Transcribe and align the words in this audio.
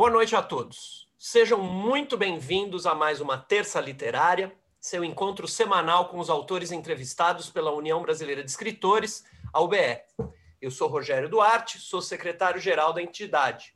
Boa 0.00 0.10
noite 0.10 0.34
a 0.34 0.42
todos. 0.42 1.06
Sejam 1.18 1.62
muito 1.62 2.16
bem-vindos 2.16 2.86
a 2.86 2.94
mais 2.94 3.20
uma 3.20 3.36
Terça 3.36 3.78
Literária, 3.82 4.50
seu 4.80 5.04
encontro 5.04 5.46
semanal 5.46 6.08
com 6.08 6.18
os 6.18 6.30
autores 6.30 6.72
entrevistados 6.72 7.50
pela 7.50 7.70
União 7.70 8.00
Brasileira 8.00 8.42
de 8.42 8.48
Escritores, 8.48 9.26
a 9.52 9.60
UBE. 9.60 10.00
Eu 10.58 10.70
sou 10.70 10.88
Rogério 10.88 11.28
Duarte, 11.28 11.78
sou 11.78 12.00
secretário-geral 12.00 12.94
da 12.94 13.02
entidade. 13.02 13.74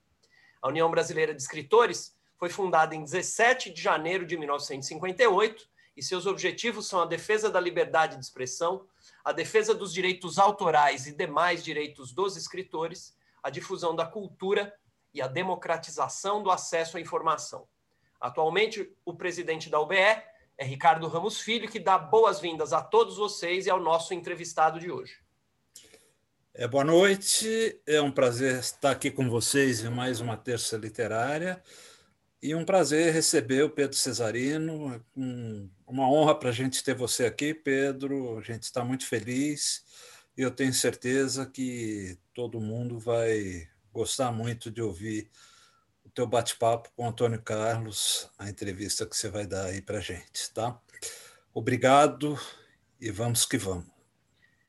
A 0.62 0.68
União 0.68 0.90
Brasileira 0.90 1.34
de 1.34 1.42
Escritores 1.42 2.16
foi 2.38 2.48
fundada 2.48 2.94
em 2.94 3.04
17 3.04 3.68
de 3.68 3.82
janeiro 3.82 4.24
de 4.24 4.38
1958 4.38 5.68
e 5.94 6.02
seus 6.02 6.24
objetivos 6.24 6.86
são 6.86 7.02
a 7.02 7.06
defesa 7.06 7.50
da 7.50 7.60
liberdade 7.60 8.16
de 8.16 8.24
expressão, 8.24 8.86
a 9.22 9.30
defesa 9.30 9.74
dos 9.74 9.92
direitos 9.92 10.38
autorais 10.38 11.06
e 11.06 11.14
demais 11.14 11.62
direitos 11.62 12.14
dos 12.14 12.34
escritores, 12.34 13.14
a 13.42 13.50
difusão 13.50 13.94
da 13.94 14.06
cultura 14.06 14.74
e 15.14 15.22
a 15.22 15.28
democratização 15.28 16.42
do 16.42 16.50
acesso 16.50 16.96
à 16.96 17.00
informação. 17.00 17.66
Atualmente, 18.20 18.92
o 19.04 19.14
presidente 19.14 19.70
da 19.70 19.80
UBE 19.80 19.96
é 19.96 20.64
Ricardo 20.64 21.06
Ramos 21.06 21.40
Filho, 21.40 21.70
que 21.70 21.78
dá 21.78 21.96
boas-vindas 21.96 22.72
a 22.72 22.82
todos 22.82 23.16
vocês 23.16 23.66
e 23.66 23.70
ao 23.70 23.80
nosso 23.80 24.12
entrevistado 24.12 24.80
de 24.80 24.90
hoje. 24.90 25.18
É, 26.52 26.68
boa 26.68 26.84
noite, 26.84 27.80
é 27.86 28.00
um 28.00 28.12
prazer 28.12 28.60
estar 28.60 28.92
aqui 28.92 29.10
com 29.10 29.28
vocês 29.28 29.82
em 29.84 29.90
mais 29.90 30.20
uma 30.20 30.36
terça 30.36 30.76
literária 30.76 31.62
e 32.40 32.54
um 32.54 32.64
prazer 32.64 33.12
receber 33.12 33.64
o 33.64 33.70
Pedro 33.70 33.96
Cesarino. 33.96 35.04
Um, 35.16 35.68
uma 35.86 36.08
honra 36.08 36.34
para 36.34 36.50
a 36.50 36.52
gente 36.52 36.84
ter 36.84 36.94
você 36.94 37.24
aqui, 37.24 37.52
Pedro. 37.52 38.38
A 38.38 38.42
gente 38.42 38.64
está 38.64 38.84
muito 38.84 39.06
feliz 39.06 39.84
e 40.36 40.42
eu 40.42 40.50
tenho 40.50 40.72
certeza 40.72 41.44
que 41.46 42.16
todo 42.32 42.60
mundo 42.60 42.98
vai 42.98 43.68
gostar 43.94 44.32
muito 44.32 44.70
de 44.70 44.82
ouvir 44.82 45.30
teu 46.14 46.26
bate-papo 46.26 46.90
com 46.94 47.04
o 47.04 47.08
Antônio 47.08 47.42
Carlos, 47.42 48.30
a 48.38 48.48
entrevista 48.48 49.04
que 49.04 49.16
você 49.16 49.28
vai 49.28 49.46
dar 49.46 49.66
aí 49.66 49.82
para 49.82 50.00
gente, 50.00 50.52
tá? 50.54 50.78
Obrigado 51.52 52.38
e 53.00 53.10
vamos 53.10 53.44
que 53.44 53.58
vamos. 53.58 53.86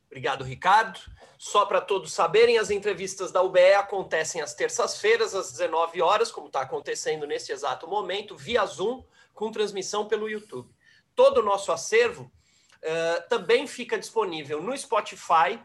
Obrigado, 0.07 0.43
Ricardo. 0.43 0.99
Só 1.37 1.65
para 1.65 1.81
todos 1.81 2.13
saberem, 2.13 2.57
as 2.57 2.71
entrevistas 2.71 3.31
da 3.31 3.43
UBE 3.43 3.73
acontecem 3.73 4.41
às 4.41 4.55
terças-feiras, 4.55 5.35
às 5.35 5.51
19 5.51 6.01
horas, 6.01 6.31
como 6.31 6.47
está 6.47 6.61
acontecendo 6.61 7.27
neste 7.27 7.51
exato 7.51 7.87
momento, 7.87 8.35
via 8.35 8.65
Zoom, 8.65 9.03
com 9.33 9.51
transmissão 9.51 10.07
pelo 10.07 10.29
YouTube. 10.29 10.73
Todo 11.13 11.39
o 11.39 11.43
nosso 11.43 11.71
acervo 11.71 12.23
uh, 12.23 13.29
também 13.29 13.67
fica 13.67 13.99
disponível 13.99 14.61
no 14.61 14.75
Spotify, 14.75 15.59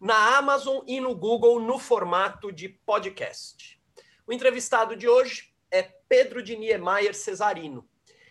na 0.00 0.36
Amazon 0.36 0.82
e 0.86 1.00
no 1.00 1.14
Google 1.14 1.58
no 1.60 1.78
formato 1.78 2.52
de 2.52 2.68
podcast. 2.68 3.80
O 4.26 4.32
entrevistado 4.32 4.94
de 4.94 5.08
hoje 5.08 5.54
é 5.70 5.82
Pedro 5.82 6.42
de 6.42 6.56
Niemeyer 6.56 7.14
Cesarino. 7.14 7.88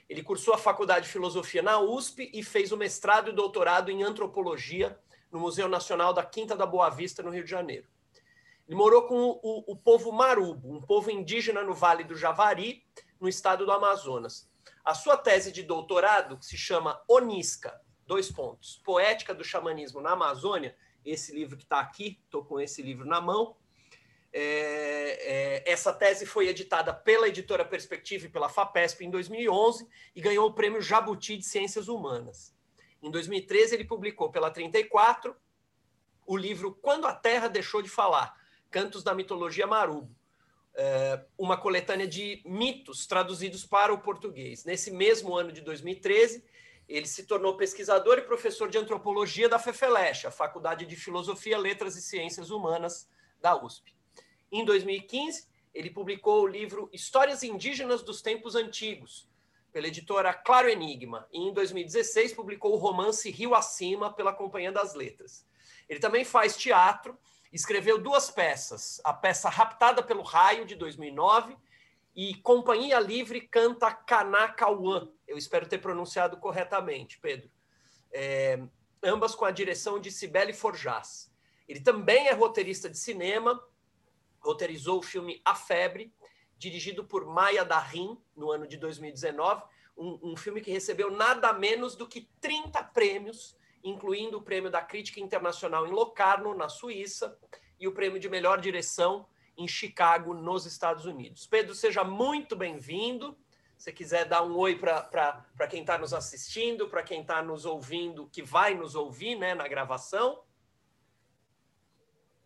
Ele 0.08 0.22
cursou 0.22 0.54
a 0.54 0.58
Faculdade 0.58 1.08
de 1.08 1.12
Filosofia 1.12 1.64
na 1.64 1.80
USP 1.80 2.30
e 2.34 2.44
fez 2.44 2.72
o 2.72 2.78
mestrado 2.78 3.32
e 3.32 3.34
doutorado 3.34 3.90
em 3.90 4.04
Antropologia 4.04 5.00
no 5.32 5.40
Museu 5.40 5.68
Nacional 5.68 6.14
da 6.14 6.24
Quinta 6.24 6.56
da 6.56 6.66
Boa 6.66 6.90
Vista, 6.90 7.24
no 7.24 7.32
Rio 7.32 7.44
de 7.44 7.50
Janeiro. 7.50 7.88
Ele 8.68 8.78
morou 8.78 9.04
com 9.04 9.40
o, 9.44 9.72
o 9.72 9.76
povo 9.76 10.12
Marubo, 10.12 10.72
um 10.72 10.82
povo 10.82 11.10
indígena 11.10 11.64
no 11.64 11.74
Vale 11.74 12.04
do 12.04 12.16
Javari, 12.16 12.84
no 13.20 13.28
estado 13.28 13.66
do 13.66 13.72
Amazonas. 13.72 14.48
A 14.84 14.94
sua 14.94 15.18
tese 15.18 15.52
de 15.52 15.64
doutorado, 15.64 16.38
que 16.38 16.46
se 16.46 16.58
chama 16.58 17.02
Onisca, 17.08 17.80
dois 18.06 18.32
pontos, 18.32 18.82
Poética 18.84 19.34
do 19.34 19.44
Xamanismo 19.44 20.02
na 20.02 20.12
Amazônia, 20.12 20.76
esse 21.06 21.34
livro 21.34 21.56
que 21.56 21.64
está 21.64 21.80
aqui, 21.80 22.20
estou 22.26 22.44
com 22.44 22.60
esse 22.60 22.82
livro 22.82 23.06
na 23.06 23.22
mão, 23.22 23.56
é, 24.38 25.64
é, 25.64 25.72
essa 25.72 25.94
tese 25.94 26.26
foi 26.26 26.50
editada 26.50 26.94
pela 26.94 27.30
editora 27.30 27.64
Perspectiva 27.64 28.26
e 28.26 28.30
pela 28.30 28.50
FAPESP 28.50 29.06
em 29.06 29.10
2011 29.10 29.88
e 30.14 30.20
ganhou 30.20 30.46
o 30.50 30.54
prêmio 30.54 30.82
Jabuti 30.82 31.38
de 31.38 31.46
Ciências 31.46 31.88
Humanas. 31.88 32.54
Em 33.02 33.10
2013, 33.10 33.76
ele 33.76 33.86
publicou 33.86 34.30
pela 34.30 34.52
34 34.52 35.34
o 36.26 36.36
livro 36.36 36.78
Quando 36.82 37.06
a 37.06 37.14
Terra 37.14 37.48
Deixou 37.48 37.82
de 37.82 37.88
Falar 37.88 38.36
Cantos 38.70 39.04
da 39.06 39.16
Mitologia 39.16 39.66
Marubo, 39.66 40.14
é, 40.74 41.24
uma 41.38 41.56
coletânea 41.56 42.06
de 42.06 42.42
mitos 42.46 43.08
traduzidos 43.08 43.66
para 43.66 43.94
o 43.94 44.02
português. 44.02 44.66
Nesse 44.66 44.92
mesmo 44.92 45.34
ano 45.34 45.54
de 45.54 45.62
2013, 45.62 46.44
ele 46.88 47.08
se 47.08 47.26
tornou 47.26 47.58
pesquisador 47.58 48.18
e 48.18 48.22
professor 48.22 48.70
de 48.70 48.78
antropologia 48.78 49.50
da 49.50 49.60
FEFELESH, 49.60 50.26
a 50.26 50.32
Faculdade 50.32 50.86
de 50.86 50.96
Filosofia, 50.96 51.58
Letras 51.58 51.96
e 51.96 52.02
Ciências 52.02 52.50
Humanas 52.50 53.10
da 53.42 53.56
USP. 53.56 53.96
Em 54.52 54.64
2015, 54.64 55.48
ele 55.74 55.90
publicou 55.90 56.44
o 56.44 56.48
livro 56.48 56.90
Histórias 56.94 57.44
Indígenas 57.44 58.02
dos 58.04 58.22
Tempos 58.22 58.56
Antigos, 58.56 59.28
pela 59.74 59.88
editora 59.88 60.34
Claro 60.34 60.70
Enigma, 60.70 61.28
e 61.34 61.40
em 61.40 61.54
2016 61.54 62.34
publicou 62.34 62.74
o 62.74 62.78
romance 62.78 63.30
Rio 63.30 63.54
Acima 63.54 64.14
pela 64.14 64.32
Companhia 64.32 64.72
das 64.72 64.94
Letras. 64.94 65.46
Ele 65.90 66.00
também 66.00 66.24
faz 66.24 66.56
teatro, 66.56 67.18
escreveu 67.52 67.98
duas 67.98 68.32
peças, 68.32 69.02
a 69.04 69.12
peça 69.12 69.50
Raptada 69.50 70.02
pelo 70.02 70.24
Raio, 70.24 70.66
de 70.66 70.76
2009, 70.76 71.58
e 72.16 72.34
Companhia 72.36 73.00
Livre 73.00 73.42
canta 73.42 73.92
Kanakauan. 73.94 75.10
Eu 75.28 75.38
espero 75.38 75.68
ter 75.68 75.80
pronunciado 75.80 76.38
corretamente, 76.38 77.20
Pedro. 77.20 77.52
É, 78.12 78.58
ambas 79.04 79.36
com 79.36 79.44
a 79.44 79.52
direção 79.52 80.00
de 80.00 80.10
Cibele 80.10 80.54
Forjás. 80.54 81.30
Ele 81.68 81.82
também 81.82 82.28
é 82.28 82.34
roteirista 82.34 82.90
de 82.90 82.98
cinema, 82.98 83.62
roteirizou 84.40 85.00
o 85.00 85.04
filme 85.04 85.42
A 85.44 85.56
Febre, 85.56 86.14
dirigido 86.58 87.04
por 87.04 87.26
Maia 87.26 87.66
Darim, 87.66 88.18
no 88.36 88.50
ano 88.50 88.66
de 88.66 88.78
2019, 88.78 89.64
um, 89.98 90.32
um, 90.32 90.38
filme 90.38 90.62
que 90.62 90.72
recebeu 90.72 91.12
nada 91.12 91.52
menos 91.52 91.96
do 91.96 92.08
que 92.08 92.30
30 92.40 92.82
prêmios, 92.86 93.58
incluindo 93.84 94.38
o 94.38 94.42
prêmio 94.42 94.70
da 94.70 94.82
Crítica 94.82 95.20
Internacional 95.20 95.86
em 95.86 95.92
Locarno, 95.92 96.56
na 96.56 96.70
Suíça, 96.70 97.38
e 97.78 97.88
o 97.88 97.94
prêmio 97.94 98.20
de 98.20 98.30
melhor 98.30 98.62
direção 98.62 99.28
em 99.58 99.68
Chicago, 99.68 100.34
nos 100.34 100.66
Estados 100.66 101.06
Unidos. 101.06 101.48
Pedro, 101.48 101.74
seja 101.74 102.04
muito 102.04 102.56
bem-vindo. 102.56 103.38
Se 103.78 103.92
quiser 103.92 104.26
dar 104.26 104.44
um 104.44 104.56
oi 104.56 104.78
para 104.78 105.68
quem 105.70 105.82
está 105.82 105.98
nos 105.98 106.14
assistindo, 106.14 106.88
para 106.88 107.04
quem 107.04 107.22
está 107.22 107.42
nos 107.42 107.66
ouvindo, 107.66 108.28
que 108.28 108.42
vai 108.42 108.74
nos 108.74 108.96
ouvir 108.96 109.36
né, 109.36 109.54
na 109.54 109.68
gravação. 109.68 110.42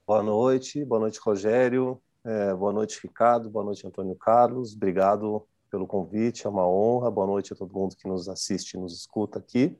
Boa 0.06 0.24
noite, 0.24 0.84
boa 0.84 1.02
noite, 1.02 1.20
Rogério, 1.20 2.02
é, 2.24 2.53
boa 2.56 2.74
noite, 2.74 3.00
Ricardo, 3.03 3.47
boa 3.47 3.64
noite, 3.64 3.86
Antônio 3.86 4.16
Carlos, 4.16 4.74
obrigado 4.74 5.47
pelo 5.70 5.86
convite, 5.86 6.47
é 6.47 6.50
uma 6.50 6.68
honra, 6.68 7.12
boa 7.12 7.28
noite 7.28 7.53
a 7.53 7.56
todo 7.56 7.72
mundo 7.72 7.96
que 7.96 8.08
nos 8.08 8.28
assiste 8.28 8.74
e 8.74 8.80
nos 8.80 8.97
escuta 8.97 9.38
aqui. 9.38 9.78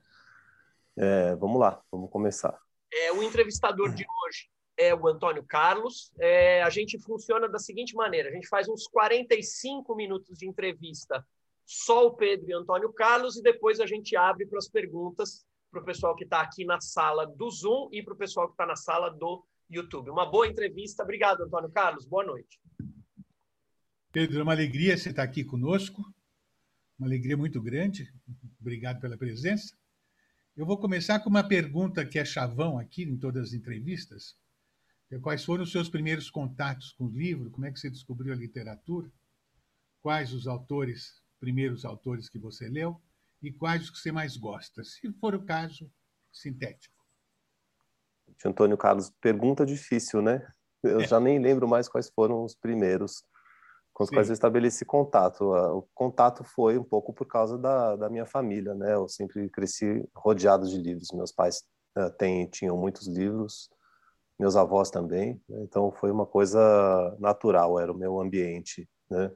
É, 0.96 1.36
vamos 1.36 1.60
lá, 1.60 1.82
vamos 1.92 2.12
começar. 2.12 2.60
É, 2.94 3.12
o 3.12 3.24
entrevistador 3.24 3.90
de 3.90 4.06
hoje 4.06 4.52
é 4.80 4.96
o 4.96 5.08
Antônio 5.08 5.44
Carlos. 5.44 6.12
É, 6.18 6.64
a 6.64 6.70
gente 6.70 6.98
funciona 7.00 7.50
da 7.50 7.60
seguinte 7.60 7.94
maneira: 7.94 8.30
a 8.30 8.32
gente 8.32 8.48
faz 8.48 8.70
uns 8.70 8.88
45 8.88 9.94
minutos 9.94 10.38
de 10.38 10.48
entrevista, 10.48 11.24
só 11.66 12.08
o 12.08 12.16
Pedro 12.16 12.50
e 12.50 12.56
o 12.56 12.60
Antônio 12.60 12.92
Carlos, 12.94 13.36
e 13.36 13.44
depois 13.44 13.82
a 13.82 13.86
gente 13.86 14.16
abre 14.16 14.46
para 14.46 14.58
as 14.58 14.70
perguntas 14.70 15.46
para 15.70 15.82
o 15.82 15.86
pessoal 15.86 16.16
que 16.16 16.24
está 16.24 16.42
aqui 16.42 16.66
na 16.66 16.82
sala 16.82 17.28
do 17.28 17.52
Zoom 17.52 17.90
e 17.92 18.02
para 18.02 18.14
o 18.14 18.18
pessoal 18.18 18.48
que 18.48 18.54
está 18.54 18.66
na 18.66 18.76
sala 18.76 19.10
do 19.10 19.46
YouTube. 19.70 20.10
Uma 20.10 20.26
boa 20.26 20.48
entrevista. 20.48 21.04
Obrigado, 21.04 21.44
Antônio 21.44 21.70
Carlos. 21.70 22.06
Boa 22.06 22.24
noite. 22.24 22.60
Pedro, 24.12 24.40
é 24.40 24.44
uma 24.44 24.54
alegria 24.54 24.98
você 24.98 25.10
estar 25.10 25.22
aqui 25.22 25.44
conosco. 25.44 26.02
Uma 26.98 27.08
alegria 27.08 27.38
muito 27.38 27.62
grande. 27.62 28.12
Obrigado 28.60 29.00
pela 29.00 29.16
presença. 29.16 29.78
Eu 30.58 30.66
vou 30.66 30.78
começar 30.78 31.20
com 31.20 31.30
uma 31.30 31.48
pergunta 31.48 32.04
que 32.04 32.18
é 32.18 32.26
chavão 32.26 32.80
aqui 32.80 33.04
em 33.04 33.18
todas 33.18 33.50
as 33.50 33.54
entrevistas. 33.54 34.36
É 35.12 35.18
quais 35.18 35.44
foram 35.44 35.64
os 35.64 35.72
seus 35.72 35.90
primeiros 35.90 36.30
contatos 36.30 36.94
com 36.94 37.06
o 37.06 37.12
livro? 37.12 37.50
Como 37.50 37.66
é 37.66 37.72
que 37.72 37.80
você 37.80 37.90
descobriu 37.90 38.32
a 38.32 38.36
literatura? 38.36 39.12
Quais 40.02 40.34
os 40.34 40.48
autores, 40.48 41.22
primeiros 41.40 41.84
autores 41.84 42.30
que 42.30 42.38
você 42.38 42.70
leu? 42.70 43.02
E 43.42 43.52
quais 43.52 43.84
os 43.84 43.90
que 43.90 43.98
você 43.98 44.12
mais 44.12 44.38
gosta? 44.38 44.84
Se 44.84 45.12
for 45.14 45.34
o 45.34 45.44
caso, 45.44 45.92
sintético 46.32 47.00
Antônio 48.46 48.78
Carlos, 48.78 49.12
pergunta 49.22 49.66
difícil, 49.66 50.22
né? 50.22 50.48
Eu 50.84 51.02
é. 51.02 51.08
já 51.08 51.20
nem 51.20 51.40
lembro 51.40 51.68
mais 51.68 51.90
quais 51.90 52.10
foram 52.10 52.44
os 52.44 52.56
primeiros 52.56 53.24
com 53.94 54.04
os 54.04 54.10
Sim. 54.10 54.16
quais 54.16 54.30
eu 54.30 54.34
estabeleci 54.34 54.86
contato. 54.86 55.44
O 55.52 55.82
contato 55.94 56.42
foi 56.44 56.78
um 56.78 56.84
pouco 56.84 57.12
por 57.12 57.28
causa 57.28 57.58
da, 57.58 57.98
da 57.98 58.10
minha 58.10 58.26
família, 58.26 58.74
né? 58.74 58.94
Eu 58.94 59.10
sempre 59.10 59.50
cresci 59.50 60.08
rodeado 60.16 60.70
de 60.70 60.78
livros. 60.78 61.10
Meus 61.12 61.34
pais 61.34 61.64
uh, 61.98 62.10
têm, 62.18 62.48
tinham 62.48 62.78
muitos 62.78 63.08
livros, 63.08 63.70
meus 64.40 64.56
avós 64.56 64.90
também, 64.90 65.42
né? 65.50 65.62
então 65.64 65.92
foi 65.92 66.12
uma 66.12 66.26
coisa 66.26 67.16
natural, 67.20 67.80
era 67.80 67.92
o 67.92 67.98
meu 67.98 68.20
ambiente, 68.22 68.90
né? 69.10 69.32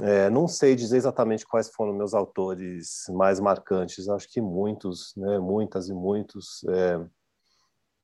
É, 0.00 0.30
não 0.30 0.48
sei 0.48 0.74
dizer 0.74 0.96
exatamente 0.96 1.46
quais 1.46 1.68
foram 1.68 1.92
meus 1.92 2.14
autores 2.14 3.04
mais 3.10 3.38
marcantes, 3.38 4.08
acho 4.08 4.28
que 4.28 4.40
muitos, 4.40 5.12
né? 5.16 5.38
Muitas 5.38 5.88
e 5.88 5.92
muitos. 5.92 6.64
É, 6.64 7.06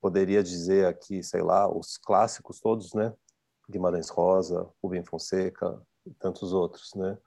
poderia 0.01 0.43
dizer 0.43 0.87
aqui, 0.87 1.23
sei 1.23 1.43
lá, 1.43 1.69
os 1.69 1.97
clássicos 1.97 2.61
todos, 2.61 2.93
né? 2.93 3.13
Guimarães 3.69 4.11
Rosa, 4.11 4.69
Rubem 4.83 5.03
Fonseca, 5.03 5.81
tantos 6.21 6.53
outros, 6.53 6.93
né? 6.95 7.19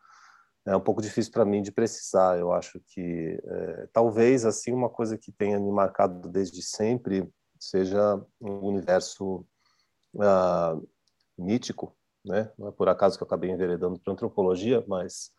É 0.66 0.76
um 0.76 0.82
pouco 0.82 1.02
difícil 1.02 1.32
para 1.32 1.44
mim 1.44 1.62
de 1.62 1.72
precisar. 1.72 2.40
Eu 2.40 2.54
acho 2.54 2.80
que 2.88 3.42
é, 3.44 3.90
talvez 3.92 4.46
assim 4.46 4.72
uma 4.72 4.90
coisa 4.90 5.18
que 5.18 5.32
tenha 5.32 5.60
me 5.60 5.72
marcado 5.72 6.30
desde 6.30 6.62
sempre 6.62 7.28
seja 7.62 8.20
um 8.40 8.68
universo 8.68 9.46
uh, 10.16 10.90
mítico, 11.38 11.96
né? 12.26 12.52
Não 12.58 12.70
é 12.70 12.72
por 12.72 12.90
acaso 12.90 13.18
que 13.18 13.24
eu 13.24 13.28
acabei 13.28 13.52
enveredando 13.52 14.00
para 14.00 14.14
antropologia, 14.14 14.84
mas 14.88 15.32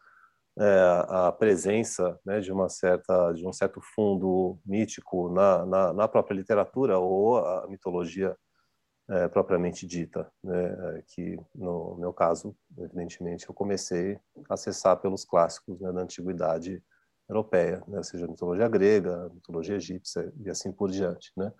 é, 0.58 1.04
a 1.08 1.32
presença 1.32 2.18
né, 2.26 2.40
de 2.40 2.52
uma 2.52 2.68
certa 2.68 3.32
de 3.32 3.46
um 3.46 3.52
certo 3.52 3.80
fundo 3.80 4.58
mítico 4.66 5.30
na, 5.30 5.64
na, 5.64 5.92
na 5.94 6.08
própria 6.08 6.34
literatura 6.34 6.98
ou 6.98 7.38
a 7.38 7.66
mitologia 7.68 8.36
é, 9.08 9.28
propriamente 9.28 9.86
dita, 9.86 10.30
né, 10.44 11.02
que 11.08 11.38
no 11.54 11.96
meu 11.98 12.12
caso, 12.12 12.54
evidentemente, 12.78 13.48
eu 13.48 13.54
comecei 13.54 14.18
a 14.48 14.54
acessar 14.54 14.96
pelos 14.98 15.24
clássicos 15.24 15.80
né, 15.80 15.90
da 15.90 16.02
antiguidade 16.02 16.82
europeia, 17.28 17.82
né, 17.88 18.02
seja 18.02 18.28
mitologia 18.28 18.68
grega, 18.68 19.30
mitologia 19.34 19.76
egípcia 19.76 20.32
e 20.44 20.50
assim 20.50 20.70
por 20.70 20.90
diante, 20.90 21.32
né? 21.36 21.52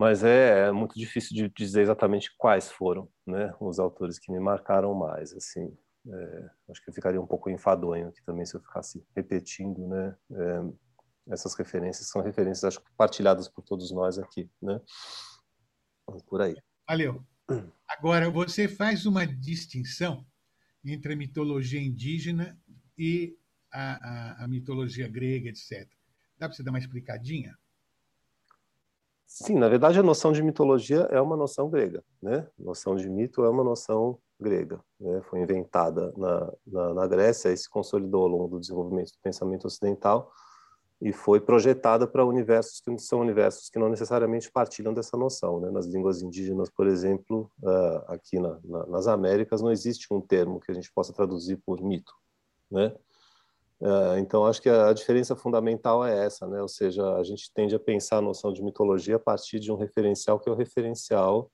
Mas 0.00 0.24
é, 0.24 0.68
é, 0.68 0.72
muito 0.72 0.98
difícil 0.98 1.36
de 1.36 1.46
dizer 1.50 1.82
exatamente 1.82 2.34
quais 2.38 2.72
foram, 2.72 3.06
né, 3.26 3.52
os 3.60 3.78
autores 3.78 4.18
que 4.18 4.32
me 4.32 4.40
marcaram 4.40 4.94
mais, 4.94 5.30
assim. 5.34 5.76
É, 6.08 6.50
acho 6.70 6.82
que 6.82 6.88
eu 6.88 6.94
ficaria 6.94 7.20
um 7.20 7.26
pouco 7.26 7.50
enfadonho 7.50 8.08
aqui 8.08 8.24
também 8.24 8.46
se 8.46 8.56
eu 8.56 8.62
ficasse 8.62 9.06
repetindo, 9.14 9.86
né? 9.86 10.16
É, 10.32 11.32
essas 11.34 11.54
referências 11.54 12.08
são 12.08 12.22
referências, 12.22 12.64
acho 12.64 12.80
que 12.80 12.90
partilhadas 12.96 13.46
por 13.46 13.62
todos 13.62 13.92
nós 13.92 14.18
aqui, 14.18 14.50
né? 14.62 14.80
Por 16.26 16.40
aí. 16.40 16.56
Valeu. 16.88 17.22
Agora, 17.86 18.30
você 18.30 18.66
faz 18.66 19.04
uma 19.04 19.26
distinção 19.26 20.26
entre 20.82 21.12
a 21.12 21.16
mitologia 21.16 21.78
indígena 21.78 22.58
e 22.96 23.36
a, 23.70 24.40
a, 24.40 24.44
a 24.44 24.48
mitologia 24.48 25.06
grega, 25.08 25.50
etc. 25.50 25.86
Dá 26.38 26.48
para 26.48 26.56
você 26.56 26.62
dar 26.62 26.70
uma 26.70 26.78
explicadinha? 26.78 27.54
Sim, 29.32 29.54
na 29.54 29.68
verdade 29.68 29.96
a 29.96 30.02
noção 30.02 30.32
de 30.32 30.42
mitologia 30.42 31.06
é 31.08 31.20
uma 31.20 31.36
noção 31.36 31.70
grega, 31.70 32.02
né? 32.20 32.48
A 32.58 32.62
noção 32.64 32.96
de 32.96 33.08
mito 33.08 33.44
é 33.44 33.48
uma 33.48 33.62
noção 33.62 34.18
grega, 34.40 34.80
né? 34.98 35.22
Foi 35.22 35.38
inventada 35.38 36.12
na, 36.16 36.52
na, 36.66 36.94
na 36.94 37.06
Grécia 37.06 37.52
e 37.52 37.56
se 37.56 37.70
consolidou 37.70 38.22
ao 38.22 38.28
longo 38.28 38.48
do 38.48 38.60
desenvolvimento 38.60 39.12
do 39.12 39.18
pensamento 39.22 39.66
ocidental 39.66 40.32
e 41.00 41.12
foi 41.12 41.40
projetada 41.40 42.08
para 42.08 42.26
universos 42.26 42.80
que 42.80 42.98
são 42.98 43.20
universos 43.20 43.70
que 43.70 43.78
não 43.78 43.88
necessariamente 43.88 44.50
partilham 44.50 44.92
dessa 44.92 45.16
noção. 45.16 45.60
Né? 45.60 45.70
Nas 45.70 45.86
línguas 45.86 46.22
indígenas, 46.22 46.68
por 46.68 46.88
exemplo, 46.88 47.48
uh, 47.62 48.02
aqui 48.08 48.40
na, 48.40 48.58
na, 48.64 48.86
nas 48.86 49.06
Américas, 49.06 49.62
não 49.62 49.70
existe 49.70 50.12
um 50.12 50.20
termo 50.20 50.58
que 50.58 50.72
a 50.72 50.74
gente 50.74 50.92
possa 50.92 51.12
traduzir 51.12 51.56
por 51.64 51.80
mito. 51.80 52.12
Né? 52.68 52.92
Uh, 53.80 54.18
então, 54.18 54.44
acho 54.44 54.60
que 54.60 54.68
a, 54.68 54.92
diferença 54.92 55.34
fundamental 55.34 56.04
é 56.04 56.26
essa, 56.26 56.46
né? 56.46 56.60
ou 56.60 56.68
seja, 56.68 57.16
a 57.16 57.22
gente 57.22 57.50
tende 57.54 57.74
a 57.74 57.80
pensar 57.80 58.18
a 58.18 58.22
noção 58.22 58.52
de 58.52 58.62
mitologia 58.62 59.16
a 59.16 59.18
partir 59.18 59.58
de 59.58 59.72
um 59.72 59.76
referencial 59.76 60.38
que 60.38 60.50
é 60.50 60.52
o 60.52 60.56
referencial 60.56 61.50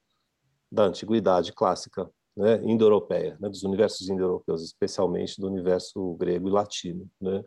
da 0.71 0.85
antiguidade 0.85 1.53
clássica, 1.53 2.11
né? 2.37 2.61
indo-europeia, 2.65 3.37
né? 3.41 3.49
dos 3.49 3.63
universos 3.63 4.09
indo-europeus, 4.09 4.63
especialmente 4.65 5.41
do 5.41 5.47
universo 5.47 6.15
grego 6.15 6.49
e 6.49 6.53
latino. 6.53 7.09
Né? 7.21 7.45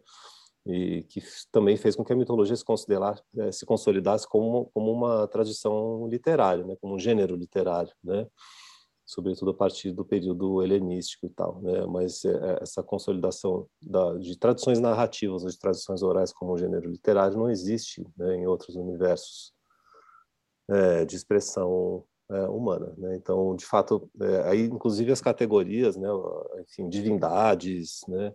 e 0.65 1.03
que 1.03 1.21
também 1.51 1.77
fez 1.77 1.95
com 1.95 2.03
que 2.03 2.13
a 2.13 2.15
mitologia 2.15 2.55
se, 2.55 2.63
eh, 3.37 3.51
se 3.51 3.65
consolidasse 3.65 4.27
como, 4.27 4.69
como 4.73 4.91
uma 4.91 5.27
tradição 5.27 6.07
literária, 6.07 6.63
né? 6.63 6.75
como 6.79 6.95
um 6.95 6.99
gênero 6.99 7.35
literário, 7.35 7.91
né? 8.03 8.27
Sobretudo 9.09 9.49
a 9.49 9.53
partir 9.55 9.91
do 9.91 10.05
período 10.05 10.61
helenístico 10.61 11.25
e 11.25 11.29
tal, 11.29 11.59
né? 11.63 11.83
Mas 11.87 12.23
é, 12.23 12.59
essa 12.61 12.83
consolidação 12.83 13.67
da, 13.81 14.13
de 14.19 14.37
tradições 14.37 14.79
narrativas 14.79 15.43
ou 15.43 15.49
de 15.49 15.57
tradições 15.57 16.03
orais 16.03 16.31
como 16.31 16.53
um 16.53 16.57
gênero 16.57 16.87
literário 16.87 17.35
não 17.35 17.49
existe 17.49 18.05
né, 18.15 18.35
em 18.35 18.45
outros 18.45 18.75
universos 18.75 19.51
é, 20.69 21.05
de 21.05 21.15
expressão 21.15 22.03
é, 22.29 22.43
humana, 22.43 22.93
né? 22.99 23.15
Então, 23.15 23.55
de 23.55 23.65
fato, 23.65 24.07
é, 24.21 24.43
aí 24.47 24.65
inclusive 24.65 25.11
as 25.11 25.21
categorias, 25.21 25.97
né? 25.97 26.07
Enfim, 26.61 26.87
divindades, 26.87 28.01
né? 28.07 28.31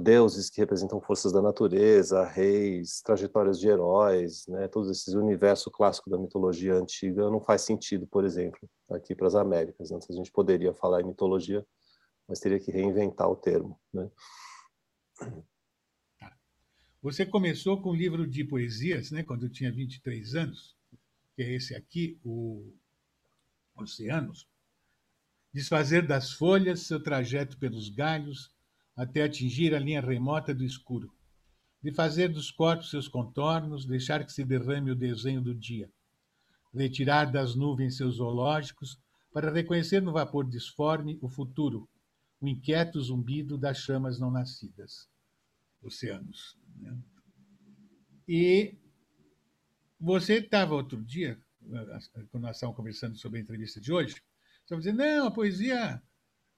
Deuses 0.00 0.50
que 0.50 0.60
representam 0.60 1.00
forças 1.00 1.32
da 1.32 1.40
natureza, 1.40 2.24
reis, 2.24 3.00
trajetórias 3.00 3.58
de 3.58 3.68
heróis, 3.68 4.46
né, 4.46 4.68
todo 4.68 4.90
esse 4.90 5.16
universo 5.16 5.70
clássico 5.70 6.10
da 6.10 6.18
mitologia 6.18 6.74
antiga 6.74 7.30
não 7.30 7.40
faz 7.40 7.62
sentido, 7.62 8.06
por 8.06 8.24
exemplo, 8.24 8.68
aqui 8.90 9.14
para 9.14 9.26
as 9.26 9.34
Américas. 9.34 9.90
Antes 9.90 10.10
a 10.10 10.14
gente 10.14 10.30
poderia 10.30 10.74
falar 10.74 11.00
em 11.00 11.06
mitologia, 11.06 11.66
mas 12.28 12.40
teria 12.40 12.60
que 12.60 12.70
reinventar 12.70 13.28
o 13.28 13.36
termo. 13.36 13.80
Né? 13.92 14.10
Você 17.02 17.24
começou 17.24 17.80
com 17.80 17.90
um 17.90 17.94
livro 17.94 18.26
de 18.26 18.44
poesias, 18.44 19.10
né, 19.10 19.22
quando 19.22 19.46
eu 19.46 19.50
tinha 19.50 19.72
23 19.72 20.34
anos, 20.34 20.76
que 21.34 21.42
é 21.42 21.54
esse 21.54 21.74
aqui, 21.74 22.18
o 22.24 22.72
Oceanos. 23.76 24.48
Desfazer 25.52 26.06
das 26.06 26.32
folhas 26.32 26.80
seu 26.80 27.02
trajeto 27.02 27.58
pelos 27.58 27.88
galhos, 27.88 28.55
até 28.96 29.22
atingir 29.22 29.74
a 29.74 29.78
linha 29.78 30.00
remota 30.00 30.54
do 30.54 30.64
escuro, 30.64 31.12
de 31.82 31.92
fazer 31.92 32.28
dos 32.28 32.50
corpos 32.50 32.90
seus 32.90 33.06
contornos, 33.06 33.84
deixar 33.84 34.24
que 34.24 34.32
se 34.32 34.44
derrame 34.44 34.90
o 34.90 34.96
desenho 34.96 35.42
do 35.42 35.54
dia, 35.54 35.90
retirar 36.74 37.30
das 37.30 37.54
nuvens 37.54 37.96
seus 37.96 38.16
zoológicos 38.16 38.98
para 39.32 39.52
reconhecer 39.52 40.00
no 40.00 40.12
vapor 40.12 40.48
disforme 40.48 41.18
o 41.20 41.28
futuro, 41.28 41.88
o 42.40 42.48
inquieto 42.48 43.00
zumbido 43.00 43.58
das 43.58 43.78
chamas 43.78 44.18
não 44.18 44.30
nascidas. 44.30 45.08
Oceanos. 45.82 46.58
Né? 46.76 46.98
E 48.26 48.74
você 50.00 50.38
estava 50.38 50.74
outro 50.74 51.02
dia, 51.04 51.40
quando 52.30 52.44
nós 52.44 52.56
estávamos 52.56 52.76
conversando 52.76 53.16
sobre 53.16 53.38
a 53.38 53.42
entrevista 53.42 53.80
de 53.80 53.92
hoje, 53.92 54.14
você 54.14 54.20
estava 54.62 54.80
dizendo, 54.80 54.98
não, 54.98 55.26
a 55.26 55.30
poesia, 55.30 56.02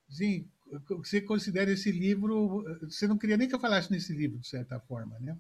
sim, 0.08 0.48
você 0.88 1.20
considera 1.20 1.70
esse 1.70 1.90
livro. 1.90 2.64
Você 2.82 3.06
não 3.06 3.18
queria 3.18 3.36
nem 3.36 3.48
que 3.48 3.54
eu 3.54 3.60
falasse 3.60 3.90
nesse 3.90 4.12
livro, 4.12 4.38
de 4.38 4.48
certa 4.48 4.78
forma, 4.80 5.18
né? 5.18 5.38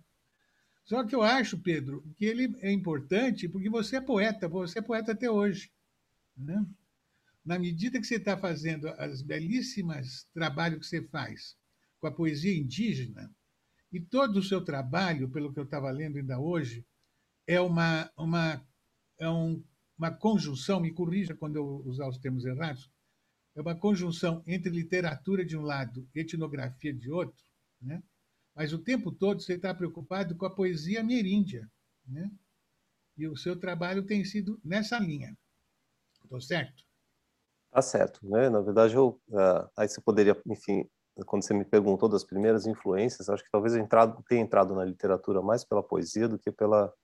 Só 0.84 1.04
que 1.04 1.14
eu 1.14 1.22
acho, 1.22 1.58
Pedro, 1.58 2.02
que 2.16 2.24
ele 2.24 2.56
é 2.60 2.72
importante 2.72 3.46
porque 3.46 3.68
você 3.68 3.96
é 3.96 4.00
poeta, 4.00 4.48
você 4.48 4.78
é 4.78 4.82
poeta 4.82 5.12
até 5.12 5.30
hoje. 5.30 5.70
Né? 6.34 6.64
Na 7.44 7.58
medida 7.58 8.00
que 8.00 8.06
você 8.06 8.14
está 8.14 8.38
fazendo 8.38 8.88
as 8.88 9.20
belíssimas 9.20 10.24
trabalhos 10.32 10.80
que 10.80 10.86
você 10.86 11.02
faz 11.08 11.56
com 12.00 12.06
a 12.06 12.10
poesia 12.10 12.56
indígena, 12.56 13.30
e 13.92 14.00
todo 14.00 14.38
o 14.38 14.42
seu 14.42 14.62
trabalho, 14.62 15.28
pelo 15.30 15.52
que 15.52 15.58
eu 15.58 15.64
estava 15.64 15.90
lendo 15.90 16.16
ainda 16.16 16.38
hoje, 16.38 16.86
é 17.46 17.60
uma, 17.60 18.10
uma, 18.16 18.66
é 19.18 19.28
um, 19.28 19.62
uma 19.96 20.10
conjunção, 20.10 20.80
me 20.80 20.92
corrija 20.92 21.34
quando 21.34 21.56
eu 21.56 21.82
usar 21.86 22.06
os 22.08 22.18
termos 22.18 22.44
errados, 22.44 22.90
é 23.58 23.60
uma 23.60 23.74
conjunção 23.74 24.40
entre 24.46 24.70
literatura 24.70 25.44
de 25.44 25.56
um 25.56 25.62
lado 25.62 26.08
e 26.14 26.20
etnografia 26.20 26.94
de 26.94 27.10
outro, 27.10 27.44
né? 27.82 28.00
mas 28.54 28.72
o 28.72 28.78
tempo 28.78 29.10
todo 29.10 29.42
você 29.42 29.54
está 29.54 29.74
preocupado 29.74 30.36
com 30.36 30.46
a 30.46 30.54
poesia 30.54 31.00
ameríndia. 31.00 31.68
Né? 32.06 32.30
E 33.16 33.26
o 33.26 33.36
seu 33.36 33.58
trabalho 33.58 34.06
tem 34.06 34.24
sido 34.24 34.60
nessa 34.64 34.96
linha. 35.00 35.36
Estou 36.22 36.40
certo? 36.40 36.84
Tá 37.72 37.82
certo. 37.82 38.20
Né? 38.28 38.48
Na 38.48 38.60
verdade, 38.60 38.94
eu, 38.94 39.20
uh, 39.28 39.68
aí 39.76 39.88
você 39.88 40.00
poderia, 40.00 40.40
enfim, 40.46 40.88
quando 41.26 41.42
você 41.42 41.52
me 41.52 41.64
perguntou 41.64 42.08
das 42.08 42.22
primeiras 42.22 42.64
influências, 42.64 43.28
acho 43.28 43.42
que 43.42 43.50
talvez 43.50 43.74
eu 43.74 43.82
entrado, 43.82 44.22
tenha 44.28 44.40
entrado 44.40 44.72
na 44.72 44.84
literatura 44.84 45.42
mais 45.42 45.64
pela 45.64 45.82
poesia 45.82 46.28
do 46.28 46.38
que 46.38 46.52
pela 46.52 46.94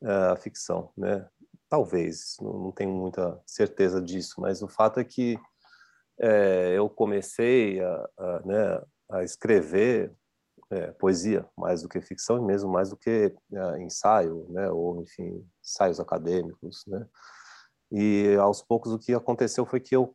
uh, 0.00 0.36
ficção. 0.40 0.90
Né? 0.96 1.28
Talvez, 1.68 2.38
não, 2.40 2.52
não 2.54 2.72
tenho 2.72 2.90
muita 2.90 3.38
certeza 3.44 4.00
disso, 4.00 4.40
mas 4.40 4.62
o 4.62 4.68
fato 4.68 4.98
é 4.98 5.04
que 5.04 5.38
é, 6.20 6.74
eu 6.76 6.88
comecei 6.88 7.80
a, 7.80 8.08
a, 8.18 8.40
né, 8.44 8.82
a 9.10 9.22
escrever 9.22 10.12
é, 10.70 10.92
poesia 10.92 11.46
mais 11.56 11.82
do 11.82 11.88
que 11.88 12.00
ficção 12.00 12.38
e 12.38 12.42
mesmo 12.42 12.70
mais 12.70 12.90
do 12.90 12.96
que 12.96 13.34
é, 13.52 13.82
ensaio, 13.82 14.46
né, 14.50 14.70
ou 14.70 15.02
enfim 15.02 15.44
ensaios 15.62 16.00
acadêmicos, 16.00 16.84
né. 16.86 17.06
E 17.92 18.34
aos 18.40 18.62
poucos 18.62 18.92
o 18.92 18.98
que 18.98 19.14
aconteceu 19.14 19.64
foi 19.64 19.78
que 19.78 19.94
eu 19.94 20.14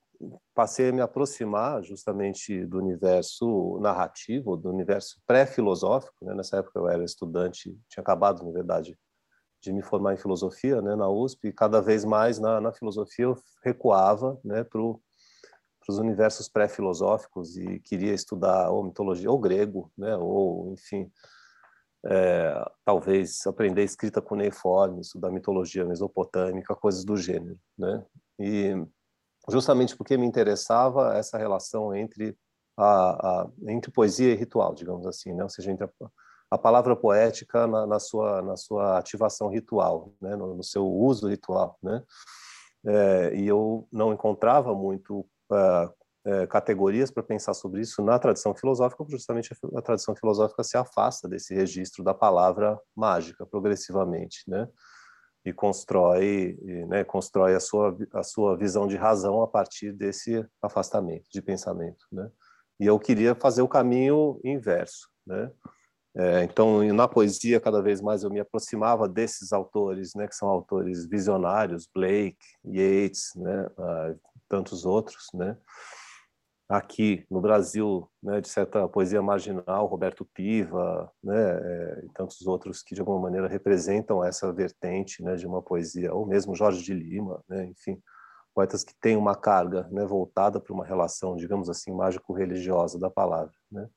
passei 0.53 0.89
a 0.89 0.91
me 0.91 1.01
aproximar 1.01 1.81
justamente 1.81 2.65
do 2.65 2.77
universo 2.77 3.79
narrativo, 3.79 4.57
do 4.57 4.69
universo 4.69 5.17
pré-filosófico. 5.25 6.25
Né? 6.25 6.33
Nessa 6.35 6.57
época 6.57 6.77
eu 6.77 6.89
era 6.89 7.03
estudante, 7.03 7.77
tinha 7.87 8.01
acabado, 8.01 8.43
na 8.43 8.51
verdade, 8.51 8.97
de 9.61 9.71
me 9.71 9.81
formar 9.81 10.13
em 10.13 10.17
filosofia 10.17 10.81
né, 10.81 10.95
na 10.95 11.09
USP, 11.09 11.47
e 11.47 11.53
cada 11.53 11.81
vez 11.81 12.05
mais 12.05 12.39
na, 12.39 12.61
na 12.61 12.71
filosofia 12.71 13.25
eu 13.25 13.37
recuava 13.63 14.39
né, 14.43 14.63
para 14.63 14.81
o 14.81 15.01
para 15.79 15.93
os 15.93 15.99
universos 15.99 16.49
pré-filosóficos 16.49 17.57
e 17.57 17.79
queria 17.79 18.13
estudar 18.13 18.69
ou 18.69 18.83
mitologia 18.83 19.31
ou 19.31 19.39
grego, 19.39 19.91
né, 19.97 20.15
ou 20.17 20.73
enfim, 20.73 21.11
é, 22.05 22.65
talvez 22.85 23.45
aprender 23.45 23.83
escrita 23.83 24.21
cuneiforme, 24.21 25.01
estudar 25.01 25.31
mitologia 25.31 25.85
mesopotâmica, 25.85 26.75
coisas 26.75 27.03
do 27.03 27.17
gênero, 27.17 27.59
né? 27.77 28.05
E 28.39 28.73
justamente 29.49 29.97
porque 29.97 30.17
me 30.17 30.25
interessava 30.25 31.17
essa 31.17 31.37
relação 31.37 31.93
entre 31.93 32.37
a, 32.77 33.41
a, 33.41 33.49
entre 33.67 33.91
poesia 33.91 34.31
e 34.31 34.35
ritual, 34.35 34.73
digamos 34.73 35.05
assim, 35.05 35.33
né? 35.33 35.43
ou 35.43 35.49
seja, 35.49 35.71
entre 35.71 35.83
a, 35.83 35.89
a 36.51 36.57
palavra 36.57 36.95
poética 36.95 37.67
na, 37.67 37.85
na, 37.85 37.99
sua, 37.99 38.41
na 38.41 38.55
sua 38.55 38.97
ativação 38.97 39.49
ritual, 39.49 40.13
né? 40.21 40.35
no, 40.35 40.55
no 40.55 40.63
seu 40.63 40.87
uso 40.87 41.27
ritual. 41.27 41.77
Né? 41.83 42.01
É, 42.85 43.35
e 43.35 43.47
eu 43.47 43.87
não 43.91 44.13
encontrava 44.13 44.73
muito 44.73 45.27
uh, 45.51 45.93
é, 46.25 46.47
categorias 46.47 47.09
para 47.09 47.23
pensar 47.23 47.53
sobre 47.53 47.81
isso 47.81 48.03
na 48.03 48.19
tradição 48.19 48.53
filosófica, 48.53 49.05
justamente 49.07 49.53
a, 49.53 49.79
a 49.79 49.81
tradição 49.81 50.15
filosófica 50.15 50.63
se 50.63 50.77
afasta 50.77 51.27
desse 51.27 51.55
registro 51.55 52.03
da 52.03 52.13
palavra 52.13 52.79
mágica 52.95 53.45
progressivamente, 53.45 54.43
né? 54.47 54.67
e 55.45 55.53
constrói, 55.53 56.57
né, 56.87 57.03
constrói 57.03 57.55
a 57.55 57.59
sua 57.59 57.97
a 58.13 58.23
sua 58.23 58.57
visão 58.57 58.87
de 58.87 58.95
razão 58.95 59.41
a 59.41 59.47
partir 59.47 59.91
desse 59.93 60.45
afastamento 60.61 61.29
de 61.31 61.41
pensamento, 61.41 62.05
né? 62.11 62.29
E 62.79 62.85
eu 62.85 62.97
queria 62.97 63.35
fazer 63.35 63.61
o 63.61 63.67
caminho 63.67 64.39
inverso, 64.43 65.09
né? 65.25 65.51
É, 66.15 66.43
então, 66.43 66.83
na 66.93 67.07
poesia, 67.07 67.59
cada 67.59 67.81
vez 67.81 68.01
mais 68.01 68.23
eu 68.23 68.31
me 68.31 68.39
aproximava 68.39 69.07
desses 69.07 69.53
autores, 69.53 70.13
né, 70.15 70.27
que 70.27 70.35
são 70.35 70.49
autores 70.49 71.05
visionários, 71.05 71.87
Blake, 71.93 72.37
Yeats, 72.65 73.33
né, 73.35 73.67
uh, 73.77 74.19
tantos 74.49 74.85
outros, 74.85 75.27
né? 75.33 75.57
aqui 76.69 77.25
no 77.31 77.41
Brasil, 77.41 78.07
né, 78.21 78.39
de 78.39 78.47
certa 78.47 78.87
poesia 78.87 79.23
marginal, 79.23 79.87
Roberto 79.87 80.23
Piva, 80.23 81.11
né, 81.23 81.35
é, 81.35 82.05
e 82.05 82.09
tantos 82.13 82.45
outros 82.45 82.83
que 82.83 82.93
de 82.93 83.01
alguma 83.01 83.19
maneira 83.19 83.47
representam 83.47 84.23
essa 84.23 84.53
vertente, 84.53 85.23
né, 85.23 85.35
de 85.35 85.47
uma 85.47 85.63
poesia, 85.63 86.13
ou 86.13 86.27
mesmo 86.27 86.55
Jorge 86.55 86.83
de 86.83 86.93
Lima, 86.93 87.43
né, 87.49 87.65
enfim, 87.65 87.99
poetas 88.53 88.83
que 88.83 88.93
têm 89.01 89.17
uma 89.17 89.35
carga, 89.35 89.87
né, 89.91 90.05
voltada 90.05 90.59
para 90.59 90.71
uma 90.71 90.85
relação, 90.85 91.35
digamos 91.35 91.71
assim, 91.71 91.91
mágico-religiosa 91.91 92.99
da 92.99 93.09
palavra, 93.09 93.53
né. 93.71 93.89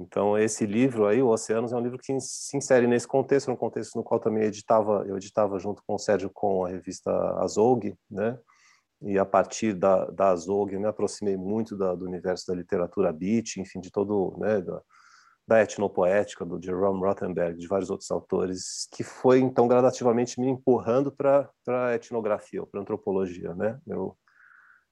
Então 0.00 0.38
esse 0.38 0.64
livro 0.64 1.06
aí, 1.06 1.22
o 1.22 1.28
Oceanos, 1.28 1.72
é 1.72 1.76
um 1.76 1.80
livro 1.80 1.98
que 1.98 2.18
se 2.18 2.56
insere 2.56 2.86
nesse 2.86 3.06
contexto, 3.06 3.52
um 3.52 3.56
contexto 3.56 3.96
no 3.96 4.02
qual 4.02 4.18
também 4.18 4.44
editava, 4.44 5.04
eu 5.06 5.18
editava 5.18 5.58
junto 5.58 5.82
com 5.86 5.94
o 5.94 5.98
Sérgio 5.98 6.30
com 6.32 6.64
a 6.64 6.70
revista 6.70 7.12
Azog, 7.38 7.94
né, 8.10 8.38
e 9.04 9.18
a 9.18 9.24
partir 9.24 9.74
da, 9.74 10.06
da 10.06 10.34
eu 10.34 10.80
me 10.80 10.86
aproximei 10.86 11.36
muito 11.36 11.76
da, 11.76 11.94
do 11.94 12.04
universo 12.04 12.46
da 12.46 12.54
literatura 12.54 13.12
beat, 13.12 13.56
enfim, 13.56 13.80
de 13.80 13.90
todo, 13.90 14.36
né, 14.38 14.60
da, 14.60 14.82
da 15.46 15.62
etnopoética, 15.62 16.44
do 16.44 16.62
Jerome 16.62 17.00
Rothenberg, 17.00 17.58
de 17.58 17.66
vários 17.66 17.90
outros 17.90 18.10
autores, 18.10 18.88
que 18.92 19.02
foi, 19.02 19.40
então, 19.40 19.66
gradativamente 19.66 20.40
me 20.40 20.48
empurrando 20.48 21.10
para 21.10 21.50
a 21.66 21.94
etnografia, 21.94 22.64
para 22.66 22.80
a 22.80 22.82
antropologia, 22.82 23.54
né? 23.54 23.78
Eu 23.86 24.16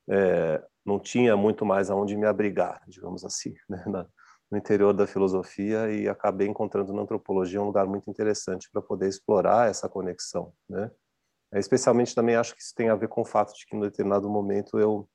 é, 0.08 0.62
não 0.84 0.98
tinha 0.98 1.36
muito 1.36 1.64
mais 1.64 1.90
aonde 1.90 2.16
me 2.16 2.26
abrigar, 2.26 2.82
digamos 2.88 3.24
assim, 3.24 3.54
né? 3.68 3.82
Na, 3.86 4.06
no 4.50 4.58
interior 4.58 4.92
da 4.92 5.06
filosofia 5.06 5.92
e 5.92 6.08
acabei 6.08 6.48
encontrando 6.48 6.92
na 6.92 7.02
antropologia 7.02 7.62
um 7.62 7.66
lugar 7.66 7.86
muito 7.86 8.10
interessante 8.10 8.68
para 8.72 8.82
poder 8.82 9.08
explorar 9.08 9.70
essa 9.70 9.88
conexão, 9.88 10.52
né? 10.68 10.90
É, 11.52 11.58
especialmente 11.58 12.14
também 12.14 12.36
acho 12.36 12.54
que 12.54 12.62
isso 12.62 12.74
tem 12.74 12.88
a 12.88 12.94
ver 12.94 13.08
com 13.08 13.22
o 13.22 13.24
fato 13.24 13.52
de 13.54 13.66
que 13.66 13.76
em 13.76 13.80
determinado 13.80 14.28
momento 14.28 14.78
eu 14.78 15.08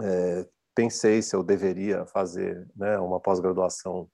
é, 0.00 0.46
pensei 0.74 1.22
se 1.22 1.34
eu 1.34 1.42
deveria 1.42 2.06
fazer 2.06 2.66
né, 2.76 2.98
uma 2.98 3.18
pós-graduação 3.18 4.08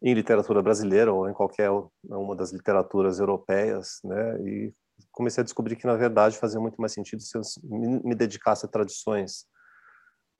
em 0.00 0.14
literatura 0.14 0.62
brasileira 0.62 1.12
ou 1.12 1.28
em 1.28 1.32
qualquer 1.32 1.70
uma 2.04 2.36
das 2.36 2.52
literaturas 2.52 3.18
europeias, 3.18 3.98
né, 4.04 4.40
e 4.42 4.74
comecei 5.10 5.40
a 5.40 5.44
descobrir 5.44 5.74
que 5.74 5.86
na 5.86 5.96
verdade 5.96 6.38
fazia 6.38 6.60
muito 6.60 6.80
mais 6.80 6.92
sentido 6.92 7.20
se 7.20 7.36
eu 7.36 7.42
me 7.64 8.14
dedicasse 8.14 8.64
a 8.64 8.68
tradições 8.68 9.46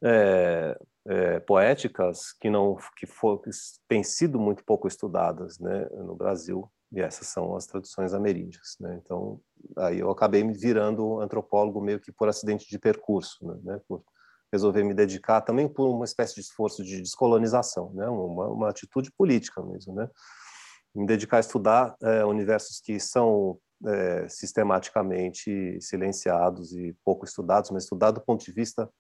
é, 0.04 0.78
é, 1.08 1.40
poéticas 1.40 2.32
que 2.32 2.48
não 2.48 2.76
que, 2.96 3.06
for, 3.06 3.40
que 3.40 3.50
têm 3.88 4.04
sido 4.04 4.38
muito 4.38 4.64
pouco 4.64 4.86
estudadas, 4.86 5.58
né, 5.58 5.88
no 5.90 6.14
Brasil 6.14 6.70
e 6.90 7.00
essas 7.00 7.28
são 7.28 7.54
as 7.54 7.66
traduções 7.66 8.14
ameríndias, 8.14 8.76
né? 8.80 8.98
Então, 9.02 9.40
aí 9.76 9.98
eu 9.98 10.10
acabei 10.10 10.42
me 10.42 10.54
virando 10.54 11.20
antropólogo 11.20 11.80
meio 11.80 12.00
que 12.00 12.10
por 12.10 12.28
acidente 12.28 12.68
de 12.68 12.78
percurso, 12.78 13.46
né? 13.46 13.58
né? 13.62 13.80
Por 13.86 14.02
resolver 14.50 14.82
me 14.82 14.94
dedicar 14.94 15.42
também 15.42 15.68
por 15.68 15.88
uma 15.88 16.06
espécie 16.06 16.34
de 16.34 16.40
esforço 16.40 16.82
de 16.82 17.02
descolonização, 17.02 17.92
né? 17.92 18.06
Uma, 18.08 18.48
uma 18.48 18.70
atitude 18.70 19.12
política 19.12 19.62
mesmo, 19.62 19.94
né? 19.94 20.08
Me 20.94 21.06
dedicar 21.06 21.36
a 21.36 21.40
estudar 21.40 21.94
é, 22.02 22.24
universos 22.24 22.80
que 22.80 22.98
são 22.98 23.58
é, 23.86 24.26
sistematicamente 24.28 25.78
silenciados 25.80 26.72
e 26.72 26.96
pouco 27.04 27.26
estudados, 27.26 27.70
mas 27.70 27.84
estudar 27.84 28.10
do 28.12 28.20
ponto 28.20 28.42
de 28.42 28.52
vista 28.52 28.90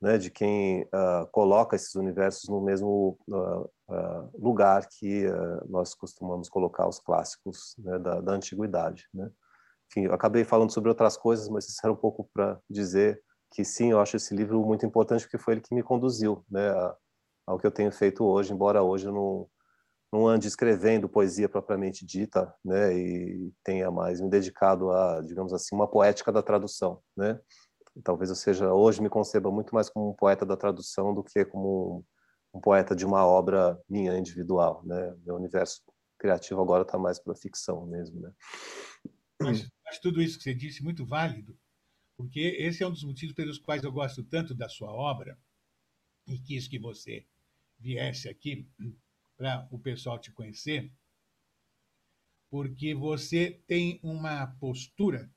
né, 0.00 0.16
de 0.16 0.30
quem 0.30 0.82
uh, 0.84 1.26
coloca 1.30 1.76
esses 1.76 1.94
universos 1.94 2.48
no 2.48 2.60
mesmo 2.60 3.18
uh, 3.28 3.70
uh, 3.88 4.30
lugar 4.38 4.88
que 4.88 5.26
nós 5.68 5.94
costumamos 5.94 6.48
colocar 6.48 6.88
os 6.88 6.98
clássicos 6.98 7.76
né, 7.78 7.98
da, 7.98 8.20
da, 8.20 8.32
antiguidade. 8.32 9.06
Né? 9.12 9.30
Enfim, 9.90 10.06
eu 10.06 10.14
acabei 10.14 10.44
falando 10.44 10.72
sobre 10.72 10.88
outras 10.88 11.16
coisas, 11.16 11.48
mas 11.48 11.68
isso 11.68 11.80
era 11.82 11.92
um 11.92 11.96
pouco 11.96 12.28
para 12.32 12.58
dizer 12.68 13.22
que 13.52 13.64
sim, 13.64 13.90
eu 13.90 14.00
acho 14.00 14.16
esse 14.16 14.34
livro 14.34 14.64
muito 14.64 14.86
importante 14.86 15.24
porque 15.24 15.38
foi 15.38 15.54
ele 15.54 15.60
que 15.60 15.74
me 15.74 15.82
conduziu 15.82 16.44
né, 16.48 16.72
ao 17.46 17.58
que 17.58 17.66
eu 17.66 17.72
tenho 17.72 17.90
feito 17.90 18.24
hoje, 18.24 18.52
embora 18.52 18.82
hoje 18.82 19.06
eu 19.06 19.12
não, 19.12 19.48
não 20.12 20.28
ande 20.28 20.46
escrevendo 20.46 21.08
poesia 21.08 21.48
propriamente 21.48 22.06
dita, 22.06 22.54
né, 22.64 22.96
e 22.96 23.52
tenha 23.64 23.90
mais 23.90 24.20
me 24.20 24.30
dedicado 24.30 24.90
a, 24.92 25.20
digamos 25.20 25.52
assim, 25.52 25.74
uma 25.74 25.88
poética 25.88 26.30
da 26.30 26.42
tradução, 26.42 27.02
né, 27.16 27.40
talvez 28.02 28.30
eu 28.30 28.36
seja 28.36 28.72
hoje 28.72 29.02
me 29.02 29.08
conceba 29.08 29.50
muito 29.50 29.74
mais 29.74 29.88
como 29.88 30.10
um 30.10 30.14
poeta 30.14 30.44
da 30.46 30.56
tradução 30.56 31.14
do 31.14 31.22
que 31.22 31.44
como 31.44 32.04
um, 32.52 32.58
um 32.58 32.60
poeta 32.60 32.94
de 32.94 33.04
uma 33.04 33.26
obra 33.26 33.80
minha 33.88 34.16
individual, 34.18 34.82
né? 34.84 35.14
Meu 35.24 35.36
universo 35.36 35.82
criativo 36.18 36.60
agora 36.60 36.82
está 36.82 36.98
mais 36.98 37.18
para 37.18 37.34
ficção 37.34 37.86
mesmo, 37.86 38.20
né? 38.20 38.32
Mas, 39.40 39.68
mas, 39.84 39.98
tudo 39.98 40.20
isso 40.20 40.36
que 40.36 40.44
você 40.44 40.54
disse 40.54 40.82
muito 40.82 41.06
válido, 41.06 41.58
porque 42.16 42.40
esse 42.58 42.82
é 42.82 42.86
um 42.86 42.92
dos 42.92 43.04
motivos 43.04 43.34
pelos 43.34 43.58
quais 43.58 43.82
eu 43.82 43.90
gosto 43.90 44.22
tanto 44.22 44.54
da 44.54 44.68
sua 44.68 44.92
obra 44.92 45.38
e 46.26 46.38
quis 46.38 46.68
que 46.68 46.78
você 46.78 47.26
viesse 47.78 48.28
aqui 48.28 48.68
para 49.36 49.66
o 49.70 49.78
pessoal 49.78 50.18
te 50.18 50.30
conhecer, 50.30 50.92
porque 52.50 52.94
você 52.94 53.62
tem 53.66 53.98
uma 54.02 54.48
postura 54.58 55.32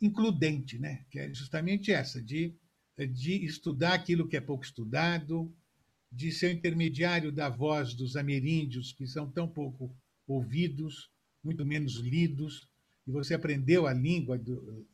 includente, 0.00 0.78
né? 0.78 1.04
que 1.10 1.18
é 1.18 1.32
justamente 1.32 1.92
essa, 1.92 2.22
de, 2.22 2.54
de 3.12 3.44
estudar 3.44 3.94
aquilo 3.94 4.28
que 4.28 4.36
é 4.36 4.40
pouco 4.40 4.64
estudado, 4.64 5.54
de 6.10 6.30
ser 6.30 6.52
intermediário 6.52 7.32
da 7.32 7.48
voz 7.48 7.94
dos 7.94 8.16
ameríndios, 8.16 8.92
que 8.92 9.06
são 9.06 9.30
tão 9.30 9.48
pouco 9.48 9.94
ouvidos, 10.26 11.10
muito 11.42 11.64
menos 11.66 11.96
lidos, 11.96 12.68
e 13.06 13.10
você 13.10 13.34
aprendeu 13.34 13.86
a 13.86 13.92
língua 13.92 14.38
do, 14.38 14.86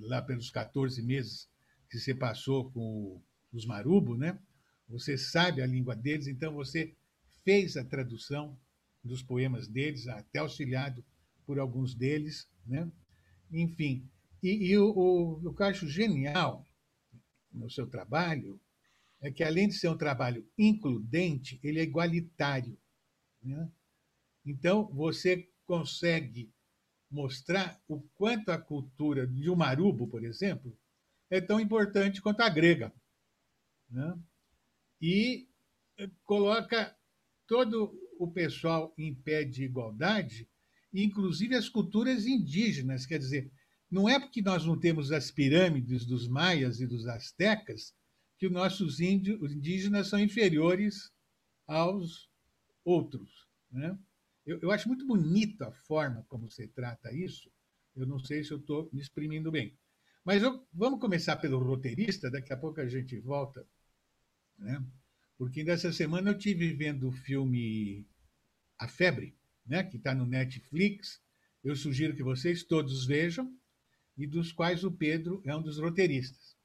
lá 0.00 0.22
pelos 0.22 0.50
14 0.50 1.02
meses 1.02 1.48
que 1.90 1.98
você 1.98 2.14
passou 2.14 2.70
com 2.70 3.20
os 3.52 3.64
marubo, 3.64 4.16
né? 4.16 4.38
Você 4.88 5.18
sabe 5.18 5.62
a 5.62 5.66
língua 5.66 5.96
deles, 5.96 6.28
então 6.28 6.54
você 6.54 6.94
fez 7.44 7.76
a 7.76 7.84
tradução 7.84 8.56
dos 9.02 9.22
poemas 9.22 9.66
deles, 9.66 10.06
até 10.06 10.38
auxiliado 10.38 11.04
por 11.44 11.58
alguns 11.58 11.94
deles, 11.94 12.48
né? 12.66 12.90
Enfim, 13.50 14.08
e, 14.46 14.70
e 14.70 14.78
o, 14.78 14.90
o, 14.90 15.48
o 15.48 15.54
que 15.54 15.62
eu 15.62 15.66
acho 15.66 15.88
genial 15.88 16.64
no 17.52 17.68
seu 17.68 17.86
trabalho 17.88 18.60
é 19.20 19.30
que, 19.30 19.42
além 19.42 19.66
de 19.68 19.74
ser 19.74 19.88
um 19.88 19.96
trabalho 19.96 20.48
includente, 20.56 21.58
ele 21.64 21.80
é 21.80 21.82
igualitário. 21.82 22.78
Né? 23.42 23.68
Então, 24.44 24.86
você 24.92 25.50
consegue 25.64 26.52
mostrar 27.10 27.82
o 27.88 28.00
quanto 28.14 28.50
a 28.50 28.58
cultura 28.58 29.26
de 29.26 29.50
um 29.50 29.56
marubo, 29.56 30.06
por 30.06 30.24
exemplo, 30.24 30.78
é 31.28 31.40
tão 31.40 31.58
importante 31.58 32.22
quanto 32.22 32.42
a 32.42 32.48
grega. 32.48 32.92
Né? 33.90 34.16
E 35.00 35.48
coloca 36.24 36.96
todo 37.48 37.98
o 38.18 38.30
pessoal 38.30 38.94
em 38.96 39.12
pé 39.12 39.42
de 39.42 39.64
igualdade, 39.64 40.48
inclusive 40.92 41.56
as 41.56 41.68
culturas 41.68 42.26
indígenas, 42.26 43.06
quer 43.06 43.18
dizer, 43.18 43.50
não 43.90 44.08
é 44.08 44.18
porque 44.18 44.42
nós 44.42 44.64
não 44.64 44.78
temos 44.78 45.12
as 45.12 45.30
pirâmides 45.30 46.04
dos 46.04 46.26
maias 46.26 46.80
e 46.80 46.86
dos 46.86 47.06
astecas 47.06 47.94
que 48.38 48.46
os 48.46 48.52
nossos 48.52 49.00
indígenas 49.00 50.08
são 50.08 50.18
inferiores 50.18 51.12
aos 51.66 52.28
outros. 52.84 53.48
Né? 53.70 53.96
Eu, 54.44 54.58
eu 54.60 54.70
acho 54.70 54.88
muito 54.88 55.06
bonita 55.06 55.68
a 55.68 55.72
forma 55.72 56.24
como 56.28 56.50
você 56.50 56.66
trata 56.66 57.12
isso. 57.14 57.50
Eu 57.94 58.06
não 58.06 58.18
sei 58.18 58.44
se 58.44 58.52
eu 58.52 58.58
estou 58.58 58.90
me 58.92 59.00
exprimindo 59.00 59.50
bem. 59.50 59.76
Mas 60.24 60.42
eu, 60.42 60.66
vamos 60.72 61.00
começar 61.00 61.36
pelo 61.36 61.62
roteirista, 61.62 62.30
daqui 62.30 62.52
a 62.52 62.56
pouco 62.56 62.80
a 62.80 62.88
gente 62.88 63.18
volta. 63.20 63.66
Né? 64.58 64.84
Porque 65.38 65.62
nessa 65.62 65.92
semana 65.92 66.30
eu 66.30 66.38
tive 66.38 66.72
vendo 66.74 67.08
o 67.08 67.12
filme 67.12 68.04
A 68.78 68.88
Febre, 68.88 69.34
né? 69.64 69.84
que 69.84 69.96
está 69.96 70.14
no 70.14 70.26
Netflix. 70.26 71.22
Eu 71.62 71.76
sugiro 71.76 72.14
que 72.14 72.22
vocês 72.22 72.64
todos 72.64 73.06
vejam 73.06 73.56
e 74.16 74.26
dos 74.26 74.52
quais 74.52 74.84
o 74.84 74.90
Pedro 74.90 75.42
é 75.44 75.54
um 75.54 75.62
dos 75.62 75.78
roteiristas. 75.78 76.56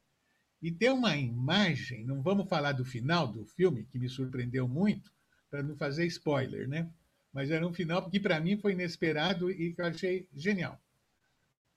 E 0.62 0.72
tem 0.72 0.92
uma 0.92 1.18
imagem, 1.18 2.06
não 2.06 2.22
vamos 2.22 2.48
falar 2.48 2.72
do 2.74 2.86
final 2.86 3.28
do 3.28 3.46
filme, 3.46 3.86
que 3.86 3.98
me 3.98 4.08
surpreendeu 4.08 4.68
muito, 4.68 5.12
para 5.50 5.64
não 5.64 5.76
fazer 5.76 6.06
spoiler, 6.06 6.68
né? 6.68 6.90
Mas 7.34 7.50
era 7.50 7.68
um 7.68 7.74
final 7.74 8.10
que 8.10 8.20
para 8.20 8.40
mim 8.40 8.58
foi 8.58 8.74
inesperado 8.74 9.50
e 9.50 9.74
que 9.74 9.82
eu 9.82 9.86
achei 9.86 10.28
genial. 10.34 10.80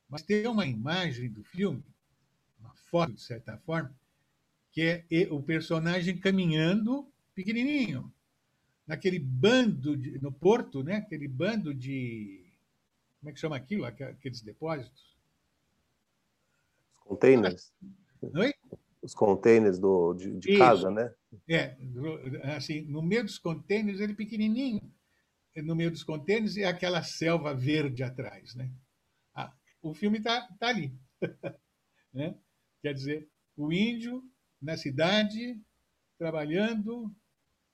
Mas 0.08 0.22
tem 0.22 0.46
uma 0.46 0.66
imagem 0.66 1.30
do 1.30 1.42
filme, 1.44 1.82
uma 2.60 2.74
foto 2.90 3.14
de 3.14 3.22
certa 3.22 3.56
forma, 3.58 3.92
que 4.70 4.82
é 4.82 5.04
o 5.30 5.42
personagem 5.42 6.18
caminhando 6.18 7.08
pequenininho, 7.34 8.12
naquele 8.86 9.18
bando 9.18 9.96
de, 9.96 10.18
no 10.18 10.30
porto, 10.30 10.82
né? 10.82 10.96
Aquele 10.96 11.26
bando 11.26 11.72
de 11.72 12.44
como 13.20 13.30
é 13.30 13.32
que 13.32 13.40
chama 13.40 13.56
aquilo? 13.56 13.86
Aqueles 13.86 14.42
depósitos? 14.42 15.13
Containers. 17.04 17.72
Oi? 18.22 18.52
Os 19.02 19.14
containers 19.14 19.78
do, 19.78 20.14
de, 20.14 20.38
de 20.38 20.58
casa, 20.58 20.90
né? 20.90 21.14
É, 21.48 21.76
assim, 22.56 22.80
no 22.82 23.02
meio 23.02 23.22
dos 23.22 23.38
containers, 23.38 24.00
ele 24.00 24.14
pequenininho, 24.14 24.80
no 25.56 25.76
meio 25.76 25.90
dos 25.90 26.02
containers 26.02 26.56
e 26.56 26.64
aquela 26.64 27.02
selva 27.02 27.54
verde 27.54 28.02
atrás, 28.02 28.54
né? 28.54 28.72
Ah, 29.34 29.52
o 29.82 29.92
filme 29.92 30.18
está 30.18 30.48
tá 30.58 30.68
ali, 30.68 30.98
né? 32.14 32.34
Quer 32.80 32.94
dizer, 32.94 33.28
o 33.56 33.70
índio 33.70 34.22
na 34.60 34.76
cidade, 34.76 35.60
trabalhando 36.18 37.14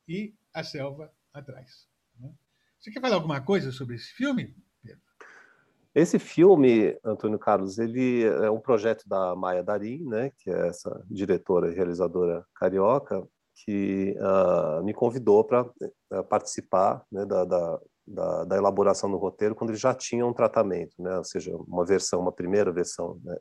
e 0.09 0.35
a 0.53 0.65
selva 0.65 1.15
atrás. 1.33 1.89
Né? 2.19 2.35
Você 2.79 2.91
quer 2.91 3.01
falar 3.01 3.15
alguma 3.15 3.41
coisa 3.41 3.71
sobre 3.71 3.95
esse 3.95 4.13
filme? 4.13 4.57
Esse 5.95 6.21
filme, 6.21 6.97
Antônio 7.05 7.39
Carlos, 7.39 7.79
ele 7.79 8.25
é 8.25 8.51
um 8.51 8.61
projeto 8.61 9.09
da 9.09 9.35
Maia 9.35 9.63
Darim, 9.63 10.05
né, 10.05 10.31
que 10.39 10.49
é 10.49 10.69
essa 10.69 11.05
diretora 11.11 11.71
e 11.71 11.75
realizadora 11.75 12.45
carioca, 12.55 13.27
que 13.65 14.17
uh, 14.19 14.83
me 14.85 14.95
convidou 14.95 15.45
para 15.45 15.65
uh, 15.65 15.75
eh, 16.13 16.23
participar 16.23 17.05
né, 17.13 17.27
da, 17.27 17.45
da, 17.45 17.81
da, 18.07 18.45
da, 18.45 18.57
elaboração 18.57 19.11
do 19.11 19.19
roteiro 19.19 19.55
quando 19.55 19.71
ele 19.71 19.79
já 19.79 19.93
tinha 19.93 20.25
um 20.25 20.33
tratamento, 20.33 20.95
né, 20.99 21.19
ou 21.19 21.25
seja, 21.25 21.55
uma 21.55 21.85
versão, 21.85 22.21
uma 22.21 22.33
primeira 22.33 22.73
versão, 22.73 23.21
né, 23.23 23.37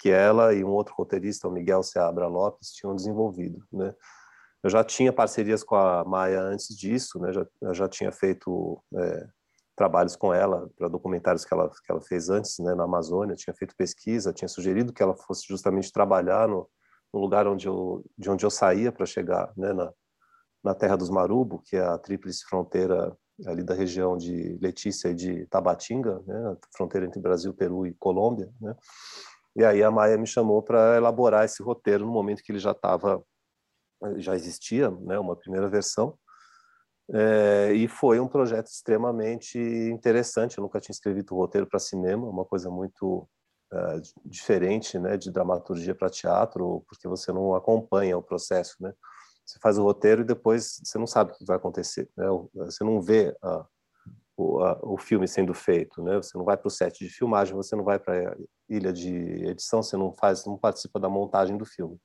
que 0.00 0.10
ela 0.10 0.52
e 0.52 0.64
um 0.64 0.70
outro 0.70 0.94
roteirista, 0.96 1.46
o 1.46 1.52
Miguel 1.52 1.82
Seabra 1.82 2.26
Lopes, 2.26 2.72
tinham 2.72 2.96
desenvolvido. 2.96 3.62
Né. 3.72 3.94
Eu 4.64 4.70
já 4.70 4.82
tinha 4.82 5.12
parcerias 5.12 5.62
com 5.62 5.76
a 5.76 6.04
Maia 6.04 6.40
antes 6.40 6.74
disso, 6.76 7.20
né, 7.20 7.32
já, 7.32 7.46
já 7.72 7.88
tinha 7.88 8.10
feito 8.10 8.82
é, 8.96 9.28
trabalhos 9.76 10.16
com 10.16 10.32
ela 10.32 10.68
para 10.76 10.88
documentários 10.88 11.44
que 11.44 11.52
ela, 11.52 11.68
que 11.68 11.92
ela 11.92 12.00
fez 12.00 12.30
antes, 12.30 12.58
né, 12.58 12.74
na 12.74 12.84
Amazônia, 12.84 13.36
tinha 13.36 13.54
feito 13.54 13.76
pesquisa, 13.76 14.32
tinha 14.32 14.48
sugerido 14.48 14.92
que 14.92 15.02
ela 15.02 15.14
fosse 15.14 15.46
justamente 15.46 15.92
trabalhar 15.92 16.48
no, 16.48 16.68
no 17.12 17.20
lugar 17.20 17.46
onde 17.46 17.68
eu, 17.68 18.04
de 18.16 18.30
onde 18.30 18.44
eu 18.44 18.50
saía 18.50 18.90
para 18.90 19.04
chegar, 19.04 19.52
né, 19.56 19.72
na, 19.72 19.92
na 20.64 20.74
terra 20.74 20.96
dos 20.96 21.10
Marubo, 21.10 21.62
que 21.64 21.76
é 21.76 21.84
a 21.84 21.98
tríplice 21.98 22.44
fronteira 22.44 23.16
ali 23.46 23.62
da 23.62 23.74
região 23.74 24.16
de 24.16 24.58
Letícia 24.62 25.08
e 25.10 25.14
de 25.14 25.46
Tabatinga, 25.46 26.22
né, 26.26 26.48
a 26.48 26.56
fronteira 26.74 27.06
entre 27.06 27.20
Brasil, 27.20 27.52
Peru 27.52 27.86
e 27.86 27.94
Colômbia, 27.94 28.50
né? 28.60 28.74
E 29.54 29.64
aí 29.64 29.82
a 29.82 29.90
Maia 29.90 30.18
me 30.18 30.26
chamou 30.26 30.62
para 30.62 30.96
elaborar 30.98 31.46
esse 31.46 31.62
roteiro 31.62 32.04
no 32.04 32.12
momento 32.12 32.42
que 32.42 32.52
ele 32.52 32.58
já 32.58 32.72
estava 32.72 33.24
já 34.18 34.34
existia, 34.34 34.90
né, 34.90 35.18
uma 35.18 35.34
primeira 35.34 35.68
versão. 35.68 36.18
É, 37.12 37.72
e 37.72 37.86
foi 37.86 38.18
um 38.18 38.26
projeto 38.26 38.66
extremamente 38.66 39.58
interessante. 39.58 40.58
Eu 40.58 40.62
nunca 40.62 40.80
tinha 40.80 40.92
escrito 40.92 41.36
roteiro 41.36 41.66
para 41.66 41.78
cinema, 41.78 42.28
uma 42.28 42.44
coisa 42.44 42.68
muito 42.70 43.28
uh, 43.72 44.00
diferente, 44.24 44.98
né, 44.98 45.16
de 45.16 45.30
dramaturgia 45.30 45.94
para 45.94 46.10
teatro, 46.10 46.84
porque 46.88 47.06
você 47.06 47.32
não 47.32 47.54
acompanha 47.54 48.18
o 48.18 48.22
processo, 48.22 48.76
né? 48.80 48.92
Você 49.44 49.60
faz 49.60 49.78
o 49.78 49.84
roteiro 49.84 50.22
e 50.22 50.24
depois 50.24 50.80
você 50.84 50.98
não 50.98 51.06
sabe 51.06 51.30
o 51.30 51.34
que 51.36 51.44
vai 51.44 51.56
acontecer, 51.56 52.08
né? 52.16 52.26
Você 52.54 52.82
não 52.82 53.00
vê 53.00 53.32
a, 53.40 53.64
o, 54.36 54.58
a, 54.60 54.80
o 54.82 54.98
filme 54.98 55.28
sendo 55.28 55.54
feito, 55.54 56.02
né? 56.02 56.16
Você 56.16 56.36
não 56.36 56.44
vai 56.44 56.56
para 56.56 56.66
o 56.66 56.70
set 56.70 56.98
de 56.98 57.08
filmagem, 57.08 57.54
você 57.54 57.76
não 57.76 57.84
vai 57.84 57.98
para 57.98 58.32
a 58.32 58.36
ilha 58.68 58.92
de 58.92 59.14
edição, 59.46 59.84
você 59.84 59.96
não 59.96 60.12
faz, 60.12 60.44
não 60.44 60.58
participa 60.58 60.98
da 60.98 61.08
montagem 61.08 61.56
do 61.56 61.64
filme. 61.64 61.96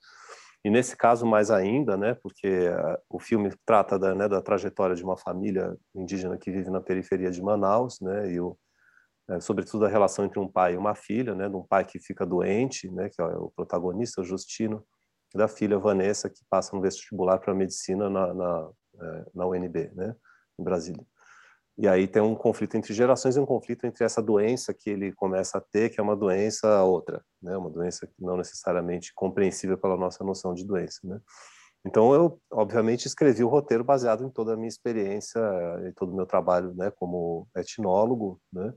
E 0.63 0.69
nesse 0.69 0.95
caso 0.95 1.25
mais 1.25 1.49
ainda, 1.49 1.97
né, 1.97 2.13
porque 2.21 2.69
uh, 2.69 2.97
o 3.09 3.19
filme 3.19 3.51
trata 3.65 3.97
da, 3.97 4.13
né, 4.13 4.27
da 4.27 4.41
trajetória 4.41 4.95
de 4.95 5.03
uma 5.03 5.17
família 5.17 5.75
indígena 5.95 6.37
que 6.37 6.51
vive 6.51 6.69
na 6.69 6.79
periferia 6.79 7.31
de 7.31 7.41
Manaus, 7.41 7.99
né, 7.99 8.31
e 8.31 8.39
o, 8.39 8.55
é, 9.29 9.39
sobretudo 9.39 9.85
a 9.85 9.89
relação 9.89 10.25
entre 10.25 10.39
um 10.39 10.47
pai 10.47 10.73
e 10.73 10.77
uma 10.77 10.93
filha, 10.93 11.33
né, 11.33 11.47
de 11.49 11.55
um 11.55 11.65
pai 11.65 11.85
que 11.85 11.99
fica 11.99 12.25
doente, 12.25 12.89
né, 12.91 13.09
que 13.09 13.21
é 13.21 13.25
o 13.25 13.49
protagonista, 13.55 14.21
o 14.21 14.23
Justino, 14.23 14.85
e 15.33 15.37
da 15.37 15.47
filha 15.47 15.79
Vanessa, 15.79 16.29
que 16.29 16.43
passa 16.49 16.75
no 16.75 16.81
vestibular 16.81 17.39
para 17.39 17.53
medicina 17.55 18.09
na, 18.09 18.33
na, 18.33 18.69
é, 19.01 19.25
na 19.33 19.47
UNB, 19.47 19.91
né, 19.95 20.15
em 20.59 20.63
Brasília. 20.63 21.05
E 21.77 21.87
aí 21.87 22.07
tem 22.07 22.21
um 22.21 22.35
conflito 22.35 22.75
entre 22.75 22.93
gerações 22.93 23.35
e 23.35 23.39
um 23.39 23.45
conflito 23.45 23.85
entre 23.85 24.03
essa 24.03 24.21
doença 24.21 24.73
que 24.73 24.89
ele 24.89 25.11
começa 25.13 25.57
a 25.57 25.61
ter, 25.61 25.89
que 25.89 25.99
é 25.99 26.03
uma 26.03 26.15
doença 26.15 26.83
outra, 26.83 27.23
né, 27.41 27.55
uma 27.57 27.69
doença 27.69 28.09
não 28.19 28.37
necessariamente 28.37 29.13
compreensível 29.15 29.77
pela 29.77 29.97
nossa 29.97 30.23
noção 30.23 30.53
de 30.53 30.65
doença, 30.65 30.99
né. 31.03 31.19
Então 31.83 32.13
eu, 32.13 32.39
obviamente, 32.51 33.07
escrevi 33.07 33.43
o 33.43 33.47
roteiro 33.47 33.83
baseado 33.83 34.23
em 34.23 34.29
toda 34.29 34.53
a 34.53 34.55
minha 34.55 34.67
experiência 34.67 35.39
e 35.87 35.91
todo 35.93 36.11
o 36.11 36.15
meu 36.15 36.27
trabalho, 36.27 36.73
né, 36.75 36.91
como 36.91 37.47
etnólogo, 37.55 38.39
né, 38.53 38.73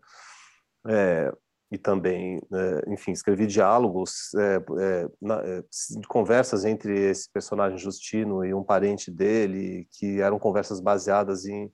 é, 0.87 1.33
e 1.71 1.79
também, 1.79 2.41
é, 2.53 2.93
enfim, 2.93 3.11
escrevi 3.11 3.47
diálogos, 3.47 4.33
é, 4.35 4.57
é 4.57 5.09
na, 5.21 5.43
é, 5.43 5.63
conversas 6.09 6.65
entre 6.65 6.97
esse 7.11 7.31
personagem 7.31 7.77
Justino 7.77 8.45
e 8.45 8.55
um 8.55 8.63
parente 8.63 9.11
dele, 9.11 9.89
que 9.91 10.21
eram 10.21 10.39
conversas 10.39 10.81
baseadas 10.81 11.45
em, 11.47 11.71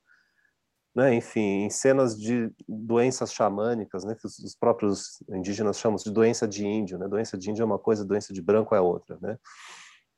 né, 0.94 1.14
enfim, 1.14 1.64
em 1.64 1.70
cenas 1.70 2.18
de 2.18 2.52
doenças 2.68 3.32
xamânicas, 3.32 4.04
né, 4.04 4.14
que 4.14 4.26
os, 4.26 4.38
os, 4.38 4.56
próprios 4.56 5.22
indígenas 5.28 5.78
chamam 5.78 5.96
de 5.96 6.10
doença 6.10 6.48
de 6.48 6.66
índio, 6.66 6.98
né, 6.98 7.06
doença 7.06 7.38
de 7.38 7.50
índio 7.50 7.62
é 7.62 7.66
uma 7.66 7.78
coisa, 7.78 8.04
doença 8.04 8.32
de 8.32 8.42
branco 8.42 8.74
é 8.74 8.80
outra, 8.80 9.18
né, 9.20 9.38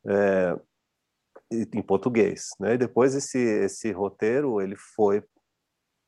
é, 0.06 0.58
em 1.50 1.82
português, 1.82 2.48
né, 2.58 2.74
e 2.74 2.78
depois 2.78 3.14
esse, 3.14 3.38
esse 3.38 3.92
roteiro, 3.92 4.60
ele 4.60 4.76
foi 4.76 5.22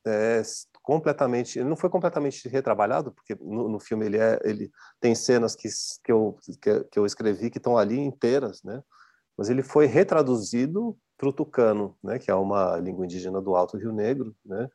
é, 0.07 0.41
completamente, 0.81 1.57
ele 1.59 1.67
não 1.69 1.75
foi 1.75 1.89
completamente 1.89 2.47
retrabalhado, 2.47 3.11
porque 3.11 3.35
no, 3.35 3.67
no, 3.67 3.79
filme 3.79 4.05
ele 4.05 4.17
é, 4.17 4.39
ele 4.43 4.71
tem 4.99 5.15
cenas 5.15 5.55
que 5.55 5.67
que 6.03 6.11
eu 6.11 6.37
que, 6.61 6.83
que 6.91 6.99
eu 6.99 7.05
escrevi 7.07 7.49
que 7.49 7.57
estão 7.57 7.75
ali 7.75 7.97
inteiras, 7.97 8.61
né? 8.63 8.83
Mas 9.35 9.49
ele 9.49 9.63
foi 9.63 9.87
retraduzido 9.87 10.95
para 11.17 11.29
o 11.29 11.33
tucano, 11.33 11.95
né? 12.03 12.19
Que 12.19 12.31
é 12.31 12.35
uma 12.35 12.77
língua 12.77 13.05
indígena 13.05 13.41
do 13.41 13.55
Alto 13.55 13.77
Rio 13.77 13.91
Negro, 13.91 14.35
né? 14.45 14.69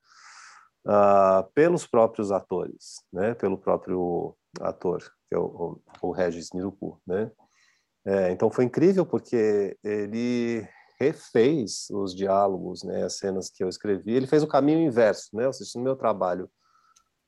Ah, 0.87 1.47
pelos 1.55 1.87
próprios 1.87 2.33
atores, 2.33 3.05
né? 3.13 3.35
Pelo 3.35 3.59
próprio 3.59 4.35
ator, 4.61 5.01
que 5.29 5.35
é 5.35 5.39
o, 5.39 5.81
o, 6.03 6.11
Regis 6.11 6.51
Nirupu, 6.53 7.01
né? 7.07 7.31
É, 8.05 8.31
então 8.31 8.51
foi 8.51 8.65
incrível 8.65 9.05
porque 9.05 9.77
ele 9.85 10.67
refez 10.99 11.87
os 11.91 12.15
diálogos, 12.15 12.83
né, 12.83 13.05
as 13.05 13.17
cenas 13.17 13.51
que 13.51 13.63
eu 13.63 13.69
escrevi. 13.69 14.13
Ele 14.13 14.27
fez 14.27 14.43
o 14.43 14.49
caminho 14.49 14.81
inverso, 14.81 15.35
né? 15.35 15.47
Ou 15.47 15.53
seja, 15.53 15.73
no 15.77 15.85
meu 15.85 15.97
trabalho 15.97 16.51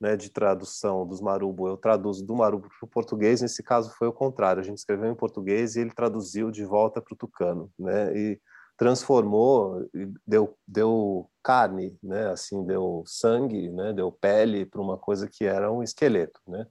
né, 0.01 0.17
de 0.17 0.31
tradução 0.31 1.07
dos 1.07 1.21
Marubo, 1.21 1.69
eu 1.69 1.77
traduzo 1.77 2.27
do 2.27 2.35
Marubo 2.35 2.69
para 2.69 2.87
o 2.87 2.91
português. 2.91 3.41
Nesse 3.41 3.63
caso 3.63 3.95
foi 3.97 4.09
o 4.09 4.13
contrário. 4.13 4.61
A 4.61 4.65
gente 4.65 4.79
escreveu 4.79 5.11
em 5.11 5.15
português 5.15 5.77
e 5.77 5.81
ele 5.81 5.93
traduziu 5.93 6.51
de 6.51 6.65
volta 6.65 7.01
para 7.01 7.15
o 7.15 7.17
tucano, 7.17 7.71
né? 7.79 8.13
E 8.17 8.41
transformou, 8.77 9.89
deu 10.27 10.57
deu 10.67 11.31
carne, 11.43 11.97
né? 12.03 12.29
Assim, 12.31 12.65
deu 12.65 13.03
sangue, 13.07 13.71
né? 13.71 13.93
Deu 13.93 14.11
pele 14.11 14.67
para 14.67 14.81
uma 14.81 14.97
coisa 14.97 15.29
que 15.29 15.45
era 15.45 15.71
um 15.71 15.83
esqueleto, 15.83 16.41
né? 16.47 16.67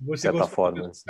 Você 0.00 0.22
certa 0.22 0.46
forma. 0.46 0.88
Assim. 0.88 1.04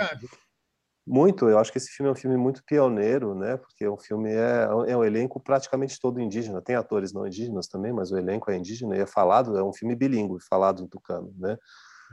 Muito, 1.05 1.49
eu 1.49 1.57
acho 1.57 1.71
que 1.71 1.79
esse 1.79 1.89
filme 1.89 2.07
é 2.07 2.11
um 2.11 2.15
filme 2.15 2.37
muito 2.37 2.63
pioneiro, 2.63 3.33
né? 3.33 3.57
Porque 3.57 3.87
o 3.87 3.97
filme 3.97 4.31
é, 4.31 4.67
é 4.87 4.95
um 4.95 5.03
elenco 5.03 5.39
praticamente 5.39 5.99
todo 5.99 6.19
indígena. 6.19 6.61
Tem 6.61 6.75
atores 6.75 7.11
não 7.11 7.25
indígenas 7.25 7.67
também, 7.67 7.91
mas 7.91 8.11
o 8.11 8.17
elenco 8.17 8.51
é 8.51 8.57
indígena 8.57 8.95
e 8.95 8.99
é 8.99 9.07
falado, 9.07 9.57
é 9.57 9.63
um 9.63 9.73
filme 9.73 9.95
bilíngue, 9.95 10.37
falado 10.47 10.83
em 10.83 10.87
tucano, 10.87 11.33
né? 11.37 11.57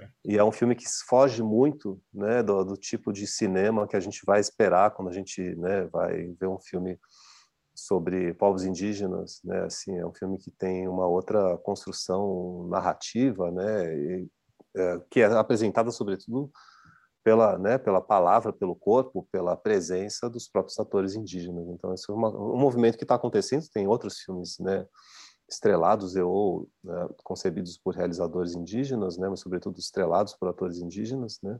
É. 0.00 0.08
E 0.24 0.38
é 0.38 0.44
um 0.44 0.52
filme 0.52 0.74
que 0.74 0.84
foge 1.06 1.42
muito, 1.42 2.00
né, 2.12 2.42
do, 2.42 2.64
do, 2.64 2.76
tipo 2.76 3.12
de 3.12 3.26
cinema 3.26 3.86
que 3.86 3.96
a 3.96 4.00
gente 4.00 4.22
vai 4.26 4.40
esperar 4.40 4.90
quando 4.90 5.08
a 5.08 5.12
gente, 5.12 5.42
né, 5.56 5.86
vai 5.86 6.34
ver 6.38 6.46
um 6.46 6.58
filme 6.58 6.98
sobre 7.76 8.32
povos 8.34 8.64
indígenas, 8.64 9.40
né? 9.44 9.64
Assim, 9.64 9.96
é 9.98 10.06
um 10.06 10.14
filme 10.14 10.38
que 10.38 10.50
tem 10.50 10.88
uma 10.88 11.06
outra 11.06 11.58
construção 11.58 12.66
narrativa, 12.68 13.50
né? 13.50 13.94
E, 13.94 14.28
é, 14.76 15.00
que 15.10 15.20
é 15.20 15.26
apresentada 15.26 15.90
sobretudo 15.90 16.50
pela, 17.24 17.58
né, 17.58 17.76
pela 17.76 18.00
palavra, 18.00 18.52
pelo 18.52 18.76
corpo, 18.76 19.26
pela 19.32 19.56
presença 19.56 20.30
dos 20.30 20.48
próprios 20.48 20.78
atores 20.78 21.16
indígenas. 21.16 21.66
Então, 21.68 21.92
esse 21.92 22.08
é 22.08 22.14
uma, 22.14 22.28
um 22.28 22.56
movimento 22.56 22.96
que 22.96 23.04
está 23.04 23.16
acontecendo. 23.16 23.68
Tem 23.68 23.88
outros 23.88 24.20
filmes, 24.20 24.58
né, 24.60 24.86
estrelados 25.48 26.14
ou 26.14 26.68
né, 26.84 27.08
concebidos 27.24 27.78
por 27.78 27.96
realizadores 27.96 28.54
indígenas, 28.54 29.18
né, 29.18 29.28
mas 29.28 29.40
sobretudo 29.40 29.78
estrelados 29.78 30.34
por 30.34 30.48
atores 30.48 30.78
indígenas, 30.78 31.40
né, 31.42 31.58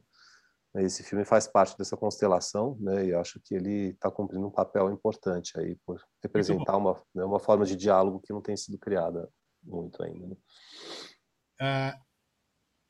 Esse 0.83 1.03
filme 1.03 1.25
faz 1.25 1.47
parte 1.47 1.77
dessa 1.79 1.97
constelação, 1.97 2.77
né? 2.81 3.07
E 3.07 3.15
acho 3.15 3.41
que 3.41 3.55
ele 3.55 3.91
está 3.91 4.11
cumprindo 4.11 4.47
um 4.47 4.51
papel 4.51 4.91
importante 4.91 5.59
aí 5.59 5.77
por 5.87 6.03
representar 6.23 6.77
uma 6.77 7.03
né, 7.15 7.25
uma 7.25 7.39
forma 7.39 7.65
de 7.65 7.77
diálogo 7.77 8.21
que 8.21 8.33
não 8.33 8.43
tem 8.43 8.57
sido 8.57 8.79
criada 8.79 9.31
muito 9.63 10.03
ainda. 10.03 10.27
Né? 10.27 10.37
Ah, 11.61 12.01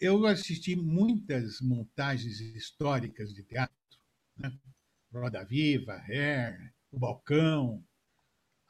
eu 0.00 0.26
assisti 0.26 0.76
muitas 0.76 1.60
montagens 1.60 2.40
históricas 2.40 3.32
de 3.32 3.42
teatro, 3.42 3.76
né? 4.36 4.52
Roda 5.12 5.44
Viva, 5.44 5.94
Hair, 6.08 6.74
O 6.90 6.98
Balcão. 6.98 7.84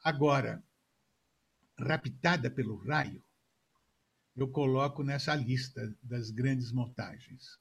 Agora, 0.03 0.63
Raptada 1.79 2.49
pelo 2.49 2.77
Raio, 2.77 3.23
eu 4.35 4.49
coloco 4.49 5.03
nessa 5.03 5.35
lista 5.35 5.95
das 6.01 6.31
grandes 6.31 6.71
montagens. 6.71 7.59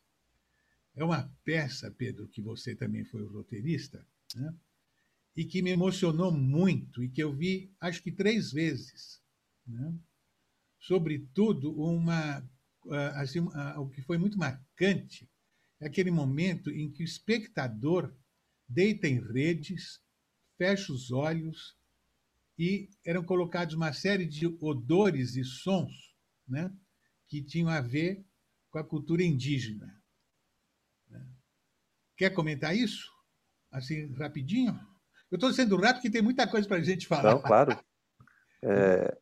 É 0.97 1.05
uma 1.05 1.31
peça, 1.45 1.91
Pedro, 1.91 2.27
que 2.27 2.41
você 2.41 2.75
também 2.75 3.05
foi 3.05 3.23
o 3.23 3.31
roteirista, 3.31 4.05
né? 4.35 4.55
e 5.37 5.45
que 5.45 5.61
me 5.61 5.71
emocionou 5.71 6.33
muito 6.33 7.05
e 7.05 7.11
que 7.11 7.23
eu 7.23 7.37
vi 7.37 7.71
acho 7.79 8.03
que 8.03 8.11
três 8.11 8.51
vezes. 8.51 9.23
Né? 9.67 9.95
Sobretudo, 10.79 11.71
uma, 11.79 12.43
assim, 13.15 13.41
o 13.41 13.89
que 13.91 14.01
foi 14.01 14.17
muito 14.17 14.39
marcante 14.39 15.29
é 15.79 15.87
aquele 15.87 16.11
momento 16.11 16.71
em 16.71 16.91
que 16.91 17.03
o 17.03 17.05
espectador 17.05 18.15
deita 18.67 19.07
em 19.07 19.21
redes, 19.21 20.01
fecha 20.57 20.93
os 20.93 21.11
olhos 21.11 21.77
e 22.59 22.89
eram 23.05 23.23
colocados 23.23 23.75
uma 23.75 23.93
série 23.93 24.25
de 24.25 24.47
odores 24.61 25.37
e 25.37 25.45
sons 25.45 26.17
né, 26.49 26.73
que 27.29 27.43
tinham 27.43 27.69
a 27.69 27.83
ver 27.83 28.25
com 28.71 28.79
a 28.79 28.85
cultura 28.85 29.23
indígena. 29.23 29.96
Quer 32.17 32.31
comentar 32.31 32.75
isso? 32.75 33.11
Assim, 33.71 34.13
rapidinho? 34.15 34.79
Eu 35.31 35.37
estou 35.37 35.53
sendo 35.53 35.77
rápido 35.77 35.97
porque 35.97 36.11
tem 36.11 36.23
muita 36.23 36.47
coisa 36.49 36.67
para 36.67 36.79
a 36.79 36.83
gente 36.83 37.07
falar. 37.07 37.35
Não, 37.35 37.43
claro. 37.43 37.79
É, 38.65 39.17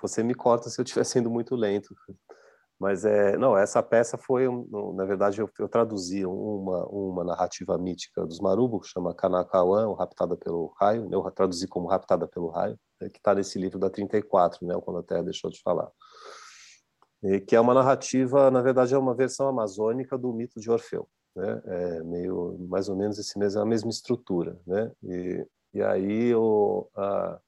você 0.00 0.22
me 0.22 0.34
corta 0.34 0.68
se 0.68 0.80
eu 0.80 0.84
estiver 0.84 1.04
sendo 1.04 1.30
muito 1.30 1.54
lento. 1.56 1.94
Mas 2.80 3.04
é, 3.04 3.36
não, 3.36 3.58
essa 3.58 3.82
peça 3.82 4.16
foi, 4.16 4.48
na 4.94 5.04
verdade, 5.04 5.38
eu, 5.38 5.50
eu 5.58 5.68
traduzi 5.68 6.24
uma, 6.24 6.86
uma 6.86 7.24
narrativa 7.24 7.76
mítica 7.76 8.24
dos 8.24 8.40
Marubo, 8.40 8.80
que 8.80 8.88
chama 8.88 9.14
Kanakawan, 9.14 9.94
Raptada 9.94 10.34
pelo 10.34 10.72
Raio, 10.80 11.02
né, 11.02 11.14
eu 11.14 11.30
traduzi 11.30 11.68
como 11.68 11.88
Raptada 11.88 12.26
pelo 12.26 12.48
Raio, 12.48 12.78
né, 12.98 13.10
que 13.10 13.18
está 13.18 13.34
nesse 13.34 13.58
livro 13.58 13.78
da 13.78 13.90
34, 13.90 14.66
né, 14.66 14.74
quando 14.82 15.00
até 15.00 15.22
deixou 15.22 15.50
de 15.50 15.60
falar. 15.60 15.90
E, 17.22 17.38
que 17.38 17.54
é 17.54 17.60
uma 17.60 17.74
narrativa, 17.74 18.50
na 18.50 18.62
verdade, 18.62 18.94
é 18.94 18.98
uma 18.98 19.14
versão 19.14 19.46
amazônica 19.46 20.16
do 20.16 20.32
mito 20.32 20.58
de 20.58 20.70
Orfeu, 20.70 21.06
né, 21.34 21.62
é 21.64 22.02
meio, 22.02 22.56
mais 22.68 22.88
ou 22.88 22.96
menos 22.96 23.18
esse 23.18 23.38
mesmo, 23.38 23.60
a 23.60 23.66
mesma 23.66 23.90
estrutura, 23.90 24.58
né, 24.66 24.90
e, 25.02 25.46
e 25.74 25.82
aí 25.82 26.34
o, 26.34 26.88
a, 26.96 27.40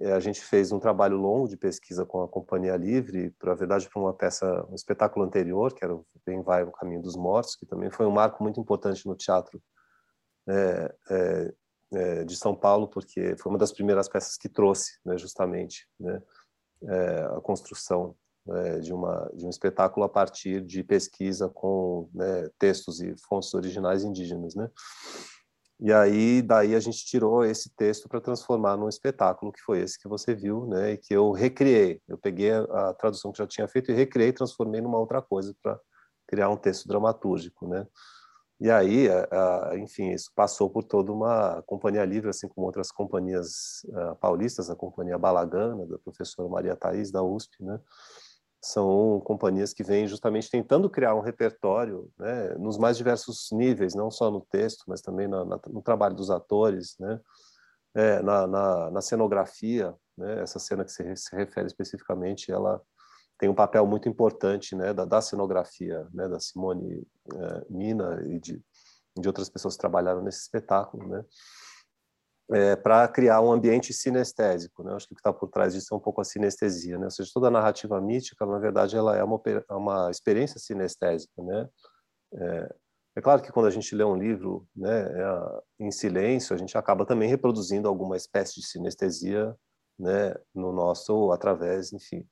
é, 0.00 0.12
a 0.12 0.20
gente 0.20 0.40
fez 0.40 0.72
um 0.72 0.80
trabalho 0.80 1.16
longo 1.18 1.46
de 1.46 1.58
pesquisa 1.58 2.06
com 2.06 2.22
a 2.22 2.28
Companhia 2.28 2.76
Livre, 2.76 3.34
na 3.42 3.54
verdade, 3.54 3.88
para 3.88 4.00
uma 4.00 4.14
peça, 4.14 4.66
um 4.70 4.74
espetáculo 4.74 5.24
anterior, 5.26 5.74
que 5.74 5.84
era 5.84 5.94
o 5.94 6.06
Bem 6.24 6.42
Vai 6.42 6.62
o 6.62 6.72
Caminho 6.72 7.02
dos 7.02 7.16
Mortos, 7.16 7.54
que 7.54 7.66
também 7.66 7.90
foi 7.90 8.06
um 8.06 8.10
marco 8.10 8.42
muito 8.42 8.58
importante 8.58 9.06
no 9.06 9.14
teatro 9.14 9.62
é, 10.48 10.94
é, 11.10 11.54
é, 11.92 12.24
de 12.24 12.34
São 12.34 12.56
Paulo, 12.56 12.88
porque 12.88 13.36
foi 13.36 13.52
uma 13.52 13.58
das 13.58 13.72
primeiras 13.72 14.08
peças 14.08 14.38
que 14.38 14.48
trouxe, 14.48 14.98
né, 15.04 15.18
justamente, 15.18 15.86
né, 15.98 16.22
é, 16.84 17.20
a 17.36 17.40
construção 17.42 18.16
né, 18.50 18.80
de, 18.80 18.92
uma, 18.92 19.30
de 19.34 19.46
um 19.46 19.50
espetáculo 19.50 20.04
a 20.04 20.08
partir 20.08 20.60
de 20.60 20.82
pesquisa 20.82 21.48
com 21.48 22.08
né, 22.12 22.48
textos 22.58 23.00
e 23.00 23.14
fontes 23.28 23.54
originais 23.54 24.02
indígenas, 24.04 24.54
né? 24.54 24.68
E 25.82 25.90
aí, 25.94 26.42
daí 26.42 26.74
a 26.74 26.80
gente 26.80 27.06
tirou 27.06 27.42
esse 27.42 27.70
texto 27.74 28.06
para 28.06 28.20
transformar 28.20 28.76
num 28.76 28.88
espetáculo, 28.88 29.50
que 29.50 29.62
foi 29.62 29.80
esse 29.80 29.98
que 29.98 30.06
você 30.06 30.34
viu, 30.34 30.66
né? 30.66 30.92
E 30.92 30.98
que 30.98 31.14
eu 31.14 31.30
recriei. 31.30 32.02
Eu 32.06 32.18
peguei 32.18 32.50
a, 32.52 32.92
tradução 32.92 33.32
que 33.32 33.38
já 33.38 33.46
tinha 33.46 33.66
feito 33.66 33.90
e 33.90 33.94
recriei, 33.94 34.30
transformei 34.30 34.82
numa 34.82 34.98
outra 34.98 35.22
coisa 35.22 35.54
para 35.62 35.80
criar 36.28 36.50
um 36.50 36.56
texto 36.56 36.86
dramatúrgico, 36.86 37.66
né? 37.66 37.86
E 38.60 38.70
aí, 38.70 39.08
a, 39.08 39.70
a, 39.70 39.78
enfim, 39.78 40.10
isso 40.10 40.30
passou 40.34 40.68
por 40.68 40.84
toda 40.84 41.10
uma 41.10 41.62
companhia 41.62 42.04
livre, 42.04 42.28
assim 42.28 42.46
como 42.46 42.66
outras 42.66 42.92
companhias 42.92 43.82
uh, 43.86 44.14
paulistas, 44.16 44.68
a 44.68 44.76
companhia 44.76 45.16
Balagana, 45.16 45.86
da 45.86 45.98
professora 45.98 46.46
Maria 46.46 46.76
Thais, 46.76 47.10
da 47.10 47.22
USP, 47.22 47.64
né? 47.64 47.80
São 48.62 49.20
companhias 49.20 49.72
que 49.72 49.82
vêm 49.82 50.06
justamente 50.06 50.50
tentando 50.50 50.90
criar 50.90 51.14
um 51.14 51.20
repertório 51.20 52.10
né, 52.18 52.54
nos 52.58 52.76
mais 52.76 52.96
diversos 52.96 53.48
níveis, 53.52 53.94
não 53.94 54.10
só 54.10 54.30
no 54.30 54.42
texto, 54.42 54.84
mas 54.86 55.00
também 55.00 55.26
na, 55.26 55.44
na, 55.44 55.58
no 55.68 55.80
trabalho 55.80 56.14
dos 56.14 56.30
atores, 56.30 56.94
né, 56.98 57.18
é, 57.94 58.22
na, 58.22 58.90
na, 58.90 59.00
cenografia. 59.00 59.94
Né, 60.16 60.42
essa 60.42 60.58
cena 60.58 60.84
que 60.84 60.92
se, 60.92 61.16
se, 61.16 61.34
refere 61.34 61.66
especificamente, 61.66 62.52
ela 62.52 62.80
tem 63.38 63.48
um 63.48 63.54
papel 63.54 63.86
muito 63.86 64.08
importante 64.08 64.76
né, 64.76 64.92
da, 64.92 65.06
da 65.06 65.22
cenografia, 65.22 66.06
né, 66.12 66.28
da 66.28 66.38
Simone 66.38 67.02
é, 67.34 67.64
Mina 67.70 68.22
e 68.26 68.38
de, 68.38 68.62
de 69.18 69.28
outras 69.28 69.48
pessoas 69.48 69.74
que 69.74 69.80
trabalharam 69.80 70.22
nesse 70.22 70.40
espetáculo. 70.40 71.08
Né 71.08 71.24
é, 72.52 72.74
para 72.74 73.06
criar 73.06 73.40
um 73.40 73.52
ambiente 73.52 73.92
sinestésico. 73.92 74.82
Né? 74.82 74.92
Acho 74.94 75.06
que 75.06 75.12
o 75.12 75.16
que 75.16 75.20
está 75.20 75.32
por 75.32 75.48
trás 75.48 75.72
disso 75.72 75.94
é 75.94 75.96
um 75.96 76.00
pouco 76.00 76.20
a 76.20 76.24
sinestesia. 76.24 76.98
Né? 76.98 77.04
Ou 77.04 77.10
seja, 77.10 77.30
toda 77.32 77.48
a 77.48 77.50
narrativa 77.50 78.00
mítica, 78.00 78.44
na 78.44 78.58
verdade, 78.58 78.96
ela 78.96 79.16
é 79.16 79.22
uma, 79.22 79.40
é 79.46 79.74
uma 79.74 80.10
experiência 80.10 80.58
sinestésica. 80.58 81.42
Né? 81.42 81.68
É, 82.34 82.74
é, 83.16 83.20
claro 83.20 83.42
que 83.42 83.52
quando 83.52 83.66
a 83.66 83.70
gente 83.70 83.94
lê 83.94 84.04
um 84.04 84.16
livro 84.16 84.66
né, 84.74 85.02
é, 85.02 85.84
em 85.84 85.90
silêncio, 85.90 86.54
a 86.54 86.58
gente 86.58 86.76
acaba 86.76 87.06
também 87.06 87.28
reproduzindo 87.28 87.88
alguma 87.88 88.16
espécie 88.16 88.60
de 88.60 88.66
sinestesia 88.66 89.54
né, 89.98 90.34
no 90.54 90.72
nosso, 90.72 91.30
através, 91.30 91.92
enfim, 91.92 92.26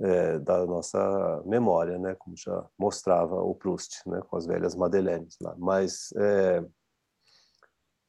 é, 0.00 0.38
da 0.40 0.66
nossa 0.66 1.42
memória, 1.44 1.98
né, 1.98 2.16
como 2.18 2.36
já 2.36 2.64
mostrava 2.78 3.36
o 3.36 3.54
Proust, 3.54 4.02
né, 4.06 4.20
com 4.28 4.36
as 4.36 4.46
velhas 4.46 4.74
Madeleines 4.74 5.36
lá. 5.40 5.54
Mas 5.58 6.12
é, 6.16 6.64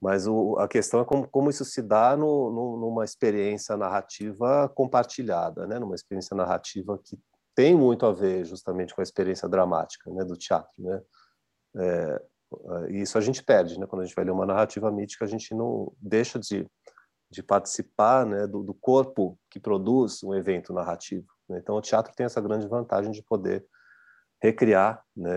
mas 0.04 0.28
o, 0.28 0.58
a 0.60 0.68
questão 0.68 1.00
é 1.00 1.06
como, 1.06 1.26
como 1.30 1.50
isso 1.50 1.63
se 1.63 1.82
dá 1.82 2.18
no, 2.18 2.52
no, 2.52 2.78
numa 2.78 3.06
experiência 3.06 3.78
narrativa 3.78 4.68
compartilhada, 4.76 5.66
né? 5.66 5.80
numa 5.80 5.96
experiência 5.96 6.36
narrativa 6.36 7.00
que 7.02 7.18
tem 7.56 7.74
muito 7.74 8.06
a 8.06 8.12
ver 8.12 8.44
justamente 8.44 8.94
com 8.94 9.00
a 9.00 9.04
experiência 9.04 9.48
dramática 9.48 10.12
né? 10.12 10.26
do 10.26 10.36
teatro. 10.36 10.74
Né? 10.78 11.02
É, 11.78 12.22
e 12.89 13.02
isso 13.02 13.18
a 13.18 13.22
gente 13.22 13.42
perde, 13.42 13.80
né? 13.80 13.88
quando 13.88 14.02
a 14.02 14.06
gente 14.06 14.13
vai 14.13 14.26
ler 14.26 14.32
uma 14.32 14.46
narrativa 14.46 14.92
mítica, 14.92 15.24
a 15.24 15.28
gente 15.28 15.56
não 15.56 15.94
deixa 15.98 16.38
de, 16.38 16.68
de 17.32 17.42
participar 17.42 18.26
né? 18.26 18.46
do, 18.46 18.62
do 18.62 18.74
corpo 18.74 19.39
que 19.50 19.58
produz 19.58 20.22
um 20.22 20.36
evento 20.36 20.74
narrativo. 20.74 21.28
Né? 21.48 21.60
Então, 21.63 21.78
o 21.78 21.82
teatro 21.82 22.13
tem 22.13 22.26
essa 22.26 22.42
grande 22.42 22.68
vantagem 22.68 23.13
de 23.13 23.24
poder 23.24 23.66
recriar 24.44 25.02
né, 25.16 25.32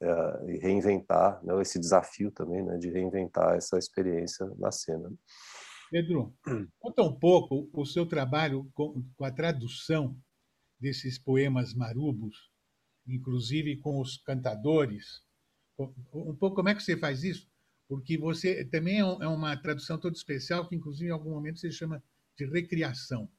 é, 0.00 0.52
e 0.52 0.58
reinventar, 0.58 1.40
né, 1.44 1.62
esse 1.62 1.78
desafio 1.78 2.32
também 2.32 2.60
né, 2.64 2.76
de 2.76 2.90
reinventar 2.90 3.54
essa 3.54 3.78
experiência 3.78 4.44
na 4.58 4.72
cena. 4.72 5.12
Pedro, 5.92 6.34
conta 6.80 7.02
um 7.02 7.16
pouco 7.16 7.70
o 7.72 7.86
seu 7.86 8.04
trabalho 8.04 8.68
com, 8.74 9.00
com 9.16 9.24
a 9.24 9.30
tradução 9.30 10.18
desses 10.78 11.20
poemas 11.20 11.72
marubos, 11.72 12.50
inclusive 13.06 13.76
com 13.76 14.00
os 14.00 14.16
cantadores. 14.16 15.22
Um 16.12 16.34
pouco 16.34 16.56
como 16.56 16.68
é 16.68 16.74
que 16.74 16.82
você 16.82 16.96
faz 16.96 17.22
isso? 17.22 17.48
Porque 17.88 18.18
você 18.18 18.64
também 18.64 18.96
é, 18.96 19.02
é 19.02 19.28
uma 19.28 19.56
tradução 19.56 19.98
toda 19.98 20.16
especial, 20.16 20.68
que 20.68 20.74
inclusive 20.74 21.08
em 21.08 21.12
algum 21.12 21.30
momento 21.30 21.60
você 21.60 21.70
chama 21.70 22.02
de 22.36 22.44
recriação. 22.44 23.30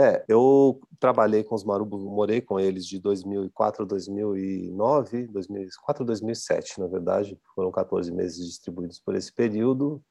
É, 0.00 0.24
eu 0.26 0.80
trabalhei 0.98 1.44
com 1.44 1.54
os 1.54 1.62
Marubos, 1.62 2.02
morei 2.02 2.40
com 2.40 2.58
eles 2.58 2.86
de 2.86 2.98
2004 2.98 3.82
a 3.82 3.86
2009, 3.86 5.26
2004 5.26 6.02
a 6.02 6.06
2007, 6.06 6.80
na 6.80 6.86
verdade, 6.86 7.38
foram 7.54 7.70
14 7.70 8.10
meses 8.10 8.46
distribuídos 8.46 8.98
por 8.98 9.14
esse 9.14 9.30
período. 9.30 10.02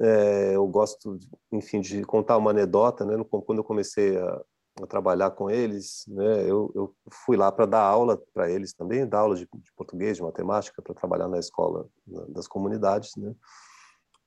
É, 0.00 0.54
eu 0.54 0.64
gosto, 0.68 1.18
enfim, 1.50 1.80
de 1.80 2.04
contar 2.04 2.36
uma 2.36 2.52
anedota, 2.52 3.04
né? 3.04 3.16
Quando 3.44 3.58
eu 3.58 3.64
comecei 3.64 4.16
a, 4.16 4.40
a 4.82 4.86
trabalhar 4.86 5.32
com 5.32 5.50
eles, 5.50 6.04
né? 6.06 6.48
Eu, 6.48 6.70
eu 6.72 6.94
fui 7.10 7.36
lá 7.36 7.50
para 7.50 7.66
dar 7.66 7.82
aula 7.82 8.22
para 8.32 8.48
eles 8.48 8.72
também, 8.72 9.04
dar 9.04 9.18
aula 9.18 9.34
de, 9.34 9.48
de 9.52 9.72
português, 9.76 10.16
de 10.16 10.22
matemática, 10.22 10.80
para 10.80 10.94
trabalhar 10.94 11.26
na 11.26 11.40
escola 11.40 11.88
das 12.28 12.46
comunidades, 12.46 13.16
né? 13.16 13.34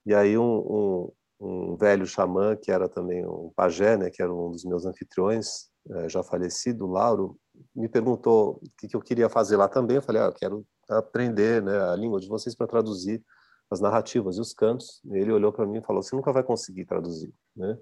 E 0.05 0.13
aí 0.13 0.37
um, 0.37 0.57
um 0.57 1.11
um 1.39 1.75
velho 1.75 2.05
xamã, 2.05 2.55
que 2.55 2.71
era 2.71 2.87
também 2.87 3.25
um 3.25 3.51
pajé, 3.55 3.97
né, 3.97 4.09
que 4.09 4.21
era 4.21 4.33
um 4.33 4.51
dos 4.51 4.63
meus 4.63 4.85
anfitriões, 4.85 5.69
é, 5.89 6.09
já 6.09 6.23
falecido, 6.23 6.87
Lauro, 6.87 7.37
me 7.75 7.87
perguntou 7.87 8.61
o 8.63 8.69
que, 8.77 8.95
eu 8.95 9.01
queria 9.01 9.29
fazer 9.29 9.55
lá 9.55 9.67
também. 9.67 9.97
Eu 9.97 10.01
falei, 10.01 10.21
ah, 10.21 10.25
eu 10.25 10.33
quero 10.33 10.65
aprender 10.89 11.61
né, 11.61 11.77
a 11.89 11.95
língua 11.95 12.19
de 12.19 12.27
vocês 12.27 12.55
para 12.55 12.67
traduzir 12.67 13.23
as 13.69 13.79
narrativas 13.79 14.37
e 14.37 14.41
os 14.41 14.53
cantos. 14.53 15.01
E 15.05 15.17
ele 15.17 15.31
olhou 15.31 15.51
para 15.51 15.65
mim 15.65 15.79
e 15.79 15.83
falou: 15.83 16.01
você 16.01 16.15
nunca 16.15 16.31
vai 16.31 16.43
conseguir 16.43 16.85
traduzir, 16.85 17.33
né? 17.55 17.77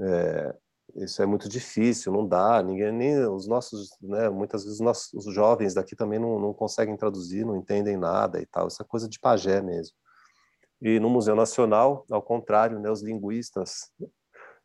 É, 0.00 0.56
isso 0.96 1.22
é 1.22 1.26
muito 1.26 1.48
difícil, 1.48 2.12
não 2.12 2.26
dá, 2.26 2.62
ninguém, 2.62 2.92
nem 2.92 3.26
os 3.26 3.46
nossos, 3.46 3.90
né, 4.00 4.28
muitas 4.28 4.64
vezes 4.64 4.80
os 4.80 4.84
nossos 4.84 5.12
os 5.14 5.32
jovens 5.32 5.74
daqui 5.74 5.94
também 5.94 6.18
não, 6.18 6.40
não 6.40 6.52
conseguem 6.52 6.96
traduzir, 6.96 7.44
não 7.46 7.56
entendem 7.56 7.96
nada 7.96 8.40
e 8.40 8.46
tal, 8.46 8.68
isso 8.68 8.82
é 8.82 8.84
coisa 8.84 9.08
de 9.08 9.18
pajé 9.20 9.62
mesmo. 9.62 9.94
E 10.82 10.98
no 10.98 11.08
Museu 11.08 11.36
Nacional, 11.36 12.04
ao 12.10 12.20
contrário, 12.20 12.80
né, 12.80 12.90
os 12.90 13.02
linguistas 13.02 13.92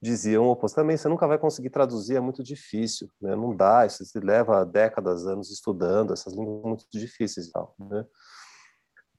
diziam 0.01 0.47
o 0.47 0.51
oposto. 0.51 0.75
Também 0.75 0.97
você 0.97 1.07
nunca 1.07 1.27
vai 1.27 1.37
conseguir 1.37 1.69
traduzir, 1.69 2.15
é 2.15 2.19
muito 2.19 2.43
difícil, 2.43 3.07
né? 3.21 3.35
não 3.35 3.55
dá, 3.55 3.85
isso 3.85 4.03
leva 4.19 4.65
décadas, 4.65 5.27
anos 5.27 5.51
estudando, 5.51 6.13
essas 6.13 6.33
línguas 6.33 6.63
muito 6.63 6.85
difíceis 6.91 7.49
tal. 7.51 7.75
Né? 7.79 8.03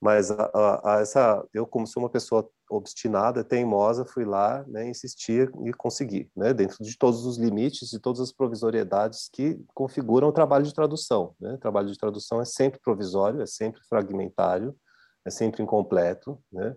Mas 0.00 0.30
a, 0.30 0.50
a, 0.54 0.94
a 0.94 1.00
essa, 1.00 1.44
eu, 1.54 1.66
como 1.66 1.86
sou 1.86 2.02
uma 2.02 2.10
pessoa 2.10 2.48
obstinada, 2.70 3.42
teimosa, 3.42 4.04
fui 4.04 4.24
lá, 4.24 4.64
né, 4.68 4.88
insistir 4.88 5.50
e 5.64 5.72
consegui, 5.72 6.30
né, 6.36 6.52
dentro 6.52 6.82
de 6.84 6.98
todos 6.98 7.24
os 7.24 7.38
limites 7.38 7.92
e 7.92 8.00
todas 8.00 8.20
as 8.20 8.32
provisoriedades 8.32 9.28
que 9.32 9.64
configuram 9.74 10.28
o 10.28 10.32
trabalho 10.32 10.64
de 10.64 10.74
tradução. 10.74 11.34
Né? 11.40 11.54
O 11.54 11.58
trabalho 11.58 11.88
de 11.88 11.98
tradução 11.98 12.40
é 12.40 12.44
sempre 12.44 12.78
provisório, 12.80 13.40
é 13.40 13.46
sempre 13.46 13.80
fragmentário, 13.88 14.76
é 15.24 15.30
sempre 15.30 15.62
incompleto, 15.62 16.40
né? 16.52 16.76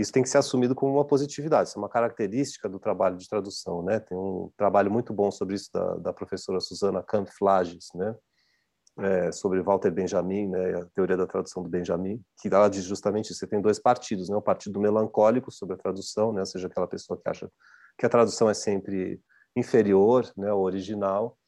Isso 0.00 0.12
tem 0.12 0.22
que 0.22 0.30
ser 0.30 0.38
assumido 0.38 0.74
como 0.74 0.94
uma 0.94 1.04
positividade, 1.04 1.68
isso 1.68 1.78
é 1.78 1.82
uma 1.82 1.88
característica 1.88 2.66
do 2.70 2.78
trabalho 2.78 3.18
de 3.18 3.28
tradução, 3.28 3.82
né? 3.82 4.00
Tem 4.00 4.16
um 4.16 4.50
trabalho 4.56 4.90
muito 4.90 5.12
bom 5.12 5.30
sobre 5.30 5.56
isso 5.56 5.68
da, 5.74 5.96
da 5.96 6.12
professora 6.12 6.58
Susana 6.58 7.02
Campflages, 7.02 7.88
né? 7.94 8.16
É, 8.98 9.30
sobre 9.30 9.60
Walter 9.62 9.90
Benjamin, 9.90 10.48
né, 10.48 10.80
a 10.80 10.86
teoria 10.94 11.16
da 11.16 11.26
tradução 11.26 11.62
do 11.62 11.68
Benjamin, 11.68 12.20
que 12.40 12.48
ela 12.48 12.68
diz 12.68 12.84
justamente 12.84 13.30
isso. 13.30 13.40
Você 13.40 13.46
tem 13.46 13.60
dois 13.60 13.78
partidos, 13.78 14.28
né, 14.28 14.36
o 14.36 14.42
partido 14.42 14.80
melancólico 14.80 15.50
sobre 15.50 15.74
a 15.74 15.78
tradução, 15.78 16.32
né, 16.32 16.40
ou 16.40 16.46
seja, 16.46 16.66
aquela 16.66 16.88
pessoa 16.88 17.18
que 17.18 17.28
acha 17.28 17.50
que 17.96 18.04
a 18.04 18.08
tradução 18.08 18.50
é 18.50 18.54
sempre 18.54 19.20
inferior 19.56 20.30
né, 20.36 20.50
ao 20.50 20.60
original, 20.60 21.38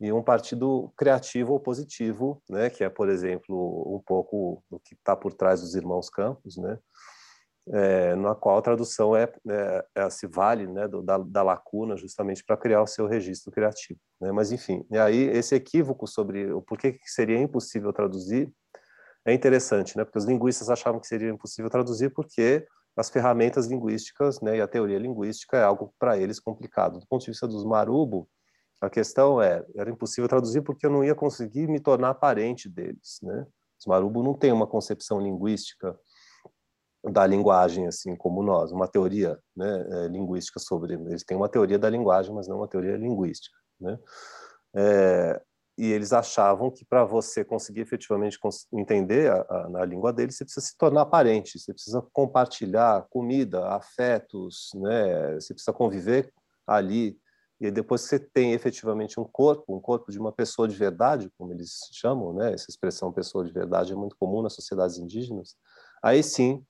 e 0.00 0.12
um 0.12 0.22
partido 0.22 0.92
criativo 0.96 1.52
ou 1.52 1.60
positivo, 1.60 2.42
né, 2.48 2.68
que 2.68 2.82
é, 2.82 2.90
por 2.90 3.08
exemplo, 3.08 3.96
um 3.96 4.02
pouco 4.04 4.62
o 4.70 4.78
que 4.80 4.94
está 4.94 5.16
por 5.16 5.32
trás 5.32 5.60
dos 5.60 5.74
irmãos 5.74 6.10
Campos, 6.10 6.56
né, 6.56 6.78
é, 7.72 8.16
na 8.16 8.34
qual 8.34 8.58
a 8.58 8.62
tradução 8.62 9.14
é, 9.14 9.30
é, 9.48 9.84
é 9.94 10.10
se 10.10 10.26
vale 10.26 10.66
né, 10.66 10.88
do, 10.88 11.02
da, 11.02 11.18
da, 11.18 11.42
lacuna 11.42 11.96
justamente 11.96 12.44
para 12.44 12.56
criar 12.56 12.82
o 12.82 12.86
seu 12.86 13.06
registro 13.06 13.52
criativo. 13.52 14.00
Né? 14.20 14.32
Mas, 14.32 14.52
enfim, 14.52 14.84
e 14.90 14.98
aí 14.98 15.24
esse 15.30 15.54
equívoco 15.54 16.06
sobre 16.06 16.52
o 16.52 16.62
porquê 16.62 16.92
que 16.92 17.10
seria 17.10 17.38
impossível 17.38 17.92
traduzir 17.92 18.50
é 19.24 19.32
interessante, 19.32 19.96
né? 19.96 20.04
porque 20.04 20.18
os 20.18 20.24
linguistas 20.24 20.70
achavam 20.70 21.00
que 21.00 21.06
seria 21.06 21.30
impossível 21.30 21.70
traduzir 21.70 22.10
porque 22.10 22.66
as 22.96 23.10
ferramentas 23.10 23.66
linguísticas 23.66 24.40
né, 24.40 24.56
e 24.56 24.60
a 24.60 24.66
teoria 24.66 24.98
linguística 24.98 25.56
é 25.56 25.62
algo 25.62 25.94
para 25.98 26.18
eles 26.18 26.40
complicado. 26.40 26.98
Do 26.98 27.06
ponto 27.06 27.24
de 27.24 27.30
vista 27.30 27.46
dos 27.46 27.64
Marubo, 27.64 28.28
a 28.80 28.90
questão 28.90 29.40
é, 29.40 29.64
era 29.76 29.90
impossível 29.90 30.28
traduzir 30.28 30.62
porque 30.62 30.86
eu 30.86 30.90
não 30.90 31.04
ia 31.04 31.14
conseguir 31.14 31.68
me 31.68 31.78
tornar 31.78 32.14
parente 32.14 32.68
deles. 32.68 33.18
Né? 33.22 33.46
Os 33.78 33.86
Marubo 33.86 34.22
não 34.22 34.34
têm 34.34 34.52
uma 34.52 34.66
concepção 34.66 35.20
linguística 35.20 35.96
da 37.04 37.26
linguagem, 37.26 37.86
assim 37.86 38.16
como 38.16 38.42
nós, 38.42 38.72
uma 38.72 38.88
teoria 38.88 39.38
né, 39.56 39.86
é, 39.90 40.08
linguística 40.08 40.58
sobre. 40.58 40.94
Eles 40.94 41.24
têm 41.24 41.36
uma 41.36 41.48
teoria 41.48 41.78
da 41.78 41.88
linguagem, 41.88 42.34
mas 42.34 42.48
não 42.48 42.58
uma 42.58 42.68
teoria 42.68 42.96
linguística. 42.96 43.56
Né? 43.80 43.98
É, 44.74 45.42
e 45.76 45.92
eles 45.92 46.12
achavam 46.12 46.70
que 46.72 46.84
para 46.84 47.04
você 47.04 47.44
conseguir 47.44 47.82
efetivamente 47.82 48.36
entender 48.72 49.30
a, 49.30 49.40
a, 49.42 49.82
a, 49.82 49.84
língua 49.84 50.12
deles, 50.12 50.36
você 50.36 50.44
precisa 50.44 50.66
se 50.66 50.76
tornar 50.76 51.06
parente, 51.06 51.56
você 51.58 51.72
precisa 51.72 52.02
compartilhar 52.12 53.06
comida, 53.10 53.64
afetos, 53.68 54.70
né? 54.74 55.34
você 55.34 55.54
precisa 55.54 55.72
conviver 55.72 56.32
ali. 56.66 57.16
E 57.60 57.70
depois 57.70 58.02
você 58.02 58.18
tem 58.18 58.52
efetivamente 58.52 59.18
um 59.18 59.24
corpo, 59.24 59.74
um 59.74 59.80
corpo 59.80 60.10
de 60.12 60.18
uma 60.18 60.32
pessoa 60.32 60.66
de 60.68 60.76
verdade, 60.76 61.30
como 61.38 61.52
eles 61.52 61.78
chamam, 61.92 62.32
né? 62.32 62.52
essa 62.52 62.66
expressão 62.68 63.12
pessoa 63.12 63.44
de 63.44 63.52
verdade 63.52 63.92
é 63.92 63.96
muito 63.96 64.16
comum 64.16 64.42
nas 64.42 64.54
sociedades 64.54 64.98
indígenas, 64.98 65.56
aí 66.02 66.22
sim 66.22 66.64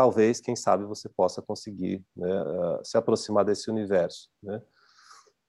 talvez, 0.00 0.40
quem 0.40 0.56
sabe, 0.56 0.86
você 0.86 1.10
possa 1.10 1.42
conseguir 1.42 2.02
né, 2.16 2.42
uh, 2.42 2.80
se 2.82 2.96
aproximar 2.96 3.44
desse 3.44 3.70
universo. 3.70 4.30
Né? 4.42 4.58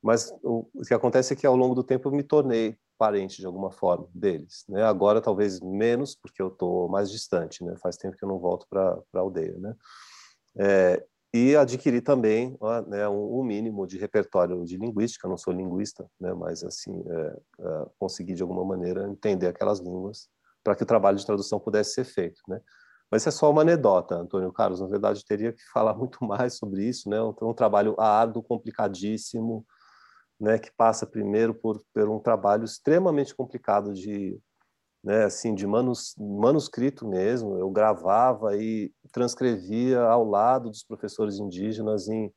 Mas 0.03 0.29
o, 0.43 0.67
o, 0.73 0.81
que 0.81 0.93
acontece 0.93 1.31
é 1.31 1.37
que, 1.37 1.47
ao 1.47 1.55
longo 1.55 1.73
do 1.73 1.85
tempo, 1.85 2.09
eu 2.09 2.11
me 2.11 2.21
tornei 2.21 2.77
parente, 2.97 3.39
de 3.39 3.45
alguma 3.45 3.71
forma, 3.71 4.09
deles. 4.13 4.65
Né? 4.67 4.83
Agora, 4.83 5.21
talvez 5.21 5.61
menos, 5.61 6.17
porque 6.17 6.41
eu 6.41 6.49
estou 6.49 6.89
mais 6.89 7.09
distante. 7.09 7.63
Né? 7.63 7.77
Faz 7.77 7.95
tempo 7.95 8.17
que 8.17 8.25
eu 8.25 8.27
não 8.27 8.39
volto 8.39 8.67
para 8.69 9.01
a 9.13 9.19
aldeia. 9.19 9.57
Né? 9.57 9.73
É, 10.57 11.05
e 11.33 11.55
adquiri 11.55 12.01
também 12.01 12.57
né, 12.87 13.07
um, 13.07 13.39
um, 13.39 13.43
mínimo 13.45 13.87
de 13.87 13.97
repertório 13.97 14.65
de 14.65 14.75
linguística. 14.75 15.25
Eu 15.25 15.29
não 15.29 15.37
sou 15.37 15.53
linguista, 15.53 16.05
né, 16.19 16.33
mas 16.33 16.61
assim 16.61 16.91
é, 17.07 17.39
é, 17.61 17.85
consegui 17.97 18.33
de 18.33 18.41
alguma 18.41 18.65
maneira 18.65 19.07
entender 19.07 19.47
aquelas 19.47 19.79
línguas 19.79 20.27
para 20.61 20.75
que 20.75 20.83
o 20.83 20.85
trabalho 20.85 21.17
de 21.17 21.25
tradução 21.25 21.57
pudesse 21.57 21.93
ser 21.93 22.03
feito. 22.03 22.41
Né? 22.49 22.59
Mas 23.11 23.23
isso 23.23 23.29
é 23.29 23.31
só 23.33 23.51
uma 23.51 23.61
anedota, 23.61 24.15
Antônio 24.15 24.53
Carlos. 24.53 24.79
Na 24.79 24.87
verdade, 24.87 25.25
teria 25.25 25.51
que 25.51 25.61
falar 25.73 25.93
muito 25.97 26.23
mais 26.23 26.57
sobre 26.57 26.87
isso, 26.87 27.09
né? 27.09 27.21
Um, 27.21 27.35
um 27.41 27.53
trabalho 27.53 27.99
árduo, 27.99 28.41
complicadíssimo, 28.41 29.65
né? 30.39 30.57
Que 30.57 30.71
passa 30.71 31.05
primeiro 31.05 31.53
por, 31.53 31.83
por 31.93 32.09
um 32.09 32.19
trabalho 32.19 32.63
extremamente 32.63 33.35
complicado 33.35 33.93
de, 33.93 34.39
né? 35.03 35.25
Assim, 35.25 35.53
de 35.53 35.67
manus, 35.67 36.15
manuscrito 36.17 37.05
mesmo. 37.05 37.57
Eu 37.57 37.69
gravava 37.69 38.55
e 38.55 38.93
transcrevia 39.11 39.99
ao 40.01 40.23
lado 40.23 40.69
dos 40.69 40.83
professores 40.83 41.37
indígenas 41.37 42.07
em 42.07 42.33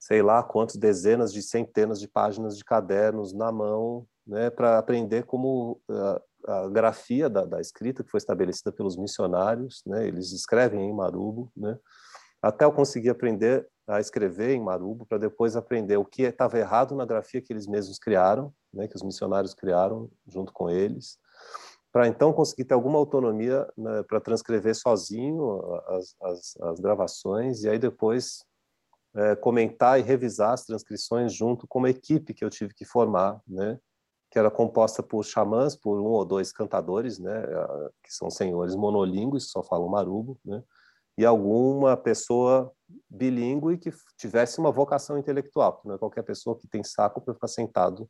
sei 0.00 0.22
lá 0.22 0.42
quantas 0.42 0.76
dezenas 0.76 1.32
de 1.32 1.42
centenas 1.42 2.00
de 2.00 2.08
páginas 2.08 2.56
de 2.56 2.64
cadernos 2.64 3.32
na 3.32 3.52
mão, 3.52 4.06
né? 4.26 4.50
Para 4.50 4.78
aprender 4.78 5.24
como 5.24 5.80
uh, 5.88 6.20
a 6.46 6.68
grafia 6.68 7.28
da, 7.28 7.44
da, 7.44 7.60
escrita 7.60 8.02
que 8.04 8.10
foi 8.10 8.18
estabelecida 8.18 8.72
pelos 8.72 8.96
missionários, 8.96 9.82
né? 9.86 10.06
Eles 10.06 10.32
escrevem 10.32 10.88
em 10.88 10.94
Marubo, 10.94 11.50
né? 11.56 11.78
Até 12.40 12.64
eu 12.64 12.72
conseguir 12.72 13.10
aprender 13.10 13.66
a 13.86 14.00
escrever 14.00 14.54
em 14.54 14.62
Marubo 14.62 15.06
para 15.06 15.18
depois 15.18 15.56
aprender 15.56 15.96
o 15.96 16.04
que 16.04 16.22
estava 16.22 16.58
errado 16.58 16.94
na 16.94 17.04
grafia 17.04 17.40
que 17.40 17.52
eles 17.52 17.66
mesmos 17.66 17.98
criaram, 17.98 18.52
né? 18.72 18.86
Que 18.86 18.96
os 18.96 19.02
missionários 19.02 19.54
criaram 19.54 20.10
junto 20.26 20.52
com 20.52 20.70
eles, 20.70 21.18
para 21.92 22.06
então 22.06 22.32
conseguir 22.32 22.64
ter 22.64 22.74
alguma 22.74 22.98
autonomia 22.98 23.66
né, 23.76 24.02
para 24.02 24.20
transcrever 24.20 24.74
sozinho 24.74 25.60
as, 25.86 26.14
as, 26.22 26.56
as, 26.60 26.80
gravações 26.80 27.62
e 27.62 27.68
aí 27.68 27.78
depois 27.78 28.44
é, 29.16 29.34
comentar 29.36 29.98
e 29.98 30.02
revisar 30.02 30.52
as 30.52 30.64
transcrições 30.64 31.32
junto 31.32 31.66
com 31.66 31.78
uma 31.78 31.90
equipe 31.90 32.34
que 32.34 32.44
eu 32.44 32.50
tive 32.50 32.74
que 32.74 32.84
formar, 32.84 33.40
né? 33.46 33.78
Que 34.30 34.38
era 34.38 34.50
composta 34.50 35.02
por 35.02 35.24
xamãs, 35.24 35.74
por 35.74 35.98
um 36.00 36.06
ou 36.06 36.24
dois 36.24 36.52
cantadores, 36.52 37.18
né, 37.18 37.42
que 38.02 38.12
são 38.12 38.30
senhores 38.30 38.74
monolíngues, 38.74 39.50
só 39.50 39.62
falam 39.62 39.88
marubo, 39.88 40.38
né, 40.44 40.62
e 41.16 41.24
alguma 41.24 41.96
pessoa 41.96 42.70
bilíngue 43.08 43.78
que 43.78 43.90
tivesse 44.16 44.58
uma 44.58 44.70
vocação 44.70 45.18
intelectual, 45.18 45.72
porque 45.72 45.88
não 45.88 45.96
é 45.96 45.98
qualquer 45.98 46.22
pessoa 46.22 46.56
que 46.56 46.68
tem 46.68 46.84
saco 46.84 47.20
para 47.20 47.34
ficar 47.34 47.48
sentado 47.48 48.08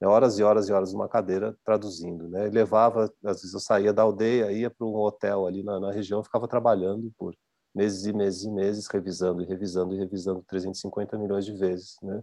né, 0.00 0.08
horas 0.08 0.38
e 0.38 0.42
horas 0.42 0.68
e 0.68 0.72
horas 0.72 0.92
numa 0.92 1.08
cadeira 1.08 1.56
traduzindo. 1.64 2.28
Né? 2.28 2.48
levava, 2.48 3.12
às 3.24 3.36
vezes 3.40 3.54
eu 3.54 3.60
saía 3.60 3.92
da 3.92 4.02
aldeia, 4.02 4.50
ia 4.50 4.70
para 4.70 4.86
um 4.86 4.96
hotel 4.96 5.46
ali 5.46 5.62
na, 5.62 5.78
na 5.78 5.92
região, 5.92 6.24
ficava 6.24 6.48
trabalhando 6.48 7.12
por 7.18 7.36
meses 7.74 8.04
e 8.06 8.12
meses 8.12 8.42
e 8.42 8.50
meses, 8.50 8.86
revisando 8.88 9.42
e 9.42 9.46
revisando 9.46 9.94
e 9.94 9.98
revisando 9.98 10.42
350 10.48 11.16
milhões 11.18 11.44
de 11.44 11.52
vezes, 11.54 11.96
né? 12.02 12.22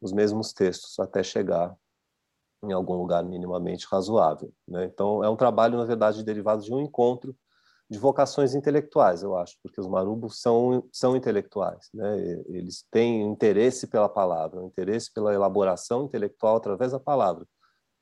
os 0.00 0.12
mesmos 0.12 0.52
textos, 0.52 0.98
até 0.98 1.22
chegar 1.22 1.72
em 2.62 2.72
algum 2.72 2.94
lugar 2.94 3.24
minimamente 3.24 3.86
razoável. 3.90 4.52
Né? 4.66 4.84
Então, 4.84 5.22
é 5.22 5.28
um 5.28 5.36
trabalho, 5.36 5.76
na 5.76 5.84
verdade, 5.84 6.24
derivado 6.24 6.62
de 6.62 6.72
um 6.72 6.80
encontro 6.80 7.36
de 7.90 7.98
vocações 7.98 8.54
intelectuais, 8.54 9.22
eu 9.22 9.36
acho, 9.36 9.58
porque 9.62 9.78
os 9.78 9.86
marubos 9.86 10.40
são, 10.40 10.88
são 10.90 11.14
intelectuais, 11.14 11.90
né? 11.92 12.18
eles 12.46 12.86
têm 12.90 13.20
interesse 13.20 13.86
pela 13.86 14.08
palavra, 14.08 14.62
um 14.62 14.66
interesse 14.66 15.12
pela 15.12 15.34
elaboração 15.34 16.04
intelectual 16.04 16.56
através 16.56 16.92
da 16.92 16.98
palavra, 16.98 17.46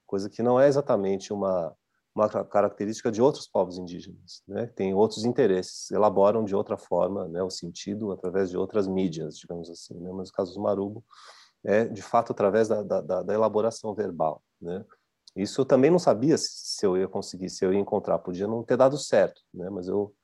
coisa 0.07 0.31
que 0.31 0.44
não 0.44 0.61
é 0.61 0.68
exatamente 0.68 1.33
uma, 1.33 1.75
uma 2.14 2.29
característica 2.29 3.11
de 3.11 3.20
outros 3.20 3.49
povos 3.49 3.79
indígenas, 3.79 4.44
né? 4.46 4.66
tem 4.66 4.94
outros 4.94 5.25
interesses, 5.25 5.90
elaboram 5.90 6.44
de 6.44 6.55
outra 6.55 6.77
forma 6.77 7.27
né, 7.27 7.42
o 7.42 7.51
sentido 7.51 8.12
através 8.12 8.49
de 8.49 8.57
outras 8.57 8.87
mídias, 8.87 9.38
digamos 9.38 9.68
assim, 9.68 9.99
né? 9.99 10.11
mas 10.12 10.29
no 10.29 10.35
caso 10.35 10.53
dos 10.53 10.62
marubo, 10.62 11.05
é 11.64 11.85
de 11.85 12.03
fato 12.03 12.33
através 12.33 12.68
da, 12.68 12.83
da, 12.83 13.23
da 13.23 13.35
elaboração 13.35 13.94
verbal. 13.94 14.42
Né? 14.61 14.85
Isso 15.37 15.61
eu 15.61 15.64
também 15.64 15.90
não 15.90 15.99
sabia 15.99 16.37
se 16.38 16.85
eu 16.85 16.96
ia 16.96 17.09
conseguir, 17.09 17.51
se 17.51 17.64
eu 17.64 17.73
ia 17.73 17.79
encontrar. 17.79 18.18
Podia 18.18 18.46
não 18.46 18.62
ter 18.62 18.77
dado 18.77 18.99
certo, 18.99 19.42
né? 19.53 19.68
mas 19.70 19.88
eu 19.88 20.14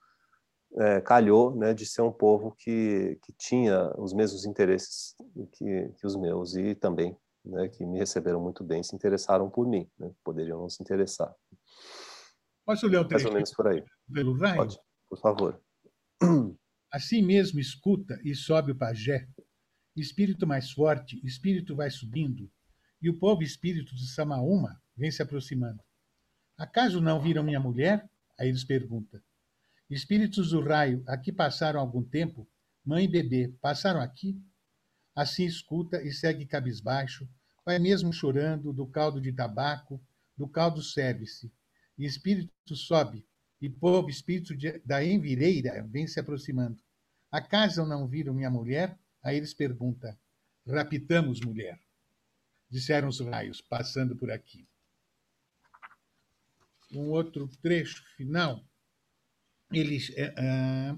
é, 0.78 1.00
calhou 1.00 1.54
né, 1.54 1.72
de 1.72 1.86
ser 1.86 2.02
um 2.02 2.12
povo 2.12 2.54
que, 2.58 3.18
que 3.22 3.32
tinha 3.32 3.92
os 3.98 4.12
mesmos 4.12 4.44
interesses 4.44 5.14
que, 5.52 5.88
que 5.96 6.06
os 6.06 6.16
meus 6.16 6.54
e 6.54 6.74
também 6.74 7.16
né, 7.44 7.68
que 7.68 7.86
me 7.86 7.98
receberam 7.98 8.40
muito 8.40 8.64
bem, 8.64 8.82
se 8.82 8.94
interessaram 8.94 9.48
por 9.48 9.66
mim, 9.66 9.88
né? 9.98 10.10
poderiam 10.24 10.60
não 10.60 10.68
se 10.68 10.82
interessar. 10.82 11.32
Posso 12.64 12.86
ler 12.88 12.98
o 12.98 13.04
trecho? 13.04 13.24
Mais 13.24 13.26
ou 13.26 13.32
menos 13.32 13.52
por 13.52 13.68
aí. 13.68 13.84
Pelo 14.12 14.36
Pode, 14.36 14.78
por 15.08 15.18
favor. 15.18 15.60
Assim 16.92 17.22
mesmo 17.22 17.60
escuta 17.60 18.18
e 18.24 18.34
sobe 18.34 18.72
o 18.72 18.76
pajé, 18.76 19.28
Espírito 19.96 20.46
mais 20.46 20.70
forte, 20.70 21.18
espírito 21.24 21.74
vai 21.74 21.90
subindo, 21.90 22.52
e 23.00 23.08
o 23.08 23.18
povo 23.18 23.42
espírito 23.42 23.94
de 23.94 24.06
Samaúma 24.06 24.78
vem 24.94 25.10
se 25.10 25.22
aproximando. 25.22 25.82
Acaso 26.58 27.00
não 27.00 27.18
viram 27.20 27.42
minha 27.42 27.58
mulher? 27.58 28.06
Aí 28.38 28.48
eles 28.48 28.62
perguntam. 28.62 29.20
Espíritos 29.88 30.50
do 30.50 30.60
raio, 30.60 31.02
aqui 31.06 31.32
passaram 31.32 31.80
algum 31.80 32.02
tempo? 32.02 32.46
Mãe 32.84 33.04
e 33.04 33.08
bebê, 33.08 33.54
passaram 33.60 34.00
aqui? 34.00 34.38
Assim 35.14 35.46
escuta 35.46 36.02
e 36.02 36.12
segue 36.12 36.44
cabisbaixo, 36.44 37.26
vai 37.64 37.78
mesmo 37.78 38.12
chorando 38.12 38.74
do 38.74 38.86
caldo 38.86 39.18
de 39.18 39.32
tabaco, 39.32 39.98
do 40.36 40.46
caldo 40.46 40.82
serve-se. 40.82 41.50
E 41.96 42.04
espírito 42.04 42.76
sobe, 42.76 43.26
e 43.62 43.70
povo 43.70 44.10
espírito 44.10 44.54
de, 44.54 44.78
da 44.80 45.02
envireira 45.02 45.82
vem 45.88 46.06
se 46.06 46.20
aproximando. 46.20 46.82
Acaso 47.30 47.86
não 47.86 48.06
viram 48.06 48.34
minha 48.34 48.50
mulher? 48.50 48.98
Aí 49.26 49.36
eles 49.36 49.52
perguntam. 49.52 50.16
Raptamos 50.66 51.40
mulher. 51.40 51.80
Disseram 52.70 53.08
os 53.08 53.20
raios, 53.20 53.60
passando 53.60 54.16
por 54.16 54.30
aqui 54.30 54.66
um 56.92 57.10
outro 57.10 57.48
trecho 57.62 58.04
final, 58.16 58.64
eles 59.72 60.12
é, 60.16 60.96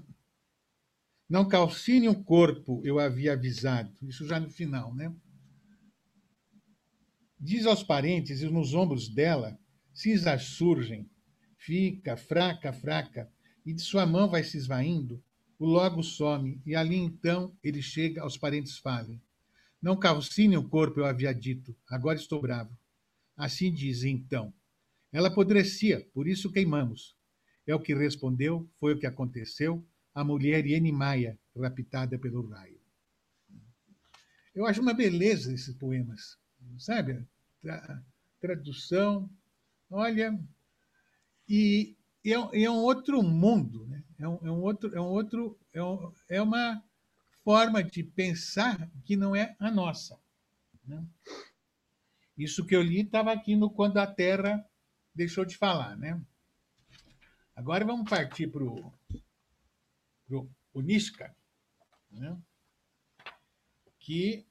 não 1.27 1.47
calcine 1.47 2.07
o 2.07 2.23
corpo, 2.23 2.81
eu 2.85 2.99
havia 2.99 3.33
avisado, 3.33 3.91
isso 4.03 4.27
já 4.27 4.39
no 4.39 4.49
final, 4.49 4.93
né? 4.93 5.13
Diz 7.39 7.65
aos 7.65 7.83
parentes, 7.83 8.41
e 8.41 8.45
nos 8.45 8.73
ombros 8.73 9.07
dela, 9.09 9.57
cinzas 9.93 10.43
surgem, 10.43 11.09
fica 11.57 12.17
fraca, 12.17 12.73
fraca, 12.73 13.31
e 13.65 13.73
de 13.73 13.81
sua 13.81 14.05
mão 14.05 14.29
vai 14.29 14.43
se 14.43 14.57
esvaindo, 14.57 15.23
o 15.59 15.65
logo 15.65 16.01
some, 16.01 16.61
e 16.65 16.73
ali 16.73 16.95
então 16.95 17.53
ele 17.61 17.81
chega 17.81 18.21
aos 18.21 18.37
parentes 18.37 18.77
falem. 18.77 19.21
Não 19.81 19.95
calcine 19.95 20.57
o 20.57 20.67
corpo, 20.67 21.01
eu 21.01 21.05
havia 21.05 21.33
dito, 21.33 21.75
agora 21.87 22.17
estou 22.17 22.41
bravo. 22.41 22.75
Assim 23.35 23.71
diz 23.71 24.03
então, 24.03 24.53
ela 25.11 25.27
apodrecia, 25.27 26.07
por 26.13 26.27
isso 26.27 26.51
queimamos. 26.51 27.15
É 27.67 27.75
o 27.75 27.79
que 27.79 27.93
respondeu, 27.93 28.67
foi 28.79 28.93
o 28.93 28.99
que 28.99 29.05
aconteceu, 29.05 29.85
a 30.15 30.23
mulher 30.23 30.65
Maia, 30.91 31.37
raptada 31.55 32.17
pelo 32.17 32.47
raio. 32.47 32.79
Eu 34.55 34.65
acho 34.65 34.81
uma 34.81 34.93
beleza 34.93 35.53
esses 35.53 35.75
poemas, 35.75 36.37
sabe? 36.77 37.25
Tra 37.61 38.03
tradução, 38.41 39.29
olha, 39.89 40.39
e, 41.47 41.95
e 42.23 42.33
é, 42.33 42.63
é, 42.63 42.69
um 42.69 42.77
outro 42.77 43.21
mundo, 43.21 43.85
né? 43.87 44.03
É, 44.19 44.27
um, 44.27 44.39
é 44.43 44.51
um 44.51 44.61
outro, 44.61 44.95
é 44.95 44.99
um 44.99 45.07
outro, 45.07 45.59
é, 45.73 45.83
um, 45.83 46.13
é 46.27 46.41
uma 46.41 46.83
forma 47.43 47.83
de 47.83 48.03
pensar 48.03 48.89
que 49.05 49.15
não 49.15 49.35
é 49.35 49.55
a 49.59 49.71
nossa. 49.71 50.19
Né? 50.85 51.03
Isso 52.37 52.65
que 52.65 52.75
eu 52.75 52.81
li 52.81 53.01
estava 53.01 53.31
aqui 53.31 53.55
no 53.55 53.69
Quando 53.69 53.97
a 53.97 54.07
Terra 54.07 54.63
deixou 55.13 55.45
de 55.45 55.57
falar, 55.57 55.97
né? 55.97 56.21
Agora 57.55 57.85
vamos 57.85 58.09
partir 58.09 58.47
para 58.47 58.63
o 58.63 58.93
Unisca, 60.73 61.35
né? 62.11 62.37
que 63.99 64.49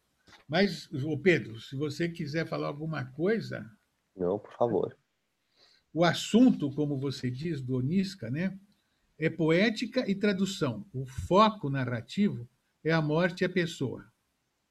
mas, 0.48 0.90
o 0.92 1.18
Pedro, 1.18 1.60
se 1.60 1.76
você 1.76 2.08
quiser 2.08 2.46
falar 2.46 2.68
alguma 2.68 3.04
coisa. 3.04 3.70
Não, 4.16 4.38
por 4.38 4.52
favor. 4.54 4.96
O 5.92 6.04
assunto, 6.04 6.70
como 6.72 6.96
você 6.96 7.30
diz, 7.30 7.60
do 7.60 7.76
Onisca, 7.76 8.30
né, 8.30 8.58
é 9.18 9.28
poética 9.28 10.08
e 10.08 10.14
tradução. 10.14 10.86
O 10.92 11.06
foco 11.06 11.68
narrativo 11.68 12.48
é 12.84 12.92
a 12.92 13.02
morte 13.02 13.42
e 13.42 13.44
a 13.44 13.48
pessoa. 13.48 14.06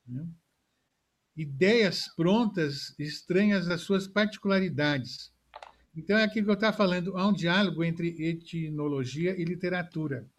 Né? 0.08 0.28
Ideias 1.36 2.08
prontas, 2.16 2.96
estranhas 2.98 3.70
às 3.70 3.82
suas 3.82 4.08
particularidades, 4.08 5.32
então, 5.98 6.16
é 6.16 6.24
aquilo 6.24 6.46
que 6.46 6.52
eu 6.52 6.54
estava 6.54 6.78
falando, 6.78 7.18
há 7.18 7.28
um 7.28 7.34
diálogo 7.34 7.84
entre 7.84 8.10
etnologia 8.24 9.36
e 9.36 9.44
literatura. 9.44 10.30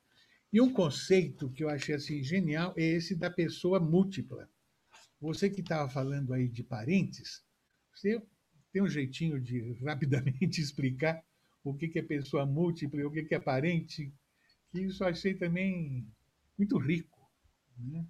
E 0.53 0.61
um 0.61 0.73
conceito 0.73 1.51
que 1.51 1.65
eu 1.65 1.69
achei 1.69 1.97
assim 1.97 2.23
genial 2.23 2.73
é 2.77 2.85
esse 2.85 3.17
da 3.17 3.29
pessoa 3.29 3.81
múltipla. 3.81 4.49
Você 5.21 5.51
que 5.51 5.61
estava 5.61 5.91
falando 5.91 6.33
aí 6.33 6.49
de 6.49 6.63
parentes, 6.63 7.43
você 7.93 8.23
tem 8.73 8.81
um 8.81 8.89
jeitinho 8.89 9.41
de 9.41 9.73
rapidamente 9.85 10.61
explicar 10.63 11.21
o 11.71 11.75
que 11.75 11.99
é 11.99 12.03
pessoa 12.03 12.47
múltipla 12.47 13.01
e 13.01 13.05
o 13.05 13.11
que 13.11 13.35
é 13.35 13.41
parente, 13.41 14.13
que 14.71 14.81
isso 14.81 15.03
eu 15.03 15.09
achei 15.09 15.35
também 15.35 16.07
muito 16.57 16.79
rico. 16.79 17.19
Né? 17.79 18.07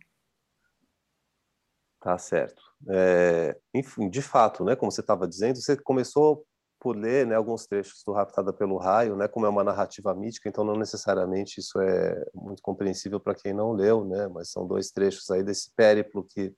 Tá 2.01 2.16
certo. 2.16 2.62
É, 2.88 3.59
enfim, 3.75 4.09
de 4.09 4.23
fato, 4.23 4.64
né, 4.64 4.77
como 4.77 4.90
você 4.90 5.01
estava 5.01 5.27
dizendo, 5.27 5.61
você 5.61 5.77
começou 5.77 6.47
por 6.81 6.97
ler 6.97 7.27
né, 7.27 7.35
alguns 7.35 7.66
trechos 7.66 8.05
do 8.05 8.12
Raptada 8.12 8.53
pelo 8.53 8.77
Raio, 8.77 9.16
né, 9.16 9.27
como 9.27 9.47
é 9.47 9.49
uma 9.49 9.64
narrativa 9.64 10.14
mítica, 10.14 10.49
então 10.49 10.64
não 10.64 10.77
necessariamente 10.77 11.59
isso 11.59 11.81
é 11.81 12.25
muito 12.33 12.62
compreensível 12.62 13.18
para 13.18 13.35
quem 13.35 13.53
não 13.53 13.73
leu, 13.73 14.05
né, 14.05 14.29
mas 14.29 14.51
são 14.51 14.64
dois 14.64 14.90
trechos 14.90 15.29
aí 15.31 15.42
desse 15.42 15.73
périplo 15.75 16.25
que, 16.25 16.55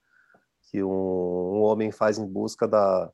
que 0.71 0.85
um, 0.85 0.91
um 0.91 1.63
homem 1.63 1.91
faz 1.91 2.19
em 2.19 2.27
busca 2.27 2.69
da, 2.69 3.11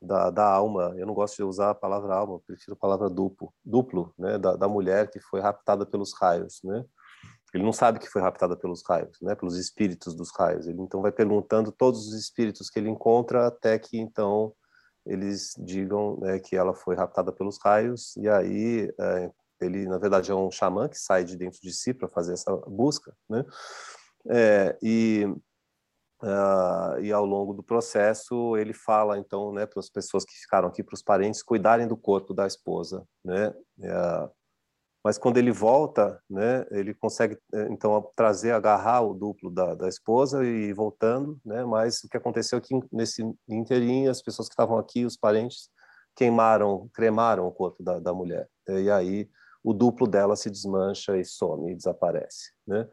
da, 0.00 0.30
da, 0.30 0.44
alma. 0.44 0.94
Eu 0.96 1.06
não 1.06 1.14
gosto 1.14 1.36
de 1.36 1.42
usar 1.42 1.70
a 1.70 1.74
palavra 1.74 2.14
alma, 2.14 2.40
prefiro 2.46 2.74
a 2.74 2.76
palavra 2.76 3.08
duplo, 3.08 3.52
duplo 3.64 4.14
né, 4.18 4.38
da, 4.38 4.56
da 4.56 4.68
mulher 4.68 5.10
que 5.10 5.20
foi 5.20 5.40
raptada 5.40 5.84
pelos 5.84 6.12
raios. 6.14 6.60
Né. 6.62 6.84
Ele 7.54 7.64
não 7.64 7.72
sabe 7.72 7.98
que 7.98 8.08
foi 8.08 8.22
raptada 8.22 8.56
pelos 8.56 8.82
raios, 8.86 9.18
né, 9.20 9.34
pelos 9.34 9.56
espíritos 9.56 10.14
dos 10.14 10.30
raios. 10.36 10.66
Ele 10.66 10.80
então 10.80 11.00
vai 11.00 11.12
perguntando 11.12 11.72
todos 11.72 12.08
os 12.08 12.14
espíritos 12.14 12.70
que 12.70 12.78
ele 12.78 12.90
encontra 12.90 13.46
até 13.46 13.78
que 13.78 13.98
então 13.98 14.52
eles 15.06 15.54
digam 15.58 16.18
né, 16.20 16.38
que 16.38 16.54
ela 16.54 16.74
foi 16.74 16.94
raptada 16.94 17.32
pelos 17.32 17.58
raios, 17.64 18.14
e 18.16 18.28
aí 18.28 18.92
é, 19.00 19.30
ele, 19.60 19.86
na 19.86 19.98
verdade, 19.98 20.30
é 20.30 20.34
um 20.34 20.50
xamã 20.50 20.88
que 20.88 20.98
sai 20.98 21.24
de 21.24 21.36
dentro 21.36 21.58
de 21.60 21.72
si 21.72 21.94
para 21.94 22.08
fazer 22.08 22.34
essa 22.34 22.54
busca, 22.66 23.14
né? 23.28 23.44
É, 24.28 24.78
e, 24.82 25.24
uh, 26.22 27.00
e 27.00 27.12
ao 27.12 27.24
longo 27.24 27.52
do 27.52 27.62
processo 27.62 28.56
ele 28.56 28.72
fala 28.72 29.18
então 29.18 29.52
né 29.52 29.66
para 29.66 29.80
as 29.80 29.88
pessoas 29.88 30.24
que 30.24 30.34
ficaram 30.34 30.68
aqui 30.68 30.82
para 30.82 30.94
os 30.94 31.02
parentes 31.02 31.42
cuidarem 31.42 31.86
do 31.86 31.96
corpo 31.96 32.34
da 32.34 32.46
esposa 32.46 33.04
né 33.24 33.48
uh, 33.78 34.30
mas 35.04 35.16
quando 35.16 35.38
ele 35.38 35.52
volta, 35.52 36.20
né, 36.28 36.66
ele 36.70 36.92
consegue 36.92 37.38
eh, 37.54 37.68
então 37.70 38.10
trazer, 38.16 38.50
agarrar 38.50 39.00
o 39.00 39.14
duplo 39.14 39.48
da, 39.48 39.74
da 39.74 39.88
esposa 39.88 40.44
e 40.44 40.72
voltando, 40.72 41.40
né? 41.44 41.64
Mas 41.64 42.02
o 42.02 42.08
que 42.08 42.16
aconteceu 42.16 42.58
é 42.58 42.60
que 42.60 42.78
nesse 42.92 43.22
inteirinho 43.48 44.10
as 44.10 44.20
pessoas 44.20 44.48
que 44.48 44.52
estavam 44.52 44.76
aqui, 44.76 45.06
os 45.06 45.16
parentes, 45.16 45.70
queimaram, 46.16 46.90
cremaram 46.92 47.46
o 47.46 47.52
corpo 47.52 47.82
da, 47.82 48.00
da 48.00 48.12
mulher. 48.12 48.48
E 48.68 48.90
aí 48.90 49.30
o 49.62 49.72
duplo 49.72 50.06
dela 50.06 50.36
se 50.36 50.50
desmancha 50.50 51.16
e 51.16 51.24
some 51.24 51.72
e 51.72 51.76
desaparece, 51.76 52.52
né? 52.66 52.86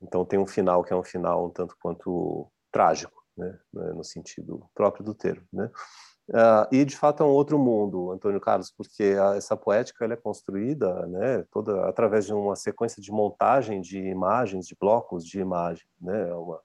Então 0.00 0.24
tem 0.24 0.38
um 0.38 0.46
final 0.46 0.84
que 0.84 0.92
é 0.92 0.96
um 0.96 1.02
final 1.02 1.46
um 1.46 1.50
tanto 1.50 1.76
quanto 1.80 2.50
trágico, 2.70 3.22
né, 3.36 3.58
no 3.72 4.04
sentido 4.04 4.68
próprio 4.74 5.04
do 5.04 5.14
termo, 5.14 5.46
né? 5.52 5.70
Uh, 6.28 6.68
e 6.70 6.84
de 6.84 6.94
fato 6.94 7.22
é 7.22 7.26
um 7.26 7.30
outro 7.30 7.58
mundo, 7.58 8.10
Antônio 8.10 8.38
Carlos, 8.38 8.70
porque 8.70 9.16
a, 9.18 9.36
essa 9.36 9.56
poética 9.56 10.04
ela 10.04 10.12
é 10.12 10.16
construída, 10.16 11.06
né, 11.06 11.42
toda 11.50 11.88
através 11.88 12.26
de 12.26 12.34
uma 12.34 12.54
sequência 12.54 13.00
de 13.00 13.10
montagem 13.10 13.80
de 13.80 13.98
imagens, 13.98 14.66
de 14.66 14.76
blocos 14.78 15.24
de 15.24 15.40
imagem, 15.40 15.86
né, 15.98 16.28
é 16.28 16.34
uma 16.34 16.60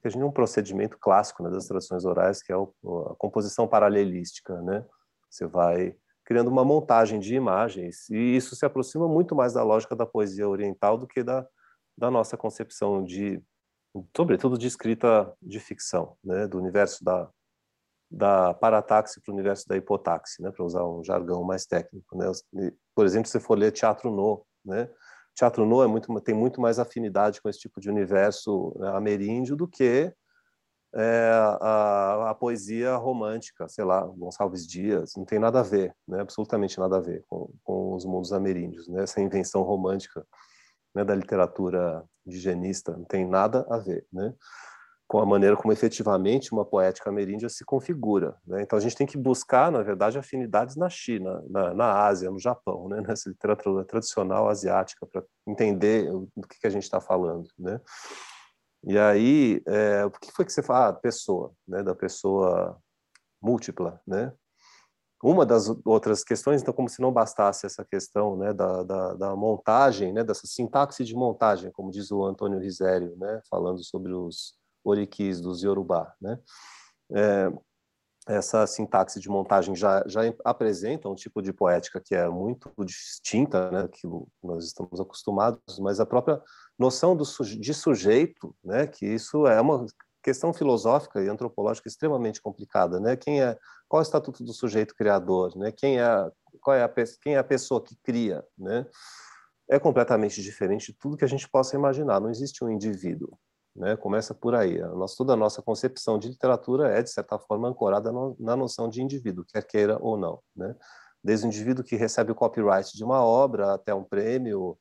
que 0.00 0.08
a 0.08 0.10
gente 0.10 0.22
um 0.22 0.30
procedimento 0.30 0.98
clássico 0.98 1.42
né, 1.42 1.50
das 1.50 1.66
traduções 1.66 2.04
orais 2.04 2.42
que 2.42 2.52
é 2.52 2.56
o, 2.56 2.72
a 3.10 3.16
composição 3.16 3.66
paralelística, 3.66 4.60
né? 4.62 4.84
Você 5.28 5.46
vai 5.46 5.96
criando 6.24 6.48
uma 6.48 6.64
montagem 6.64 7.18
de 7.20 7.34
imagens 7.34 8.08
e 8.10 8.36
isso 8.36 8.56
se 8.56 8.64
aproxima 8.64 9.08
muito 9.08 9.34
mais 9.34 9.52
da 9.52 9.62
lógica 9.62 9.94
da 9.94 10.06
poesia 10.06 10.48
oriental 10.48 10.96
do 10.98 11.06
que 11.06 11.22
da, 11.22 11.46
da 11.96 12.10
nossa 12.10 12.36
concepção 12.36 13.04
de, 13.04 13.42
sobretudo 14.16 14.58
de 14.58 14.66
escrita 14.66 15.34
de 15.40 15.58
ficção, 15.60 16.16
né, 16.22 16.46
do 16.46 16.58
universo 16.58 17.04
da 17.04 17.30
da 18.10 18.54
parataxe 18.54 19.20
para 19.20 19.32
o 19.32 19.34
universo 19.34 19.66
da 19.68 19.76
hipotaxe, 19.76 20.40
né, 20.42 20.50
para 20.50 20.64
usar 20.64 20.84
um 20.84 21.02
jargão 21.02 21.42
mais 21.42 21.66
técnico. 21.66 22.16
Né? 22.16 22.26
Por 22.94 23.04
exemplo, 23.04 23.28
se 23.28 23.40
for 23.40 23.58
ler 23.58 23.72
Teatro 23.72 24.10
No, 24.10 24.46
né? 24.64 24.88
Teatro 25.34 25.66
No 25.66 25.82
é 25.82 25.86
muito, 25.86 26.20
tem 26.20 26.34
muito 26.34 26.60
mais 26.60 26.78
afinidade 26.78 27.42
com 27.42 27.48
esse 27.48 27.58
tipo 27.58 27.80
de 27.80 27.90
universo 27.90 28.74
né, 28.78 28.88
ameríndio 28.90 29.56
do 29.56 29.68
que 29.68 30.12
é, 30.94 31.30
a, 31.60 32.30
a, 32.30 32.34
poesia 32.34 32.96
romântica, 32.96 33.68
sei 33.68 33.84
lá, 33.84 34.00
Gonçalves 34.00 34.66
Dias, 34.66 35.12
não 35.14 35.26
tem 35.26 35.38
nada 35.38 35.60
a 35.60 35.62
ver, 35.62 35.94
né? 36.08 36.22
absolutamente 36.22 36.78
nada 36.78 36.96
a 36.96 37.00
ver 37.00 37.22
com, 37.28 37.52
com 37.62 37.94
os 37.94 38.06
mundos 38.06 38.32
ameríndios. 38.32 38.88
Né? 38.88 39.02
Essa 39.02 39.20
invenção 39.20 39.62
romântica 39.62 40.26
né, 40.96 41.04
da 41.04 41.14
literatura 41.14 42.02
indigenista 42.26 42.92
não 42.92 43.04
tem 43.04 43.28
nada 43.28 43.66
a 43.68 43.78
ver. 43.78 44.06
Né? 44.12 44.34
com 45.08 45.20
a 45.20 45.26
maneira 45.26 45.56
como 45.56 45.72
efetivamente 45.72 46.52
uma 46.52 46.64
poética 46.64 47.10
ameríndia 47.10 47.48
se 47.48 47.64
configura. 47.64 48.36
Né? 48.44 48.62
Então 48.62 48.76
a 48.76 48.82
gente 48.82 48.96
tem 48.96 49.06
que 49.06 49.16
buscar, 49.16 49.70
na 49.70 49.80
verdade, 49.80 50.18
afinidades 50.18 50.74
na 50.74 50.90
China, 50.90 51.42
na, 51.48 51.72
na 51.72 52.06
Ásia, 52.06 52.30
no 52.30 52.40
Japão, 52.40 52.88
né? 52.88 53.00
nessa 53.06 53.28
literatura 53.28 53.84
tradicional 53.84 54.48
asiática, 54.48 55.06
para 55.06 55.22
entender 55.46 56.10
do 56.10 56.48
que, 56.48 56.58
que 56.60 56.66
a 56.66 56.70
gente 56.70 56.82
está 56.82 57.00
falando. 57.00 57.48
Né? 57.56 57.80
E 58.84 58.98
aí, 58.98 59.62
é, 59.68 60.04
o 60.04 60.10
que 60.10 60.32
foi 60.32 60.44
que 60.44 60.52
você 60.52 60.62
fala? 60.62 60.88
Ah, 60.88 60.92
pessoa, 60.92 61.52
né? 61.68 61.84
Da 61.84 61.94
pessoa 61.94 62.76
múltipla, 63.40 64.00
né? 64.04 64.32
Uma 65.22 65.46
das 65.46 65.68
outras 65.84 66.22
questões, 66.22 66.60
então, 66.60 66.74
como 66.74 66.88
se 66.88 67.00
não 67.00 67.10
bastasse 67.10 67.64
essa 67.64 67.84
questão 67.84 68.36
né, 68.36 68.52
da, 68.52 68.82
da, 68.82 69.14
da, 69.14 69.36
montagem, 69.36 70.12
né, 70.12 70.22
dessa 70.22 70.46
sintaxe 70.46 71.04
de 71.04 71.14
montagem, 71.14 71.70
como 71.72 71.90
diz 71.90 72.10
o 72.10 72.24
Antônio 72.24 72.58
Risério, 72.60 73.16
né, 73.16 73.40
falando 73.48 73.82
sobre 73.82 74.12
os 74.12 74.54
oriquis 74.84 75.40
dos 75.40 75.62
Yorubá. 75.62 76.14
Né? 76.20 76.38
É, 77.12 77.50
essa 78.28 78.66
sintaxe 78.66 79.18
de 79.18 79.28
montagem 79.28 79.74
já, 79.74 80.04
já 80.06 80.20
apresenta 80.44 81.08
um 81.08 81.14
tipo 81.14 81.40
de 81.40 81.52
poética 81.52 82.00
que 82.00 82.14
é 82.14 82.28
muito 82.28 82.70
distinta 82.84 83.70
né, 83.70 83.88
que 83.88 84.06
nós 84.42 84.64
estamos 84.64 85.00
acostumados, 85.00 85.78
mas 85.78 85.98
a 85.98 86.06
própria 86.06 86.42
noção 86.78 87.16
do, 87.16 87.24
de 87.24 87.72
sujeito, 87.72 88.54
né, 88.62 88.86
que 88.86 89.06
isso 89.06 89.46
é 89.46 89.60
uma 89.60 89.86
questão 90.26 90.52
filosófica 90.52 91.22
e 91.22 91.28
antropológica 91.28 91.88
extremamente 91.88 92.42
complicada, 92.42 92.98
né? 92.98 93.16
Quem 93.16 93.40
é 93.40 93.56
qual 93.88 94.00
é 94.00 94.02
o 94.02 94.06
estatuto 94.06 94.44
do 94.44 94.52
sujeito 94.52 94.94
criador, 94.94 95.56
né? 95.56 95.72
Quem 95.72 96.00
é 96.00 96.30
qual 96.60 96.76
é 96.76 96.82
a 96.82 96.92
quem 97.22 97.34
é 97.34 97.38
a 97.38 97.44
pessoa 97.44 97.82
que 97.82 97.96
cria, 98.02 98.44
né? 98.58 98.86
É 99.68 99.78
completamente 99.78 100.42
diferente 100.42 100.92
de 100.92 100.98
tudo 100.98 101.16
que 101.16 101.24
a 101.24 101.28
gente 101.28 101.48
possa 101.48 101.76
imaginar. 101.76 102.20
Não 102.20 102.30
existe 102.30 102.64
um 102.64 102.70
indivíduo, 102.70 103.36
né? 103.74 103.96
Começa 103.96 104.34
por 104.34 104.54
aí. 104.54 104.80
A 104.80 104.88
nossa, 104.88 105.16
toda 105.16 105.32
a 105.34 105.36
nossa 105.36 105.62
concepção 105.62 106.18
de 106.18 106.28
literatura 106.28 106.88
é 106.88 107.02
de 107.02 107.10
certa 107.10 107.38
forma 107.38 107.68
ancorada 107.68 108.12
no, 108.12 108.36
na 108.38 108.56
noção 108.56 108.88
de 108.88 109.02
indivíduo, 109.02 109.44
quer 109.44 109.62
queira 109.62 109.98
ou 110.00 110.16
não, 110.16 110.40
né? 110.54 110.74
Desde 111.22 111.46
o 111.46 111.48
indivíduo 111.48 111.84
que 111.84 111.96
recebe 111.96 112.32
o 112.32 112.34
copyright 112.34 112.96
de 112.96 113.04
uma 113.04 113.24
obra 113.24 113.74
até 113.74 113.92
um 113.94 114.04
prêmio, 114.04 114.78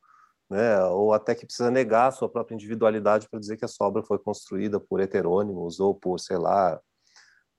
né? 0.50 0.84
ou 0.86 1.14
até 1.14 1.34
que 1.34 1.46
precisa 1.46 1.72
negar 1.72 2.08
a 2.08 2.12
sua 2.12 2.30
própria 2.30 2.56
individualidade 2.56 3.28
para 3.30 3.40
dizer 3.40 3.58
que 3.58 3.66
a 3.66 3.68
sua 3.68 3.88
obra 3.88 4.04
foi 4.04 4.20
construída 4.20 4.80
por 4.80 5.00
heterônimos 5.00 5.80
ou 5.80 5.96
por, 5.96 6.20
sei 6.20 6.38
lá, 6.38 6.80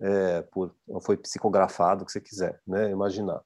é, 0.00 0.42
por, 0.42 0.74
foi 1.02 1.16
psicografado, 1.16 2.02
o 2.02 2.06
que 2.06 2.12
você 2.12 2.20
quiser, 2.20 2.60
né? 2.66 2.90
imaginar. 2.90 3.40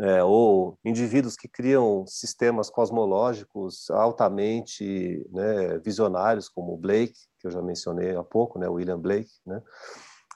É, 0.00 0.24
ou 0.24 0.76
indivíduos 0.84 1.36
que 1.36 1.46
criam 1.46 2.04
sistemas 2.06 2.68
cosmológicos 2.68 3.88
altamente 3.90 5.24
né, 5.30 5.78
visionários, 5.78 6.48
como 6.48 6.76
Blake, 6.76 7.14
que 7.38 7.46
eu 7.46 7.50
já 7.50 7.62
mencionei 7.62 8.16
há 8.16 8.24
pouco, 8.24 8.58
né, 8.58 8.68
William 8.68 8.98
Blake, 8.98 9.30
né? 9.46 9.62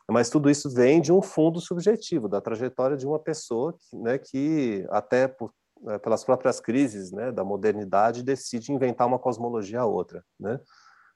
mas 0.08 0.30
tudo 0.30 0.48
isso 0.48 0.70
vem 0.70 1.00
de 1.00 1.12
um 1.12 1.20
fundo 1.20 1.60
subjetivo, 1.60 2.28
da 2.28 2.40
trajetória 2.40 2.96
de 2.96 3.04
uma 3.04 3.18
pessoa 3.18 3.76
que, 3.76 3.96
né, 3.96 4.16
que 4.16 4.86
até 4.90 5.26
por 5.26 5.52
é, 5.86 5.98
pelas 5.98 6.24
próprias 6.24 6.58
crises 6.58 7.12
né, 7.12 7.30
da 7.30 7.44
modernidade, 7.44 8.24
decide 8.24 8.72
inventar 8.72 9.06
uma 9.06 9.18
cosmologia 9.18 9.80
a 9.80 9.86
outra. 9.86 10.24
Né? 10.38 10.58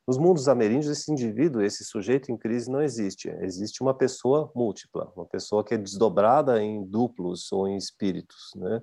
Nos 0.06 0.18
mundos 0.18 0.48
ameríndios, 0.48 0.98
esse 0.98 1.12
indivíduo, 1.12 1.62
esse 1.62 1.84
sujeito 1.84 2.32
em 2.32 2.36
crise 2.36 2.70
não 2.70 2.82
existe. 2.82 3.28
Existe 3.40 3.82
uma 3.82 3.94
pessoa 3.94 4.50
múltipla, 4.54 5.12
uma 5.16 5.24
pessoa 5.24 5.64
que 5.64 5.74
é 5.74 5.78
desdobrada 5.78 6.60
em 6.60 6.84
duplos 6.84 7.52
ou 7.52 7.68
em 7.68 7.76
espíritos. 7.76 8.50
Né? 8.56 8.82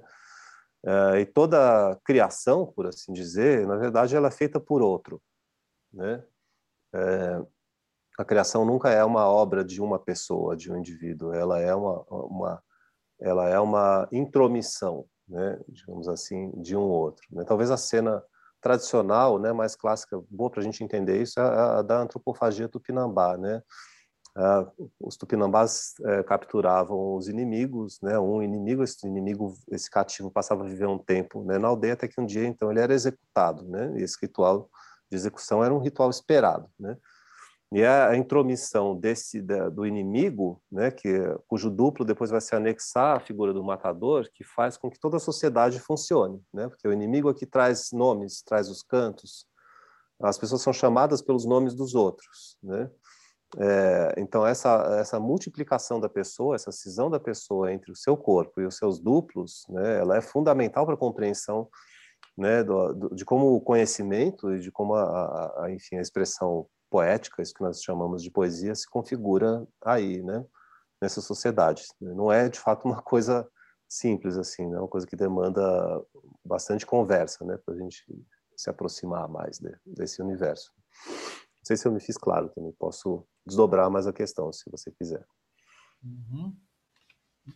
É, 0.86 1.20
e 1.20 1.26
toda 1.26 1.99
criação, 2.05 2.65
por 2.65 2.88
assim 2.88 3.11
dizer, 3.11 3.67
na 3.67 3.76
verdade, 3.76 4.15
ela 4.15 4.30
é 4.30 4.32
feita 4.32 4.59
por 4.59 4.82
outro. 4.82 5.22
Né? 5.91 6.24
É, 6.93 7.41
a 8.17 8.24
criação 8.24 8.63
nunca 8.63 8.89
é 8.89 9.03
uma 9.03 9.28
obra 9.28 9.63
de 9.63 9.82
uma 9.82 9.99
pessoa, 9.99 10.55
de 10.55 10.72
um 10.72 10.78
indivíduo. 10.78 11.34
Ela 11.34 11.59
é 11.59 11.76
uma, 11.76 12.01
uma 12.09 12.63
ela 13.20 13.49
é 13.49 13.59
uma 13.59 14.07
intromissão 14.13 15.05
né, 15.30 15.59
digamos 15.67 16.07
assim, 16.07 16.51
de 16.59 16.76
um 16.76 16.82
outro. 16.82 17.24
Né? 17.32 17.43
Talvez 17.45 17.70
a 17.70 17.78
cena 17.78 18.24
tradicional, 18.62 19.39
né, 19.39 19.53
mais 19.53 19.76
clássica, 19.76 20.22
boa 20.30 20.49
para 20.49 20.62
a 20.62 20.64
gente 20.64 20.84
entender 20.84 21.22
isso, 21.22 21.39
é 21.39 21.43
a, 21.43 21.82
da 21.82 22.01
antropofagia 22.01 22.68
tupinambá, 22.68 23.38
né? 23.38 23.62
os 24.99 25.18
tupinambás 25.18 25.95
é, 26.05 26.24
capturavam 26.24 27.16
os 27.16 27.28
inimigos, 27.28 27.99
né? 28.01 28.18
Um 28.20 28.41
inimigo, 28.41 28.84
esse 28.84 29.05
inimigo, 29.05 29.53
esse 29.70 29.89
cativo 29.89 30.32
passava 30.32 30.64
a 30.64 30.68
viver 30.68 30.88
um 30.88 30.97
tempo, 30.97 31.43
né? 31.43 31.57
Na 31.57 31.68
aldeia 31.68 31.93
até 31.93 32.07
que 32.07 32.22
um 32.22 32.26
dia 32.26 32.45
então 32.45 32.72
ele 32.72 32.80
era 32.80 32.93
executado, 32.93 33.68
né? 33.68 33.93
E 33.97 34.03
esse 34.03 34.18
ritual 34.22 34.70
de 35.10 35.18
execução 35.18 35.64
era 35.64 35.74
um 35.74 35.80
ritual 35.80 36.10
esperado, 36.10 36.70
né? 36.80 36.95
E 37.72 37.86
a 37.86 38.15
intromissão 38.15 38.95
desse 38.95 39.41
do 39.41 39.86
inimigo, 39.86 40.59
né, 40.72 40.89
que 40.89 41.20
cujo 41.47 41.70
duplo 41.70 42.03
depois 42.03 42.32
vai 42.32 42.41
se 42.41 42.55
anexar 42.55 43.17
à 43.17 43.20
figura 43.20 43.53
do 43.53 43.63
matador, 43.63 44.28
que 44.34 44.43
faz 44.43 44.76
com 44.76 44.89
que 44.89 44.99
toda 44.99 45.17
a 45.17 45.20
sociedade 45.20 45.80
funcione, 45.80 46.41
né? 46.51 46.67
Porque 46.67 46.88
o 46.88 46.93
inimigo 46.93 47.30
aqui 47.30 47.45
traz 47.45 47.91
nomes, 47.91 48.41
traz 48.41 48.70
os 48.70 48.82
cantos. 48.82 49.45
As 50.20 50.38
pessoas 50.38 50.63
são 50.63 50.74
chamadas 50.74 51.22
pelos 51.22 51.45
nomes 51.45 51.76
dos 51.76 51.93
outros, 51.93 52.57
né? 52.63 52.89
É, 53.57 54.13
então 54.17 54.45
essa 54.45 54.97
essa 54.99 55.20
multiplicação 55.20 55.99
da 55.99 56.09
pessoa, 56.09 56.55
essa 56.55 56.72
cisão 56.72 57.09
da 57.09 57.20
pessoa 57.20 57.72
entre 57.74 57.91
o 57.91 57.95
seu 57.95 58.15
corpo 58.15 58.61
e 58.61 58.65
os 58.65 58.78
seus 58.78 58.99
duplos, 58.99 59.65
né, 59.70 59.99
ela 59.99 60.17
é 60.17 60.22
fundamental 60.22 60.86
para 60.86 60.93
a 60.93 60.97
compreensão 60.97 61.67
né, 62.38 62.63
do, 62.63 62.93
do, 62.93 63.15
de 63.15 63.26
como 63.26 63.55
o 63.55 63.61
conhecimento 63.61 64.53
e 64.53 64.59
de 64.59 64.72
como 64.72 64.93
a, 64.93 65.03
a, 65.03 65.65
a, 65.65 65.72
enfim 65.72 65.97
a 65.97 66.01
expressão 66.01 66.67
poética, 66.89 67.41
isso 67.41 67.53
que 67.53 67.63
nós 67.63 67.81
chamamos 67.81 68.23
de 68.23 68.31
poesia, 68.31 68.73
se 68.75 68.89
configura 68.89 69.67
aí, 69.83 70.21
né? 70.21 70.45
Nessa 71.01 71.21
sociedade. 71.21 71.83
Não 72.01 72.31
é, 72.31 72.49
de 72.49 72.59
fato, 72.59 72.85
uma 72.87 73.01
coisa 73.01 73.49
simples, 73.87 74.37
assim, 74.37 74.67
né? 74.67 74.77
Uma 74.77 74.87
coisa 74.87 75.07
que 75.07 75.15
demanda 75.15 75.61
bastante 76.43 76.85
conversa, 76.85 77.45
né? 77.45 77.57
Para 77.57 77.73
a 77.73 77.77
gente 77.77 78.03
se 78.55 78.69
aproximar 78.69 79.27
mais 79.29 79.57
de, 79.57 79.73
desse 79.85 80.21
universo. 80.21 80.73
Não 81.05 81.65
sei 81.65 81.77
se 81.77 81.87
eu 81.87 81.91
me 81.91 81.99
fiz 81.99 82.17
claro 82.17 82.49
também. 82.49 82.73
Posso 82.73 83.25
desdobrar 83.45 83.89
mais 83.89 84.05
a 84.05 84.13
questão, 84.13 84.51
se 84.51 84.69
você 84.69 84.91
quiser. 84.91 85.25
Uhum. 86.03 86.55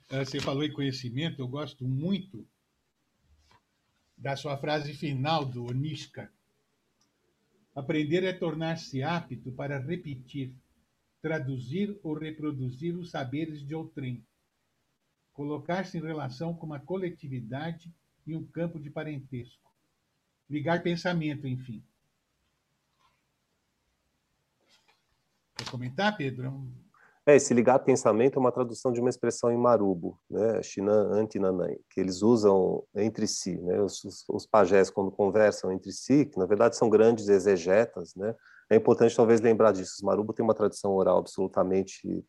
É, 0.09 0.23
você 0.23 0.39
falou 0.39 0.63
em 0.63 0.73
conhecimento, 0.73 1.41
eu 1.41 1.47
gosto 1.47 1.85
muito 1.85 2.47
da 4.17 4.35
sua 4.35 4.57
frase 4.57 4.93
final 4.93 5.45
do 5.45 5.65
Onishka, 5.65 6.31
Aprender 7.75 8.23
é 8.23 8.31
tornar-se 8.31 9.01
apto 9.01 9.51
para 9.51 9.79
repetir, 9.79 10.53
traduzir 11.21 11.99
ou 12.03 12.13
reproduzir 12.13 12.95
os 12.95 13.09
saberes 13.09 13.65
de 13.65 13.73
outrem. 13.73 14.23
Colocar-se 15.33 15.97
em 15.97 16.01
relação 16.01 16.53
com 16.53 16.65
uma 16.67 16.79
coletividade 16.79 17.91
e 18.27 18.35
um 18.35 18.45
campo 18.45 18.79
de 18.79 18.91
parentesco. 18.91 19.71
Ligar 20.47 20.83
pensamento, 20.83 21.47
enfim. 21.47 21.83
Quer 25.55 25.69
comentar, 25.69 26.15
Pedro? 26.15 26.71
É, 27.25 27.37
esse 27.37 27.53
ligar 27.53 27.79
pensamento 27.79 28.37
é 28.37 28.39
uma 28.39 28.51
tradução 28.51 28.91
de 28.91 28.99
uma 28.99 29.09
expressão 29.09 29.49
em 29.49 29.57
marubo, 29.57 30.19
né, 30.29 30.61
Shinan 30.61 31.09
Antinanai, 31.13 31.77
que 31.89 32.01
eles 32.01 32.21
usam 32.21 32.83
entre 32.93 33.25
si, 33.27 33.57
né, 33.61 33.81
os, 33.81 34.25
os, 34.27 34.45
pajés 34.45 34.89
quando 34.89 35.09
conversam 35.09 35.71
entre 35.71 35.93
si, 35.93 36.25
que 36.25 36.37
na 36.37 36.45
verdade 36.45 36.75
são 36.75 36.89
grandes 36.89 37.29
exegetas, 37.29 38.13
né, 38.13 38.35
é 38.69 38.75
importante 38.75 39.15
talvez 39.15 39.39
lembrar 39.39 39.71
disso, 39.71 39.93
os 39.95 40.01
marubo 40.01 40.33
tem 40.33 40.43
uma 40.43 40.53
tradição 40.53 40.91
oral 40.91 41.17
absolutamente 41.17 42.25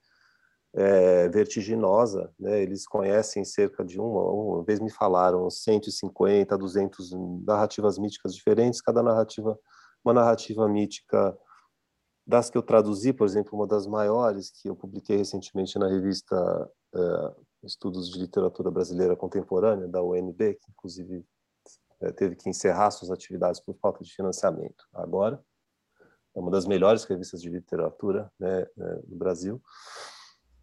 é, 0.73 1.29
vertiginosa, 1.29 2.33
né, 2.39 2.63
eles 2.63 2.87
conhecem 2.87 3.45
cerca 3.45 3.85
de 3.85 3.99
uma, 3.99 4.31
uma 4.31 4.63
vez 4.63 4.79
me 4.79 4.93
falaram 4.93 5.51
150, 5.51 6.57
200 6.57 7.11
narrativas 7.45 7.99
míticas 7.99 8.33
diferentes, 8.33 8.81
cada 8.81 9.03
narrativa, 9.03 9.59
uma 10.05 10.15
narrativa 10.15 10.69
mítica 10.69 11.37
das 12.27 12.49
que 12.49 12.57
eu 12.57 12.63
traduzi, 12.63 13.13
por 13.13 13.27
exemplo, 13.27 13.59
uma 13.59 13.67
das 13.67 13.87
maiores 13.87 14.51
que 14.51 14.69
eu 14.69 14.75
publiquei 14.75 15.17
recentemente 15.17 15.79
na 15.79 15.89
revista 15.89 16.71
uh, 16.95 17.47
Estudos 17.63 18.11
de 18.11 18.19
Literatura 18.19 18.71
Brasileira 18.71 19.15
Contemporânea, 19.15 19.87
da 19.87 20.03
UNB, 20.03 20.55
que 20.55 20.71
inclusive 20.71 21.25
uh, 22.01 22.13
teve 22.15 22.35
que 22.35 22.49
encerrar 22.49 22.91
suas 22.91 23.11
atividades 23.11 23.61
por 23.61 23.77
falta 23.77 24.03
de 24.03 24.15
financiamento 24.15 24.85
agora. 24.93 25.43
É 26.35 26.41
uma 26.41 26.51
das 26.51 26.67
melhores 26.67 27.05
revistas 27.05 27.43
de 27.43 27.51
literatura 27.51 28.33
né, 28.41 28.67
uh, 28.77 29.07
do 29.07 29.17
Brasil. 29.17 29.63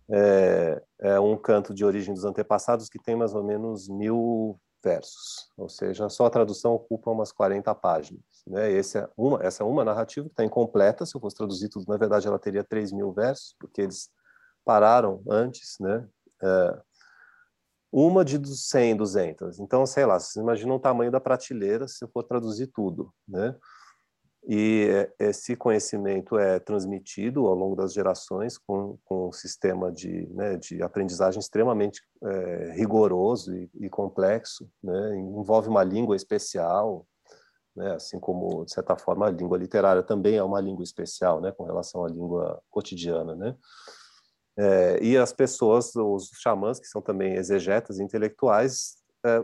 É, 0.09 0.83
é 0.99 1.19
um 1.19 1.37
canto 1.37 1.73
de 1.73 1.85
origem 1.85 2.13
dos 2.13 2.25
antepassados 2.25 2.89
que 2.89 2.99
tem 2.99 3.15
mais 3.15 3.33
ou 3.33 3.43
menos 3.43 3.87
mil 3.87 4.59
versos, 4.83 5.49
ou 5.55 5.69
seja, 5.69 6.09
só 6.09 6.25
a 6.25 6.29
tradução 6.29 6.73
ocupa 6.73 7.11
umas 7.11 7.31
40 7.31 7.73
páginas. 7.75 8.23
Né? 8.47 8.71
Esse 8.71 8.97
é 8.97 9.09
uma, 9.15 9.41
essa 9.41 9.63
é 9.63 9.65
uma 9.65 9.83
narrativa 9.83 10.25
que 10.27 10.33
está 10.33 10.43
incompleta, 10.43 11.05
se 11.05 11.15
eu 11.15 11.21
fosse 11.21 11.35
traduzir 11.35 11.69
tudo, 11.69 11.85
na 11.87 11.97
verdade 11.97 12.27
ela 12.27 12.39
teria 12.39 12.63
3 12.63 12.91
mil 12.91 13.11
versos, 13.11 13.55
porque 13.59 13.81
eles 13.81 14.09
pararam 14.65 15.21
antes, 15.29 15.77
né? 15.79 16.07
É, 16.43 16.81
uma 17.91 18.23
de 18.23 18.39
100, 18.45 18.95
200. 18.95 19.59
Então, 19.59 19.85
sei 19.85 20.05
lá, 20.05 20.17
vocês 20.17 20.41
imaginam 20.41 20.77
o 20.77 20.79
tamanho 20.79 21.11
da 21.11 21.19
prateleira 21.19 21.87
se 21.87 22.03
eu 22.03 22.09
for 22.09 22.23
traduzir 22.23 22.67
tudo, 22.67 23.13
né? 23.27 23.55
E 24.47 25.07
esse 25.19 25.55
conhecimento 25.55 26.35
é 26.35 26.59
transmitido 26.59 27.45
ao 27.45 27.53
longo 27.53 27.75
das 27.75 27.93
gerações 27.93 28.57
com, 28.57 28.97
com 29.05 29.27
um 29.27 29.31
sistema 29.31 29.91
de, 29.91 30.27
né, 30.33 30.57
de 30.57 30.81
aprendizagem 30.81 31.39
extremamente 31.39 32.01
é, 32.23 32.73
rigoroso 32.73 33.55
e, 33.55 33.69
e, 33.79 33.87
complexo, 33.87 34.67
né? 34.83 35.15
envolve 35.15 35.69
uma 35.69 35.83
língua 35.83 36.15
especial, 36.15 37.05
né? 37.75 37.95
assim 37.95 38.19
como, 38.19 38.65
de 38.65 38.73
certa 38.73 38.95
forma, 38.95 39.27
a 39.27 39.31
língua 39.31 39.57
literária 39.57 40.03
também 40.03 40.35
é 40.35 40.43
uma 40.43 40.59
língua 40.59 40.83
especial, 40.83 41.41
né? 41.41 41.51
com 41.51 41.63
relação 41.63 42.05
à 42.05 42.09
língua 42.09 42.61
cotidiana. 42.69 43.35
Né? 43.35 43.55
É, 44.57 45.03
e 45.03 45.17
as 45.17 45.31
pessoas, 45.31 45.95
os 45.95 46.29
xamãs, 46.41 46.79
que 46.79 46.87
são 46.87 47.01
também 47.01 47.35
exegetas 47.35 47.99
intelectuais, 47.99 48.97
é, 49.25 49.43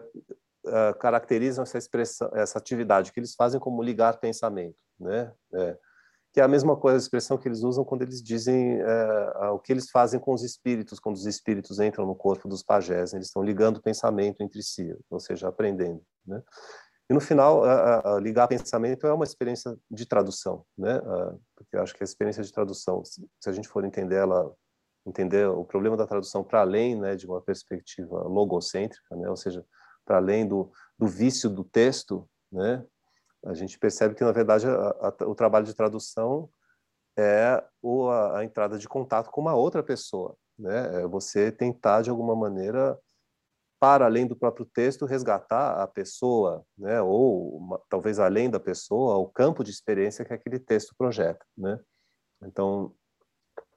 é, 0.68 0.94
caracterizam 0.94 1.64
essa 1.64 1.78
expressão, 1.78 2.30
essa 2.34 2.58
atividade 2.58 3.12
que 3.12 3.20
eles 3.20 3.34
fazem 3.36 3.60
como 3.60 3.82
ligar 3.82 4.20
pensamento, 4.20 4.78
né? 5.00 5.32
É, 5.54 5.78
que 6.34 6.42
é 6.42 6.44
a 6.44 6.48
mesma 6.48 6.76
coisa, 6.76 6.98
a 6.98 7.00
expressão 7.00 7.38
que 7.38 7.48
eles 7.48 7.64
usam 7.64 7.84
quando 7.84 8.04
eles 8.04 8.22
dizem 8.22 8.80
é, 8.80 9.50
o 9.50 9.60
que 9.60 9.72
eles 9.72 9.90
fazem 9.90 10.20
com 10.20 10.34
os 10.34 10.44
espíritos, 10.44 11.00
quando 11.00 11.16
os 11.16 11.26
espíritos 11.26 11.80
entram 11.80 12.06
no 12.06 12.14
corpo 12.14 12.48
dos 12.48 12.62
pajés, 12.62 13.14
eles 13.14 13.28
estão 13.28 13.42
ligando 13.42 13.82
pensamento 13.82 14.42
entre 14.42 14.62
si, 14.62 14.96
ou 15.10 15.20
seja, 15.20 15.48
aprendendo, 15.48 16.02
né? 16.26 16.44
E 17.10 17.14
no 17.14 17.22
final, 17.22 17.64
a, 17.64 18.16
a 18.16 18.20
ligar 18.20 18.48
pensamento 18.48 19.08
é 19.08 19.14
uma 19.14 19.24
experiência 19.24 19.78
de 19.90 20.06
tradução, 20.06 20.66
né? 20.78 21.00
Porque 21.56 21.78
eu 21.78 21.82
acho 21.82 21.96
que 21.96 22.04
a 22.04 22.06
experiência 22.06 22.44
de 22.44 22.52
tradução, 22.52 23.04
se 23.06 23.50
a 23.50 23.52
gente 23.52 23.68
for 23.68 23.86
entender 23.86 24.16
ela 24.16 24.54
entender 25.08 25.48
o 25.48 25.64
problema 25.64 25.96
da 25.96 26.06
tradução 26.06 26.44
para 26.44 26.62
além 26.62 26.96
né, 27.00 27.16
de 27.16 27.26
uma 27.26 27.42
perspectiva 27.42 28.24
logocêntrica, 28.24 29.16
né, 29.16 29.30
ou 29.30 29.38
seja, 29.38 29.66
para 30.06 30.18
além 30.18 30.46
do, 30.46 30.70
do 31.00 31.08
vício 31.08 31.50
do 31.50 31.64
texto, 31.64 32.30
né, 32.52 32.84
a 33.46 33.54
gente 33.54 33.80
percebe 33.80 34.16
que, 34.16 34.24
na 34.24 34.32
verdade, 34.32 34.68
a, 34.68 34.72
a, 34.72 35.26
o 35.26 35.34
trabalho 35.34 35.66
de 35.66 35.74
tradução 35.74 36.50
é 37.18 37.46
a, 37.46 38.38
a, 38.38 38.44
entrada 38.44 38.78
de 38.78 38.88
contato 38.88 39.32
com 39.32 39.40
uma 39.40 39.56
outra 39.56 39.82
pessoa. 39.82 40.36
Né? 40.60 41.04
É 41.04 41.08
você 41.08 41.52
tentar, 41.52 42.02
de 42.02 42.10
alguma 42.10 42.36
maneira, 42.36 43.00
para 43.80 44.06
além 44.06 44.28
do 44.28 44.36
próprio 44.36 44.66
texto, 44.66 45.06
resgatar 45.06 45.82
a 45.82 45.88
pessoa, 45.88 46.66
né? 46.78 47.02
ou 47.02 47.58
uma, 47.58 47.82
talvez 47.90 48.20
além 48.20 48.50
da 48.50 48.60
pessoa, 48.60 49.18
o 49.18 49.28
campo 49.30 49.64
de 49.64 49.72
experiência 49.72 50.26
que 50.26 50.34
aquele 50.34 50.60
texto 50.60 50.96
projeta. 50.98 51.46
Né? 51.56 51.80
Então, 52.44 52.94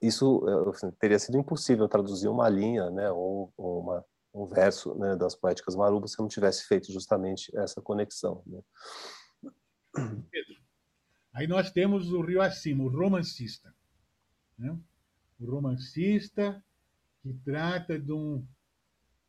isso 0.01 0.43
eh, 0.47 0.69
assim, 0.69 0.91
teria 0.99 1.19
sido 1.19 1.37
impossível 1.37 1.87
traduzir 1.87 2.27
uma 2.27 2.49
linha, 2.49 2.89
né, 2.89 3.11
ou, 3.11 3.53
ou 3.55 3.81
uma, 3.81 4.05
um 4.33 4.45
verso 4.45 4.95
né, 4.95 5.15
das 5.15 5.35
poéticas 5.35 5.75
marubas 5.75 6.11
se 6.11 6.19
eu 6.19 6.23
não 6.23 6.29
tivesse 6.29 6.65
feito 6.67 6.91
justamente 6.91 7.55
essa 7.57 7.81
conexão. 7.81 8.43
Né? 8.45 8.61
Pedro, 10.31 10.61
aí 11.33 11.47
nós 11.47 11.71
temos 11.71 12.11
o 12.11 12.21
Rio 12.21 12.41
Acima, 12.41 12.83
o 12.83 12.89
romancista. 12.89 13.73
Né? 14.57 14.77
O 15.39 15.45
romancista 15.45 16.63
que 17.21 17.33
trata 17.45 17.99
de 17.99 18.11
um, 18.11 18.45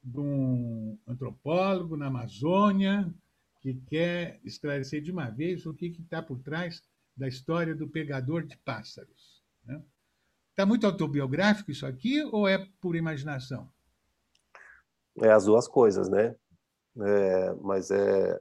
de 0.02 0.18
um 0.18 0.98
antropólogo 1.06 1.96
na 1.96 2.06
Amazônia 2.06 3.12
que 3.60 3.74
quer 3.86 4.40
esclarecer 4.44 5.00
de 5.00 5.12
uma 5.12 5.30
vez 5.30 5.64
o 5.66 5.74
que 5.74 5.86
está 5.86 6.20
por 6.20 6.40
trás 6.40 6.82
da 7.16 7.28
história 7.28 7.74
do 7.74 7.88
pegador 7.88 8.44
de 8.44 8.56
pássaros. 8.58 9.42
Né? 9.64 9.80
Está 10.50 10.66
muito 10.66 10.86
autobiográfico 10.86 11.70
isso 11.70 11.86
aqui 11.86 12.22
ou 12.24 12.48
é 12.48 12.66
por 12.80 12.96
imaginação? 12.96 13.70
É 15.20 15.30
as 15.30 15.44
duas 15.44 15.68
coisas, 15.68 16.08
né? 16.08 16.34
É, 17.00 17.54
mas 17.54 17.90
é, 17.90 18.40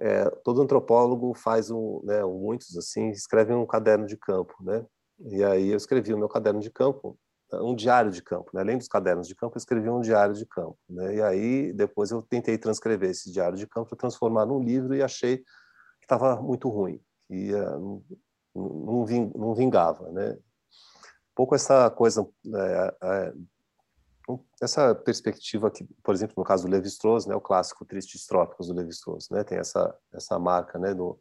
é, 0.00 0.30
todo 0.42 0.62
antropólogo 0.62 1.34
faz 1.34 1.70
um, 1.70 2.00
né, 2.04 2.24
muitos 2.24 2.76
assim, 2.76 3.10
escrevem 3.10 3.56
um 3.56 3.66
caderno 3.66 4.06
de 4.06 4.16
campo, 4.16 4.54
né? 4.60 4.84
E 5.20 5.44
aí 5.44 5.68
eu 5.68 5.76
escrevi 5.76 6.12
o 6.12 6.18
meu 6.18 6.28
caderno 6.28 6.60
de 6.60 6.70
campo, 6.70 7.18
um 7.62 7.74
diário 7.74 8.10
de 8.10 8.22
campo, 8.22 8.50
né? 8.54 8.60
Além 8.60 8.78
dos 8.78 8.88
cadernos 8.88 9.28
de 9.28 9.34
campo, 9.34 9.56
eu 9.56 9.58
escrevi 9.58 9.88
um 9.88 10.00
diário 10.00 10.34
de 10.34 10.46
campo, 10.46 10.78
né? 10.88 11.16
E 11.16 11.22
aí 11.22 11.72
depois 11.72 12.10
eu 12.10 12.22
tentei 12.22 12.58
transcrever 12.58 13.10
esse 13.10 13.30
diário 13.32 13.56
de 13.56 13.66
campo 13.66 13.88
para 13.88 13.98
transformar 13.98 14.46
num 14.46 14.62
livro 14.62 14.94
e 14.94 15.02
achei 15.02 15.38
que 15.38 15.44
estava 16.04 16.40
muito 16.40 16.68
ruim, 16.68 17.00
que 17.26 17.52
uh, 17.54 18.02
não, 18.54 19.06
não 19.34 19.54
vingava, 19.54 20.10
né? 20.10 20.36
pouco 21.34 21.54
essa 21.54 21.90
coisa, 21.90 22.26
é, 22.54 22.96
é, 23.02 23.32
essa 24.62 24.94
perspectiva 24.94 25.70
que, 25.70 25.84
por 26.02 26.14
exemplo, 26.14 26.34
no 26.38 26.44
caso 26.44 26.64
do 26.64 26.70
Levi-Strauss, 26.70 27.26
né, 27.26 27.34
o 27.34 27.40
clássico 27.40 27.84
Tristes 27.84 28.26
Trópicos 28.26 28.68
do 28.68 28.74
Levi-Strauss, 28.74 29.28
né, 29.30 29.44
tem 29.44 29.58
essa 29.58 29.94
essa 30.12 30.38
marca, 30.38 30.78
né, 30.78 30.94
do 30.94 31.18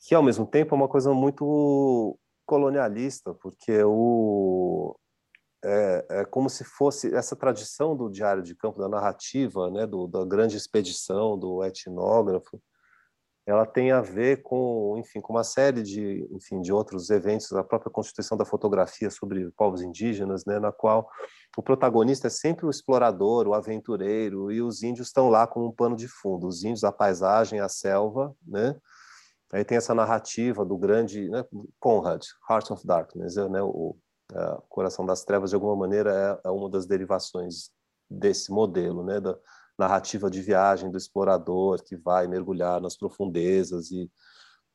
que 0.00 0.14
ao 0.14 0.22
mesmo 0.22 0.46
tempo 0.46 0.74
é 0.74 0.78
uma 0.78 0.88
coisa 0.88 1.12
muito 1.14 2.18
colonialista, 2.46 3.34
porque 3.34 3.82
o 3.84 4.96
é, 5.64 6.06
é, 6.08 6.24
como 6.24 6.48
se 6.48 6.64
fosse 6.64 7.14
essa 7.14 7.36
tradição 7.36 7.96
do 7.96 8.08
diário 8.08 8.42
de 8.42 8.54
campo, 8.54 8.80
da 8.80 8.88
narrativa, 8.88 9.70
né, 9.70 9.86
do, 9.86 10.06
da 10.06 10.24
grande 10.24 10.56
expedição, 10.56 11.38
do 11.38 11.62
etnógrafo, 11.64 12.60
ela 13.46 13.66
tem 13.66 13.90
a 13.90 14.00
ver 14.00 14.42
com, 14.42 14.96
enfim, 14.98 15.20
com 15.20 15.32
uma 15.32 15.42
série 15.42 15.82
de, 15.82 16.26
enfim, 16.30 16.60
de 16.60 16.72
outros 16.72 17.10
eventos, 17.10 17.52
a 17.52 17.64
própria 17.64 17.90
constituição 17.90 18.36
da 18.36 18.44
fotografia 18.44 19.10
sobre 19.10 19.50
povos 19.52 19.82
indígenas, 19.82 20.44
né, 20.44 20.58
na 20.58 20.70
qual 20.70 21.08
o 21.56 21.62
protagonista 21.62 22.28
é 22.28 22.30
sempre 22.30 22.64
o 22.64 22.70
explorador, 22.70 23.48
o 23.48 23.54
aventureiro, 23.54 24.52
e 24.52 24.62
os 24.62 24.82
índios 24.82 25.08
estão 25.08 25.28
lá 25.28 25.46
como 25.46 25.66
um 25.66 25.72
pano 25.72 25.96
de 25.96 26.06
fundo. 26.06 26.46
Os 26.46 26.62
índios, 26.62 26.84
a 26.84 26.92
paisagem, 26.92 27.60
a 27.60 27.68
selva, 27.68 28.34
né? 28.46 28.76
Aí 29.52 29.64
tem 29.64 29.76
essa 29.76 29.94
narrativa 29.94 30.64
do 30.64 30.78
grande 30.78 31.28
né, 31.28 31.44
Conrad, 31.80 32.24
Heart 32.48 32.70
of 32.70 32.86
Darkness, 32.86 33.34
né, 33.34 33.60
o 33.60 33.96
é, 34.32 34.58
Coração 34.68 35.04
das 35.04 35.24
Trevas, 35.24 35.50
de 35.50 35.56
alguma 35.56 35.76
maneira, 35.76 36.40
é, 36.44 36.48
é 36.48 36.50
uma 36.50 36.68
das 36.68 36.86
derivações 36.86 37.70
desse 38.08 38.50
modelo, 38.50 39.04
né, 39.04 39.20
da, 39.20 39.36
narrativa 39.78 40.30
de 40.30 40.42
viagem 40.42 40.90
do 40.90 40.98
explorador 40.98 41.82
que 41.82 41.96
vai 41.96 42.28
mergulhar 42.28 42.82
nas 42.82 42.96
profundezas 42.98 43.90
e 43.90 44.10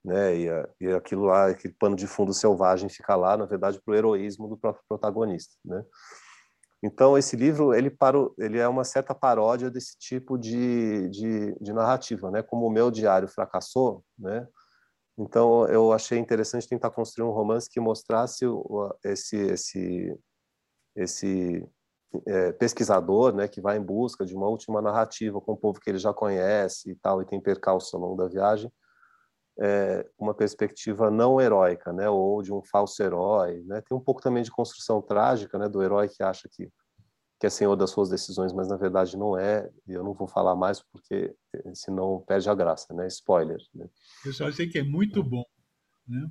né, 0.03 0.37
e, 0.37 0.47
e 0.81 0.87
aquilo 0.93 1.23
lá, 1.23 1.47
aquele 1.47 1.73
pano 1.73 1.95
de 1.95 2.05
fundo 2.05 2.31
selvagem 2.31 2.89
fica 2.89 3.15
lá, 3.15 3.35
na 3.35 3.45
verdade, 3.45 3.81
para 3.83 3.91
o 3.91 3.95
heroísmo 3.95 4.47
do 4.47 4.55
próprio 4.55 4.83
protagonista, 4.87 5.55
né? 5.65 5.83
Então, 6.83 7.17
esse 7.17 7.35
livro, 7.35 7.73
ele, 7.73 7.89
para 7.89 8.15
ele 8.37 8.59
é 8.59 8.67
uma 8.67 8.83
certa 8.83 9.15
paródia 9.15 9.71
desse 9.71 9.97
tipo 9.97 10.37
de, 10.37 11.09
de, 11.09 11.55
de 11.59 11.73
narrativa, 11.73 12.29
né? 12.29 12.43
Como 12.43 12.67
o 12.67 12.69
meu 12.69 12.91
diário 12.91 13.27
fracassou, 13.27 14.03
né? 14.15 14.47
Então, 15.17 15.65
eu 15.67 15.93
achei 15.93 16.19
interessante 16.19 16.67
tentar 16.67 16.91
construir 16.91 17.25
um 17.25 17.31
romance 17.31 17.69
que 17.69 17.79
mostrasse 17.79 18.45
esse, 19.03 19.37
esse, 19.37 20.19
esse 20.95 21.69
é, 22.27 22.51
pesquisador, 22.51 23.33
né, 23.33 23.47
que 23.47 23.61
vai 23.61 23.77
em 23.77 23.81
busca 23.81 24.25
de 24.25 24.35
uma 24.35 24.47
última 24.47 24.81
narrativa 24.81 25.39
com 25.39 25.53
o 25.53 25.57
povo 25.57 25.79
que 25.79 25.89
ele 25.89 25.97
já 25.97 26.13
conhece 26.13 26.91
e 26.91 26.95
tal, 26.95 27.21
e 27.21 27.25
tem 27.25 27.39
percalços 27.39 27.93
ao 27.93 28.01
longo 28.01 28.15
da 28.15 28.27
viagem, 28.27 28.71
é, 29.57 30.05
uma 30.19 30.33
perspectiva 30.33 31.09
não 31.09 31.39
heróica, 31.39 31.93
né, 31.93 32.09
ou 32.09 32.41
de 32.41 32.53
um 32.53 32.61
falso 32.61 33.01
herói, 33.01 33.63
né, 33.65 33.81
tem 33.81 33.97
um 33.97 34.01
pouco 34.01 34.21
também 34.21 34.43
de 34.43 34.51
construção 34.51 35.01
trágica, 35.01 35.57
né, 35.57 35.69
do 35.69 35.81
herói 35.81 36.09
que 36.09 36.21
acha 36.21 36.49
que 36.51 36.69
que 37.39 37.45
é 37.45 37.49
senhor 37.49 37.75
das 37.75 37.91
suas 37.91 38.09
decisões, 38.09 38.53
mas 38.53 38.67
na 38.67 38.77
verdade 38.77 39.17
não 39.17 39.37
é, 39.37 39.69
e 39.87 39.93
eu 39.93 40.03
não 40.03 40.13
vou 40.13 40.27
falar 40.27 40.55
mais 40.55 40.81
porque 40.81 41.35
senão 41.73 42.21
perde 42.21 42.49
a 42.49 42.55
graça, 42.55 42.93
né, 42.93 43.07
spoiler. 43.07 43.59
Né? 43.73 43.89
Eu 44.25 44.33
só 44.33 44.51
sei 44.51 44.67
que 44.67 44.79
é 44.79 44.83
muito 44.83 45.23
bom, 45.23 45.43
né? 46.07 46.29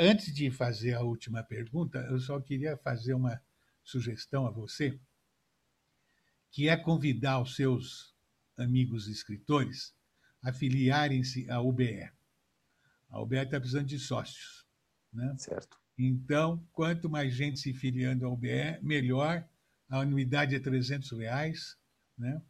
Antes 0.00 0.34
de 0.34 0.50
fazer 0.50 0.94
a 0.94 1.02
última 1.02 1.42
pergunta, 1.42 1.98
eu 2.10 2.18
só 2.18 2.40
queria 2.40 2.78
fazer 2.78 3.12
uma 3.12 3.38
sugestão 3.84 4.46
a 4.46 4.50
você, 4.50 4.98
que 6.50 6.68
é 6.68 6.76
convidar 6.76 7.42
os 7.42 7.54
seus 7.54 8.14
amigos 8.56 9.06
escritores 9.06 9.94
a 10.42 10.50
filiarem-se 10.52 11.50
à 11.50 11.60
UBE. 11.60 12.10
A 13.10 13.20
UBE 13.20 13.36
está 13.36 13.60
precisando 13.60 13.86
de 13.86 13.98
sócios. 13.98 14.66
Né? 15.12 15.34
Certo. 15.38 15.78
Então, 15.98 16.66
quanto 16.72 17.10
mais 17.10 17.34
gente 17.34 17.58
se 17.58 17.74
filiando 17.74 18.26
à 18.26 18.30
UBE, 18.30 18.78
melhor. 18.82 19.46
A 19.88 20.00
anuidade 20.00 20.54
é 20.54 20.60
300 20.60 21.10
reais, 21.12 21.76
né? 22.18 22.42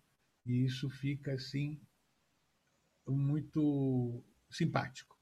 e 0.46 0.64
isso 0.64 0.88
fica 0.88 1.34
assim 1.34 1.78
muito 3.06 4.22
simpático. 4.50 5.16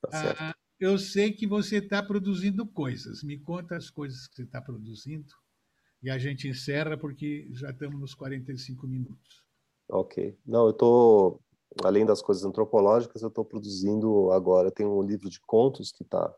Tá 0.00 0.10
certo. 0.10 0.40
Ah, 0.40 0.54
eu 0.78 0.96
sei 0.98 1.32
que 1.32 1.46
você 1.46 1.76
está 1.76 2.02
produzindo 2.02 2.66
coisas. 2.66 3.22
Me 3.22 3.38
conta 3.38 3.76
as 3.76 3.90
coisas 3.90 4.26
que 4.26 4.36
você 4.36 4.42
está 4.42 4.62
produzindo. 4.62 5.32
E 6.02 6.08
a 6.08 6.16
gente 6.16 6.48
encerra 6.48 6.96
porque 6.96 7.48
já 7.52 7.70
estamos 7.70 8.00
nos 8.00 8.14
45 8.14 8.86
minutos. 8.86 9.44
Ok. 9.88 10.38
Não, 10.46 10.64
eu 10.64 10.70
estou, 10.70 11.42
além 11.84 12.06
das 12.06 12.22
coisas 12.22 12.44
antropológicas, 12.44 13.20
eu 13.22 13.28
estou 13.28 13.44
produzindo 13.44 14.30
agora. 14.30 14.70
Tem 14.70 14.86
um 14.86 15.02
livro 15.02 15.28
de 15.28 15.40
contos 15.40 15.92
que 15.92 16.02
está 16.02 16.34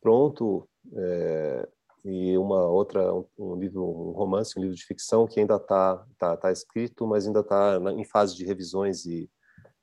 pronto 0.00 0.68
é, 0.94 1.68
e 2.04 2.36
uma 2.36 2.66
outra, 2.66 3.12
um 3.38 3.54
livro, 3.56 3.84
um 3.84 4.12
romance, 4.12 4.58
um 4.58 4.62
livro 4.62 4.76
de 4.76 4.84
ficção 4.84 5.26
que 5.26 5.38
ainda 5.40 5.56
está 5.56 6.04
tá, 6.18 6.36
tá 6.36 6.52
escrito, 6.52 7.06
mas 7.06 7.26
ainda 7.26 7.40
está 7.40 7.78
em 7.96 8.04
fase 8.04 8.36
de 8.36 8.44
revisões 8.44 9.04
e 9.06 9.30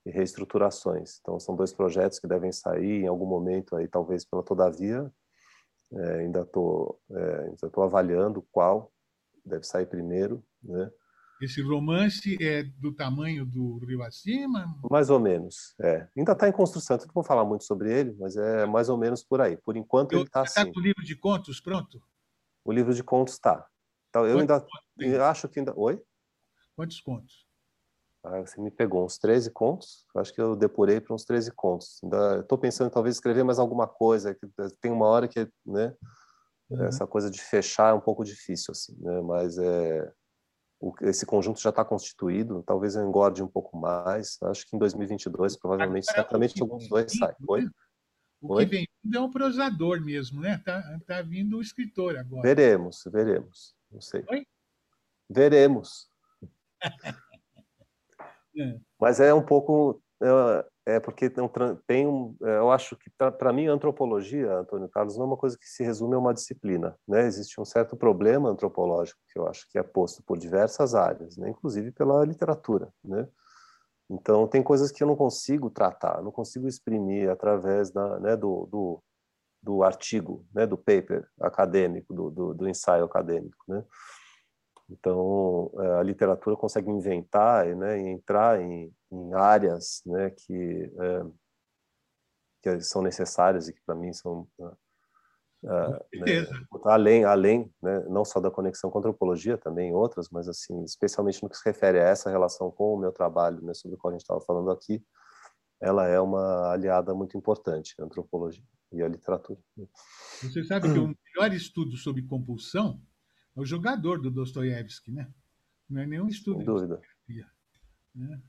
e 0.06 0.12
reestruturações. 0.12 1.20
Então, 1.22 1.40
são 1.40 1.56
dois 1.56 1.74
projetos 1.74 2.20
que 2.20 2.28
devem 2.28 2.52
sair 2.52 3.04
em 3.04 3.08
algum 3.08 3.26
momento, 3.26 3.76
aí 3.76 3.88
talvez 3.88 4.26
pela 4.26 4.44
Todavia. 4.44 5.12
É, 5.92 6.20
ainda 6.20 6.42
estou 6.42 7.02
é, 7.12 7.52
avaliando 7.84 8.46
qual 8.52 8.94
deve 9.44 9.64
sair 9.64 9.88
primeiro, 9.88 10.44
né? 10.62 10.92
Esse 11.42 11.64
romance 11.64 12.38
é 12.40 12.64
do 12.64 12.94
tamanho 12.94 13.44
do 13.44 13.80
Rio 13.86 14.04
Acima? 14.04 14.68
Mais 14.92 15.10
ou 15.10 15.20
menos, 15.20 15.74
é. 15.82 16.08
Ainda 16.16 16.34
está 16.34 16.48
em 16.48 16.52
construção, 16.52 16.96
então 16.96 17.08
não 17.08 17.14
vou 17.14 17.24
falar 17.24 17.46
muito 17.46 17.64
sobre 17.64 17.92
ele, 17.92 18.14
mas 18.20 18.36
é 18.36 18.68
mais 18.68 18.90
ou 18.90 18.98
menos 18.98 19.24
por 19.24 19.42
aí. 19.42 19.58
Por 19.58 19.78
enquanto 19.78 20.12
eu, 20.12 20.20
ele 20.20 20.28
está 20.28 20.42
assim. 20.42 20.60
Está 20.60 20.72
com 20.72 20.80
o 20.80 20.84
livro 20.84 21.04
de 21.04 21.16
contos 21.16 21.60
pronto? 21.60 22.00
O 22.70 22.72
livro 22.72 22.94
de 22.94 23.04
contos 23.04 23.34
está. 23.34 23.66
Então, 24.10 24.28
eu 24.28 24.38
ainda 24.38 24.64
eu 25.00 25.26
acho 25.26 25.50
que 25.50 25.58
ainda... 25.58 25.74
Oi? 25.76 26.00
Quantos 26.76 27.02
contos? 27.02 27.48
Ah, 28.24 28.42
você 28.42 28.62
me 28.62 28.70
pegou 28.70 29.04
uns 29.04 29.18
13 29.18 29.50
contos. 29.50 30.06
Acho 30.16 30.32
que 30.32 30.40
eu 30.40 30.56
depurei 30.56 31.02
para 31.02 31.16
uns 31.16 31.26
13 31.26 31.52
contos. 31.54 32.00
Ainda 32.04 32.42
estou 32.42 32.60
pensando 32.60 32.86
em 32.86 32.92
talvez 32.92 33.16
escrever 33.16 33.44
mais 33.44 33.58
alguma 33.58 33.88
coisa. 33.88 34.38
Tem 34.80 34.92
uma 34.92 35.08
hora 35.08 35.28
que, 35.28 35.50
né? 35.66 35.96
Uhum. 36.70 36.86
Essa 36.86 37.08
coisa 37.08 37.32
de 37.32 37.42
fechar 37.42 37.90
é 37.90 37.94
um 37.94 38.00
pouco 38.00 38.24
difícil, 38.24 38.72
assim, 38.72 38.96
né? 39.00 39.20
Mas 39.22 39.58
é, 39.58 40.14
esse 41.02 41.26
conjunto 41.26 41.60
já 41.60 41.72
está 41.72 41.84
constituído. 41.84 42.62
Talvez 42.68 42.96
eu 42.96 43.04
engorde 43.04 43.42
um 43.42 43.48
pouco 43.48 43.76
mais. 43.80 44.38
Acho 44.44 44.68
que 44.68 44.76
em 44.76 44.80
2022, 44.80 45.58
provavelmente, 45.58 46.08
Agora, 46.12 46.22
certamente 46.22 46.62
alguns 46.62 46.88
dois 46.88 47.18
saem. 47.18 47.36
Oi? 47.48 47.68
O 48.42 48.54
Oi? 48.54 48.66
que 48.66 48.72
vem 48.72 48.88
vindo 49.04 49.18
é 49.18 49.22
um 49.22 49.32
prosador 49.32 50.02
mesmo, 50.02 50.42
né? 50.42 50.62
Tá, 50.64 50.82
tá 51.06 51.22
vindo 51.22 51.58
o 51.58 51.62
escritor 51.62 52.18
agora. 52.18 52.42
Veremos, 52.42 53.04
veremos. 53.12 53.76
Não 53.92 54.02
sei. 54.02 54.24
Oi? 54.30 54.46
Veremos. 55.30 56.10
é. 58.58 58.80
Mas 59.00 59.20
é 59.20 59.34
um 59.34 59.46
pouco 59.46 60.02
é, 60.22 60.96
é 60.96 61.00
porque 61.00 61.30
tem 61.88 62.08
um, 62.08 62.36
é, 62.44 62.58
eu 62.58 62.72
acho 62.72 62.96
que 62.98 63.10
para 63.10 63.54
mim 63.54 63.68
a 63.68 63.72
antropologia, 63.72 64.54
Antônio 64.54 64.90
Carlos, 64.90 65.16
não 65.16 65.24
é 65.24 65.28
uma 65.28 65.38
coisa 65.38 65.58
que 65.58 65.68
se 65.68 65.84
resume 65.84 66.16
a 66.16 66.20
uma 66.20 66.34
disciplina, 66.34 66.98
né? 67.08 67.26
Existe 67.26 67.60
um 67.60 67.66
certo 67.66 67.96
problema 67.96 68.50
antropológico 68.50 69.20
que 69.32 69.40
eu 69.40 69.48
acho 69.48 69.68
que 69.70 69.78
é 69.78 69.84
posto 69.84 70.22
por 70.24 70.38
diversas 70.38 70.94
áreas, 70.94 71.38
né? 71.38 71.50
Inclusive 71.50 71.92
pela 71.92 72.26
literatura, 72.26 72.92
né? 73.04 73.28
Então 74.10 74.48
tem 74.48 74.64
coisas 74.64 74.92
que 74.92 75.04
eu 75.04 75.08
não 75.08 75.16
consigo 75.16 75.70
tratar, 75.70 76.22
não 76.24 76.32
consigo 76.32 76.68
exprimir 76.68 77.30
através 77.30 77.92
da, 77.92 78.20
né, 78.20 78.36
do, 78.36 78.66
do, 78.66 79.04
do 79.62 79.84
artigo, 79.84 80.46
né, 80.54 80.66
do 80.66 80.78
paper 80.78 81.28
acadêmico, 81.40 82.14
do, 82.14 82.32
do, 82.32 82.54
do 82.54 82.68
ensaio 82.68 83.06
acadêmico, 83.06 83.64
né? 83.68 83.84
Então, 84.90 85.72
é, 85.80 86.00
a 86.00 86.04
literatura 86.04 86.56
consegue 86.56 86.90
inventar 86.90 87.66
né, 87.76 88.02
e 88.02 88.08
entrar 88.08 88.60
em, 88.60 88.92
em 89.12 89.34
áreas 89.36 90.02
né, 90.04 90.32
que, 90.32 90.92
é, 91.00 91.26
que 92.64 92.82
são 92.82 93.04
necessárias 93.04 93.68
e 93.68 93.74
que, 93.74 93.82
para 93.86 93.94
mim, 93.94 94.12
são 94.12 94.48
é, 95.64 96.18
né, 96.18 96.48
além, 96.86 97.26
além 97.26 97.74
né, 97.82 98.00
não 98.10 98.24
só 98.24 98.40
da 98.40 98.50
conexão 98.50 98.90
com 98.90 98.98
a 98.98 99.00
antropologia, 99.00 99.58
também 99.58 99.94
outras, 99.94 100.30
mas, 100.30 100.48
assim, 100.48 100.84
especialmente 100.84 101.44
no 101.44 101.50
que 101.50 101.58
se 101.58 101.66
refere 101.66 102.00
a 102.00 102.04
essa 102.04 102.30
relação 102.30 102.72
com 102.72 102.94
o 102.94 102.98
meu 102.98 103.12
trabalho, 103.12 103.62
né, 103.62 103.74
sobre 103.74 103.96
o 103.96 103.98
qual 103.98 104.12
a 104.12 104.14
gente 104.14 104.22
estava 104.22 104.42
falando 104.42 104.72
aqui, 104.72 105.04
ela 105.82 106.08
é 106.08 106.20
uma 106.20 106.72
aliada 106.72 107.14
muito 107.14 107.38
importante, 107.38 107.96
a 108.00 108.04
antropologia 108.04 108.64
e 108.92 109.02
a 109.02 109.08
literatura. 109.08 109.60
Você 110.42 110.64
sabe 110.64 110.92
que 110.92 111.00
o 111.00 111.08
melhor 111.08 111.54
estudo 111.54 111.96
sobre 111.98 112.24
compulsão 112.24 113.02
é 113.56 113.60
o 113.60 113.66
jogador 113.66 114.22
do 114.22 114.32
Dostoiévski, 114.32 115.12
né? 115.12 115.32
Não 115.90 116.02
é 116.02 116.08
nenhum 116.08 116.28
estudo. 116.28 116.58
Sem 116.58 116.66
dúvida. 116.66 117.02
Né? 118.16 118.42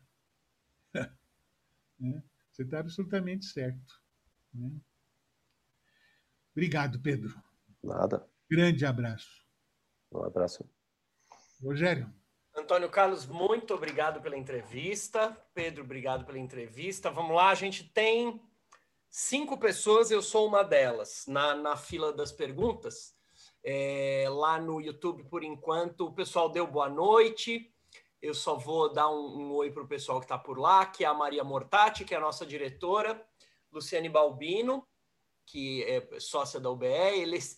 né? 1.99 2.23
Você 2.53 2.63
está 2.63 2.81
absolutamente 2.81 3.47
certo. 3.47 4.01
Né? 4.53 4.71
Obrigado, 6.53 7.01
Pedro. 7.01 7.34
Nada. 7.82 8.28
Grande 8.51 8.84
abraço. 8.84 9.46
Um 10.12 10.24
abraço. 10.24 10.68
Rogério. 11.62 12.12
Antônio 12.57 12.90
Carlos, 12.90 13.26
muito 13.26 13.74
obrigado 13.74 14.20
pela 14.20 14.36
entrevista. 14.36 15.36
Pedro, 15.55 15.84
obrigado 15.84 16.24
pela 16.24 16.38
entrevista. 16.38 17.11
Vamos 17.11 17.36
lá, 17.36 17.51
a 17.51 17.55
gente 17.55 17.84
tem 17.84 18.42
cinco 19.09 19.57
pessoas, 19.57 20.11
eu 20.11 20.20
sou 20.20 20.46
uma 20.46 20.62
delas, 20.62 21.26
na, 21.28 21.55
na 21.55 21.76
fila 21.76 22.12
das 22.12 22.32
perguntas 22.32 23.14
é, 23.62 24.26
lá 24.28 24.61
no 24.61 24.80
YouTube 24.80 25.24
por 25.24 25.42
enquanto. 25.42 26.07
O 26.07 26.12
pessoal 26.12 26.48
deu 26.48 26.66
boa 26.66 26.88
noite. 26.88 27.72
Eu 28.20 28.34
só 28.34 28.57
vou 28.57 28.92
dar 28.92 29.09
um, 29.11 29.38
um 29.38 29.53
oi 29.53 29.70
para 29.70 29.82
o 29.82 29.88
pessoal 29.88 30.18
que 30.20 30.26
está 30.26 30.38
por 30.38 30.59
lá, 30.59 30.84
que 30.86 31.05
é 31.05 31.07
a 31.07 31.14
Maria 31.14 31.42
Mortati, 31.42 32.05
que 32.05 32.14
é 32.14 32.18
a 32.18 32.20
nossa 32.20 32.44
diretora, 32.44 33.24
Luciane 33.72 34.09
Balbino, 34.09 34.86
que 35.51 35.82
é 35.82 36.20
sócia 36.20 36.61
da 36.61 36.70
UBE, 36.70 36.86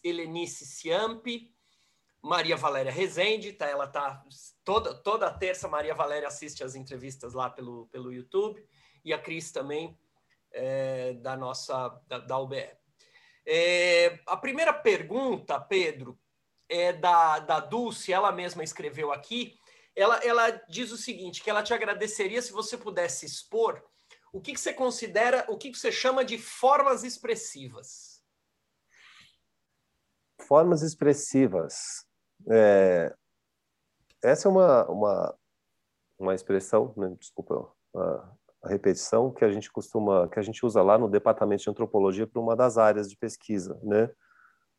Helenice 0.03 0.65
Ciampi, 0.65 1.53
Maria 2.23 2.57
Valéria 2.57 2.91
Rezende, 2.91 3.53
tá, 3.53 3.67
ela 3.67 3.87
tá 3.87 4.25
toda, 4.65 4.95
toda 4.95 5.31
terça, 5.31 5.69
Maria 5.69 5.95
Valéria 5.95 6.29
assiste 6.29 6.65
as 6.65 6.75
entrevistas 6.75 7.35
lá 7.35 7.51
pelo, 7.51 7.87
pelo 7.89 8.13
YouTube, 8.13 8.67
e 9.05 9.13
a 9.13 9.19
Cris 9.19 9.53
também, 9.53 9.99
é, 10.53 11.15
da 11.15 11.37
nossa, 11.37 11.89
da, 12.07 12.19
da 12.19 12.39
UBE. 12.39 12.71
É, 13.45 14.21
a 14.27 14.37
primeira 14.37 14.73
pergunta, 14.73 15.61
Pedro, 15.61 16.19
é 16.69 16.93
da, 16.93 17.41
da 17.41 17.61
Dulce, 17.61 18.13
ela 18.13 18.33
mesma 18.33 18.65
escreveu 18.65 19.13
aqui. 19.13 19.59
Ela, 19.95 20.25
ela 20.25 20.51
diz 20.69 20.91
o 20.93 20.97
seguinte: 20.97 21.43
que 21.43 21.51
ela 21.51 21.63
te 21.63 21.75
agradeceria 21.75 22.41
se 22.41 22.53
você 22.53 22.79
pudesse 22.79 23.27
expor 23.27 23.83
o 24.33 24.41
que, 24.41 24.53
que 24.55 24.61
você 24.61 24.73
considera, 24.73 25.45
o 25.49 25.59
que, 25.59 25.71
que 25.71 25.79
você 25.79 25.93
chama 25.93 26.25
de 26.25 26.39
formas 26.39 27.05
expressivas. 27.05 28.23
Formas 30.41 30.83
expressivas. 30.83 32.07
É, 32.51 33.15
essa 34.23 34.49
é 34.49 34.51
uma, 34.51 34.89
uma, 34.89 35.39
uma 36.19 36.35
expressão, 36.35 36.95
né, 36.97 37.15
desculpa 37.19 37.71
a 38.63 38.69
repetição 38.69 39.31
que 39.31 39.45
a 39.45 39.51
gente 39.51 39.71
costuma, 39.71 40.29
que 40.29 40.39
a 40.39 40.43
gente 40.43 40.65
usa 40.65 40.83
lá 40.83 40.97
no 40.97 41.11
departamento 41.11 41.65
de 41.65 41.71
antropologia 41.71 42.27
para 42.27 42.41
uma 42.41 42.57
das 42.57 42.79
áreas 42.79 43.11
de 43.11 43.17
pesquisa, 43.17 43.79
né? 43.83 44.11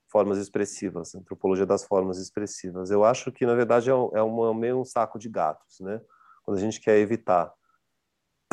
Formas 0.08 0.38
expressivas, 0.38 1.14
antropologia 1.14 1.66
das 1.66 1.84
formas 1.84 2.18
expressivas. 2.18 2.90
Eu 2.90 3.04
acho 3.04 3.32
que 3.32 3.46
na 3.46 3.54
verdade 3.54 3.90
é, 3.90 3.94
um, 3.94 4.10
é 4.16 4.22
uma, 4.22 4.54
meio 4.54 4.80
um 4.80 4.86
saco 4.86 5.20
de 5.20 5.28
gatos, 5.28 5.80
né? 5.82 6.02
Quando 6.44 6.58
a 6.58 6.62
gente 6.62 6.80
quer 6.80 6.98
evitar 6.98 7.54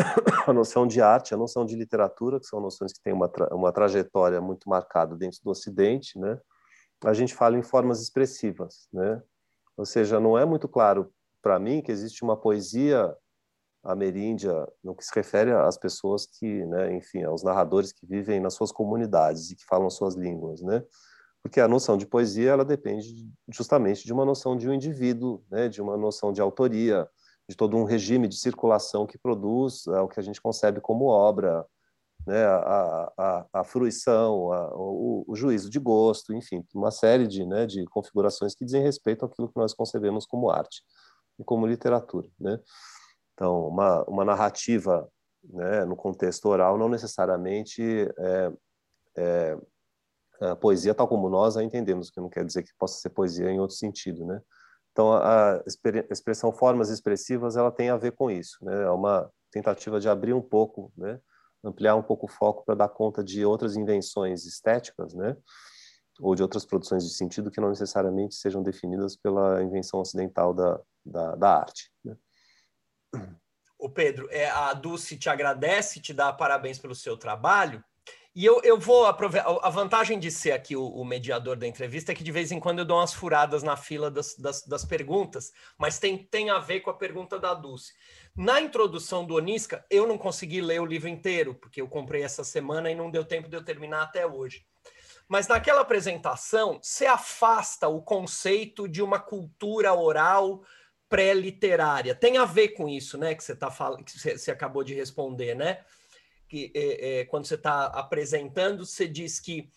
a 0.46 0.52
noção 0.52 0.86
de 0.86 1.00
arte, 1.00 1.34
a 1.34 1.36
noção 1.36 1.64
de 1.64 1.76
literatura, 1.76 2.40
que 2.40 2.46
são 2.46 2.60
noções 2.60 2.92
que 2.92 3.00
têm 3.02 3.12
uma, 3.12 3.28
tra 3.28 3.54
uma 3.54 3.72
trajetória 3.72 4.40
muito 4.40 4.68
marcada 4.68 5.16
dentro 5.16 5.38
do 5.42 5.50
Ocidente, 5.50 6.18
né? 6.18 6.38
A 7.04 7.12
gente 7.14 7.34
fala 7.34 7.56
em 7.56 7.62
formas 7.62 8.00
expressivas, 8.00 8.88
né? 8.92 9.22
Ou 9.76 9.86
seja, 9.86 10.20
não 10.20 10.36
é 10.36 10.44
muito 10.44 10.68
claro 10.68 11.12
para 11.42 11.58
mim 11.58 11.80
que 11.80 11.90
existe 11.90 12.22
uma 12.22 12.36
poesia 12.36 13.16
ameríndia 13.82 14.52
no 14.84 14.94
que 14.94 15.04
se 15.04 15.14
refere 15.14 15.52
às 15.52 15.78
pessoas 15.78 16.26
que, 16.26 16.66
né, 16.66 16.92
enfim, 16.94 17.22
aos 17.22 17.42
narradores 17.42 17.92
que 17.92 18.04
vivem 18.04 18.38
nas 18.38 18.52
suas 18.52 18.70
comunidades 18.70 19.50
e 19.50 19.56
que 19.56 19.64
falam 19.64 19.88
suas 19.88 20.14
línguas, 20.14 20.60
né? 20.60 20.84
Porque 21.42 21.60
a 21.60 21.68
noção 21.68 21.96
de 21.96 22.06
poesia 22.06 22.50
ela 22.50 22.64
depende 22.64 23.26
justamente 23.48 24.04
de 24.04 24.12
uma 24.12 24.26
noção 24.26 24.54
de 24.54 24.68
um 24.68 24.74
indivíduo, 24.74 25.42
né, 25.50 25.68
de 25.68 25.80
uma 25.80 25.96
noção 25.96 26.30
de 26.32 26.42
autoria, 26.42 27.08
de 27.50 27.56
todo 27.56 27.76
um 27.76 27.82
regime 27.82 28.28
de 28.28 28.36
circulação 28.36 29.04
que 29.04 29.18
produz 29.18 29.84
é, 29.88 30.00
o 30.00 30.08
que 30.08 30.20
a 30.20 30.22
gente 30.22 30.40
concebe 30.40 30.80
como 30.80 31.06
obra, 31.06 31.66
né, 32.24 32.44
a, 32.46 33.12
a, 33.18 33.46
a 33.54 33.64
fruição, 33.64 34.52
a, 34.52 34.72
o, 34.72 35.24
o, 35.26 35.34
juízo 35.34 35.68
de 35.68 35.80
gosto, 35.80 36.32
enfim, 36.32 36.64
uma 36.72 36.92
série 36.92 37.26
de, 37.26 37.44
né, 37.44 37.66
de 37.66 37.84
configurações 37.86 38.54
que 38.54 38.64
dizem 38.64 38.82
respeito 38.82 39.24
àquilo 39.24 39.48
que 39.48 39.58
nós 39.58 39.74
concebemos 39.74 40.26
como 40.26 40.48
arte 40.48 40.82
e 41.40 41.44
como 41.44 41.66
literatura, 41.66 42.28
né? 42.38 42.60
Então, 43.34 43.66
uma, 43.66 44.04
uma 44.04 44.24
narrativa 44.24 45.10
né, 45.42 45.84
no 45.86 45.96
contexto 45.96 46.46
oral 46.46 46.78
não 46.78 46.88
necessariamente 46.88 47.82
é, 47.82 48.52
é, 49.16 49.58
a 50.42 50.54
poesia 50.54 50.94
tal 50.94 51.08
como 51.08 51.28
nós 51.28 51.56
a 51.56 51.64
entendemos, 51.64 52.10
que 52.10 52.20
não 52.20 52.28
quer 52.28 52.44
dizer 52.44 52.62
que 52.62 52.70
possa 52.78 53.00
ser 53.00 53.10
poesia 53.10 53.50
em 53.50 53.58
outro 53.58 53.74
sentido, 53.74 54.24
né? 54.24 54.40
Então, 55.00 55.14
a 55.14 55.62
expressão 56.10 56.52
formas 56.52 56.90
expressivas, 56.90 57.56
ela 57.56 57.72
tem 57.72 57.88
a 57.88 57.96
ver 57.96 58.12
com 58.12 58.30
isso, 58.30 58.62
né? 58.62 58.82
É 58.82 58.90
uma 58.90 59.32
tentativa 59.50 59.98
de 59.98 60.10
abrir 60.10 60.34
um 60.34 60.42
pouco, 60.42 60.92
né? 60.94 61.18
Ampliar 61.64 61.96
um 61.96 62.02
pouco 62.02 62.26
o 62.26 62.28
foco 62.28 62.66
para 62.66 62.74
dar 62.74 62.88
conta 62.90 63.24
de 63.24 63.42
outras 63.42 63.76
invenções 63.76 64.44
estéticas, 64.44 65.14
né? 65.14 65.34
Ou 66.20 66.34
de 66.34 66.42
outras 66.42 66.66
produções 66.66 67.02
de 67.02 67.14
sentido 67.14 67.50
que 67.50 67.62
não 67.62 67.70
necessariamente 67.70 68.34
sejam 68.34 68.62
definidas 68.62 69.16
pela 69.16 69.62
invenção 69.62 70.00
ocidental 70.00 70.52
da, 70.52 70.78
da, 71.02 71.34
da 71.34 71.56
arte, 71.60 71.90
né? 72.04 72.14
O 73.78 73.88
Pedro, 73.88 74.28
é, 74.30 74.50
a 74.50 74.74
Dulce 74.74 75.16
te 75.16 75.30
agradece, 75.30 75.98
te 75.98 76.12
dá 76.12 76.30
parabéns 76.30 76.78
pelo 76.78 76.94
seu 76.94 77.16
trabalho. 77.16 77.82
E 78.32 78.44
eu, 78.44 78.60
eu 78.62 78.78
vou 78.78 79.06
aproveitar. 79.06 79.50
A 79.60 79.70
vantagem 79.70 80.18
de 80.18 80.30
ser 80.30 80.52
aqui 80.52 80.76
o, 80.76 80.86
o, 80.86 81.04
mediador 81.04 81.56
da 81.56 81.66
entrevista 81.66 82.12
é 82.12 82.14
que 82.14 82.22
de 82.22 82.30
vez 82.30 82.52
em 82.52 82.60
quando 82.60 82.78
eu 82.78 82.84
dou 82.84 82.98
umas 82.98 83.12
furadas 83.12 83.62
na 83.64 83.76
fila 83.76 84.08
das, 84.08 84.36
das, 84.36 84.62
das, 84.62 84.84
perguntas, 84.84 85.52
mas 85.76 85.98
tem, 85.98 86.16
tem 86.16 86.48
a 86.48 86.60
ver 86.60 86.80
com 86.80 86.90
a 86.90 86.94
pergunta 86.94 87.40
da 87.40 87.54
Dulce. 87.54 87.92
Na 88.36 88.60
introdução 88.60 89.24
do 89.24 89.34
Onisca, 89.34 89.84
eu 89.90 90.06
não 90.06 90.16
consegui 90.16 90.60
ler 90.60 90.80
o 90.80 90.86
livro 90.86 91.08
inteiro, 91.08 91.56
porque 91.56 91.80
eu 91.80 91.88
comprei 91.88 92.22
essa 92.22 92.44
semana 92.44 92.88
e 92.88 92.94
não 92.94 93.10
deu 93.10 93.24
tempo 93.24 93.48
de 93.48 93.56
eu 93.56 93.64
terminar 93.64 94.02
até 94.02 94.24
hoje. 94.24 94.64
Mas 95.28 95.48
naquela 95.48 95.80
apresentação, 95.80 96.78
você 96.80 97.06
afasta 97.06 97.88
o 97.88 98.00
conceito 98.00 98.88
de 98.88 99.02
uma 99.02 99.18
cultura 99.18 99.92
oral 99.92 100.62
pré-literária. 101.08 102.14
Tem 102.14 102.38
a 102.38 102.44
ver 102.44 102.70
com 102.70 102.88
isso, 102.88 103.18
né? 103.18 103.34
Que 103.34 103.42
você 103.42 103.56
tá 103.56 103.70
falando, 103.70 104.04
que 104.04 104.12
você 104.12 104.50
acabou 104.52 104.84
de 104.84 104.94
responder, 104.94 105.56
né? 105.56 105.84
Que 106.50 106.72
é, 106.74 107.20
é, 107.20 107.24
quando 107.26 107.46
você 107.46 107.54
está 107.54 107.86
apresentando, 107.86 108.84
você 108.84 109.06
diz 109.06 109.38
que 109.38 109.70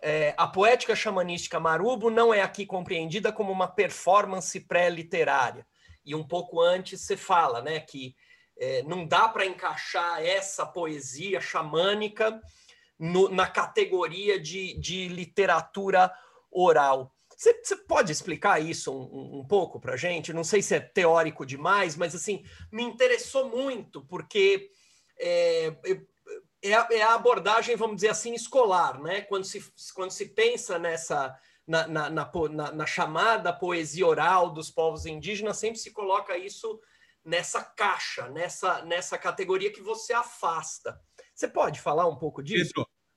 é, 0.00 0.32
a 0.36 0.46
poética 0.46 0.94
xamanística 0.94 1.58
Marubo 1.58 2.08
não 2.08 2.32
é 2.32 2.40
aqui 2.40 2.64
compreendida 2.64 3.32
como 3.32 3.50
uma 3.50 3.66
performance 3.66 4.58
pré-literária. 4.60 5.66
E 6.04 6.14
um 6.14 6.22
pouco 6.22 6.60
antes 6.60 7.00
você 7.00 7.16
fala, 7.16 7.60
né, 7.60 7.80
que 7.80 8.14
é, 8.56 8.84
não 8.84 9.04
dá 9.04 9.28
para 9.28 9.44
encaixar 9.44 10.22
essa 10.22 10.64
poesia 10.64 11.40
xamânica 11.40 12.40
no, 12.96 13.28
na 13.28 13.48
categoria 13.48 14.38
de, 14.38 14.78
de 14.78 15.08
literatura 15.08 16.12
oral. 16.48 17.12
Você, 17.36 17.74
pode 17.74 18.12
explicar 18.12 18.60
isso 18.60 18.92
um, 18.92 19.40
um 19.40 19.44
pouco 19.44 19.80
para 19.80 19.94
a 19.94 19.96
gente? 19.96 20.32
Não 20.32 20.44
sei 20.44 20.62
se 20.62 20.74
é 20.74 20.80
teórico 20.80 21.44
demais, 21.44 21.96
mas 21.96 22.14
assim 22.14 22.44
me 22.70 22.84
interessou 22.84 23.48
muito 23.48 24.04
porque 24.04 24.70
é, 25.18 25.74
é, 26.62 26.70
é, 26.70 27.02
a 27.02 27.14
abordagem, 27.14 27.76
vamos 27.76 27.96
dizer 27.96 28.08
assim, 28.08 28.34
escolar, 28.34 29.00
né? 29.00 29.22
Quando 29.22 29.44
se, 29.44 29.64
quando 29.94 30.10
se 30.10 30.26
pensa 30.26 30.78
nessa 30.78 31.36
na, 31.66 31.86
na, 31.86 32.10
na, 32.10 32.72
na, 32.72 32.86
chamada 32.86 33.52
poesia 33.52 34.06
oral 34.06 34.52
dos 34.52 34.70
povos 34.70 35.06
indígenas, 35.06 35.56
sempre 35.56 35.78
se 35.78 35.92
coloca 35.92 36.36
isso 36.36 36.80
nessa 37.24 37.62
caixa, 37.62 38.28
nessa, 38.28 38.84
nessa 38.84 39.16
categoria 39.16 39.72
que 39.72 39.80
você 39.80 40.12
afasta. 40.12 41.00
Você 41.34 41.46
pode 41.46 41.80
falar 41.80 42.08
um 42.08 42.16
pouco 42.16 42.42
disso? 42.42 42.72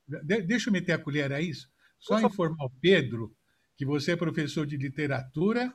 Pedro, 0.08 0.48
deixa 0.48 0.70
eu 0.70 0.74
meter 0.74 0.94
a 0.94 1.00
colher 1.00 1.32
a 1.32 1.41
isso. 1.41 1.68
Só 2.00 2.20
informar 2.20 2.66
o 2.66 2.72
Pedro 2.82 3.36
que 3.76 3.86
você 3.86 4.12
é 4.12 4.16
professor 4.16 4.68
de 4.68 4.78
literatura 4.78 5.74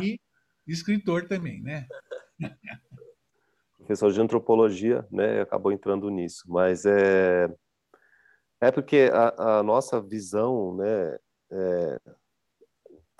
e 0.00 0.18
escritor 0.66 1.28
também, 1.28 1.62
né? 1.62 1.86
Professor 3.88 4.12
de 4.12 4.20
antropologia, 4.20 5.06
né? 5.10 5.40
Acabou 5.40 5.72
entrando 5.72 6.10
nisso, 6.10 6.44
mas 6.46 6.84
é 6.84 7.48
é 8.60 8.70
porque 8.70 9.08
a, 9.10 9.60
a 9.60 9.62
nossa 9.62 9.98
visão, 9.98 10.76
né? 10.76 11.18
É, 11.50 12.00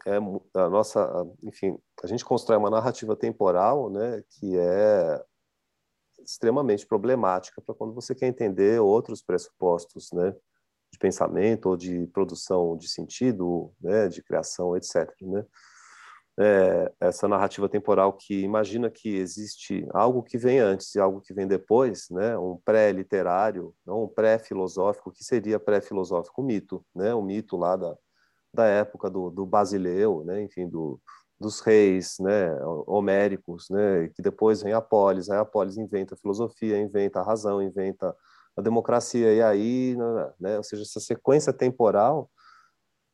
é 0.09 0.17
a 0.17 0.69
nossa, 0.69 1.27
enfim, 1.43 1.79
a 2.03 2.07
gente 2.07 2.23
constrói 2.23 2.59
uma 2.59 2.69
narrativa 2.69 3.17
temporal, 3.17 3.89
né? 3.89 4.23
Que 4.29 4.59
é 4.59 5.25
extremamente 6.23 6.87
problemática 6.87 7.63
para 7.63 7.75
quando 7.75 7.95
você 7.95 8.15
quer 8.15 8.27
entender 8.27 8.79
outros 8.79 9.23
pressupostos, 9.23 10.13
né? 10.13 10.37
de 10.93 10.99
pensamento 10.99 11.71
ou 11.71 11.77
de 11.79 12.07
produção 12.09 12.77
de 12.77 12.89
sentido, 12.89 13.73
né, 13.79 14.09
de 14.09 14.23
criação, 14.23 14.75
etc. 14.75 15.11
Né? 15.21 15.45
É, 16.41 16.93
essa 17.01 17.27
narrativa 17.27 17.69
temporal 17.69 18.13
que 18.13 18.43
imagina 18.43 18.89
que 18.89 19.17
existe 19.17 19.85
algo 19.93 20.23
que 20.23 20.39
vem 20.39 20.61
antes 20.61 20.95
e 20.95 21.01
algo 21.01 21.21
que 21.21 21.35
vem 21.35 21.49
depois, 21.49 22.09
né, 22.11 22.39
um 22.39 22.57
pré-literário, 22.65 23.75
um 23.85 24.07
pré-filosófico, 24.07 25.11
que 25.11 25.25
seria 25.25 25.59
pré-filosófico, 25.59 26.41
mito, 26.41 26.85
né, 26.95 27.13
o 27.13 27.21
mito 27.21 27.57
lá 27.57 27.75
da, 27.75 27.97
da 28.55 28.67
época 28.67 29.11
do, 29.11 29.31
do 29.31 29.45
Basileu, 29.45 30.23
né, 30.25 30.41
enfim, 30.41 30.69
do, 30.69 31.01
dos 31.41 31.61
reis 31.61 32.17
né, 32.21 32.55
homéricos, 32.87 33.69
né, 33.69 34.09
que 34.15 34.23
depois 34.23 34.63
vem 34.63 34.73
a 34.73 34.81
polis, 34.81 35.29
aí 35.31 35.39
a 35.39 35.45
polis 35.45 35.77
inventa 35.77 36.15
a 36.15 36.19
filosofia, 36.19 36.81
inventa 36.81 37.21
a 37.21 37.25
razão, 37.25 37.61
inventa 37.61 38.15
a 38.57 38.63
democracia. 38.63 39.33
E 39.33 39.43
aí, 39.43 39.97
né, 40.39 40.57
ou 40.57 40.63
seja, 40.65 40.83
essa 40.83 41.01
sequência 41.01 41.53
temporal, 41.53 42.31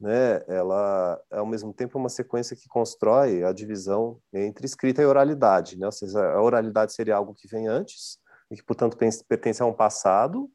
né, 0.00 0.42
ela 0.48 1.20
é 1.30 1.38
ao 1.38 1.46
mesmo 1.46 1.72
tempo 1.72 1.98
uma 1.98 2.08
sequência 2.08 2.56
que 2.56 2.68
constrói 2.68 3.44
a 3.44 3.52
divisão 3.52 4.18
entre 4.32 4.66
escrita 4.66 5.00
e 5.00 5.06
oralidade. 5.06 5.78
Né? 5.78 5.86
Ou 5.86 5.92
seja, 5.92 6.20
a 6.20 6.42
oralidade 6.42 6.92
seria 6.92 7.16
algo 7.16 7.34
que 7.34 7.48
vem 7.48 7.68
antes 7.68 8.18
e 8.50 8.56
que, 8.56 8.64
portanto, 8.64 8.96
pertence 9.28 9.62
a 9.62 9.66
um 9.66 9.72
passado, 9.72 10.50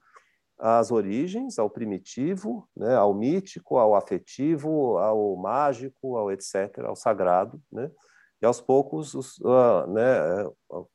às 0.59 0.91
origens, 0.91 1.57
ao 1.57 1.69
primitivo, 1.69 2.67
né, 2.75 2.93
ao 2.95 3.13
mítico, 3.13 3.77
ao 3.77 3.95
afetivo, 3.95 4.97
ao 4.97 5.35
mágico, 5.37 6.17
ao 6.17 6.31
etc., 6.31 6.79
ao 6.85 6.95
sagrado, 6.95 7.61
né? 7.71 7.89
E 8.41 8.45
aos 8.45 8.61
poucos 8.61 9.13
os, 9.15 9.37
uh, 9.39 9.85
né, 9.87 10.03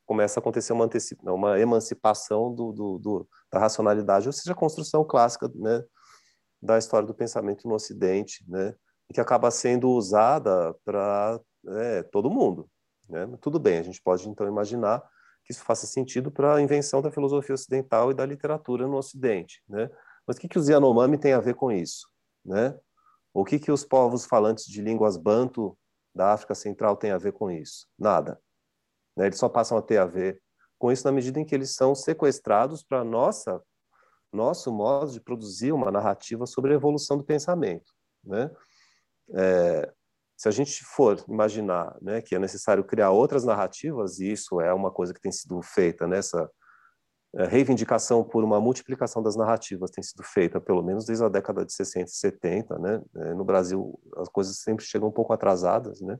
começa 0.05 0.39
a 0.39 0.41
acontecer 0.41 0.73
uma, 0.73 0.89
uma 1.27 1.59
emancipação 1.59 2.53
do, 2.53 2.71
do, 2.71 2.97
do, 2.97 3.27
da 3.51 3.59
racionalidade, 3.59 4.27
ou 4.27 4.33
seja, 4.33 4.51
a 4.51 4.55
construção 4.55 5.03
clássica 5.03 5.51
né, 5.53 5.83
da 6.61 6.77
história 6.77 7.07
do 7.07 7.13
pensamento 7.13 7.67
no 7.67 7.75
Ocidente, 7.75 8.43
né, 8.47 8.75
que 9.13 9.21
acaba 9.21 9.51
sendo 9.51 9.89
usada 9.89 10.75
para 10.83 11.39
né, 11.63 12.03
todo 12.03 12.29
mundo. 12.29 12.69
Né? 13.09 13.27
Tudo 13.41 13.59
bem, 13.59 13.77
a 13.77 13.83
gente 13.83 14.01
pode 14.01 14.27
então 14.27 14.47
imaginar 14.47 15.03
que 15.43 15.51
isso 15.51 15.63
faça 15.63 15.85
sentido 15.85 16.31
para 16.31 16.55
a 16.55 16.61
invenção 16.61 17.01
da 17.01 17.11
filosofia 17.11 17.53
ocidental 17.53 18.09
e 18.09 18.15
da 18.15 18.25
literatura 18.25 18.87
no 18.87 18.97
Ocidente. 18.97 19.61
Né? 19.69 19.89
Mas 20.25 20.37
o 20.37 20.39
que, 20.39 20.47
que 20.47 20.57
os 20.57 20.67
Yanomami 20.67 21.17
têm 21.17 21.33
a 21.33 21.39
ver 21.39 21.53
com 21.53 21.71
isso? 21.71 22.09
Né? 22.43 22.75
O 23.33 23.45
que, 23.45 23.59
que 23.59 23.71
os 23.71 23.85
povos 23.85 24.25
falantes 24.25 24.65
de 24.65 24.81
línguas 24.81 25.17
banto 25.17 25.77
da 26.15 26.33
África 26.33 26.55
Central 26.55 26.97
tem 26.97 27.11
a 27.11 27.17
ver 27.17 27.33
com 27.33 27.51
isso? 27.51 27.87
Nada. 27.97 28.39
Né? 29.15 29.27
Eles 29.27 29.37
só 29.37 29.47
passam 29.47 29.77
a 29.77 29.81
ter 29.81 29.97
a 29.97 30.05
ver 30.05 30.41
com 30.79 30.91
isso 30.91 31.05
na 31.05 31.11
medida 31.11 31.39
em 31.39 31.45
que 31.45 31.53
eles 31.53 31.75
são 31.75 31.93
sequestrados 31.93 32.83
para 32.83 33.03
nossa 33.03 33.61
nosso 34.35 34.71
modo 34.71 35.11
de 35.11 35.19
produzir 35.19 35.71
uma 35.71 35.91
narrativa 35.91 36.45
sobre 36.45 36.71
a 36.71 36.75
evolução 36.75 37.17
do 37.17 37.23
pensamento, 37.23 37.91
né? 38.23 38.51
É, 39.33 39.91
se 40.37 40.47
a 40.47 40.51
gente 40.51 40.83
for 40.83 41.23
imaginar, 41.27 41.95
né, 42.01 42.21
que 42.21 42.35
é 42.35 42.39
necessário 42.39 42.83
criar 42.83 43.11
outras 43.11 43.45
narrativas 43.45 44.19
e 44.19 44.31
isso 44.31 44.59
é 44.59 44.73
uma 44.73 44.91
coisa 44.91 45.13
que 45.13 45.21
tem 45.21 45.31
sido 45.31 45.61
feita 45.61 46.05
nessa 46.05 46.49
é, 47.37 47.45
reivindicação 47.45 48.23
por 48.23 48.43
uma 48.43 48.59
multiplicação 48.59 49.23
das 49.23 49.35
narrativas 49.35 49.91
tem 49.91 50.03
sido 50.03 50.23
feita 50.23 50.59
pelo 50.59 50.83
menos 50.83 51.05
desde 51.05 51.23
a 51.23 51.29
década 51.29 51.65
de 51.65 51.73
60 51.73 52.05
e 52.09 52.13
70, 52.13 52.79
né? 52.79 53.01
É, 53.17 53.33
no 53.33 53.43
Brasil 53.43 53.99
as 54.17 54.29
coisas 54.29 54.57
sempre 54.59 54.85
chegam 54.85 55.09
um 55.09 55.11
pouco 55.11 55.33
atrasadas, 55.33 56.01
né? 56.01 56.17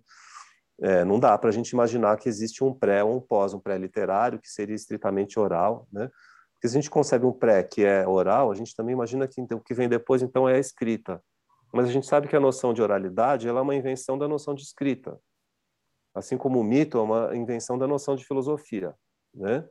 É, 0.82 1.06
não 1.06 1.20
dá 1.20 1.38
para 1.38 1.50
a 1.50 1.54
gente 1.54 1.70
imaginar 1.70 2.18
que 2.18 2.28
existe 2.28 2.64
um 2.64 2.74
pré 2.74 3.02
ou 3.02 3.16
um 3.16 3.22
pós, 3.22 3.54
um 3.54 3.60
pré-literário 3.60 4.40
que 4.40 4.50
seria 4.50 4.76
estritamente 4.76 5.40
oral, 5.40 5.88
né? 5.92 6.10
Porque 6.66 6.70
se 6.70 6.78
a 6.78 6.82
gente 6.82 6.90
concebe 6.90 7.26
um 7.28 7.32
pré 7.32 7.62
que 7.64 7.86
é 7.86 8.08
oral, 8.08 8.52
a 8.52 8.56
gente 8.56 8.76
também 8.76 8.94
imagina 8.94 9.28
que 9.28 9.40
então, 9.40 9.60
o 9.60 9.62
que 9.62 9.74
vem 9.74 9.88
depois 9.88 10.24
então 10.24 10.50
é 10.50 10.56
a 10.56 10.60
escrita. 10.60 11.24
Mas 11.72 11.88
a 11.88 11.92
gente 11.92 12.08
sabe 12.08 12.28
que 12.28 12.36
a 12.36 12.40
noção 12.40 12.74
de 12.74 12.82
oralidade 12.82 13.48
é 13.48 13.52
uma 13.52 13.76
invenção 13.76 14.18
da 14.18 14.28
noção 14.28 14.56
de 14.56 14.64
escrita, 14.64 15.20
assim 16.16 16.38
como 16.38 16.60
o 16.60 16.64
mito 16.64 16.98
é 16.98 17.02
uma 17.02 17.36
invenção 17.36 17.78
da 17.78 17.86
noção 17.86 18.16
de 18.16 18.26
filosofia, 18.26 18.96
né? 19.32 19.68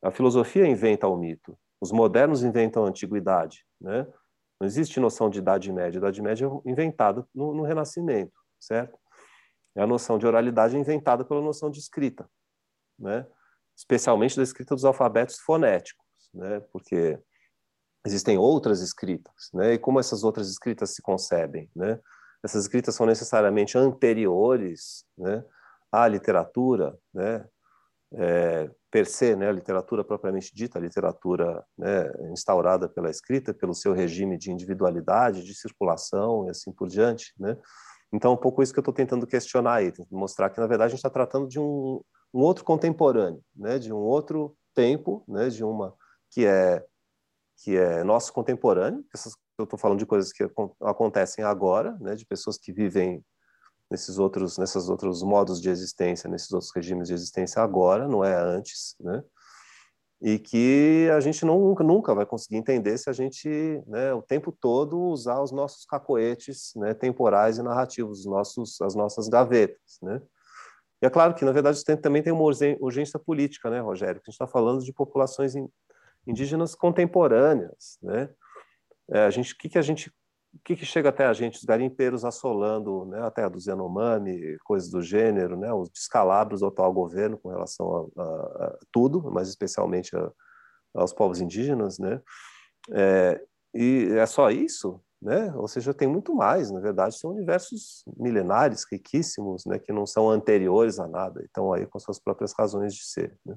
A 0.00 0.12
filosofia 0.12 0.68
inventa 0.68 1.08
o 1.08 1.16
mito, 1.16 1.58
os 1.80 1.90
modernos 1.90 2.44
inventam 2.44 2.84
a 2.84 2.88
antiguidade, 2.88 3.66
né? 3.80 4.06
Não 4.60 4.66
existe 4.66 5.00
noção 5.00 5.28
de 5.28 5.40
idade 5.40 5.72
média. 5.72 5.98
Idade 5.98 6.22
média 6.22 6.46
é 6.46 6.70
inventada 6.70 7.26
no, 7.34 7.54
no 7.54 7.62
Renascimento, 7.64 8.38
certo? 8.60 8.96
É 9.74 9.82
a 9.82 9.86
noção 9.86 10.16
de 10.16 10.26
oralidade 10.26 10.76
inventada 10.76 11.24
pela 11.24 11.40
noção 11.40 11.70
de 11.70 11.80
escrita, 11.80 12.28
né? 12.96 13.26
especialmente 13.76 14.36
da 14.36 14.42
escrita 14.42 14.74
dos 14.74 14.84
alfabetos 14.84 15.38
fonéticos, 15.38 16.05
né? 16.36 16.60
porque 16.72 17.18
existem 18.06 18.38
outras 18.38 18.80
escritas, 18.80 19.50
né? 19.52 19.74
e 19.74 19.78
como 19.78 19.98
essas 19.98 20.22
outras 20.22 20.48
escritas 20.48 20.94
se 20.94 21.02
concebem? 21.02 21.70
Né? 21.74 21.98
Essas 22.44 22.62
escritas 22.62 22.94
são 22.94 23.06
necessariamente 23.06 23.76
anteriores 23.76 25.04
né? 25.18 25.44
à 25.90 26.06
literatura, 26.06 26.96
né? 27.12 27.44
É, 28.12 28.70
per 28.88 29.04
se, 29.04 29.34
né, 29.34 29.48
a 29.48 29.52
literatura 29.52 30.04
propriamente 30.04 30.54
dita, 30.54 30.78
a 30.78 30.80
literatura 30.80 31.62
né, 31.76 32.08
instaurada 32.30 32.88
pela 32.88 33.10
escrita, 33.10 33.52
pelo 33.52 33.74
seu 33.74 33.92
regime 33.92 34.38
de 34.38 34.52
individualidade, 34.52 35.44
de 35.44 35.52
circulação 35.54 36.46
e 36.46 36.50
assim 36.50 36.72
por 36.72 36.86
diante, 36.86 37.34
né? 37.36 37.58
Então, 38.12 38.32
um 38.32 38.36
pouco 38.36 38.62
isso 38.62 38.72
que 38.72 38.78
eu 38.78 38.82
estou 38.82 38.94
tentando 38.94 39.26
questionar 39.26 39.74
aí, 39.74 39.92
mostrar 40.10 40.50
que, 40.50 40.60
na 40.60 40.66
verdade, 40.66 40.86
a 40.86 40.90
gente 40.90 40.98
está 40.98 41.10
tratando 41.10 41.48
de 41.48 41.58
um, 41.58 42.00
um, 42.32 42.40
outro 42.40 42.64
contemporâneo, 42.64 43.42
né? 43.54 43.78
de 43.78 43.92
um 43.92 43.98
outro 43.98 44.56
tempo, 44.74 45.24
né? 45.28 45.48
de 45.48 45.64
uma 45.64 45.94
que 46.36 46.44
é, 46.44 46.84
que 47.64 47.78
é 47.78 48.04
nosso 48.04 48.30
contemporâneo, 48.30 49.02
essas, 49.14 49.32
eu 49.58 49.64
estou 49.64 49.78
falando 49.78 49.98
de 49.98 50.04
coisas 50.04 50.30
que 50.30 50.46
acontecem 50.82 51.42
agora, 51.42 51.96
né? 51.98 52.14
de 52.14 52.26
pessoas 52.26 52.58
que 52.58 52.70
vivem 52.70 53.24
nesses 53.90 54.18
outros, 54.18 54.58
nesses 54.58 54.90
outros 54.90 55.22
modos 55.22 55.62
de 55.62 55.70
existência, 55.70 56.28
nesses 56.28 56.52
outros 56.52 56.70
regimes 56.76 57.08
de 57.08 57.14
existência 57.14 57.62
agora, 57.62 58.06
não 58.06 58.22
é 58.22 58.34
antes, 58.34 58.96
né? 59.00 59.24
e 60.20 60.38
que 60.38 61.08
a 61.10 61.20
gente 61.20 61.42
nunca, 61.46 61.82
nunca 61.82 62.14
vai 62.14 62.26
conseguir 62.26 62.56
entender 62.56 62.98
se 62.98 63.08
a 63.08 63.14
gente, 63.14 63.48
né, 63.86 64.12
o 64.12 64.20
tempo 64.20 64.52
todo, 64.52 64.98
usar 64.98 65.40
os 65.40 65.52
nossos 65.52 65.86
cacoetes 65.86 66.72
né, 66.76 66.92
temporais 66.92 67.56
e 67.56 67.62
narrativos, 67.62 68.20
os 68.20 68.26
nossos, 68.26 68.78
as 68.82 68.94
nossas 68.94 69.26
gavetas. 69.26 69.98
Né? 70.02 70.20
E 71.02 71.06
é 71.06 71.10
claro 71.10 71.34
que, 71.34 71.44
na 71.44 71.52
verdade, 71.52 71.82
também 71.84 72.22
tem 72.22 72.32
uma 72.32 72.44
urgência 72.80 73.18
política, 73.18 73.68
né, 73.68 73.80
Rogério? 73.80 74.16
A 74.16 74.24
gente 74.24 74.30
está 74.30 74.46
falando 74.46 74.82
de 74.82 74.92
populações 74.92 75.54
indígenas 76.26 76.74
contemporâneas. 76.74 77.98
Né? 78.02 78.28
É, 79.10 79.20
a 79.24 79.30
gente, 79.30 79.56
que, 79.56 79.68
que 79.68 79.78
a 79.78 79.82
gente 79.82 80.12
que, 80.64 80.76
que, 80.76 80.86
chega 80.86 81.10
até 81.10 81.26
a 81.26 81.32
gente? 81.32 81.58
Os 81.58 81.64
garimpeiros 81.64 82.24
assolando 82.24 83.04
né, 83.06 83.20
a 83.20 83.48
do 83.48 83.60
Zenomami, 83.60 84.56
coisas 84.64 84.90
do 84.90 85.02
gênero, 85.02 85.56
né, 85.56 85.72
os 85.72 85.90
descalabros 85.90 86.60
do 86.60 86.66
atual 86.66 86.92
governo 86.92 87.36
com 87.36 87.50
relação 87.50 88.10
a, 88.16 88.22
a, 88.22 88.24
a 88.24 88.78
tudo, 88.90 89.30
mas 89.30 89.48
especialmente 89.48 90.16
a, 90.16 90.30
aos 90.94 91.12
povos 91.12 91.40
indígenas, 91.40 91.98
né? 91.98 92.20
É, 92.90 93.40
e 93.74 94.08
é 94.12 94.24
só 94.26 94.50
isso, 94.50 95.00
né? 95.20 95.52
Ou 95.56 95.68
seja, 95.68 95.92
tem 95.92 96.08
muito 96.08 96.34
mais, 96.34 96.70
na 96.70 96.80
verdade, 96.80 97.18
são 97.18 97.32
universos 97.32 98.04
milenares, 98.16 98.86
riquíssimos, 98.90 99.66
né? 99.66 99.78
Que 99.78 99.92
não 99.92 100.06
são 100.06 100.30
anteriores 100.30 100.98
a 100.98 101.06
nada, 101.06 101.44
então 101.48 101.72
aí 101.72 101.86
com 101.86 101.98
suas 101.98 102.18
próprias 102.18 102.52
razões 102.58 102.94
de 102.94 103.04
ser. 103.04 103.38
Né? 103.44 103.56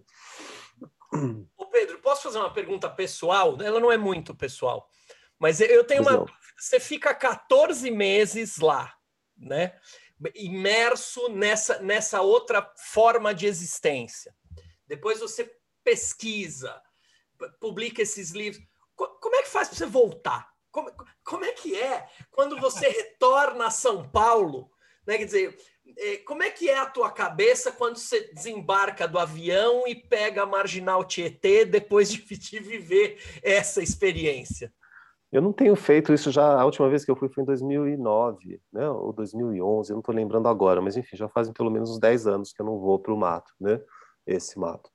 Posso 2.10 2.24
fazer 2.24 2.39
uma 2.39 2.51
pergunta 2.51 2.89
pessoal? 2.89 3.55
Ela 3.62 3.80
não 3.80 3.91
é 3.91 3.95
muito 3.95 4.34
pessoal, 4.34 4.89
mas 5.38 5.62
eu 5.62 5.84
tenho 5.84 6.01
uma 6.01 6.18
dúvida. 6.18 6.36
Você 6.57 6.80
fica 6.80 7.14
14 7.14 7.91
meses 7.91 8.57
lá, 8.57 8.97
né? 9.38 9.80
Imerso 10.34 11.30
nessa, 11.30 11.78
nessa 11.84 12.22
outra 12.22 12.68
forma 12.91 13.32
de 13.32 13.45
existência. 13.45 14.36
Depois 14.88 15.20
você 15.20 15.55
pesquisa, 15.84 16.82
publica 17.60 18.01
esses 18.01 18.32
livros. 18.32 18.66
Como 18.95 19.36
é 19.36 19.43
que 19.43 19.49
faz 19.49 19.68
para 19.68 19.78
você 19.78 19.86
voltar? 19.86 20.51
Como, 20.72 20.91
como 21.24 21.45
é 21.45 21.51
que 21.51 21.80
é 21.80 22.10
quando 22.32 22.60
você 22.60 22.89
retorna 22.89 23.68
a 23.68 23.72
São 23.72 24.10
Paulo? 24.10 24.72
Né? 25.05 25.20
Quer 25.20 25.26
dizer, 25.26 25.62
como 26.26 26.44
é 26.44 26.50
que 26.50 26.70
é 26.70 26.78
a 26.78 26.86
tua 26.86 27.12
cabeça 27.12 27.72
quando 27.72 27.98
você 27.98 28.32
desembarca 28.34 29.08
do 29.08 29.20
avião 29.20 29.88
e 29.88 29.96
pega 29.96 30.44
a 30.44 30.46
Marginal 30.46 31.04
Tietê 31.04 31.66
depois 31.66 32.12
de 32.12 32.20
viver 32.60 33.18
essa 33.44 33.82
experiência? 33.82 34.72
Eu 35.32 35.42
não 35.42 35.54
tenho 35.54 35.76
feito 35.76 36.12
isso 36.12 36.32
já. 36.32 36.60
A 36.60 36.66
última 36.66 36.90
vez 36.90 37.06
que 37.06 37.12
eu 37.12 37.16
fui 37.16 37.30
foi 37.30 37.44
em 37.44 37.46
2009, 37.46 38.60
né? 38.74 38.90
Ou 38.90 39.14
2011, 39.14 39.92
eu 39.92 39.96
não 39.96 40.00
estou 40.00 40.16
lembrando 40.16 40.48
agora, 40.48 40.82
mas 40.82 40.98
enfim, 40.98 41.16
já 41.16 41.30
fazem 41.30 41.54
pelo 41.54 41.70
menos 41.70 41.92
uns 41.92 42.00
10 42.00 42.26
anos 42.26 42.52
que 42.52 42.62
eu 42.62 42.66
não 42.66 42.80
vou 42.80 42.98
para 42.98 43.14
o 43.14 43.18
mato, 43.18 43.54
né? 43.60 43.80
Esse 44.26 44.58
mato. 44.58 44.90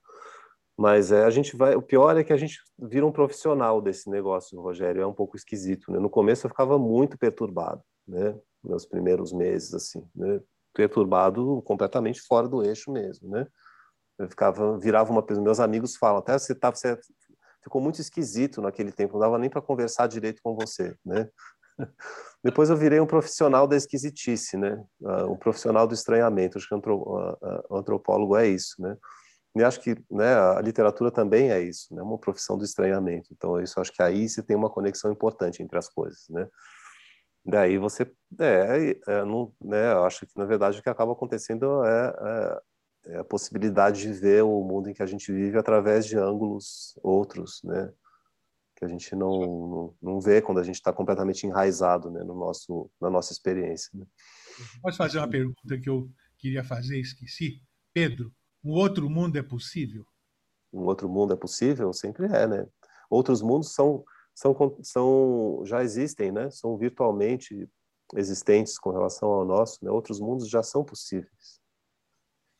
Mas 0.76 1.12
é, 1.12 1.24
a 1.24 1.30
gente 1.30 1.56
vai. 1.56 1.76
O 1.76 1.82
pior 1.82 2.16
é 2.16 2.24
que 2.24 2.32
a 2.32 2.36
gente 2.36 2.58
vira 2.76 3.06
um 3.06 3.12
profissional 3.12 3.80
desse 3.80 4.10
negócio, 4.10 4.60
Rogério. 4.60 5.02
É 5.02 5.06
um 5.06 5.12
pouco 5.12 5.36
esquisito, 5.36 5.92
né? 5.92 6.00
No 6.00 6.10
começo 6.10 6.46
eu 6.46 6.50
ficava 6.50 6.78
muito 6.78 7.16
perturbado, 7.16 7.80
né? 8.06 8.36
Meus 8.62 8.84
primeiros 8.84 9.32
meses, 9.32 9.72
assim, 9.72 10.04
né? 10.14 10.40
Perturbado 10.74 11.62
completamente 11.62 12.20
fora 12.20 12.48
do 12.48 12.62
eixo 12.62 12.90
mesmo, 12.90 13.30
né? 13.30 13.46
Eu 14.18 14.28
ficava, 14.28 14.78
virava 14.78 15.10
uma 15.10 15.22
pessoa. 15.22 15.42
Meus 15.42 15.60
amigos 15.60 15.96
falam, 15.96 16.18
até 16.18 16.38
você, 16.38 16.54
tá, 16.54 16.70
você 16.70 16.98
ficou 17.62 17.80
muito 17.80 18.00
esquisito 18.00 18.60
naquele 18.60 18.92
tempo, 18.92 19.14
não 19.14 19.20
dava 19.20 19.38
nem 19.38 19.48
para 19.48 19.62
conversar 19.62 20.06
direito 20.06 20.40
com 20.42 20.54
você, 20.54 20.96
né? 21.04 21.28
Depois 22.44 22.70
eu 22.70 22.76
virei 22.76 23.00
um 23.00 23.06
profissional 23.06 23.66
da 23.66 23.76
esquisitice, 23.76 24.56
né? 24.56 24.84
Uh, 25.00 25.32
um 25.32 25.36
profissional 25.36 25.86
do 25.86 25.94
estranhamento. 25.94 26.58
Acho 26.58 26.68
que 26.68 26.74
o 26.74 27.76
antropólogo 27.76 28.36
é 28.36 28.46
isso, 28.46 28.80
né? 28.80 28.96
E 29.56 29.62
acho 29.62 29.80
que 29.80 29.96
né, 30.10 30.34
a 30.34 30.60
literatura 30.60 31.12
também 31.12 31.52
é 31.52 31.60
isso, 31.60 31.94
né, 31.94 32.02
uma 32.02 32.18
profissão 32.18 32.58
do 32.58 32.64
estranhamento. 32.64 33.28
Então, 33.32 33.60
isso 33.60 33.80
acho 33.80 33.92
que 33.92 34.02
aí 34.02 34.28
você 34.28 34.42
tem 34.42 34.56
uma 34.56 34.68
conexão 34.68 35.12
importante 35.12 35.62
entre 35.62 35.78
as 35.78 35.88
coisas, 35.88 36.28
né? 36.28 36.48
Daí 37.44 37.76
você, 37.76 38.10
é, 38.40 38.98
é 39.06 39.24
não, 39.24 39.52
né, 39.60 39.92
eu 39.92 40.04
acho 40.04 40.26
que 40.26 40.32
na 40.36 40.46
verdade 40.46 40.78
o 40.78 40.82
que 40.82 40.88
acaba 40.88 41.12
acontecendo 41.12 41.84
é, 41.84 42.14
é, 42.20 43.12
é, 43.12 43.18
a 43.18 43.24
possibilidade 43.24 44.00
de 44.00 44.12
ver 44.12 44.42
o 44.42 44.62
mundo 44.62 44.88
em 44.88 44.94
que 44.94 45.02
a 45.02 45.06
gente 45.06 45.30
vive 45.30 45.58
através 45.58 46.06
de 46.06 46.16
ângulos 46.16 46.98
outros, 47.02 47.62
né? 47.62 47.92
Que 48.76 48.84
a 48.84 48.88
gente 48.88 49.14
não, 49.14 49.40
não, 49.40 49.94
não 50.02 50.20
vê 50.20 50.40
quando 50.40 50.58
a 50.58 50.62
gente 50.62 50.76
está 50.76 50.92
completamente 50.92 51.46
enraizado, 51.46 52.10
né, 52.10 52.24
no 52.24 52.34
nosso, 52.34 52.90
na 53.00 53.10
nossa 53.10 53.32
experiência. 53.32 53.90
Né? 53.94 54.06
Posso 54.82 54.96
fazer 54.96 55.18
uma 55.18 55.28
pergunta 55.28 55.78
que 55.80 55.88
eu 55.88 56.10
queria 56.38 56.64
fazer, 56.64 56.98
esqueci? 56.98 57.62
Pedro, 57.92 58.32
um 58.64 58.72
outro 58.72 59.08
mundo 59.10 59.36
é 59.36 59.42
possível? 59.42 60.06
Um 60.72 60.86
outro 60.86 61.08
mundo 61.08 61.34
é 61.34 61.36
possível? 61.36 61.92
Sempre 61.92 62.26
é, 62.26 62.46
né? 62.46 62.66
Outros 63.10 63.42
mundos 63.42 63.72
são, 63.72 64.02
são, 64.34 64.56
são 64.82 65.62
já 65.64 65.82
existem, 65.82 66.32
né? 66.32 66.50
São 66.50 66.76
virtualmente 66.76 67.68
existentes 68.14 68.78
com 68.78 68.90
relação 68.90 69.28
ao 69.30 69.44
nosso, 69.44 69.84
né? 69.84 69.90
Outros 69.90 70.20
mundos 70.20 70.48
já 70.48 70.62
são 70.62 70.84
possíveis. 70.84 71.60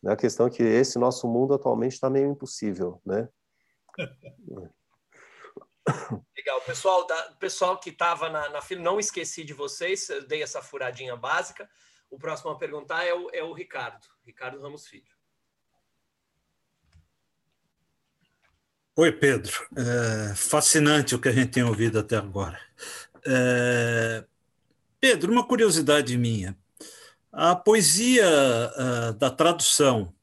Né? 0.02 0.12
A 0.12 0.16
questão 0.16 0.46
é 0.46 0.50
que 0.50 0.62
esse 0.62 0.98
nosso 0.98 1.26
mundo 1.26 1.54
atualmente 1.54 1.92
está 1.92 2.08
meio 2.08 2.30
impossível, 2.30 3.00
né? 3.04 3.28
Legal, 6.36 6.60
pessoal, 6.62 7.06
da, 7.06 7.32
pessoal 7.32 7.78
que 7.78 7.90
estava 7.90 8.30
na, 8.30 8.60
fila, 8.62 8.82
não 8.82 8.98
esqueci 8.98 9.44
de 9.44 9.52
vocês, 9.52 10.08
dei 10.28 10.42
essa 10.42 10.62
furadinha 10.62 11.16
básica. 11.16 11.68
O 12.10 12.18
próximo 12.18 12.50
a 12.50 12.58
perguntar 12.58 13.04
é 13.04 13.12
o, 13.12 13.30
é 13.30 13.42
o 13.42 13.52
Ricardo, 13.52 14.06
Ricardo 14.24 14.60
Ramos 14.60 14.86
Filho. 14.86 15.13
Oi, 18.96 19.10
Pedro. 19.10 19.52
É 19.76 20.36
fascinante 20.36 21.16
o 21.16 21.20
que 21.20 21.28
a 21.28 21.32
gente 21.32 21.50
tem 21.50 21.64
ouvido 21.64 21.98
até 21.98 22.16
agora. 22.16 22.60
É... 23.26 24.24
Pedro, 25.00 25.32
uma 25.32 25.44
curiosidade 25.44 26.16
minha. 26.16 26.56
A 27.32 27.56
poesia 27.56 28.24
uh, 28.24 29.12
da 29.14 29.32
tradução, 29.32 30.14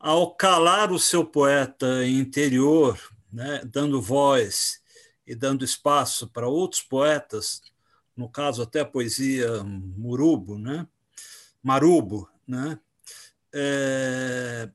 ao 0.00 0.34
calar 0.34 0.90
o 0.90 0.98
seu 0.98 1.24
poeta 1.24 2.04
interior, 2.04 2.98
né, 3.32 3.62
dando 3.64 4.02
voz 4.02 4.82
e 5.24 5.36
dando 5.36 5.64
espaço 5.64 6.26
para 6.26 6.48
outros 6.48 6.82
poetas, 6.82 7.62
no 8.16 8.28
caso 8.28 8.62
até 8.62 8.80
a 8.80 8.84
poesia 8.84 9.62
murubo, 9.62 10.58
né, 10.58 10.88
marubo, 11.62 12.28
né, 12.48 12.80
é, 13.54 14.68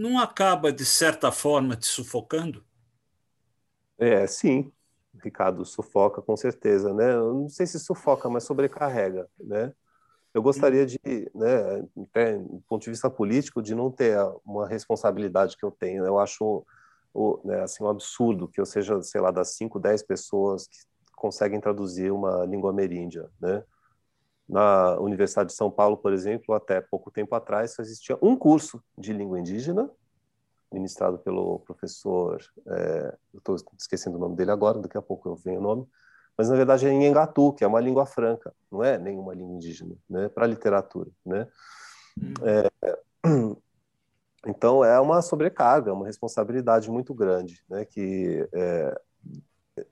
não 0.00 0.18
acaba, 0.18 0.72
de 0.72 0.84
certa 0.86 1.30
forma, 1.30 1.76
te 1.76 1.86
sufocando? 1.86 2.64
É, 3.98 4.26
sim, 4.26 4.72
Ricardo, 5.22 5.62
sufoca 5.64 6.22
com 6.22 6.34
certeza, 6.36 6.94
né? 6.94 7.12
Eu 7.14 7.34
não 7.34 7.48
sei 7.50 7.66
se 7.66 7.78
sufoca, 7.78 8.28
mas 8.30 8.44
sobrecarrega, 8.44 9.28
né? 9.38 9.74
Eu 10.32 10.42
gostaria 10.42 10.86
de, 10.86 10.98
né, 11.34 11.86
até, 12.04 12.38
do 12.38 12.62
ponto 12.68 12.82
de 12.84 12.90
vista 12.90 13.10
político, 13.10 13.62
de 13.62 13.74
não 13.74 13.90
ter 13.90 14.16
uma 14.44 14.66
responsabilidade 14.68 15.56
que 15.56 15.64
eu 15.64 15.70
tenho. 15.72 16.06
Eu 16.06 16.18
acho 16.18 16.64
o, 17.12 17.40
né, 17.44 17.62
assim, 17.62 17.84
um 17.84 17.88
absurdo 17.88 18.48
que 18.48 18.60
eu 18.60 18.66
seja, 18.66 19.02
sei 19.02 19.20
lá, 19.20 19.30
das 19.30 19.50
5, 19.56 19.80
10 19.80 20.02
pessoas 20.02 20.68
que 20.68 20.78
conseguem 21.16 21.60
traduzir 21.60 22.12
uma 22.12 22.44
língua 22.46 22.70
ameríndia, 22.70 23.28
né? 23.40 23.64
Na 24.50 24.98
Universidade 24.98 25.50
de 25.50 25.54
São 25.54 25.70
Paulo, 25.70 25.96
por 25.96 26.12
exemplo, 26.12 26.52
até 26.56 26.80
pouco 26.80 27.08
tempo 27.08 27.36
atrás, 27.36 27.72
só 27.72 27.82
existia 27.82 28.18
um 28.20 28.34
curso 28.34 28.82
de 28.98 29.12
língua 29.12 29.38
indígena, 29.38 29.88
ministrado 30.72 31.18
pelo 31.18 31.60
professor, 31.60 32.42
é, 32.66 33.16
estou 33.32 33.54
esquecendo 33.78 34.16
o 34.16 34.20
nome 34.20 34.34
dele 34.34 34.50
agora, 34.50 34.80
daqui 34.80 34.98
a 34.98 35.02
pouco 35.02 35.28
eu 35.28 35.36
venho 35.36 35.60
o 35.60 35.62
nome, 35.62 35.86
mas 36.36 36.48
na 36.48 36.56
verdade 36.56 36.84
é 36.84 36.90
em 36.90 37.06
Engatu, 37.06 37.52
que 37.52 37.62
é 37.62 37.66
uma 37.66 37.78
língua 37.78 38.04
franca, 38.06 38.52
não 38.72 38.82
é 38.82 38.98
nenhuma 38.98 39.34
língua 39.34 39.54
indígena, 39.54 39.94
né, 40.08 40.28
para 40.28 40.48
literatura, 40.48 41.10
né? 41.24 41.46
Hum. 42.20 42.34
É, 42.42 42.70
então 44.48 44.84
é 44.84 44.98
uma 44.98 45.22
sobrecarga, 45.22 45.92
uma 45.92 46.06
responsabilidade 46.06 46.90
muito 46.90 47.14
grande, 47.14 47.62
né, 47.68 47.84
que 47.84 48.48
é, 48.52 49.00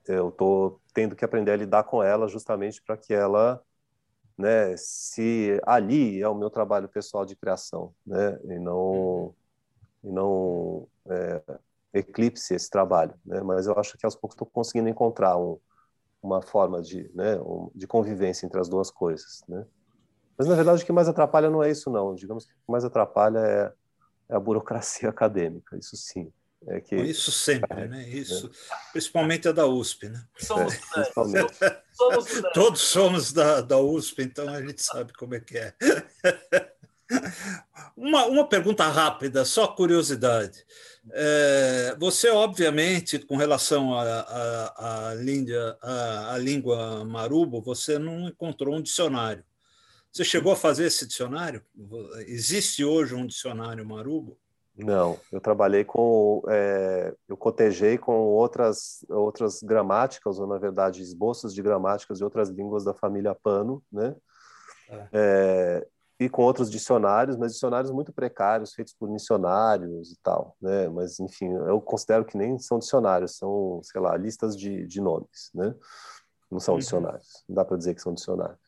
eu 0.06 0.30
estou 0.30 0.80
tendo 0.92 1.14
que 1.14 1.24
aprender 1.24 1.52
a 1.52 1.56
lidar 1.56 1.84
com 1.84 2.02
ela 2.02 2.26
justamente 2.26 2.82
para 2.82 2.96
que 2.96 3.14
ela 3.14 3.62
né, 4.38 4.76
se 4.76 5.60
ali 5.66 6.22
é 6.22 6.28
o 6.28 6.34
meu 6.34 6.48
trabalho 6.48 6.88
pessoal 6.88 7.26
de 7.26 7.34
criação, 7.34 7.92
né, 8.06 8.38
e 8.44 8.58
não 8.58 8.92
uhum. 8.92 9.34
e 10.04 10.12
não 10.12 10.86
é, 11.08 11.42
eclipse 11.92 12.54
esse 12.54 12.70
trabalho, 12.70 13.14
né, 13.26 13.42
mas 13.42 13.66
eu 13.66 13.76
acho 13.76 13.98
que 13.98 14.06
aos 14.06 14.14
poucos 14.14 14.34
estou 14.34 14.46
conseguindo 14.46 14.88
encontrar 14.88 15.36
um, 15.36 15.58
uma 16.22 16.40
forma 16.40 16.80
de, 16.80 17.10
né, 17.14 17.36
um, 17.40 17.68
de 17.74 17.86
convivência 17.88 18.46
entre 18.46 18.60
as 18.60 18.68
duas 18.68 18.90
coisas, 18.90 19.42
né. 19.48 19.66
Mas 20.38 20.46
na 20.46 20.54
verdade 20.54 20.84
o 20.84 20.86
que 20.86 20.92
mais 20.92 21.08
atrapalha 21.08 21.50
não 21.50 21.64
é 21.64 21.70
isso 21.70 21.90
não, 21.90 22.14
digamos 22.14 22.46
que 22.46 22.52
o 22.52 22.54
que 22.54 22.70
mais 22.70 22.84
atrapalha 22.84 23.40
é, 23.40 23.72
é 24.28 24.36
a 24.36 24.40
burocracia 24.40 25.08
acadêmica, 25.10 25.76
isso 25.76 25.96
sim. 25.96 26.32
É 26.66 26.80
que... 26.80 26.96
Isso 26.96 27.30
sempre, 27.30 27.86
né? 27.86 28.08
Isso, 28.08 28.46
é. 28.46 28.92
principalmente 28.92 29.48
a 29.48 29.52
da 29.52 29.66
USP, 29.66 30.08
né? 30.08 30.22
Somos, 30.38 30.74
é, 30.74 31.04
somos 31.92 32.42
Todos 32.52 32.80
somos 32.80 33.32
da, 33.32 33.60
da 33.60 33.78
USP, 33.78 34.22
então 34.22 34.48
a 34.48 34.60
gente 34.60 34.82
sabe 34.82 35.12
como 35.12 35.34
é 35.34 35.40
que 35.40 35.56
é. 35.56 35.74
Uma, 37.96 38.26
uma 38.26 38.48
pergunta 38.48 38.86
rápida, 38.86 39.44
só 39.44 39.66
curiosidade. 39.66 40.64
É, 41.12 41.96
você, 41.98 42.28
obviamente, 42.28 43.18
com 43.18 43.36
relação 43.36 43.94
à 43.98 45.14
língua, 45.16 45.78
a, 45.80 46.34
a 46.34 46.38
língua 46.38 47.04
marubo, 47.04 47.62
você 47.62 47.98
não 47.98 48.28
encontrou 48.28 48.76
um 48.76 48.82
dicionário. 48.82 49.42
Você 50.12 50.24
chegou 50.24 50.52
a 50.52 50.56
fazer 50.56 50.84
esse 50.84 51.06
dicionário? 51.06 51.64
Existe 52.26 52.84
hoje 52.84 53.14
um 53.14 53.26
dicionário 53.26 53.86
marubo? 53.86 54.38
Não, 54.78 55.18
eu 55.32 55.40
trabalhei 55.40 55.84
com, 55.84 56.40
é, 56.48 57.12
eu 57.28 57.36
cotejei 57.36 57.98
com 57.98 58.12
outras 58.12 59.04
outras 59.08 59.60
gramáticas, 59.60 60.38
ou 60.38 60.46
na 60.46 60.56
verdade 60.56 61.02
esboços 61.02 61.52
de 61.52 61.60
gramáticas 61.60 62.18
de 62.18 62.24
outras 62.24 62.48
línguas 62.48 62.84
da 62.84 62.94
família 62.94 63.34
Pano, 63.34 63.82
né? 63.90 64.14
É. 64.88 65.08
É, 65.12 65.86
e 66.20 66.28
com 66.28 66.42
outros 66.42 66.70
dicionários, 66.70 67.36
mas 67.36 67.52
dicionários 67.52 67.90
muito 67.90 68.12
precários, 68.12 68.72
feitos 68.72 68.94
por 68.94 69.08
missionários 69.08 70.12
e 70.12 70.16
tal, 70.22 70.56
né? 70.60 70.88
Mas 70.88 71.18
enfim, 71.18 71.52
eu 71.52 71.80
considero 71.80 72.24
que 72.24 72.36
nem 72.36 72.56
são 72.58 72.78
dicionários, 72.78 73.36
são, 73.36 73.80
sei 73.82 74.00
lá, 74.00 74.16
listas 74.16 74.56
de, 74.56 74.86
de 74.86 75.00
nomes, 75.00 75.50
né? 75.52 75.74
Não 76.50 76.60
são 76.60 76.74
uhum. 76.74 76.80
dicionários, 76.80 77.44
não 77.48 77.54
dá 77.56 77.64
para 77.64 77.76
dizer 77.76 77.94
que 77.94 78.00
são 78.02 78.14
dicionários. 78.14 78.67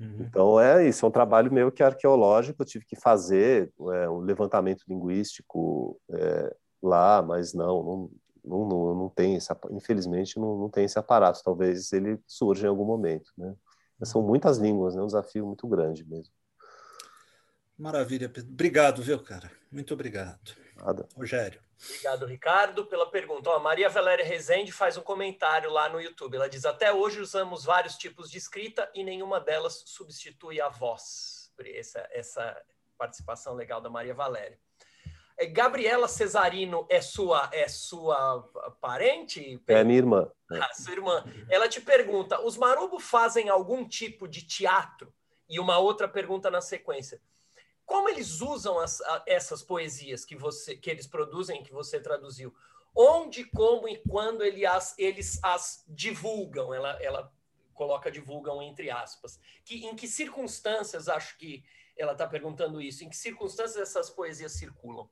Uhum. 0.00 0.16
Então 0.20 0.58
é 0.58 0.88
isso, 0.88 1.04
é 1.04 1.08
um 1.08 1.12
trabalho 1.12 1.52
meio 1.52 1.70
que 1.70 1.82
arqueológico. 1.82 2.62
Eu 2.62 2.66
tive 2.66 2.86
que 2.86 2.96
fazer 2.96 3.70
é, 3.92 4.08
um 4.08 4.20
levantamento 4.20 4.84
linguístico 4.88 6.00
é, 6.10 6.56
lá, 6.82 7.20
mas 7.20 7.52
não, 7.52 7.82
não, 7.82 8.10
não, 8.44 8.94
não, 8.94 9.08
tem 9.10 9.36
esse, 9.36 9.52
infelizmente 9.70 10.38
não, 10.38 10.56
não 10.56 10.70
tem 10.70 10.84
esse 10.84 10.98
aparato. 10.98 11.42
Talvez 11.44 11.92
ele 11.92 12.18
surja 12.26 12.66
em 12.66 12.70
algum 12.70 12.86
momento, 12.86 13.30
né? 13.36 13.54
Mas 13.98 14.08
são 14.08 14.22
muitas 14.22 14.56
línguas, 14.56 14.94
né? 14.94 15.02
Um 15.02 15.06
desafio 15.06 15.46
muito 15.46 15.68
grande 15.68 16.02
mesmo. 16.08 16.32
Maravilha, 17.76 18.28
Pedro. 18.28 18.50
Obrigado, 18.50 19.02
viu, 19.02 19.22
cara? 19.22 19.50
Muito 19.70 19.92
obrigado. 19.92 20.54
Nada. 20.80 21.08
Rogério. 21.16 21.60
Obrigado, 21.82 22.26
Ricardo, 22.26 22.86
pela 22.86 23.10
pergunta. 23.10 23.50
Ó, 23.50 23.56
a 23.56 23.60
Maria 23.60 23.88
Valéria 23.88 24.24
Rezende 24.24 24.70
faz 24.70 24.96
um 24.96 25.02
comentário 25.02 25.70
lá 25.70 25.88
no 25.88 26.00
YouTube. 26.00 26.36
Ela 26.36 26.48
diz: 26.48 26.64
Até 26.64 26.92
hoje 26.92 27.20
usamos 27.20 27.64
vários 27.64 27.96
tipos 27.96 28.30
de 28.30 28.38
escrita 28.38 28.90
e 28.94 29.02
nenhuma 29.02 29.40
delas 29.40 29.82
substitui 29.86 30.60
a 30.60 30.68
voz. 30.68 31.50
Essa, 31.58 32.06
essa 32.10 32.62
participação 32.96 33.54
legal 33.54 33.80
da 33.80 33.90
Maria 33.90 34.14
Valéria. 34.14 34.58
É, 35.38 35.46
Gabriela 35.46 36.06
Cesarino 36.06 36.86
é 36.88 37.00
sua 37.00 37.48
é 37.52 37.66
sua 37.68 38.42
parente? 38.80 39.62
É 39.66 39.82
minha 39.82 39.98
irmã. 39.98 40.30
Ah, 40.50 40.74
sua 40.74 40.92
irmã. 40.92 41.24
Ela 41.48 41.68
te 41.68 41.80
pergunta: 41.80 42.40
os 42.42 42.58
Marubo 42.58 42.98
fazem 43.00 43.48
algum 43.48 43.86
tipo 43.88 44.28
de 44.28 44.46
teatro? 44.46 45.12
E 45.48 45.58
uma 45.58 45.78
outra 45.78 46.06
pergunta 46.06 46.50
na 46.50 46.60
sequência 46.60 47.20
como 47.90 48.08
eles 48.08 48.40
usam 48.40 48.78
as, 48.78 49.00
a, 49.00 49.24
essas 49.26 49.64
poesias 49.64 50.24
que 50.24 50.36
você 50.36 50.76
que 50.76 50.88
eles 50.88 51.08
produzem, 51.08 51.60
que 51.60 51.72
você 51.72 51.98
traduziu? 51.98 52.54
Onde, 52.94 53.44
como 53.44 53.88
e 53.88 53.96
quando 54.08 54.44
ele 54.44 54.64
as, 54.64 54.96
eles 54.96 55.42
as 55.42 55.84
divulgam? 55.88 56.72
Ela, 56.72 57.02
ela 57.02 57.32
coloca 57.74 58.08
divulgam 58.08 58.62
entre 58.62 58.92
aspas. 58.92 59.40
Que, 59.64 59.84
em 59.86 59.96
que 59.96 60.06
circunstâncias, 60.06 61.08
acho 61.08 61.36
que 61.36 61.64
ela 61.98 62.12
está 62.12 62.28
perguntando 62.28 62.80
isso, 62.80 63.02
em 63.02 63.08
que 63.08 63.16
circunstâncias 63.16 63.76
essas 63.76 64.08
poesias 64.08 64.52
circulam? 64.52 65.10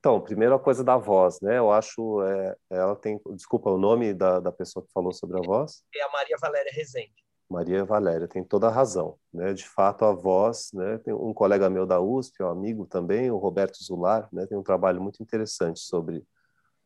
Então, 0.00 0.20
primeiro 0.20 0.54
a 0.56 0.58
coisa 0.58 0.82
da 0.82 0.96
voz, 0.96 1.40
né? 1.40 1.58
Eu 1.58 1.70
acho, 1.70 2.22
é, 2.22 2.56
ela 2.70 2.96
tem, 2.96 3.20
desculpa, 3.34 3.70
o 3.70 3.78
nome 3.78 4.12
da, 4.12 4.40
da 4.40 4.50
pessoa 4.50 4.84
que 4.84 4.92
falou 4.92 5.12
sobre 5.12 5.38
a 5.38 5.42
voz? 5.42 5.84
É 5.94 6.02
a 6.02 6.10
Maria 6.10 6.36
Valéria 6.40 6.72
Rezende. 6.72 7.25
Maria 7.48 7.84
Valéria 7.84 8.26
tem 8.26 8.42
toda 8.42 8.66
a 8.66 8.70
razão, 8.70 9.16
né? 9.32 9.52
De 9.54 9.66
fato, 9.68 10.04
a 10.04 10.12
voz, 10.12 10.70
né? 10.72 10.98
Tem 10.98 11.14
um 11.14 11.32
colega 11.32 11.70
meu 11.70 11.86
da 11.86 12.00
USP, 12.00 12.42
um 12.42 12.48
amigo 12.48 12.86
também, 12.86 13.30
o 13.30 13.36
Roberto 13.36 13.82
Zular, 13.82 14.28
né? 14.32 14.46
Tem 14.46 14.58
um 14.58 14.62
trabalho 14.62 15.00
muito 15.00 15.22
interessante 15.22 15.80
sobre 15.80 16.26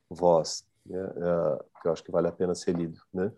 voz, 0.08 0.66
né? 0.84 0.98
É, 0.98 1.80
que 1.80 1.88
eu 1.88 1.92
acho 1.92 2.04
que 2.04 2.12
vale 2.12 2.28
a 2.28 2.32
pena 2.32 2.54
ser 2.54 2.76
lido, 2.76 3.00
né? 3.12 3.32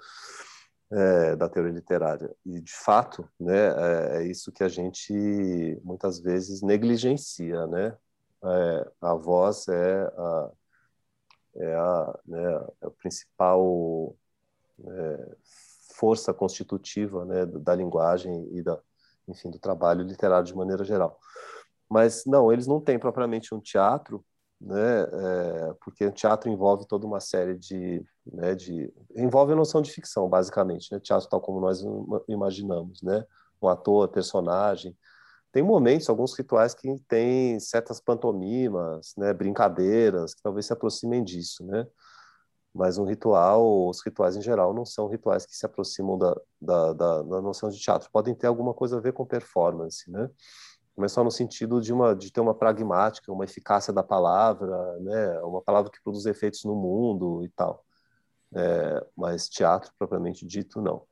É, 0.91 1.37
da 1.37 1.49
teoria 1.49 1.73
literária. 1.73 2.35
E, 2.45 2.61
de 2.61 2.73
fato, 2.73 3.29
né? 3.39 3.69
É, 3.69 4.23
é 4.23 4.27
isso 4.27 4.53
que 4.53 4.65
a 4.65 4.69
gente 4.69 5.13
muitas 5.85 6.21
vezes 6.21 6.61
negligencia, 6.61 7.67
né? 7.69 7.97
É, 8.45 8.91
a 9.01 9.15
voz 9.15 9.69
é 9.69 10.03
a, 10.17 10.51
é 11.57 11.75
a, 11.75 12.19
né? 12.27 12.67
é 12.81 12.87
o 12.89 12.91
principal 12.91 14.17
é, 14.85 15.37
força 16.03 16.35
constitutiva 16.35 17.25
né, 17.25 17.47
da 17.47 17.77
linguagem 17.77 18.49
e 18.51 18.61
da, 18.61 18.77
enfim, 19.29 19.49
do 19.53 19.59
trabalho 19.61 20.03
literário 20.03 20.45
de 20.45 20.57
maneira 20.57 20.83
geral. 20.83 21.17
Mas 21.89 22.25
não, 22.27 22.53
eles 22.53 22.67
não 22.67 22.81
têm 22.81 22.99
propriamente 22.99 23.55
um 23.55 23.61
teatro, 23.61 24.25
né, 24.61 25.03
é, 25.03 25.75
porque 25.81 26.05
o 26.05 26.11
teatro 26.11 26.51
envolve 26.51 26.89
toda 26.89 27.07
uma 27.07 27.21
série 27.21 27.57
de, 27.57 28.05
né, 28.27 28.53
de 28.57 28.93
envolve 29.15 29.53
a 29.53 29.57
noção 29.57 29.81
de 29.81 29.93
ficção, 29.93 30.29
basicamente, 30.29 30.91
né, 30.91 30.99
teatro 30.99 31.29
tal 31.29 31.41
como 31.41 31.61
nós 31.61 31.85
imaginamos, 32.27 33.01
né, 33.01 33.25
um 33.63 33.69
ator, 33.69 34.09
personagem. 34.09 34.97
Tem 35.53 35.63
momentos, 35.63 36.09
alguns 36.09 36.37
rituais 36.37 36.75
que 36.75 36.99
têm 37.07 37.61
certas 37.61 38.01
pantomimas, 38.01 39.15
né, 39.17 39.33
brincadeiras 39.33 40.35
que 40.35 40.43
talvez 40.43 40.67
se 40.67 40.73
aproximem 40.73 41.23
disso, 41.23 41.65
né. 41.65 41.87
Mas 42.75 42.97
um 42.97 43.05
ritual, 43.05 43.89
os 43.89 44.03
rituais 44.03 44.35
em 44.37 44.41
geral, 44.41 44.73
não 44.73 44.85
são 44.85 45.07
rituais 45.09 45.45
que 45.45 45.55
se 45.55 45.67
aproximam 45.67 46.17
da, 46.17 46.35
da, 46.61 46.93
da, 46.93 47.23
da 47.23 47.43
noção 47.43 47.69
de 47.69 47.79
teatro. 47.79 48.09
Podem 48.11 48.35
ter 48.35 48.47
alguma 48.47 48.73
coisa 48.73 48.97
a 48.97 49.01
ver 49.01 49.13
com 49.13 49.27
performance, 49.27 50.11
né? 50.11 50.31
mas 50.97 51.13
só 51.13 51.25
no 51.25 51.31
sentido 51.31 51.81
de 51.81 51.93
uma 51.93 52.15
de 52.15 52.31
ter 52.31 52.41
uma 52.41 52.55
pragmática, 52.55 53.33
uma 53.33 53.45
eficácia 53.45 53.93
da 53.93 54.03
palavra, 54.03 54.99
né, 55.01 55.41
uma 55.41 55.63
palavra 55.63 55.91
que 55.91 56.03
produz 56.03 56.27
efeitos 56.27 56.65
no 56.65 56.75
mundo 56.75 57.43
e 57.45 57.49
tal. 57.49 57.85
É, 58.55 59.07
mas 59.17 59.49
teatro 59.49 59.93
propriamente 59.99 60.47
dito 60.47 60.81
não. 60.81 61.03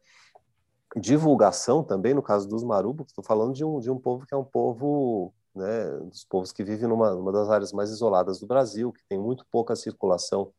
Divulgação 0.96 1.82
também 1.82 2.12
no 2.12 2.22
caso 2.22 2.48
dos 2.48 2.62
marubos, 2.62 3.06
estou 3.08 3.24
falando 3.24 3.54
de 3.54 3.64
um 3.64 3.80
de 3.80 3.90
um 3.90 3.98
povo 3.98 4.26
que 4.26 4.34
é 4.34 4.36
um 4.36 4.44
povo, 4.44 5.32
né, 5.54 5.90
dos 6.00 6.24
povos 6.24 6.52
que 6.52 6.62
vivem 6.64 6.88
numa, 6.88 7.14
numa 7.14 7.32
das 7.32 7.48
áreas 7.48 7.72
mais 7.72 7.90
isoladas 7.90 8.38
do 8.40 8.46
Brasil, 8.46 8.92
que 8.92 9.02
tem 9.08 9.18
muito 9.18 9.46
pouca 9.50 9.74
circulação 9.74 10.52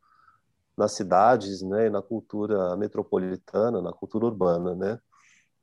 nas 0.78 0.94
cidades, 0.94 1.62
né, 1.62 1.90
na 1.90 2.02
cultura 2.02 2.76
metropolitana, 2.78 3.82
na 3.82 3.92
cultura 3.94 4.26
urbana, 4.26 4.76
né? 4.76 5.00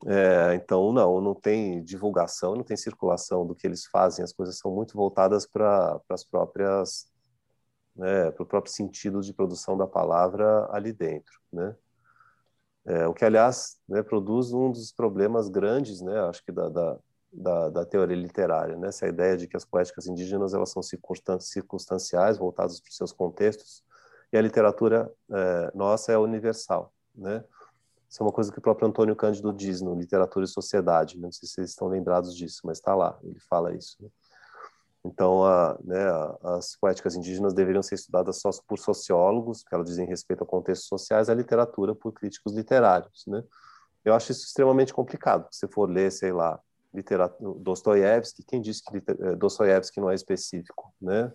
É, 0.05 0.55
então, 0.55 0.93
não, 0.93 1.19
não 1.19 1.35
tem 1.35 1.83
divulgação, 1.83 2.55
não 2.55 2.63
tem 2.63 2.77
circulação 2.77 3.45
do 3.45 3.53
que 3.53 3.67
eles 3.67 3.85
fazem, 3.85 4.23
as 4.23 4.31
coisas 4.31 4.57
são 4.57 4.73
muito 4.73 4.95
voltadas 4.95 5.45
para 5.45 5.99
as 6.09 6.23
próprias, 6.23 7.11
né, 7.95 8.31
para 8.31 8.43
o 8.43 8.45
próprio 8.45 8.71
sentido 8.73 9.19
de 9.21 9.33
produção 9.33 9.77
da 9.77 9.85
palavra 9.85 10.69
ali 10.71 10.93
dentro, 10.93 11.39
né? 11.51 11.75
É, 12.85 13.07
o 13.07 13.13
que, 13.13 13.25
aliás, 13.25 13.77
né, 13.87 14.01
produz 14.01 14.53
um 14.53 14.71
dos 14.71 14.91
problemas 14.91 15.49
grandes, 15.49 16.01
né, 16.01 16.17
acho 16.21 16.43
que 16.43 16.51
da, 16.51 16.69
da, 16.69 16.97
da, 17.31 17.69
da 17.69 17.85
teoria 17.85 18.15
literária, 18.15 18.77
né, 18.77 18.87
essa 18.87 19.05
ideia 19.07 19.35
de 19.37 19.47
que 19.47 19.57
as 19.57 19.65
poéticas 19.65 20.07
indígenas 20.07 20.53
elas 20.53 20.71
são 20.71 20.81
circunstanciais, 20.81 22.37
voltadas 22.37 22.79
para 22.79 22.89
os 22.89 22.95
seus 22.95 23.11
contextos, 23.11 23.83
e 24.31 24.37
a 24.37 24.41
literatura 24.41 25.11
é, 25.31 25.71
nossa 25.73 26.11
é 26.11 26.17
universal, 26.17 26.93
né? 27.15 27.43
Isso 28.09 28.23
é 28.23 28.25
uma 28.25 28.31
coisa 28.31 28.51
que 28.51 28.57
o 28.57 28.61
próprio 28.61 28.87
Antônio 28.87 29.15
Cândido 29.15 29.53
diz 29.53 29.81
no 29.81 29.93
Literatura 29.93 30.43
e 30.43 30.47
Sociedade, 30.47 31.15
né? 31.15 31.23
não 31.23 31.31
sei 31.31 31.47
se 31.47 31.53
vocês 31.53 31.69
estão 31.69 31.87
lembrados 31.87 32.35
disso, 32.35 32.61
mas 32.63 32.79
está 32.79 32.95
lá, 32.95 33.19
ele 33.23 33.39
fala 33.39 33.71
isso. 33.71 33.97
Né? 34.01 34.09
Então, 35.05 35.45
a, 35.45 35.77
né, 35.83 36.05
as 36.43 36.75
poéticas 36.75 37.15
indígenas 37.15 37.53
deveriam 37.53 37.83
ser 37.83 37.95
estudadas 37.95 38.41
só 38.41 38.49
por 38.67 38.79
sociólogos, 38.79 39.61
porque 39.61 39.75
elas 39.75 39.87
dizem 39.87 40.07
respeito 40.07 40.43
a 40.43 40.47
contextos 40.47 40.87
sociais, 40.87 41.29
a 41.29 41.35
literatura 41.35 41.93
por 41.93 42.11
críticos 42.11 42.53
literários, 42.53 43.23
né? 43.27 43.43
Eu 44.03 44.13
acho 44.13 44.31
isso 44.31 44.45
extremamente 44.45 44.93
complicado. 44.93 45.47
Se 45.51 45.67
for 45.67 45.89
ler, 45.89 46.11
sei 46.11 46.31
lá, 46.31 46.59
Dostoiévski, 47.59 48.43
quem 48.43 48.61
disse 48.61 48.83
que 48.83 48.97
eh, 48.97 49.35
Dostoiévski 49.35 49.99
não 49.99 50.09
é 50.09 50.15
específico, 50.15 50.93
né? 51.01 51.31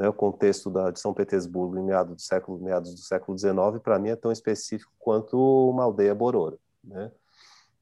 Né, 0.00 0.08
o 0.08 0.14
contexto 0.14 0.70
da, 0.70 0.90
de 0.90 0.98
São 0.98 1.12
Petersburgo 1.12 1.78
em 1.78 1.84
meados 1.84 2.14
do 2.16 2.22
século, 2.22 2.58
meados 2.58 2.94
do 2.94 3.00
século 3.00 3.38
XIX, 3.38 3.54
para 3.84 3.98
mim 3.98 4.08
é 4.08 4.16
tão 4.16 4.32
específico 4.32 4.90
quanto 4.98 5.36
uma 5.36 5.84
aldeia 5.84 6.14
borora. 6.14 6.56
Né? 6.82 7.12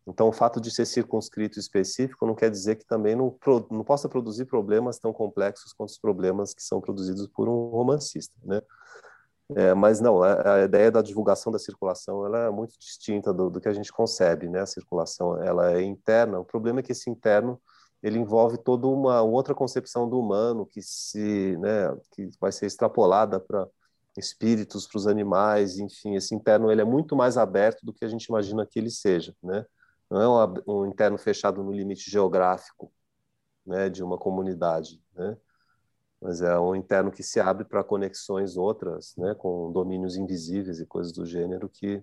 Então, 0.05 0.27
o 0.27 0.33
fato 0.33 0.61
de 0.61 0.69
ser 0.69 0.85
circunscrito 0.85 1.61
específico 1.61 2.27
não 2.27 2.35
quer 2.35 2.51
dizer 2.51 2.75
que 2.75 2.85
também 2.85 3.15
não, 3.15 3.39
não 3.71 3.85
possa 3.85 4.09
produzir 4.09 4.47
problemas 4.47 4.99
tão 4.99 5.13
complexos 5.13 5.73
quanto 5.73 5.91
os 5.91 5.99
problemas 5.99 6.53
que 6.53 6.63
são 6.63 6.81
produzidos 6.81 7.29
por 7.29 7.49
um 7.49 7.69
romancista. 7.69 8.35
Né? 8.43 8.63
É, 9.55 9.73
mas 9.73 10.01
não, 10.01 10.21
a, 10.21 10.55
a, 10.55 10.65
ideia 10.65 10.91
da 10.91 11.01
divulgação 11.01 11.53
da 11.53 11.59
circulação 11.59 12.27
ela 12.27 12.47
é 12.47 12.51
muito 12.51 12.77
distinta 12.81 13.33
do, 13.33 13.49
do 13.49 13.61
que 13.61 13.69
a 13.69 13.73
gente 13.73 13.93
concebe, 13.93 14.49
né? 14.49 14.61
A 14.61 14.67
circulação 14.67 15.41
ela 15.41 15.73
é 15.73 15.83
interna. 15.83 16.41
O 16.41 16.45
problema 16.45 16.81
é 16.81 16.83
que 16.83 16.93
esse 16.93 17.09
interno 17.09 17.61
ele 18.03 18.19
envolve 18.19 18.59
toda 18.59 18.87
uma 18.87 19.23
outra 19.23 19.55
concepção 19.55 20.09
do 20.09 20.19
humano 20.19 20.67
que 20.67 20.81
se, 20.83 21.57
né, 21.59 21.97
que 22.13 22.31
vai 22.41 22.53
ser 22.53 22.67
extrapolada 22.67 23.41
para 23.41 23.67
espíritos, 24.17 24.87
para 24.87 24.99
os 24.99 25.07
animais, 25.07 25.79
enfim, 25.79 26.17
esse 26.17 26.35
interno 26.35 26.71
ele 26.71 26.81
é 26.81 26.85
muito 26.85 27.15
mais 27.17 27.37
aberto 27.37 27.85
do 27.85 27.93
que 27.93 28.05
a 28.05 28.09
gente 28.09 28.25
imagina 28.27 28.67
que 28.67 28.79
ele 28.79 28.91
seja, 28.91 29.35
né? 29.43 29.65
Não 30.11 30.21
é 30.21 30.29
um, 30.29 30.81
um 30.81 30.87
interno 30.87 31.19
fechado 31.19 31.63
no 31.63 31.73
limite 31.73 32.11
geográfico, 32.11 32.91
né, 33.67 33.89
de 33.89 34.03
uma 34.03 34.19
comunidade, 34.19 35.01
né? 35.15 35.37
Mas 36.21 36.41
é 36.43 36.59
um 36.59 36.75
interno 36.75 37.13
que 37.13 37.23
se 37.23 37.39
abre 37.39 37.65
para 37.65 37.85
conexões 37.85 38.57
outras, 38.57 39.15
né, 39.17 39.35
com 39.37 39.71
domínios 39.71 40.17
invisíveis 40.17 40.81
e 40.81 40.87
coisas 40.87 41.13
do 41.13 41.25
gênero 41.25 41.69
que 41.69 42.03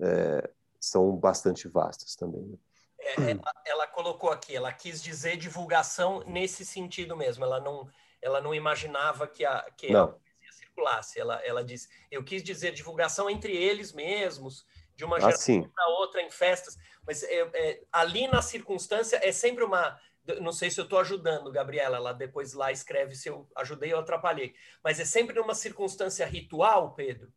é, 0.00 0.50
são 0.78 1.14
bastante 1.16 1.68
vastas 1.68 2.14
também. 2.16 2.42
Né? 2.42 2.56
É, 3.00 3.30
ela, 3.30 3.52
ela, 3.64 3.86
colocou 3.86 4.30
aqui, 4.30 4.54
ela 4.54 4.72
quis 4.72 5.02
dizer 5.02 5.36
divulgação 5.36 6.22
nesse 6.26 6.64
sentido 6.64 7.16
mesmo. 7.16 7.44
Ela 7.44 7.60
não, 7.60 7.88
ela 8.20 8.40
não 8.40 8.54
imaginava 8.54 9.26
que 9.26 9.44
a, 9.44 9.66
que 9.76 9.90
não. 9.92 10.04
a 10.04 10.08
poesia 10.08 10.52
circulasse. 10.52 11.18
Ela, 11.18 11.36
ela 11.44 11.64
disse, 11.64 11.88
eu 12.10 12.22
quis 12.22 12.42
dizer 12.42 12.72
divulgação 12.72 13.28
entre 13.28 13.56
eles 13.56 13.92
mesmos, 13.92 14.66
de 14.94 15.04
uma 15.04 15.18
geração 15.18 15.62
para 15.62 15.88
outra 15.98 16.20
em 16.20 16.30
festas. 16.30 16.78
Mas 17.06 17.22
é, 17.22 17.50
é, 17.54 17.82
ali 17.90 18.28
na 18.28 18.42
circunstância 18.42 19.18
é 19.22 19.32
sempre 19.32 19.64
uma 19.64 19.98
não 20.40 20.52
sei 20.52 20.70
se 20.70 20.78
eu 20.78 20.84
estou 20.84 20.98
ajudando, 21.00 21.50
Gabriela, 21.50 21.96
ela 21.96 22.12
depois 22.12 22.52
lá 22.52 22.70
escreve 22.70 23.14
se 23.14 23.28
eu 23.28 23.48
ajudei 23.56 23.92
ou 23.92 24.00
atrapalhei, 24.00 24.54
mas 24.84 25.00
é 25.00 25.04
sempre 25.04 25.34
numa 25.34 25.54
circunstância 25.54 26.26
ritual, 26.26 26.94
Pedro? 26.94 27.32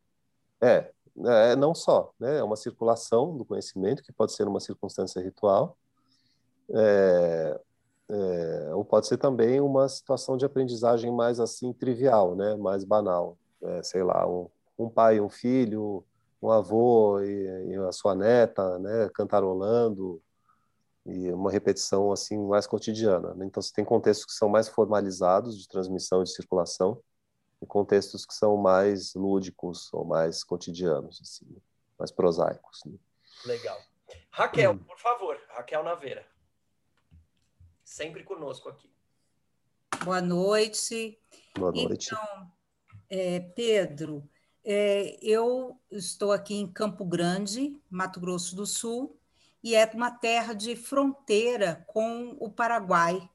É, 0.61 0.91
é 1.25 1.55
não 1.55 1.75
só, 1.75 2.11
né? 2.19 2.39
é 2.39 2.43
uma 2.43 2.55
circulação 2.55 3.37
do 3.37 3.45
conhecimento, 3.45 4.03
que 4.03 4.11
pode 4.11 4.33
ser 4.33 4.47
uma 4.47 4.59
circunstância 4.59 5.21
ritual, 5.21 5.77
é, 6.73 7.59
é, 8.09 8.71
ou 8.73 8.83
pode 8.83 9.07
ser 9.07 9.17
também 9.17 9.59
uma 9.61 9.87
situação 9.87 10.37
de 10.37 10.45
aprendizagem 10.45 11.11
mais 11.11 11.39
assim 11.39 11.71
trivial, 11.73 12.35
né? 12.35 12.55
mais 12.55 12.83
banal, 12.83 13.37
é, 13.61 13.83
sei 13.83 14.03
lá, 14.03 14.27
um, 14.27 14.49
um 14.77 14.89
pai 14.89 15.17
e 15.17 15.21
um 15.21 15.29
filho, 15.29 16.03
um 16.41 16.49
avô 16.49 17.19
e, 17.21 17.71
e 17.71 17.75
a 17.75 17.91
sua 17.91 18.15
neta, 18.15 18.79
né? 18.79 19.09
cantarolando, 19.13 20.21
e 21.05 21.31
uma 21.31 21.51
repetição 21.51 22.11
assim 22.11 22.37
mais 22.37 22.65
cotidiana. 22.65 23.33
Né? 23.33 23.45
Então, 23.45 23.61
você 23.61 23.73
tem 23.73 23.83
contextos 23.85 24.25
que 24.25 24.33
são 24.33 24.49
mais 24.49 24.67
formalizados 24.67 25.57
de 25.57 25.67
transmissão 25.67 26.21
e 26.21 26.23
de 26.23 26.31
circulação 26.31 26.99
e 27.63 27.65
contextos 27.65 28.25
que 28.25 28.33
são 28.33 28.57
mais 28.57 29.13
lúdicos 29.15 29.91
ou 29.93 30.03
mais 30.03 30.43
cotidianos, 30.43 31.19
assim, 31.21 31.47
mais 31.97 32.11
prosaicos. 32.11 32.83
Né? 32.85 32.97
Legal. 33.45 33.81
Raquel, 34.29 34.73
hum. 34.73 34.79
por 34.79 34.99
favor, 34.99 35.39
Raquel 35.49 35.83
Naveira. 35.83 36.25
Sempre 37.83 38.23
conosco 38.23 38.67
aqui. 38.67 38.91
Boa 40.03 40.21
noite. 40.21 41.17
Boa 41.57 41.71
noite. 41.71 42.07
Então, 42.07 42.51
é, 43.09 43.39
Pedro, 43.39 44.27
é, 44.63 45.17
eu 45.21 45.79
estou 45.89 46.31
aqui 46.33 46.55
em 46.55 46.67
Campo 46.67 47.05
Grande, 47.05 47.79
Mato 47.89 48.19
Grosso 48.19 48.55
do 48.55 48.65
Sul, 48.65 49.17
e 49.63 49.73
é 49.75 49.89
uma 49.93 50.11
terra 50.11 50.53
de 50.53 50.75
fronteira 50.75 51.85
com 51.87 52.35
o 52.39 52.49
Paraguai, 52.49 53.29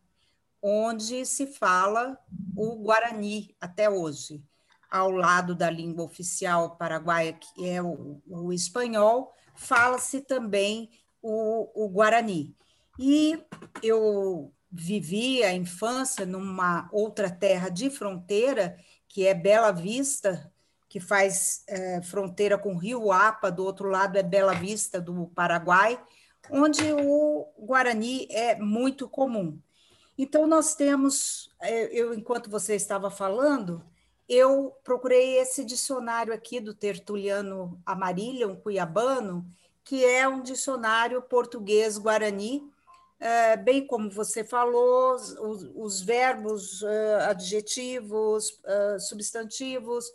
onde 0.60 1.24
se 1.24 1.46
fala 1.46 2.18
o 2.58 2.76
Guarani 2.76 3.54
até 3.60 3.88
hoje. 3.88 4.42
Ao 4.90 5.10
lado 5.10 5.54
da 5.54 5.70
língua 5.70 6.04
oficial 6.04 6.76
paraguaia, 6.76 7.32
que 7.34 7.68
é 7.68 7.82
o, 7.82 8.20
o 8.26 8.52
espanhol, 8.52 9.32
fala-se 9.54 10.22
também 10.22 10.90
o, 11.22 11.84
o 11.84 11.88
Guarani. 11.88 12.56
E 12.98 13.38
eu 13.82 14.52
vivi 14.70 15.42
a 15.44 15.52
infância 15.52 16.26
numa 16.26 16.88
outra 16.92 17.30
terra 17.30 17.68
de 17.68 17.90
fronteira, 17.90 18.76
que 19.06 19.26
é 19.26 19.34
Bela 19.34 19.70
Vista, 19.72 20.50
que 20.88 20.98
faz 20.98 21.62
é, 21.68 22.00
fronteira 22.02 22.58
com 22.58 22.74
o 22.74 22.78
Rio 22.78 23.12
Apa, 23.12 23.50
do 23.50 23.64
outro 23.64 23.88
lado 23.88 24.16
é 24.16 24.22
Bela 24.22 24.54
Vista, 24.54 25.00
do 25.00 25.26
Paraguai, 25.28 26.02
onde 26.50 26.82
o 26.92 27.46
Guarani 27.58 28.26
é 28.30 28.56
muito 28.56 29.08
comum. 29.08 29.60
Então, 30.20 30.48
nós 30.48 30.74
temos, 30.74 31.48
é, 31.60 31.84
eu, 31.96 32.12
enquanto 32.12 32.50
você 32.50 32.74
estava 32.74 33.08
falando, 33.08 33.84
eu 34.28 34.76
procurei 34.82 35.38
esse 35.38 35.64
dicionário 35.64 36.34
aqui 36.34 36.58
do 36.58 36.74
Tertuliano 36.74 37.80
Amarília, 37.86 38.48
um 38.48 38.56
cuiabano, 38.56 39.46
que 39.84 40.04
é 40.04 40.26
um 40.26 40.42
dicionário 40.42 41.22
português-guarani, 41.22 42.68
é, 43.20 43.56
bem 43.56 43.86
como 43.86 44.10
você 44.10 44.42
falou, 44.42 45.14
os, 45.14 45.70
os 45.74 46.00
verbos, 46.02 46.82
é, 46.82 47.24
adjetivos, 47.26 48.60
substantivos, 49.08 50.12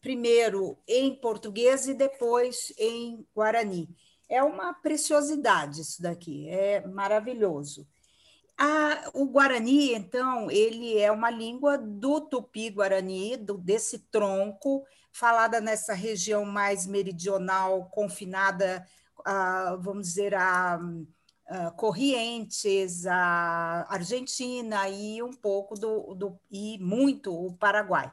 primeiro 0.00 0.78
em 0.86 1.14
português 1.14 1.88
e 1.88 1.94
depois 1.94 2.72
em 2.78 3.26
guarani. 3.34 3.88
É 4.28 4.42
uma 4.42 4.72
preciosidade 4.72 5.80
isso 5.80 6.00
daqui, 6.02 6.48
é 6.48 6.86
maravilhoso. 6.86 7.86
O 9.14 9.26
Guarani, 9.26 9.94
então, 9.94 10.50
ele 10.50 10.98
é 10.98 11.10
uma 11.10 11.30
língua 11.30 11.78
do 11.78 12.20
Tupi-Guarani, 12.20 13.38
desse 13.58 13.98
tronco, 13.98 14.84
falada 15.10 15.60
nessa 15.60 15.94
região 15.94 16.44
mais 16.44 16.86
meridional, 16.86 17.88
confinada, 17.90 18.86
a, 19.24 19.76
vamos 19.80 20.08
dizer, 20.08 20.34
a, 20.34 20.78
a, 21.48 21.70
Corrientes, 21.70 23.06
a 23.06 23.86
Argentina 23.88 24.88
e 24.88 25.22
um 25.22 25.32
pouco 25.32 25.74
do, 25.74 26.14
do 26.14 26.38
e 26.50 26.78
muito 26.78 27.34
o 27.34 27.54
Paraguai. 27.56 28.12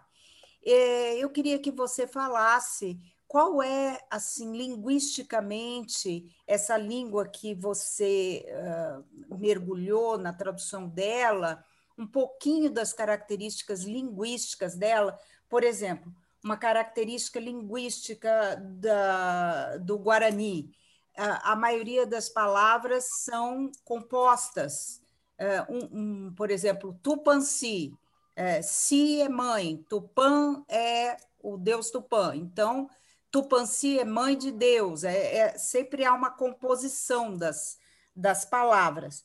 É, 0.66 1.18
eu 1.18 1.30
queria 1.30 1.60
que 1.60 1.72
você 1.72 2.08
falasse 2.08 2.98
qual 3.28 3.62
é, 3.62 4.00
assim, 4.10 4.56
linguisticamente, 4.56 6.34
essa 6.48 6.78
língua 6.78 7.28
que 7.28 7.54
você 7.54 8.46
uh, 8.50 9.38
mergulhou 9.38 10.18
na 10.18 10.32
tradução 10.32 10.88
dela, 10.88 11.64
um 11.98 12.08
pouquinho 12.08 12.70
das 12.70 12.94
características 12.94 13.84
linguísticas 13.84 14.76
dela? 14.76 15.20
Por 15.50 15.64
exemplo, 15.64 16.14
uma 16.44 16.56
característica 16.56 17.40
linguística 17.40 18.56
da, 18.56 19.78
do 19.78 19.98
Guarani. 19.98 20.72
A, 21.18 21.52
a 21.52 21.56
maioria 21.56 22.06
das 22.06 22.30
palavras 22.30 23.10
são 23.24 23.70
compostas. 23.84 25.02
Uh, 25.38 25.74
um, 25.74 26.28
um, 26.28 26.34
por 26.34 26.50
exemplo, 26.50 26.98
Tupanci, 27.04 27.94
é, 28.36 28.62
Si 28.62 29.22
é 29.22 29.28
mãe, 29.28 29.84
Tupã 29.90 30.64
é 30.70 31.18
o 31.42 31.58
deus 31.58 31.92
Tupã. 31.92 32.34
Então, 32.36 32.90
Tupanci 33.38 34.00
é 34.00 34.04
mãe 34.04 34.36
de 34.36 34.52
Deus, 34.52 35.04
é, 35.04 35.36
é, 35.38 35.58
sempre 35.60 36.04
há 36.04 36.12
uma 36.12 36.32
composição 36.32 37.38
das, 37.38 37.78
das 38.16 38.44
palavras. 38.44 39.24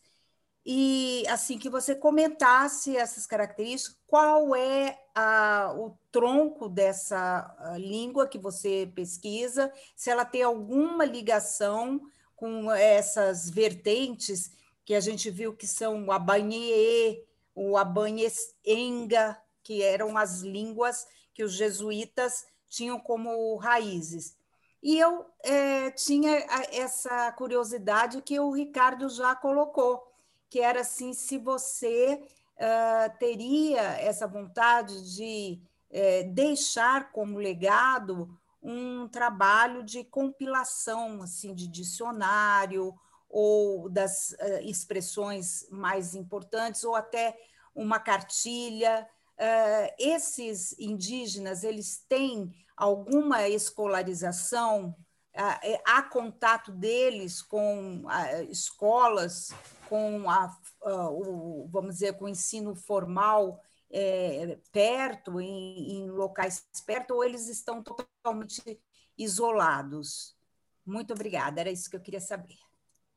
E 0.67 1.25
assim 1.31 1.57
que 1.57 1.71
você 1.71 1.95
comentasse 1.95 2.95
essas 2.95 3.27
características, 3.27 3.99
qual 4.07 4.55
é 4.55 4.99
a, 5.15 5.75
o 5.75 5.97
tronco 6.11 6.69
dessa 6.69 7.57
língua 7.79 8.29
que 8.29 8.39
você 8.39 8.93
pesquisa, 8.95 9.73
se 9.97 10.11
ela 10.11 10.27
tem 10.27 10.43
alguma 10.43 11.07
ligação 11.07 11.99
com 12.37 12.71
essas 12.71 13.49
vertentes 13.49 14.53
que 14.85 14.95
a 14.95 15.01
gente 15.01 15.31
viu 15.31 15.57
que 15.57 15.67
são 15.67 16.05
o 16.05 16.13
Abanhê, 16.13 17.25
o 17.55 17.79
Abanhenga, 17.79 19.41
que 19.63 19.83
eram 19.83 20.19
as 20.19 20.43
línguas 20.43 21.07
que 21.33 21.43
os 21.43 21.55
jesuítas 21.55 22.45
tinham 22.73 22.99
como 22.99 23.57
raízes. 23.57 24.35
E 24.83 24.99
eu 24.99 25.27
é, 25.45 25.91
tinha 25.91 26.45
essa 26.73 27.31
curiosidade 27.33 28.23
que 28.23 28.41
o 28.41 28.51
Ricardo 28.51 29.09
já 29.09 29.35
colocou, 29.35 30.03
que 30.51 30.61
era 30.61 30.81
assim, 30.81 31.13
se 31.13 31.39
você 31.39 32.21
uh, 32.57 33.19
teria 33.19 33.81
essa 33.81 34.27
vontade 34.27 35.15
de 35.15 35.63
é, 35.91 36.25
deixar 36.25 37.13
como 37.13 37.39
legado 37.39 38.29
um 38.63 39.07
trabalho 39.09 39.83
de 39.83 40.03
compilação 40.05 41.23
assim 41.23 41.55
de 41.55 41.67
dicionário 41.69 42.95
ou 43.29 43.89
das 43.89 44.31
uh, 44.33 44.61
expressões 44.63 45.67
mais 45.71 46.15
importantes 46.15 46.85
ou 46.85 46.95
até 46.95 47.37
uma 47.75 47.99
cartilha 47.99 49.07
uh, 49.39 49.95
esses 49.99 50.79
indígenas 50.79 51.65
eles 51.65 52.05
têm 52.09 52.53
alguma 52.77 53.49
escolarização, 53.49 54.95
é, 55.35 55.81
há 55.87 56.03
contato 56.03 56.71
deles 56.71 57.41
com 57.41 58.05
escolas, 58.51 59.51
com 59.89 60.29
a, 60.29 60.55
o, 60.85 61.69
vamos 61.71 61.95
dizer, 61.95 62.19
com 62.19 62.27
o 62.27 62.29
ensino 62.29 62.75
formal 62.75 63.61
é, 63.91 64.59
perto, 64.73 65.41
em, 65.41 65.93
em 65.93 66.11
locais 66.11 66.67
perto, 66.87 67.15
ou 67.15 67.25
eles 67.25 67.49
estão 67.49 67.83
totalmente 67.83 68.81
isolados? 69.17 70.37
Muito 70.85 71.13
obrigada, 71.13 71.61
era 71.61 71.71
isso 71.71 71.89
que 71.89 71.97
eu 71.97 72.01
queria 72.01 72.21
saber. 72.21 72.59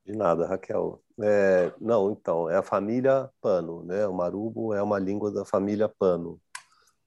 De 0.05 0.15
nada, 0.15 0.45
Raquel. 0.45 1.01
É, 1.19 1.73
não, 1.81 2.11
então, 2.11 2.47
é 2.47 2.57
a 2.57 2.61
família 2.61 3.31
Pano, 3.41 3.83
né? 3.83 4.05
O 4.05 4.13
marubo 4.13 4.73
é 4.73 4.81
uma 4.81 4.99
língua 4.99 5.31
da 5.31 5.43
família 5.43 5.89
Pano. 5.89 6.39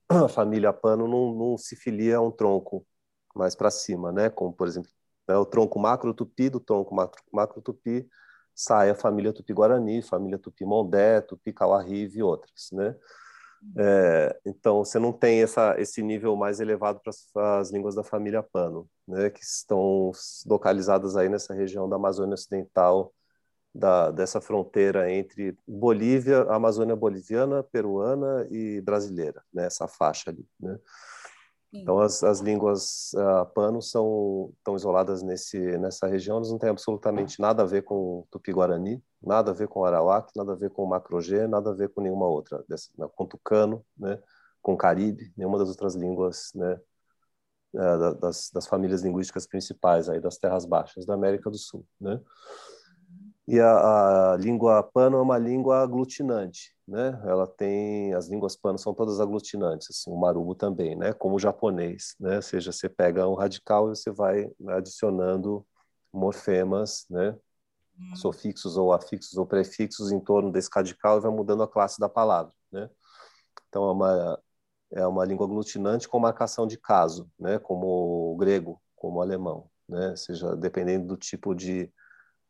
A 0.08 0.28
família 0.28 0.72
Pano 0.72 1.06
não, 1.06 1.34
não 1.34 1.58
se 1.58 1.76
filia 1.76 2.16
a 2.16 2.20
um 2.20 2.30
tronco 2.30 2.86
mais 3.34 3.54
para 3.54 3.70
cima, 3.70 4.10
né? 4.12 4.30
Como, 4.30 4.52
por 4.52 4.66
exemplo, 4.66 4.90
né, 5.28 5.36
o 5.36 5.44
tronco 5.44 5.78
macro-tupi, 5.78 6.48
do 6.48 6.60
tronco 6.60 6.94
macro-tupi 7.32 8.08
sai 8.54 8.90
a 8.90 8.94
família 8.94 9.32
Tupi-Guarani, 9.32 10.02
família 10.02 10.38
Tupi-Mondé, 10.38 11.20
Tupi-Kauarrive 11.20 12.18
e 12.18 12.22
outras, 12.22 12.70
né? 12.72 12.96
É, 13.76 14.40
então, 14.46 14.84
você 14.84 14.98
não 14.98 15.12
tem 15.12 15.42
essa, 15.42 15.74
esse 15.80 16.02
nível 16.02 16.36
mais 16.36 16.60
elevado 16.60 17.00
para 17.32 17.58
as 17.58 17.70
línguas 17.70 17.94
da 17.94 18.04
família 18.04 18.42
Pano, 18.42 18.88
né, 19.06 19.30
que 19.30 19.42
estão 19.42 20.12
localizadas 20.46 21.16
aí 21.16 21.28
nessa 21.28 21.54
região 21.54 21.88
da 21.88 21.96
Amazônia 21.96 22.34
Ocidental 22.34 23.12
da, 23.74 24.10
dessa 24.10 24.40
fronteira 24.40 25.12
entre 25.12 25.56
Bolívia, 25.66 26.42
Amazônia 26.44 26.96
boliviana, 26.96 27.62
peruana 27.62 28.46
e 28.50 28.80
brasileira, 28.80 29.42
né? 29.52 29.66
essa 29.66 29.86
faixa 29.86 30.30
ali. 30.30 30.46
Né? 30.60 30.78
Então, 31.72 32.00
as, 32.00 32.24
as 32.24 32.40
línguas 32.40 33.12
uh, 33.12 33.44
pano 33.54 33.82
são 33.82 34.52
tão 34.64 34.74
isoladas 34.74 35.22
nesse, 35.22 35.58
nessa 35.78 36.06
região, 36.06 36.36
elas 36.36 36.50
não 36.50 36.58
têm 36.58 36.70
absolutamente 36.70 37.40
nada 37.40 37.62
a 37.62 37.66
ver 37.66 37.82
com 37.82 38.26
Tupi-Guarani, 38.30 39.02
nada 39.22 39.50
a 39.50 39.54
ver 39.54 39.68
com 39.68 39.84
Arawak, 39.84 40.32
nada 40.34 40.52
a 40.52 40.56
ver 40.56 40.70
com 40.70 40.86
Macrogê, 40.86 41.46
nada 41.46 41.70
a 41.70 41.74
ver 41.74 41.90
com 41.90 42.00
nenhuma 42.00 42.26
outra, 42.26 42.64
dessa, 42.66 42.90
com 43.14 43.26
Tucano, 43.26 43.84
né, 43.98 44.18
com 44.62 44.76
Caribe, 44.78 45.30
nenhuma 45.36 45.58
das 45.58 45.68
outras 45.68 45.94
línguas 45.94 46.50
né, 46.54 46.80
uh, 47.74 48.14
das, 48.14 48.50
das 48.50 48.66
famílias 48.66 49.02
linguísticas 49.02 49.46
principais 49.46 50.08
aí 50.08 50.20
das 50.20 50.38
terras 50.38 50.64
baixas 50.64 51.04
da 51.04 51.12
América 51.12 51.50
do 51.50 51.58
Sul. 51.58 51.84
Né? 52.00 52.18
E 53.50 53.58
a, 53.58 54.32
a, 54.32 54.36
língua 54.36 54.82
pano 54.82 55.16
é 55.16 55.22
uma 55.22 55.38
língua 55.38 55.82
aglutinante, 55.82 56.76
né? 56.86 57.18
Ela 57.24 57.46
tem 57.46 58.12
as 58.12 58.28
línguas 58.28 58.54
pano 58.54 58.78
são 58.78 58.92
todas 58.92 59.20
aglutinantes, 59.20 59.88
assim, 59.90 60.10
o 60.10 60.16
marubo 60.20 60.54
também, 60.54 60.94
né? 60.94 61.14
Como 61.14 61.36
o 61.36 61.38
japonês, 61.38 62.14
né? 62.20 62.36
Ou 62.36 62.42
seja, 62.42 62.70
você 62.70 62.90
pega 62.90 63.26
um 63.26 63.32
radical 63.32 63.86
e 63.86 63.96
você 63.96 64.10
vai 64.10 64.50
adicionando 64.68 65.66
morfemas, 66.12 67.06
né? 67.08 67.34
Hum. 67.98 68.16
Sufixos 68.16 68.76
ou 68.76 68.92
afixos 68.92 69.38
ou 69.38 69.46
prefixos 69.46 70.12
em 70.12 70.20
torno 70.20 70.52
desse 70.52 70.68
radical 70.70 71.16
e 71.16 71.22
vai 71.22 71.30
mudando 71.30 71.62
a 71.62 71.68
classe 71.68 71.98
da 71.98 72.08
palavra, 72.08 72.52
né? 72.70 72.90
Então 73.66 73.88
é 73.88 73.92
uma 73.92 74.42
é 74.90 75.06
uma 75.06 75.24
língua 75.24 75.46
aglutinante 75.46 76.06
com 76.06 76.18
marcação 76.18 76.66
de 76.66 76.76
caso, 76.76 77.30
né? 77.40 77.58
Como 77.58 78.34
o 78.34 78.36
grego, 78.36 78.78
como 78.94 79.20
o 79.20 79.22
alemão, 79.22 79.70
né? 79.88 80.10
Ou 80.10 80.16
seja, 80.18 80.54
dependendo 80.54 81.06
do 81.06 81.16
tipo 81.16 81.54
de 81.54 81.90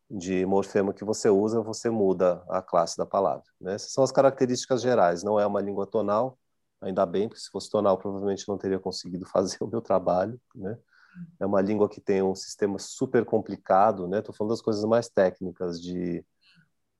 de 0.09 0.45
morfema 0.45 0.93
que 0.93 1.05
você 1.05 1.29
usa, 1.29 1.61
você 1.61 1.89
muda 1.89 2.43
a 2.49 2.61
classe 2.61 2.97
da 2.97 3.05
palavra. 3.05 3.43
Né? 3.61 3.75
Essas 3.75 3.91
são 3.91 4.03
as 4.03 4.11
características 4.11 4.81
gerais. 4.81 5.23
Não 5.23 5.39
é 5.39 5.45
uma 5.45 5.61
língua 5.61 5.85
tonal, 5.85 6.37
ainda 6.81 7.05
bem, 7.05 7.27
porque 7.27 7.41
se 7.41 7.49
fosse 7.49 7.69
tonal, 7.69 7.97
provavelmente 7.97 8.47
não 8.47 8.57
teria 8.57 8.79
conseguido 8.79 9.25
fazer 9.29 9.57
o 9.61 9.67
meu 9.67 9.81
trabalho. 9.81 10.39
Né? 10.55 10.77
É 11.39 11.45
uma 11.45 11.61
língua 11.61 11.87
que 11.87 12.01
tem 12.01 12.23
um 12.23 12.33
sistema 12.33 12.79
super 12.79 13.23
complicado. 13.23 14.03
Estou 14.05 14.31
né? 14.31 14.37
falando 14.37 14.51
das 14.51 14.61
coisas 14.61 14.83
mais 14.83 15.09
técnicas 15.09 15.79
de, 15.79 16.25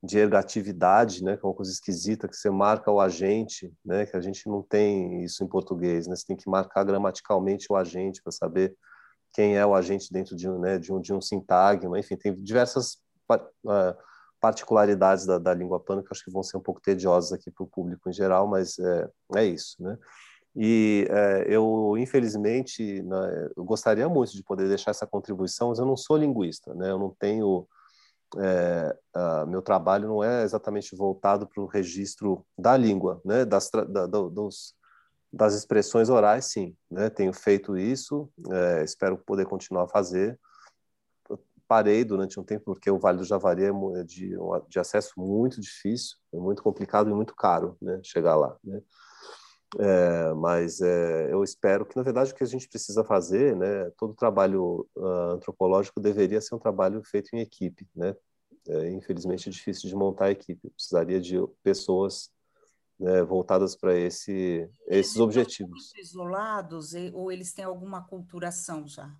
de 0.00 0.18
ergatividade, 0.18 1.24
né? 1.24 1.36
que 1.36 1.44
é 1.44 1.48
uma 1.48 1.54
coisa 1.54 1.72
esquisita, 1.72 2.28
que 2.28 2.36
você 2.36 2.48
marca 2.48 2.92
o 2.92 3.00
agente, 3.00 3.72
né? 3.84 4.06
que 4.06 4.16
a 4.16 4.20
gente 4.20 4.48
não 4.48 4.62
tem 4.62 5.24
isso 5.24 5.42
em 5.42 5.48
português. 5.48 6.06
Né? 6.06 6.14
Você 6.14 6.26
tem 6.26 6.36
que 6.36 6.48
marcar 6.48 6.84
gramaticalmente 6.84 7.66
o 7.70 7.76
agente 7.76 8.22
para 8.22 8.30
saber 8.30 8.76
quem 9.32 9.56
é 9.56 9.64
o 9.64 9.74
agente 9.74 10.12
dentro 10.12 10.36
de, 10.36 10.48
né, 10.48 10.78
de, 10.78 10.92
um, 10.92 11.00
de 11.00 11.12
um 11.12 11.20
sintagma, 11.20 11.98
enfim, 11.98 12.16
tem 12.16 12.34
diversas 12.34 12.94
uh, 13.30 13.96
particularidades 14.40 15.26
da, 15.26 15.38
da 15.38 15.54
língua 15.54 15.78
pano 15.78 16.02
que 16.02 16.08
acho 16.10 16.24
que 16.24 16.32
vão 16.32 16.42
ser 16.42 16.56
um 16.56 16.62
pouco 16.62 16.80
tediosas 16.80 17.32
aqui 17.32 17.50
para 17.50 17.64
o 17.64 17.68
público 17.68 18.08
em 18.08 18.12
geral, 18.12 18.46
mas 18.48 18.78
é, 18.78 19.08
é 19.36 19.44
isso, 19.44 19.76
né? 19.80 19.98
E 20.56 21.06
é, 21.08 21.44
eu, 21.48 21.94
infelizmente, 21.96 23.02
né, 23.02 23.50
eu 23.56 23.64
gostaria 23.64 24.08
muito 24.08 24.32
de 24.32 24.42
poder 24.42 24.66
deixar 24.68 24.90
essa 24.90 25.06
contribuição, 25.06 25.68
mas 25.68 25.78
eu 25.78 25.86
não 25.86 25.96
sou 25.96 26.16
linguista, 26.16 26.74
né? 26.74 26.90
Eu 26.90 26.98
não 26.98 27.14
tenho... 27.18 27.68
É, 28.36 28.96
meu 29.46 29.60
trabalho 29.62 30.08
não 30.08 30.22
é 30.22 30.42
exatamente 30.42 30.94
voltado 30.94 31.46
para 31.46 31.62
o 31.62 31.66
registro 31.66 32.44
da 32.58 32.76
língua, 32.76 33.20
né? 33.24 33.44
Das, 33.44 33.70
da, 33.70 34.06
dos, 34.06 34.74
das 35.32 35.54
expressões 35.54 36.08
orais, 36.08 36.46
sim, 36.46 36.76
né? 36.90 37.08
Tenho 37.08 37.32
feito 37.32 37.76
isso, 37.76 38.28
é, 38.50 38.84
espero 38.84 39.18
poder 39.18 39.46
continuar 39.46 39.84
a 39.84 39.88
fazer. 39.88 40.38
Parei 41.68 42.04
durante 42.04 42.40
um 42.40 42.42
tempo 42.42 42.64
porque 42.64 42.90
o 42.90 42.98
Vale 42.98 43.18
do 43.18 43.24
Javari 43.24 43.64
é 43.64 44.04
de, 44.04 44.36
de 44.68 44.78
acesso 44.80 45.12
muito 45.16 45.60
difícil, 45.60 46.16
é 46.34 46.36
muito 46.36 46.62
complicado 46.64 47.08
e 47.08 47.14
muito 47.14 47.34
caro, 47.34 47.76
né? 47.80 48.00
Chegar 48.02 48.34
lá, 48.34 48.56
né? 48.64 48.80
É, 49.78 50.34
mas 50.34 50.80
é, 50.80 51.32
eu 51.32 51.44
espero 51.44 51.86
que, 51.86 51.96
na 51.96 52.02
verdade, 52.02 52.32
o 52.32 52.34
que 52.34 52.42
a 52.42 52.46
gente 52.46 52.68
precisa 52.68 53.04
fazer, 53.04 53.54
né, 53.54 53.88
todo 53.96 54.14
trabalho 54.14 54.84
uh, 54.96 55.34
antropológico 55.34 56.00
deveria 56.00 56.40
ser 56.40 56.56
um 56.56 56.58
trabalho 56.58 57.00
feito 57.04 57.30
em 57.34 57.38
equipe, 57.38 57.86
né? 57.94 58.16
É, 58.68 58.90
infelizmente 58.90 59.48
é 59.48 59.52
difícil 59.52 59.88
de 59.88 59.94
montar 59.96 60.26
a 60.26 60.30
equipe, 60.32 60.70
precisaria 60.70 61.20
de 61.20 61.36
pessoas 61.62 62.30
né, 63.00 63.22
voltadas 63.22 63.74
para 63.74 63.96
esse, 63.96 64.70
esses 64.86 65.16
objetivos. 65.16 65.92
Isolados 65.96 66.92
ou 67.14 67.32
eles 67.32 67.54
têm 67.54 67.64
alguma 67.64 68.04
culturação 68.04 68.86
já? 68.86 69.10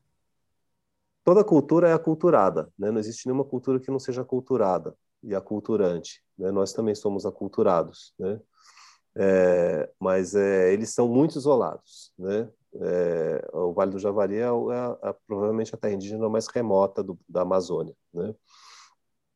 Toda 1.24 1.42
cultura 1.42 1.88
é 1.88 1.92
aculturada, 1.92 2.70
né? 2.78 2.90
não 2.90 2.98
existe 2.98 3.26
nenhuma 3.26 3.44
cultura 3.44 3.80
que 3.80 3.90
não 3.90 3.98
seja 3.98 4.22
aculturada 4.22 4.94
e 5.22 5.34
aculturante. 5.34 6.22
Né? 6.36 6.50
Nós 6.50 6.72
também 6.72 6.94
somos 6.94 7.24
aculturados, 7.24 8.14
né? 8.18 8.40
É, 9.16 9.90
mas 9.98 10.34
é, 10.34 10.72
eles 10.72 10.90
são 10.90 11.08
muito 11.08 11.36
isolados. 11.36 12.12
Né? 12.18 12.48
É, 12.74 13.48
o 13.52 13.72
Vale 13.72 13.90
do 13.90 13.98
Javari 13.98 14.36
é, 14.36 14.42
é, 14.42 15.08
é, 15.08 15.14
provavelmente 15.26 15.74
a 15.74 15.78
terra 15.78 15.94
indígena 15.94 16.28
mais 16.28 16.46
remota 16.46 17.02
do, 17.02 17.18
da 17.28 17.42
Amazônia. 17.42 17.94
Né? 18.14 18.34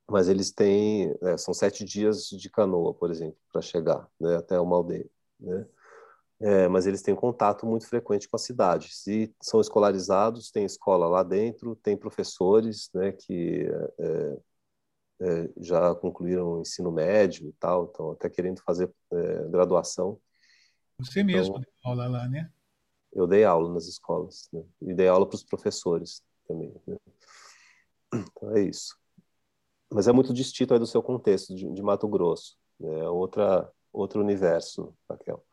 Mas 0.09 0.29
eles 0.29 0.51
têm 0.51 1.15
é, 1.23 1.37
são 1.37 1.55
sete 1.55 1.85
dias 1.85 2.29
de 2.29 2.51
canoa, 2.51 2.93
por 2.95 3.11
exemplo, 3.11 3.39
para 3.53 3.63
chegar 3.63 4.09
né, 4.21 4.37
até 4.37 4.61
uma 4.61 4.77
aldeia, 4.77 5.09
né? 5.41 5.67
É, 6.41 6.69
mas 6.69 6.85
eles 6.87 7.01
têm 7.01 7.15
contato 7.15 7.65
muito 7.65 7.89
frequente 7.89 8.29
com 8.29 8.37
a 8.37 8.41
cidade. 8.41 8.89
Se 8.93 9.35
são 9.41 9.61
escolarizados, 9.61 10.51
tem 10.51 10.65
escola 10.65 11.07
lá 11.07 11.23
dentro, 11.23 11.77
tem 11.77 11.97
professores, 11.97 12.91
né, 12.93 13.13
que 13.13 13.67
é, 13.99 14.39
é, 15.23 15.51
já 15.59 15.95
concluíram 15.95 16.55
o 16.55 16.61
ensino 16.61 16.91
médio 16.91 17.49
e 17.49 17.53
tal, 17.53 17.87
estão 17.87 18.11
até 18.11 18.29
querendo 18.29 18.61
fazer 18.61 18.93
é, 19.13 19.49
graduação. 19.49 20.21
Você 20.99 21.21
então, 21.21 21.35
mesmo 21.35 21.59
deu 21.59 21.73
aula 21.85 22.09
lá, 22.09 22.29
né? 22.29 22.51
Eu 23.13 23.27
dei 23.27 23.45
aula 23.45 23.73
nas 23.73 23.87
escolas, 23.87 24.49
né? 24.53 24.63
e 24.83 24.93
dei 24.93 25.07
aula 25.07 25.27
para 25.27 25.37
os 25.37 25.45
professores 25.45 26.21
também. 26.47 26.75
Né? 26.85 26.97
Então 28.13 28.57
é 28.57 28.61
isso 28.61 28.97
mas 29.93 30.09
é 30.09 30.13
muito 30.13 30.33
distinto 30.33 30.79
do 30.79 30.87
seu 30.87 31.03
contexto 31.03 31.55
de, 31.55 31.71
de 31.71 31.83
Mato 31.83 32.09
Grosso. 32.09 32.57
É 32.81 33.09
outra, 33.09 33.71
outro 33.93 34.21
universo, 34.21 34.95
Raquel. 35.09 35.45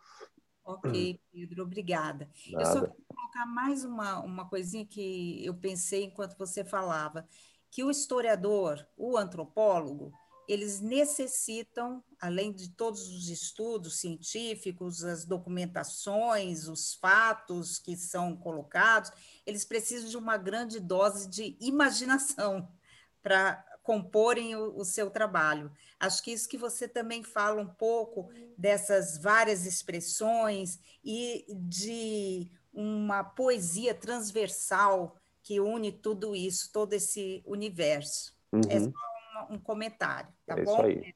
Ok, 0.64 1.20
Pedro, 1.32 1.64
obrigada. 1.64 2.30
Nada. 2.52 2.64
Eu 2.64 2.66
só 2.66 2.82
quero 2.82 3.04
colocar 3.08 3.46
mais 3.46 3.84
uma, 3.84 4.20
uma 4.20 4.48
coisinha 4.48 4.86
que 4.86 5.44
eu 5.46 5.54
pensei 5.54 6.06
enquanto 6.06 6.38
você 6.38 6.64
falava, 6.64 7.28
que 7.70 7.84
o 7.84 7.92
historiador, 7.92 8.86
o 8.98 9.18
antropólogo, 9.18 10.12
eles 10.48 10.82
necessitam, 10.82 12.04
além 12.20 12.52
de 12.52 12.70
todos 12.70 13.08
os 13.08 13.30
estudos 13.30 14.00
científicos, 14.00 15.04
as 15.04 15.24
documentações, 15.26 16.68
os 16.68 16.94
fatos 16.96 17.80
que 17.80 17.96
são 17.96 18.36
colocados, 18.36 19.12
eles 19.46 19.64
precisam 19.64 20.10
de 20.10 20.18
uma 20.18 20.38
grande 20.38 20.80
dose 20.80 21.30
de 21.30 21.56
imaginação 21.60 22.70
para 23.24 23.64
comporem 23.82 24.56
o, 24.56 24.78
o, 24.78 24.86
seu 24.86 25.10
trabalho. 25.10 25.72
Acho 26.00 26.24
que 26.24 26.32
isso 26.32 26.48
que 26.48 26.58
você 26.58 26.88
também 26.88 27.24
fala 27.24 27.62
um 27.62 27.68
pouco 27.68 28.30
dessas 28.58 29.18
várias 29.18 29.66
expressões 29.66 30.80
e 31.04 31.46
de 31.50 32.52
uma 32.74 33.24
poesia 33.24 33.94
transversal 33.94 35.16
que 35.44 35.60
une 35.60 35.92
tudo 35.92 36.36
isso, 36.36 36.72
todo 36.72 36.94
esse 36.94 37.44
universo. 37.46 38.36
É 38.52 38.56
uhum. 38.56 38.62
É 38.70 38.80
só 38.80 39.50
um, 39.50 39.56
um 39.56 39.60
comentário, 39.60 40.32
tá 40.46 40.56
é 40.58 40.64
bom? 40.64 40.74
Isso 40.74 40.82
aí. 40.82 41.16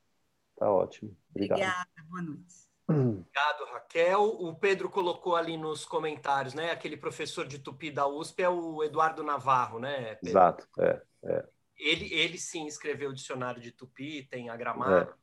Tá 0.58 0.72
ótimo. 0.72 1.16
Obrigado. 1.30 1.60
Obrigada, 1.60 2.10
boa 2.10 2.22
noite. 2.22 2.66
Obrigado, 2.88 3.66
Raquel. 3.74 4.24
O 4.24 4.56
Pedro 4.56 4.90
colocou 4.90 5.36
ali 5.36 5.58
nos 5.58 5.86
comentários, 5.86 6.54
né? 6.54 6.72
Aquele 6.72 6.96
professor 6.96 7.48
de 7.48 7.60
tupi 7.60 7.90
da 7.90 8.08
USP 8.08 8.44
é 8.44 8.50
o 8.50 8.84
Eduardo 8.84 9.24
Navarro, 9.24 9.80
né? 9.80 10.16
Pedro? 10.16 10.30
Exato, 10.30 10.68
é, 10.80 11.02
é. 11.24 11.46
Ele, 11.78 12.14
ele 12.14 12.38
sim 12.38 12.66
escreveu 12.66 13.10
o 13.10 13.14
dicionário 13.14 13.62
de 13.62 13.72
tupi, 13.72 14.28
tem 14.30 14.50
a 14.50 14.56
gramática. 14.56 15.18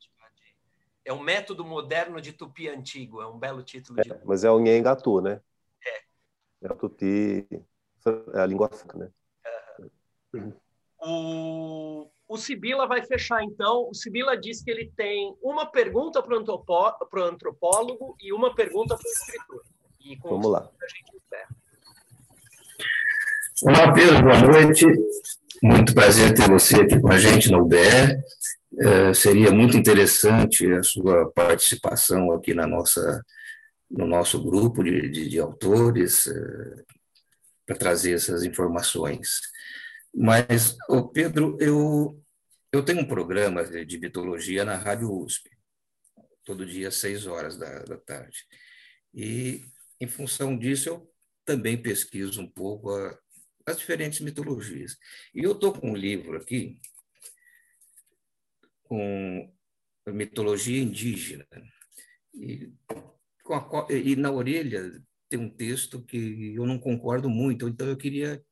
É. 1.05 1.09
é 1.09 1.13
um 1.13 1.19
método 1.19 1.65
moderno 1.65 2.21
de 2.21 2.33
tupi 2.33 2.69
antigo, 2.69 3.21
é 3.21 3.27
um 3.27 3.39
belo 3.39 3.63
título. 3.63 3.99
É, 3.99 4.03
de... 4.03 4.25
Mas 4.25 4.43
é 4.43 4.51
o 4.51 4.59
Nhengatu, 4.59 5.21
né? 5.21 5.41
É. 5.85 6.67
É 6.67 6.71
o 6.71 6.75
tupi, 6.75 7.47
é 8.33 8.39
a 8.39 8.45
língua 8.45 8.69
franca, 8.69 8.97
né? 8.97 9.11
Uhum. 10.33 10.53
O, 11.05 12.09
o 12.27 12.37
Sibila 12.37 12.87
vai 12.87 13.05
fechar, 13.05 13.43
então. 13.43 13.89
O 13.89 13.93
Sibila 13.93 14.37
diz 14.37 14.63
que 14.63 14.71
ele 14.71 14.91
tem 14.95 15.35
uma 15.41 15.65
pergunta 15.65 16.23
para 16.23 16.35
o 16.35 17.23
antropólogo 17.23 18.15
e 18.19 18.31
uma 18.31 18.55
pergunta 18.55 18.95
para 18.95 19.05
o 19.05 19.11
escritor. 19.11 19.63
E 19.99 20.17
com 20.17 20.29
Vamos 20.29 20.51
lá. 20.51 20.69
A 20.81 20.87
gente 20.87 21.15
encerra. 21.15 21.55
Olá, 23.63 23.93
Pedro, 23.93 24.21
boa 24.23 24.65
noite. 24.65 24.85
Muito 25.63 25.93
prazer 25.93 26.33
ter 26.33 26.49
você 26.49 26.75
aqui 26.75 26.99
com 26.99 27.09
a 27.09 27.17
gente 27.17 27.49
na 27.49 27.57
UBE. 27.57 27.77
É, 28.79 29.13
seria 29.13 29.49
muito 29.49 29.77
interessante 29.77 30.69
a 30.73 30.83
sua 30.83 31.31
participação 31.31 32.33
aqui 32.33 32.53
na 32.53 32.67
nossa, 32.67 33.23
no 33.89 34.05
nosso 34.05 34.43
grupo 34.43 34.83
de, 34.83 35.07
de, 35.09 35.29
de 35.29 35.39
autores 35.39 36.27
é, 36.27 36.83
para 37.65 37.77
trazer 37.77 38.11
essas 38.11 38.43
informações. 38.43 39.39
Mas, 40.13 40.75
ô 40.89 41.07
Pedro, 41.07 41.57
eu 41.61 42.21
eu 42.69 42.83
tenho 42.83 42.99
um 42.99 43.07
programa 43.07 43.63
de 43.63 43.97
mitologia 43.97 44.65
na 44.65 44.75
Rádio 44.75 45.13
USP, 45.13 45.49
todo 46.43 46.65
dia 46.65 46.89
às 46.89 46.95
seis 46.95 47.25
horas 47.25 47.55
da, 47.55 47.83
da 47.83 47.95
tarde. 47.95 48.39
E, 49.13 49.63
em 50.01 50.07
função 50.07 50.57
disso, 50.57 50.89
eu 50.89 51.09
também 51.45 51.81
pesquiso 51.81 52.41
um 52.41 52.49
pouco 52.49 52.89
a, 52.89 53.17
as 53.65 53.77
diferentes 53.77 54.19
mitologias. 54.19 54.97
E 55.33 55.43
eu 55.43 55.53
estou 55.53 55.73
com 55.73 55.91
um 55.91 55.95
livro 55.95 56.37
aqui, 56.37 56.79
com 58.83 59.53
mitologia 60.07 60.81
indígena. 60.81 61.47
E, 62.33 62.71
a, 63.49 63.93
e 63.93 64.15
na 64.15 64.31
orelha 64.31 65.01
tem 65.29 65.39
um 65.39 65.49
texto 65.49 66.01
que 66.03 66.53
eu 66.55 66.65
não 66.65 66.77
concordo 66.77 67.29
muito, 67.29 67.67
então 67.67 67.87
eu 67.87 67.97
queria 67.97 68.43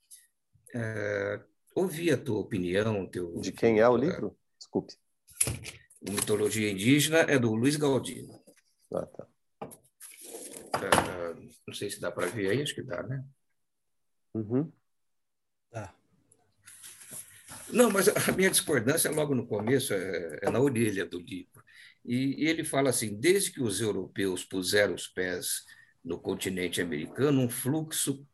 é, 0.73 1.41
ouvir 1.75 2.11
a 2.11 2.17
tua 2.17 2.39
opinião. 2.39 3.05
Teu, 3.07 3.39
De 3.39 3.51
quem 3.51 3.79
é 3.79 3.87
o 3.87 3.97
livro? 3.97 4.37
Desculpe. 4.57 4.95
Mitologia 6.01 6.71
Indígena 6.71 7.19
é 7.19 7.37
do 7.37 7.53
Luiz 7.53 7.75
Galdino. 7.75 8.41
Ah, 8.93 9.05
tá. 9.05 9.27
É, 10.81 11.33
não 11.67 11.73
sei 11.73 11.89
se 11.89 11.99
dá 11.99 12.11
para 12.11 12.27
ver 12.27 12.49
aí, 12.49 12.61
acho 12.61 12.73
que 12.73 12.81
dá, 12.81 13.03
né? 13.03 13.23
Uhum. 14.33 14.71
Não, 17.71 17.89
mas 17.89 18.07
a 18.07 18.31
minha 18.31 18.49
discordância 18.49 19.09
logo 19.11 19.33
no 19.33 19.47
começo 19.47 19.93
é, 19.93 20.39
é 20.41 20.49
na 20.49 20.59
orelha 20.59 21.05
do 21.05 21.19
livro. 21.19 21.63
E, 22.03 22.43
e 22.43 22.47
ele 22.47 22.63
fala 22.63 22.89
assim: 22.89 23.15
desde 23.19 23.51
que 23.51 23.61
os 23.61 23.81
europeus 23.81 24.43
puseram 24.43 24.93
os 24.93 25.07
pés 25.07 25.65
no 26.03 26.19
continente 26.19 26.81
americano, 26.81 27.41
um 27.41 27.49
fluxo 27.49 28.25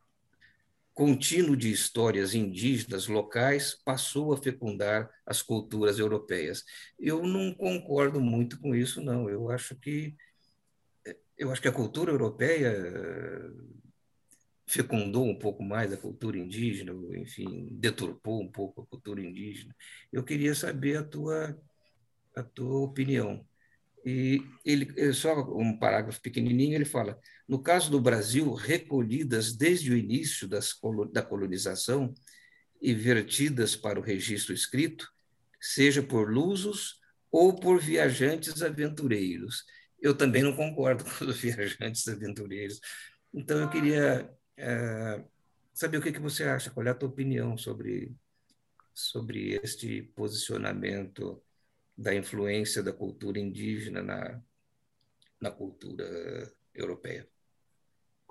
contínuo 0.94 1.56
de 1.56 1.72
histórias 1.72 2.34
indígenas 2.34 3.08
locais 3.08 3.80
passou 3.86 4.34
a 4.34 4.38
fecundar 4.38 5.08
as 5.26 5.44
culturas 5.44 6.00
europeias. 6.00 6.64
Eu 7.00 7.22
não 7.22 7.54
concordo 7.54 8.20
muito 8.20 8.60
com 8.60 8.74
isso, 8.74 9.00
não. 9.00 9.30
Eu 9.30 9.52
acho 9.52 9.76
que 9.76 10.16
eu 11.38 11.52
acho 11.52 11.62
que 11.62 11.68
a 11.68 11.72
cultura 11.72 12.12
europeia 12.12 12.74
fecundou 14.68 15.26
um 15.26 15.38
pouco 15.40 15.64
mais 15.64 15.94
a 15.94 15.98
cultura 15.98 16.38
indígena, 16.38 16.94
enfim, 17.16 17.70
deturpou 17.72 18.42
um 18.42 18.52
pouco 18.52 18.82
a 18.82 18.86
cultura 18.86 19.22
indígena. 19.22 19.74
Eu 20.12 20.24
queria 20.24 20.54
saber 20.54 20.98
a 20.98 21.04
tua 21.04 21.58
a 22.36 22.44
tua 22.44 22.80
opinião. 22.82 23.44
E 24.06 24.42
ele 24.64 25.12
só 25.14 25.42
um 25.58 25.78
parágrafo 25.78 26.22
pequenininho, 26.22 26.76
ele 26.76 26.86
fala: 26.86 27.20
no 27.48 27.60
caso 27.60 27.90
do 27.90 28.00
Brasil, 28.00 28.54
recolhidas 28.54 29.56
desde 29.56 29.92
o 29.92 29.98
início 29.98 30.48
das, 30.48 30.76
da 31.12 31.22
colonização 31.22 32.14
e 32.82 32.94
vertidas 32.94 33.76
para 33.76 34.00
o 34.00 34.04
registro 34.04 34.54
escrito, 34.54 35.12
seja 35.60 36.04
por 36.04 36.32
lusos 36.32 37.00
ou 37.32 37.56
por 37.56 37.80
viajantes 37.80 38.62
aventureiros. 38.62 39.66
Eu 40.00 40.16
também 40.16 40.44
não 40.44 40.56
concordo 40.56 41.04
com 41.18 41.26
os 41.26 41.38
viajantes 41.38 42.08
aventureiros. 42.08 42.80
Então, 43.34 43.60
eu 43.60 43.70
queria 43.70 44.30
é, 44.58 45.24
saber 45.74 45.98
o 45.98 46.02
que, 46.02 46.12
que 46.12 46.20
você 46.20 46.44
acha, 46.44 46.72
qual 46.72 46.86
é 46.86 46.90
a 46.90 46.96
tua 46.96 47.10
opinião 47.10 47.58
sobre, 47.58 48.16
sobre 48.94 49.60
este 49.64 50.02
posicionamento 50.16 51.42
da 51.98 52.14
influência 52.14 52.82
da 52.82 52.92
cultura 52.92 53.40
indígena 53.40 54.02
na, 54.02 54.42
na 55.40 55.52
cultura 55.52 56.52
europeia? 56.74 57.28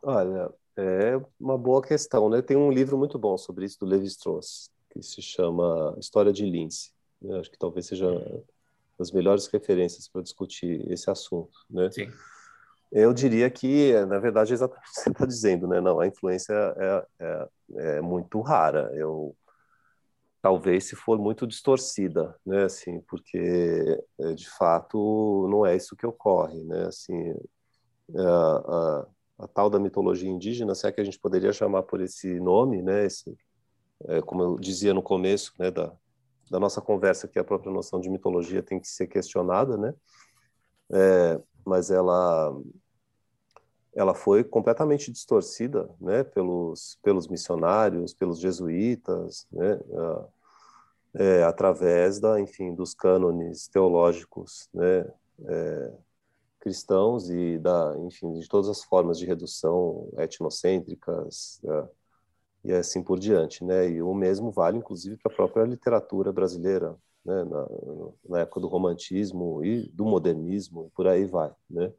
Olha, 0.02 0.52
é 0.76 1.20
uma 1.38 1.56
boa 1.56 1.82
questão, 1.82 2.28
né? 2.28 2.42
Tem 2.42 2.56
um 2.56 2.70
livro 2.70 2.98
muito 2.98 3.18
bom 3.18 3.36
sobre 3.38 3.64
isso 3.64 3.78
do 3.80 3.86
Levi 3.86 4.06
Strauss, 4.06 4.70
que 4.90 5.02
se 5.02 5.22
chama 5.22 5.96
História 5.98 6.32
de 6.32 6.44
Lince. 6.44 6.92
Né? 7.20 7.38
Acho 7.38 7.50
que 7.50 7.58
talvez 7.58 7.86
seja 7.86 8.06
das 8.98 9.10
melhores 9.10 9.46
referências 9.46 10.08
para 10.08 10.22
discutir 10.22 10.90
esse 10.90 11.10
assunto, 11.10 11.58
né? 11.68 11.90
Sim. 11.90 12.10
Eu 12.98 13.12
diria 13.12 13.50
que, 13.50 13.92
na 14.06 14.18
verdade, 14.18 14.52
é 14.52 14.54
exatamente 14.54 14.88
o 14.88 14.92
que 14.94 15.00
você 15.00 15.10
está 15.10 15.26
dizendo, 15.26 15.68
né? 15.68 15.82
Não, 15.82 16.00
a 16.00 16.06
influência 16.06 16.54
é, 16.54 17.06
é, 17.20 17.48
é 17.76 18.00
muito 18.00 18.40
rara. 18.40 18.90
Eu 18.94 19.36
talvez 20.40 20.84
se 20.84 20.96
for 20.96 21.18
muito 21.18 21.46
distorcida, 21.46 22.34
né, 22.46 22.64
assim, 22.64 23.00
porque 23.00 23.36
eh, 24.20 24.32
de 24.34 24.48
fato 24.48 25.48
não 25.50 25.66
é 25.66 25.74
isso 25.74 25.96
que 25.96 26.06
ocorre, 26.06 26.62
né, 26.62 26.86
assim, 26.86 27.34
a, 28.16 28.22
a, 28.22 29.06
a, 29.40 29.48
tal 29.48 29.68
da 29.68 29.80
mitologia 29.80 30.30
indígena, 30.30 30.72
se 30.72 30.86
é 30.86 30.92
que 30.92 31.00
a 31.00 31.04
gente 31.04 31.18
poderia 31.18 31.52
chamar 31.52 31.82
por 31.82 32.00
esse 32.00 32.38
nome, 32.38 32.80
né, 32.80 33.06
esse, 33.06 33.36
é, 34.06 34.22
como 34.22 34.40
eu 34.40 34.56
dizia 34.56 34.94
no 34.94 35.02
começo, 35.02 35.52
né, 35.58 35.68
da, 35.68 35.92
da 36.48 36.60
nossa 36.60 36.80
conversa, 36.80 37.26
que 37.26 37.40
a 37.40 37.44
própria 37.44 37.72
noção 37.72 38.00
de 38.00 38.08
mitologia 38.08 38.62
tem 38.62 38.78
que 38.78 38.86
ser 38.86 39.08
questionada, 39.08 39.76
né, 39.76 39.92
é, 40.92 41.40
mas 41.64 41.90
ela 41.90 42.56
ela 43.96 44.14
foi 44.14 44.44
completamente 44.44 45.10
distorcida, 45.10 45.88
né, 46.00 46.22
pelos 46.22 46.98
pelos 47.02 47.28
missionários, 47.28 48.14
pelos 48.14 48.38
jesuítas, 48.38 49.46
né, 49.50 49.80
é, 51.14 51.42
através 51.44 52.20
da, 52.20 52.38
enfim, 52.40 52.74
dos 52.74 52.94
cânones 52.94 53.68
teológicos, 53.68 54.68
né, 54.74 55.06
é, 55.46 55.92
cristãos 56.60 57.30
e 57.30 57.58
da, 57.58 57.94
enfim, 58.00 58.32
de 58.34 58.48
todas 58.48 58.68
as 58.68 58.82
formas 58.84 59.18
de 59.18 59.26
redução 59.26 60.08
etnocêntricas 60.18 61.60
né, 61.62 61.88
e 62.64 62.72
assim 62.72 63.02
por 63.02 63.18
diante, 63.18 63.64
né? 63.64 63.88
E 63.88 64.02
o 64.02 64.12
mesmo 64.14 64.50
vale, 64.50 64.78
inclusive, 64.78 65.16
para 65.18 65.32
a 65.32 65.36
própria 65.36 65.64
literatura 65.64 66.32
brasileira, 66.32 66.96
né? 67.24 67.44
Na, 67.44 67.66
na 68.28 68.40
época 68.40 68.60
do 68.60 68.68
romantismo 68.68 69.64
e 69.64 69.88
do 69.90 70.04
modernismo, 70.04 70.90
por 70.96 71.06
aí 71.06 71.24
vai, 71.24 71.52
né? 71.70 71.92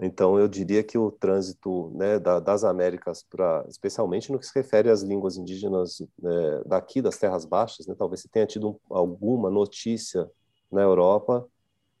Então, 0.00 0.38
eu 0.38 0.46
diria 0.46 0.84
que 0.84 0.96
o 0.96 1.10
trânsito 1.10 1.90
né, 1.94 2.18
da, 2.20 2.38
das 2.38 2.62
Américas, 2.62 3.22
para, 3.22 3.64
especialmente 3.68 4.30
no 4.30 4.38
que 4.38 4.46
se 4.46 4.54
refere 4.54 4.90
às 4.90 5.02
línguas 5.02 5.36
indígenas 5.36 6.00
né, 6.18 6.62
daqui 6.66 7.02
das 7.02 7.18
Terras 7.18 7.44
Baixas, 7.44 7.86
né, 7.86 7.96
talvez 7.98 8.20
você 8.20 8.28
tenha 8.28 8.46
tido 8.46 8.70
um, 8.70 8.78
alguma 8.90 9.50
notícia 9.50 10.30
na 10.70 10.82
Europa 10.82 11.48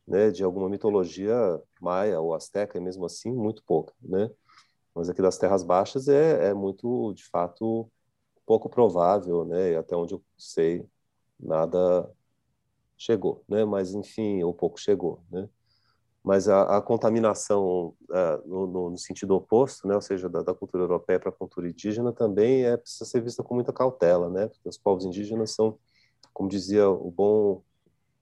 né, 0.06 0.30
de 0.30 0.44
alguma 0.44 0.68
mitologia 0.68 1.60
maia 1.80 2.20
ou 2.20 2.34
asteca, 2.34 2.78
e 2.78 2.80
mesmo 2.80 3.04
assim, 3.04 3.32
muito 3.32 3.64
pouca. 3.64 3.92
Né? 4.00 4.30
Mas 4.94 5.08
aqui 5.08 5.20
das 5.20 5.36
Terras 5.36 5.64
Baixas 5.64 6.08
é, 6.08 6.50
é 6.50 6.54
muito, 6.54 7.12
de 7.14 7.24
fato, 7.24 7.90
pouco 8.46 8.68
provável, 8.68 9.44
né, 9.44 9.72
e 9.72 9.76
até 9.76 9.96
onde 9.96 10.14
eu 10.14 10.22
sei, 10.36 10.86
nada 11.38 12.08
chegou, 12.96 13.44
mas 13.68 13.94
enfim, 13.94 14.42
ou 14.42 14.54
pouco 14.54 14.78
chegou. 14.78 15.20
Né? 15.30 15.48
Mas 16.28 16.46
a, 16.46 16.76
a 16.76 16.82
contaminação 16.82 17.94
uh, 18.10 18.46
no, 18.46 18.90
no, 18.90 18.98
sentido 18.98 19.34
oposto, 19.34 19.88
né, 19.88 19.94
ou 19.94 20.00
seja, 20.02 20.28
da, 20.28 20.42
da 20.42 20.52
cultura 20.52 20.82
europeia 20.82 21.18
para 21.18 21.30
a 21.30 21.32
cultura 21.32 21.66
indígena, 21.66 22.12
também 22.12 22.66
é 22.66 22.76
precisa 22.76 23.06
ser 23.06 23.22
vista 23.22 23.42
com 23.42 23.54
muita 23.54 23.72
cautela, 23.72 24.28
né, 24.28 24.46
porque 24.46 24.68
os 24.68 24.76
povos 24.76 25.06
indígenas 25.06 25.54
são, 25.54 25.78
como 26.34 26.46
dizia 26.46 26.86
o 26.86 27.10
bom 27.10 27.62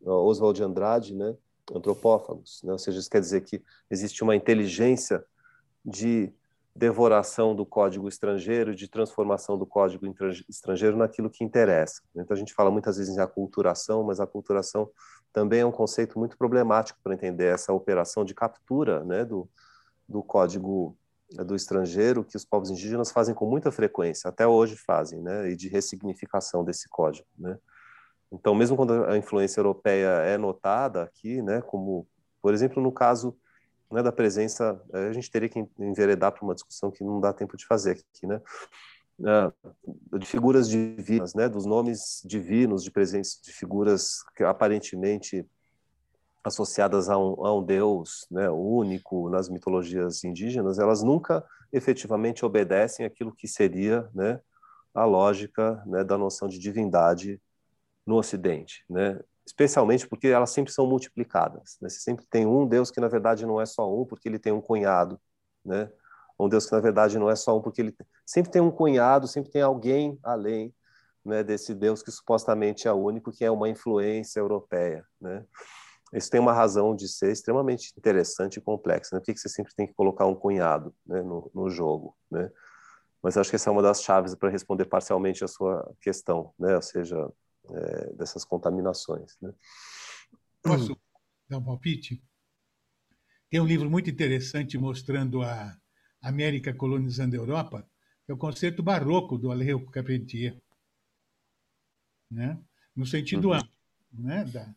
Oswald 0.04 0.56
de 0.56 0.62
Andrade, 0.62 1.16
né, 1.16 1.34
antropófagos, 1.74 2.60
né, 2.62 2.70
ou 2.70 2.78
seja, 2.78 3.00
isso 3.00 3.10
quer 3.10 3.18
dizer 3.18 3.40
que 3.40 3.60
existe 3.90 4.22
uma 4.22 4.36
inteligência 4.36 5.24
de 5.84 6.32
devoração 6.77 7.57
do 7.57 7.65
código 7.65 8.07
estrangeiro, 8.07 8.74
de 8.74 8.86
transformação 8.86 9.57
do 9.57 9.65
código 9.65 10.05
estrangeiro 10.47 10.94
naquilo 10.94 11.31
que 11.31 11.43
interessa. 11.43 12.03
Então 12.15 12.35
a 12.35 12.39
gente 12.39 12.53
fala 12.53 12.70
muitas 12.70 12.98
vezes 12.98 13.16
em 13.16 13.20
aculturação, 13.20 14.05
mas 14.05 14.20
a 14.20 14.24
aculturação 14.24 14.90
também 15.32 15.61
é 15.61 15.66
um 15.66 15.73
conceito 15.73 16.19
muito 16.19 16.36
problemático 16.36 16.98
para 17.03 17.15
entender 17.15 17.47
essa 17.47 17.73
operação 17.73 18.27
de 18.27 18.35
captura 18.35 19.03
né, 19.05 19.24
do, 19.24 19.48
do 20.07 20.23
código 20.23 20.94
do 21.47 21.57
estrangeiro 21.57 22.23
que 22.23 22.36
os 22.36 22.44
povos 22.44 22.70
indígenas 22.70 23.11
fazem 23.11 23.35
com 23.35 23.47
muita 23.47 23.73
frequência, 23.73 24.28
até 24.28 24.47
hoje 24.47 24.77
fazem, 24.77 25.20
né, 25.20 25.51
e 25.51 25.57
de 25.57 25.69
ressignificação 25.69 26.65
desse 26.65 26.89
código, 26.89 27.27
né. 27.36 27.59
Então, 28.31 28.55
mesmo 28.55 28.77
quando 28.77 29.05
a 29.05 29.16
influência 29.16 29.61
europeia 29.61 30.09
é 30.09 30.36
notada 30.36 31.03
aqui, 31.03 31.40
né, 31.43 31.62
como, 31.62 32.07
por 32.43 32.53
exemplo, 32.53 32.82
no 32.82 32.93
caso 32.93 33.36
né, 33.90 34.02
da 34.02 34.12
presença, 34.12 34.80
eh, 34.92 35.08
a 35.08 35.12
gente 35.12 35.30
teria 35.30 35.48
que 35.48 35.64
enveredar 35.78 36.32
para 36.32 36.44
uma 36.44 36.54
discussão 36.54 36.90
que 36.90 37.04
não 37.04 37.20
dá 37.20 37.32
tempo 37.32 37.56
de 37.56 37.66
fazer 37.66 37.92
aqui, 37.92 38.26
né, 38.26 38.40
né, 39.18 39.52
de 40.18 40.26
figuras 40.26 40.68
divinas, 40.68 41.34
né, 41.34 41.48
dos 41.48 41.64
nomes 41.64 42.22
divinos 42.24 42.82
de 42.82 42.90
presença 42.90 43.40
de 43.42 43.52
figuras 43.52 44.22
que 44.36 44.44
aparentemente 44.44 45.46
associadas 46.44 47.08
a 47.08 47.18
um, 47.18 47.44
a 47.44 47.56
um 47.56 47.64
deus 47.64 48.26
né, 48.30 48.48
único 48.50 49.28
nas 49.28 49.48
mitologias 49.48 50.22
indígenas, 50.22 50.78
elas 50.78 51.02
nunca 51.02 51.44
efetivamente 51.72 52.44
obedecem 52.44 53.04
aquilo 53.04 53.34
que 53.34 53.48
seria 53.48 54.08
né, 54.14 54.40
a 54.94 55.04
lógica 55.04 55.82
né, 55.86 56.04
da 56.04 56.16
noção 56.16 56.48
de 56.48 56.58
divindade 56.58 57.40
no 58.06 58.16
Ocidente, 58.16 58.84
né? 58.88 59.18
Especialmente 59.47 60.09
porque 60.09 60.27
elas 60.27 60.51
sempre 60.51 60.73
são 60.73 60.86
multiplicadas. 60.86 61.77
Né? 61.81 61.89
Você 61.89 62.01
sempre 62.01 62.27
tem 62.28 62.44
um 62.47 62.66
Deus 62.66 62.90
que 62.90 63.01
na 63.01 63.09
verdade 63.09 63.47
não 63.47 63.60
é 63.60 63.66
só 63.66 63.90
um, 63.93 64.05
porque 64.05 64.28
ele 64.28 64.39
tem 64.39 64.52
um 64.52 64.60
cunhado, 64.60 65.20
né? 65.64 65.90
um 66.39 66.48
Deus 66.48 66.66
que 66.66 66.73
na 66.73 66.81
verdade 66.81 67.18
não 67.18 67.31
é 67.31 67.36
só 67.36 67.56
um, 67.56 67.62
porque 67.62 67.81
ele 67.81 67.97
sempre 68.24 68.51
tem 68.51 68.60
um 68.60 68.70
cunhado, 68.70 69.27
sempre 69.28 69.51
tem 69.51 69.62
alguém 69.62 70.18
além, 70.23 70.74
né, 71.24 71.43
desse 71.43 71.74
Deus 71.74 72.02
que 72.02 72.10
supostamente 72.10 72.86
é 72.86 72.93
único, 72.93 73.32
que 73.32 73.44
é 73.44 73.51
uma 73.51 73.68
influência 73.68 74.39
europeia, 74.39 75.05
né? 75.20 75.44
Isso 76.12 76.31
tem 76.31 76.40
uma 76.40 76.52
razão 76.52 76.94
de 76.94 77.09
ser 77.09 77.32
extremamente 77.32 77.93
interessante 77.98 78.59
e 78.59 78.60
complexa. 78.60 79.16
Né? 79.16 79.20
Por 79.20 79.27
que 79.27 79.36
você 79.36 79.48
sempre 79.48 79.74
tem 79.74 79.89
que 79.89 79.94
colocar 79.94 80.24
um 80.24 80.36
cunhado 80.36 80.94
né, 81.05 81.20
no, 81.20 81.51
no 81.52 81.68
jogo? 81.68 82.16
Né? 82.31 82.48
Mas 83.20 83.36
acho 83.36 83.51
que 83.51 83.56
essa 83.56 83.70
é 83.70 83.73
uma 83.73 83.82
das 83.82 84.02
chaves 84.02 84.35
para 84.36 84.48
responder 84.48 84.85
parcialmente 84.85 85.43
a 85.43 85.48
sua 85.48 85.93
questão, 86.01 86.55
né? 86.56 86.77
ou 86.77 86.82
seja, 86.82 87.28
é, 87.70 88.12
dessas 88.14 88.44
contaminações. 88.44 89.36
Né? 89.40 89.52
Posso 90.62 90.97
dar 91.48 91.59
um 91.59 91.64
palpite? 91.64 92.22
Tem 93.51 93.60
um 93.60 93.66
livro 93.66 93.88
muito 93.90 94.10
interessante 94.10 94.76
mostrando 94.76 95.43
a 95.43 95.76
América 96.20 96.74
colonizando 96.74 97.36
a 97.36 97.38
Europa, 97.38 97.88
que 98.24 98.32
é 98.32 98.34
o 98.34 98.38
concerto 98.38 98.82
barroco 98.82 99.38
do 99.38 99.51
Alejo 99.51 99.86
Carpentier 99.86 100.60
né? 102.30 102.59
no 102.94 103.06
sentido 103.06 103.48
uhum. 103.48 103.55
amplo. 103.55 103.70
Né? 104.12 104.44
Da... 104.44 104.74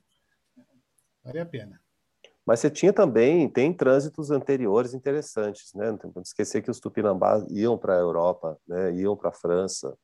Vale 1.24 1.40
a 1.40 1.46
pena. 1.46 1.82
Mas 2.46 2.62
você 2.62 2.70
tinha 2.70 2.92
também, 2.92 3.48
tem 3.48 3.72
trânsitos 3.72 4.32
anteriores 4.32 4.94
interessantes, 4.94 5.72
né? 5.76 5.92
Não 5.92 5.98
tem 6.00 6.12
que 6.12 6.20
esquecer 6.22 6.64
que 6.64 6.72
os 6.72 6.80
tupinambás 6.80 7.46
iam 7.52 7.78
para 7.78 7.96
a 7.96 8.00
Europa, 8.00 8.60
né? 8.68 8.92
iam 8.96 9.16
para 9.16 9.30
a 9.30 9.34
França, 9.34 9.96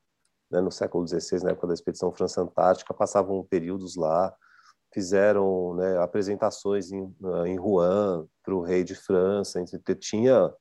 né? 0.51 0.61
no 0.61 0.71
século 0.71 1.07
XVI, 1.07 1.43
na 1.43 1.51
época 1.51 1.67
da 1.67 1.73
expedição 1.73 2.11
França-Antártica, 2.11 2.93
passavam 2.93 3.43
períodos 3.43 3.95
lá, 3.95 4.33
fizeram 4.93 5.75
né, 5.75 5.97
apresentações 5.97 6.91
em, 6.91 7.13
em 7.45 7.57
Rouen 7.57 8.27
para 8.43 8.55
o 8.55 8.61
rei 8.61 8.83
de 8.83 8.95
França, 8.95 9.63
tinha 9.99 10.53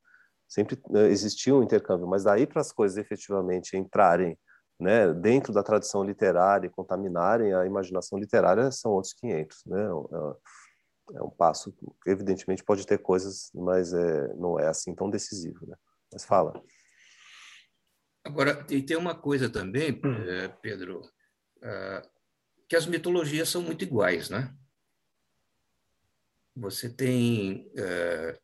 sempre 0.49 0.81
né, 0.91 1.09
existia 1.09 1.55
um 1.55 1.63
intercâmbio, 1.63 2.07
mas 2.07 2.25
daí 2.25 2.47
para 2.47 2.61
as 2.61 2.73
coisas 2.73 2.99
efetivamente 2.99 3.77
entrarem 3.77 4.39
né, 4.79 5.13
dentro 5.13 5.53
da 5.53 5.63
tradição 5.63 6.03
literária 6.03 6.67
e 6.67 6.71
contaminarem 6.71 7.55
a 7.55 7.65
imaginação 7.65 8.19
literária 8.19 8.71
são 8.71 8.93
outros 8.93 9.15
500, 9.15 9.65
né? 9.67 9.83
É, 9.83 11.19
é 11.19 11.23
um 11.23 11.31
passo 11.31 11.73
evidentemente, 12.07 12.65
pode 12.65 12.87
ter 12.87 12.99
coisas, 12.99 13.51
mas 13.55 13.93
é, 13.93 14.35
não 14.35 14.59
é 14.59 14.67
assim 14.67 14.95
tão 14.95 15.11
decisivo, 15.11 15.67
né? 15.67 15.77
Mas 16.13 16.25
fala. 16.25 16.53
Agora, 18.25 18.67
e 18.71 18.83
tem 18.83 18.97
uma 18.97 19.15
coisa 19.15 19.51
também, 19.51 19.93
hum. 19.93 20.15
eh, 20.29 20.49
Pedro, 20.63 21.03
ah, 21.63 22.03
que 22.69 22.75
as 22.75 22.87
mitologias 22.87 23.49
são 23.49 23.63
muito 23.63 23.85
iguais, 23.85 24.31
né? 24.31 24.57
Você 26.57 26.89
tem 26.89 27.71
eh, 27.77 28.41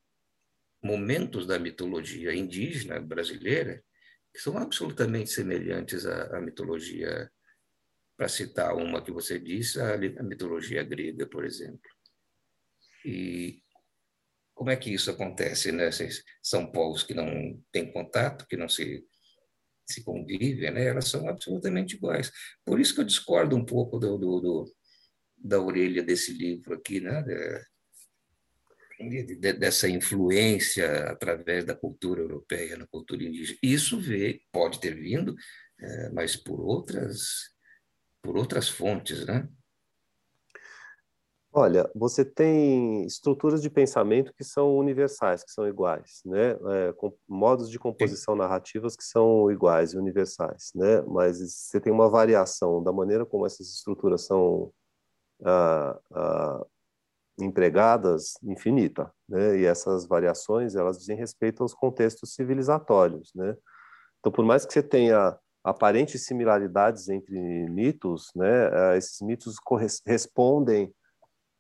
momentos 0.83 1.47
da 1.47 1.59
mitologia 1.59 2.35
indígena 2.35 3.01
brasileira 3.01 3.83
que 4.33 4.41
são 4.41 4.57
absolutamente 4.59 5.31
semelhantes 5.31 6.07
à, 6.07 6.37
à 6.37 6.41
mitologia, 6.41 7.31
para 8.17 8.29
citar 8.29 8.77
uma 8.77 9.03
que 9.03 9.11
você 9.11 9.41
disse, 9.41 9.81
a, 9.81 9.95
a 9.95 10.23
mitologia 10.23 10.85
grega, 10.85 11.27
por 11.27 11.45
exemplo. 11.45 11.91
E 13.05 13.63
como 14.55 14.71
é 14.71 14.77
que 14.77 14.93
isso 14.93 15.11
acontece? 15.11 15.73
Né? 15.73 15.91
São 16.43 16.71
povos 16.71 17.03
que 17.03 17.15
não 17.15 17.59
têm 17.73 17.91
contato, 17.91 18.47
que 18.47 18.57
não 18.57 18.69
se, 18.69 19.05
se 19.93 20.05
convivem, 20.05 20.71
né? 20.71 20.87
elas 20.87 21.09
são 21.09 21.29
absolutamente 21.29 21.97
iguais. 21.97 22.31
Por 22.65 22.81
isso 22.81 22.95
que 22.95 23.01
eu 23.01 23.05
discordo 23.05 23.57
um 23.57 23.65
pouco 23.65 23.99
do, 23.99 24.17
do, 24.19 24.41
do 24.41 24.75
da 25.43 25.61
orelha 25.61 26.03
desse 26.03 26.33
livro 26.33 26.75
aqui, 26.75 27.01
né? 27.01 27.25
dessa 29.59 29.89
influência 29.89 31.11
através 31.11 31.65
da 31.65 31.75
cultura 31.75 32.21
europeia 32.21 32.77
na 32.77 32.87
cultura 32.87 33.25
indígena. 33.25 33.59
Isso 33.63 33.99
vê, 33.99 34.43
pode 34.53 34.79
ter 34.81 34.95
vindo, 34.95 35.35
é, 35.81 36.11
mas 36.11 36.37
por 36.37 36.61
outras, 36.61 37.51
por 38.23 38.37
outras 38.37 38.69
fontes, 38.69 39.25
né? 39.25 39.49
Olha, 41.53 41.91
você 41.97 42.25
tem 42.25 43.05
estruturas 43.05 43.61
de 43.61 43.69
pensamento 43.69 44.33
que 44.33 44.45
são 44.45 44.79
universais, 44.79 45.43
que 45.43 45.51
são 45.51 45.67
iguais, 45.67 46.21
né? 46.25 46.51
É, 46.53 46.93
com 46.93 47.13
modos 47.29 47.69
de 47.69 47.77
composição 47.77 48.37
narrativas 48.37 48.95
que 48.95 49.03
são 49.03 49.51
iguais 49.51 49.93
e 49.93 49.99
universais, 49.99 50.71
né? 50.77 51.03
Mas 51.09 51.39
você 51.41 51.81
tem 51.81 51.93
uma 51.93 52.09
variação 52.09 52.81
da 52.81 52.93
maneira 52.93 53.27
como 53.27 53.47
essas 53.47 53.67
estruturas 53.69 54.27
são 54.27 54.73
ah, 55.45 55.99
ah, 56.13 56.67
empregadas 57.41 58.35
infinita, 58.45 59.13
né? 59.29 59.59
E 59.59 59.65
essas 59.65 60.07
variações 60.07 60.77
elas 60.77 60.99
dizem 60.99 61.17
respeito 61.17 61.65
aos 61.65 61.75
contextos 61.75 62.33
civilizatórios, 62.35 63.33
né? 63.35 63.57
Então, 64.21 64.31
por 64.31 64.45
mais 64.45 64.65
que 64.65 64.73
você 64.73 64.83
tenha 64.85 65.37
aparentes 65.65 66.25
similaridades 66.27 67.09
entre 67.09 67.37
mitos, 67.69 68.31
né? 68.37 68.95
Eh, 68.95 68.99
esses 68.99 69.21
mitos 69.21 69.57
respondem 70.07 70.95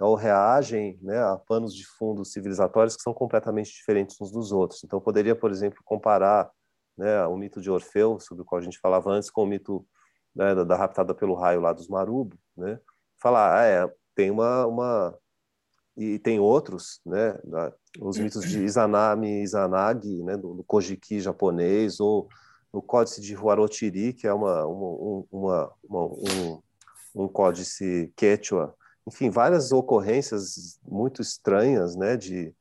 ou 0.00 0.14
reagem, 0.14 0.98
né, 1.02 1.22
a 1.22 1.36
panos 1.36 1.74
de 1.74 1.86
fundo 1.86 2.24
civilizatórios 2.24 2.96
que 2.96 3.02
são 3.02 3.12
completamente 3.12 3.70
diferentes 3.70 4.20
uns 4.20 4.32
dos 4.32 4.50
outros. 4.50 4.82
Então, 4.82 5.00
poderia, 5.00 5.36
por 5.36 5.50
exemplo, 5.50 5.80
comparar 5.84 6.50
né, 6.96 7.26
o 7.26 7.36
mito 7.36 7.60
de 7.60 7.70
Orfeu, 7.70 8.18
sobre 8.18 8.42
o 8.42 8.44
qual 8.44 8.60
a 8.60 8.64
gente 8.64 8.78
falava 8.78 9.10
antes, 9.10 9.30
com 9.30 9.42
o 9.42 9.46
mito 9.46 9.86
né, 10.34 10.54
da, 10.54 10.64
da 10.64 10.76
raptada 10.76 11.14
pelo 11.14 11.34
raio 11.34 11.60
lá 11.60 11.72
dos 11.72 11.88
Marubo, 11.88 12.36
né? 12.56 12.80
Falar, 13.20 13.60
ah, 13.60 13.64
é, 13.64 13.92
tem 14.14 14.30
uma, 14.30 14.66
uma 14.66 15.18
e 15.96 16.18
tem 16.18 16.40
outros, 16.40 17.00
né, 17.04 17.38
os 18.00 18.16
mitos 18.16 18.42
de 18.48 18.60
Izanami 18.64 19.42
Izanagi, 19.42 20.22
né, 20.22 20.36
do, 20.36 20.54
do 20.54 20.64
Kojiki 20.64 21.20
japonês, 21.20 22.00
ou 22.00 22.26
o 22.72 22.80
códice 22.80 23.20
de 23.20 23.34
Huarotiri, 23.34 24.14
que 24.14 24.26
é 24.26 24.32
uma, 24.32 24.64
uma, 24.64 25.26
uma, 25.30 25.72
uma 25.82 26.06
um, 26.06 26.62
um 27.14 27.28
códice 27.28 28.12
quechua. 28.16 28.74
Enfim, 29.10 29.28
várias 29.28 29.72
ocorrências 29.72 30.78
muito 30.86 31.20
estranhas, 31.20 31.96
né, 31.96 32.16
de, 32.16 32.54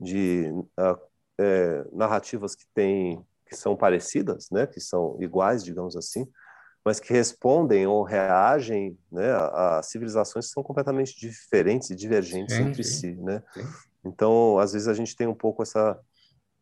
de 0.00 0.50
uh, 0.78 0.98
é, 1.38 1.84
narrativas 1.92 2.54
que 2.54 2.64
têm 2.74 3.22
que 3.46 3.54
são 3.54 3.76
parecidas, 3.76 4.48
né, 4.50 4.66
que 4.66 4.80
são 4.80 5.18
iguais, 5.20 5.62
digamos 5.62 5.94
assim, 5.94 6.26
mas 6.82 6.98
que 6.98 7.12
respondem 7.12 7.86
ou 7.86 8.02
reagem 8.02 8.98
né, 9.10 9.30
a, 9.30 9.78
a 9.78 9.82
civilizações 9.82 10.46
que 10.46 10.52
são 10.52 10.62
completamente 10.62 11.20
diferentes 11.20 11.90
e 11.90 11.94
divergentes 11.94 12.56
sim, 12.56 12.62
entre 12.62 12.82
sim. 12.82 13.14
si, 13.14 13.20
né? 13.20 13.42
Sim. 13.52 13.66
Então, 14.02 14.58
às 14.58 14.72
vezes 14.72 14.88
a 14.88 14.94
gente 14.94 15.14
tem 15.14 15.26
um 15.26 15.34
pouco 15.34 15.62
essa 15.62 16.00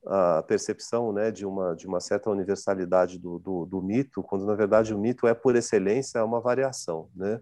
a 0.04 0.42
percepção, 0.42 1.12
né, 1.12 1.30
de 1.30 1.46
uma 1.46 1.76
de 1.76 1.86
uma 1.86 2.00
certa 2.00 2.30
universalidade 2.30 3.18
do, 3.18 3.38
do, 3.38 3.66
do 3.66 3.82
mito, 3.82 4.22
quando 4.22 4.46
na 4.46 4.54
verdade 4.54 4.94
o 4.94 4.98
mito 4.98 5.26
é 5.26 5.34
por 5.34 5.54
excelência 5.54 6.24
uma 6.24 6.40
variação, 6.40 7.08
né? 7.14 7.40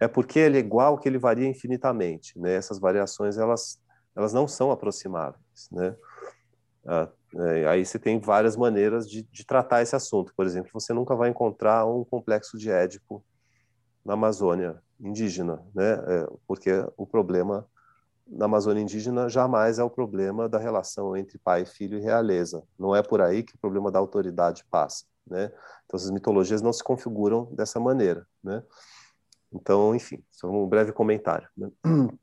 É 0.00 0.06
porque 0.06 0.38
ele 0.38 0.56
é 0.56 0.60
igual 0.60 0.98
que 0.98 1.08
ele 1.08 1.18
varia 1.18 1.48
infinitamente, 1.48 2.38
né? 2.38 2.54
Essas 2.54 2.78
variações 2.78 3.36
elas 3.36 3.80
elas 4.16 4.32
não 4.32 4.48
são 4.48 4.72
aproximáveis, 4.72 5.68
né? 5.70 5.94
Ah, 6.84 7.08
é, 7.36 7.68
aí 7.68 7.84
você 7.84 7.98
tem 7.98 8.18
várias 8.18 8.56
maneiras 8.56 9.08
de, 9.08 9.22
de, 9.22 9.46
tratar 9.46 9.82
esse 9.82 9.94
assunto. 9.94 10.32
Por 10.36 10.44
exemplo, 10.44 10.70
você 10.72 10.92
nunca 10.92 11.14
vai 11.14 11.28
encontrar 11.28 11.86
um 11.86 12.04
complexo 12.04 12.58
de 12.58 12.70
Édipo 12.70 13.24
na 14.04 14.14
Amazônia 14.14 14.82
indígena, 14.98 15.62
né? 15.74 15.92
É, 15.92 16.26
porque 16.46 16.70
o 16.96 17.06
problema 17.06 17.68
na 18.26 18.46
Amazônia 18.46 18.82
indígena 18.82 19.28
jamais 19.28 19.78
é 19.78 19.84
o 19.84 19.90
problema 19.90 20.48
da 20.48 20.58
relação 20.58 21.16
entre 21.16 21.38
pai, 21.38 21.64
filho 21.64 21.98
e 21.98 22.02
realeza. 22.02 22.62
Não 22.78 22.94
é 22.94 23.02
por 23.02 23.20
aí 23.20 23.42
que 23.42 23.54
o 23.54 23.58
problema 23.58 23.90
da 23.90 23.98
autoridade 23.98 24.64
passa, 24.70 25.04
né? 25.26 25.46
Então, 25.86 25.96
essas 25.96 26.10
mitologias 26.10 26.60
não 26.60 26.72
se 26.72 26.82
configuram 26.82 27.46
dessa 27.54 27.78
maneira, 27.78 28.26
né? 28.42 28.62
Então, 29.52 29.94
enfim, 29.94 30.22
só 30.30 30.50
um 30.50 30.68
breve 30.68 30.92
comentário. 30.92 31.48
Né? 31.56 31.70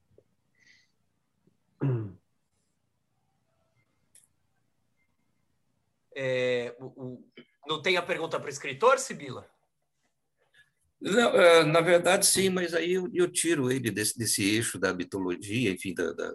É, 6.17 6.73
o, 6.79 6.85
o, 6.85 7.23
não 7.67 7.81
tem 7.81 7.97
a 7.97 8.01
pergunta 8.01 8.39
para 8.39 8.47
o 8.47 8.49
escritor, 8.49 8.97
Sibila? 8.99 9.45
Não, 11.01 11.29
é, 11.35 11.63
na 11.63 11.81
verdade, 11.81 12.25
sim, 12.25 12.49
mas 12.49 12.73
aí 12.73 12.93
eu, 12.93 13.09
eu 13.13 13.29
tiro 13.29 13.71
ele 13.71 13.91
desse, 13.91 14.17
desse, 14.17 14.43
eixo 14.43 14.79
da 14.79 14.93
mitologia, 14.93 15.71
enfim, 15.71 15.93
da, 15.93 16.11
da, 16.13 16.31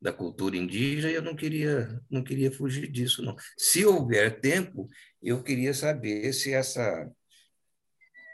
da, 0.00 0.12
cultura 0.12 0.56
indígena, 0.56 1.12
e 1.12 1.14
eu 1.14 1.22
não 1.22 1.36
queria, 1.36 2.00
não 2.10 2.24
queria 2.24 2.50
fugir 2.50 2.90
disso, 2.90 3.22
não. 3.22 3.36
Se 3.56 3.84
houver 3.84 4.40
tempo, 4.40 4.88
eu 5.22 5.42
queria 5.42 5.74
saber 5.74 6.32
se 6.32 6.52
essa, 6.52 7.08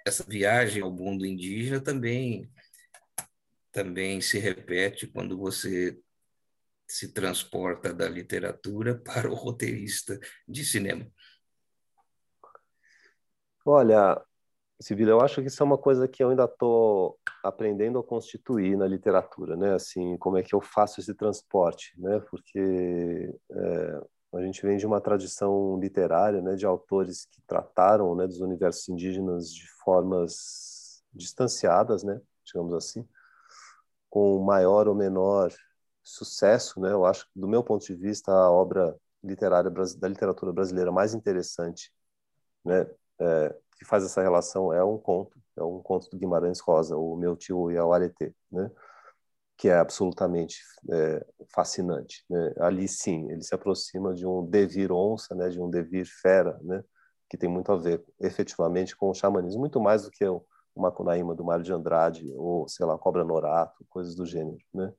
essa 0.07 0.25
viagem 0.25 0.83
ao 0.83 0.91
mundo 0.91 1.27
indígena 1.27 1.81
também, 1.81 2.49
também 3.73 4.21
se 4.21 4.39
repete 4.39 5.09
quando 5.09 5.37
você 5.37 5.99
se 6.87 7.13
transporta 7.13 7.93
da 7.93 8.09
literatura 8.09 8.95
para 9.03 9.29
o 9.29 9.35
roteirista 9.35 10.19
de 10.47 10.65
cinema? 10.65 11.11
Olha, 13.65 14.23
Sibila, 14.81 15.11
eu 15.11 15.21
acho 15.21 15.41
que 15.41 15.49
isso 15.49 15.61
é 15.61 15.67
uma 15.67 15.77
coisa 15.77 16.07
que 16.07 16.23
eu 16.23 16.31
ainda 16.31 16.45
estou 16.45 17.19
aprendendo 17.43 17.99
a 17.99 18.05
constituir 18.05 18.77
na 18.77 18.87
literatura, 18.87 19.57
né? 19.57 19.75
Assim, 19.75 20.17
como 20.19 20.39
é 20.39 20.43
que 20.45 20.55
eu 20.55 20.61
faço 20.61 21.01
esse 21.01 21.15
transporte, 21.15 21.93
né? 22.01 22.21
Porque 22.31 23.35
é, 23.51 24.01
a 24.33 24.41
gente 24.43 24.63
vem 24.63 24.77
de 24.77 24.87
uma 24.87 25.01
tradição 25.01 25.79
literária, 25.79 26.43
né, 26.43 26.55
de 26.57 26.67
autores 26.67 27.27
que 27.27 27.41
trataram, 27.47 28.15
né, 28.15 28.27
dos 28.27 28.41
universos 28.41 28.89
indígenas 28.89 29.53
de 29.53 29.67
formas 29.83 31.03
distanciadas, 31.13 32.03
né, 32.03 32.21
digamos 32.45 32.75
assim, 32.75 33.07
com 34.11 34.39
maior 34.41 34.89
ou 34.89 34.95
menor 34.95 35.53
sucesso, 36.03 36.81
né? 36.81 36.93
Eu 36.93 37.05
acho, 37.05 37.27
do 37.35 37.49
meu 37.49 37.63
ponto 37.65 37.85
de 37.85 37.95
vista, 37.95 38.31
a 38.31 38.51
obra 38.51 38.97
literária 39.23 39.71
da 39.71 40.09
literatura 40.09 40.53
brasileira 40.53 40.93
mais 40.93 41.15
interessante, 41.15 41.93
né, 42.65 42.89
é, 43.19 43.57
que 43.79 43.85
faz 43.85 44.05
essa 44.05 44.23
relação 44.23 44.73
é 44.73 44.83
um 44.85 44.99
conto, 44.99 45.39
é 45.57 45.63
um 45.63 45.81
conto 45.83 46.09
do 46.11 46.17
Guimarães 46.19 46.61
Rosa, 46.61 46.97
o 46.97 47.17
Meu 47.17 47.37
Tio 47.37 47.71
e 47.71 47.79
a 47.79 47.85
Areté, 47.85 48.33
né? 48.51 48.71
Que 49.57 49.69
é 49.69 49.79
absolutamente 49.79 50.61
é, 50.91 51.27
fascinante. 51.55 52.25
Né? 52.29 52.53
Ali 52.59 52.87
sim, 52.87 53.31
ele 53.31 53.43
se 53.43 53.55
aproxima 53.55 54.13
de 54.15 54.27
um 54.27 54.45
devir 54.45 54.93
onça, 54.93 55.35
né? 55.35 55.49
de 55.49 55.61
um 55.61 55.71
devir 55.71 56.07
fera, 56.07 56.59
né? 56.63 56.85
que 57.29 57.37
tem 57.37 57.49
muito 57.49 57.73
a 57.73 57.77
ver 57.77 58.05
efetivamente 58.21 58.95
com 58.95 59.11
o 59.11 59.15
xamanismo, 59.15 59.61
muito 59.61 59.81
mais 59.81 60.05
do 60.05 60.11
que 60.11 60.25
o, 60.25 60.45
o 60.75 60.83
Macunaíma 60.83 61.35
do 61.35 61.45
Mário 61.45 61.65
de 61.65 61.73
Andrade, 61.73 62.31
ou, 62.37 62.69
sei 62.69 62.85
lá, 62.85 62.99
Cobra 62.99 63.25
Norato, 63.25 63.85
coisas 63.89 64.15
do 64.15 64.27
gênero. 64.27 64.59
Né? 64.73 64.93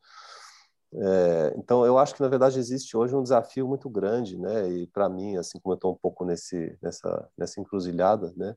É, 0.93 1.53
então, 1.57 1.85
eu 1.85 1.97
acho 1.97 2.15
que, 2.15 2.21
na 2.21 2.27
verdade, 2.27 2.59
existe 2.59 2.97
hoje 2.97 3.15
um 3.15 3.23
desafio 3.23 3.67
muito 3.67 3.89
grande, 3.89 4.37
né? 4.37 4.69
e 4.69 4.87
para 4.87 5.07
mim, 5.07 5.37
assim 5.37 5.59
como 5.59 5.73
eu 5.73 5.77
estou 5.77 5.93
um 5.93 5.97
pouco 5.97 6.25
nesse, 6.25 6.77
nessa, 6.81 7.29
nessa 7.37 7.61
encruzilhada, 7.61 8.33
né? 8.35 8.55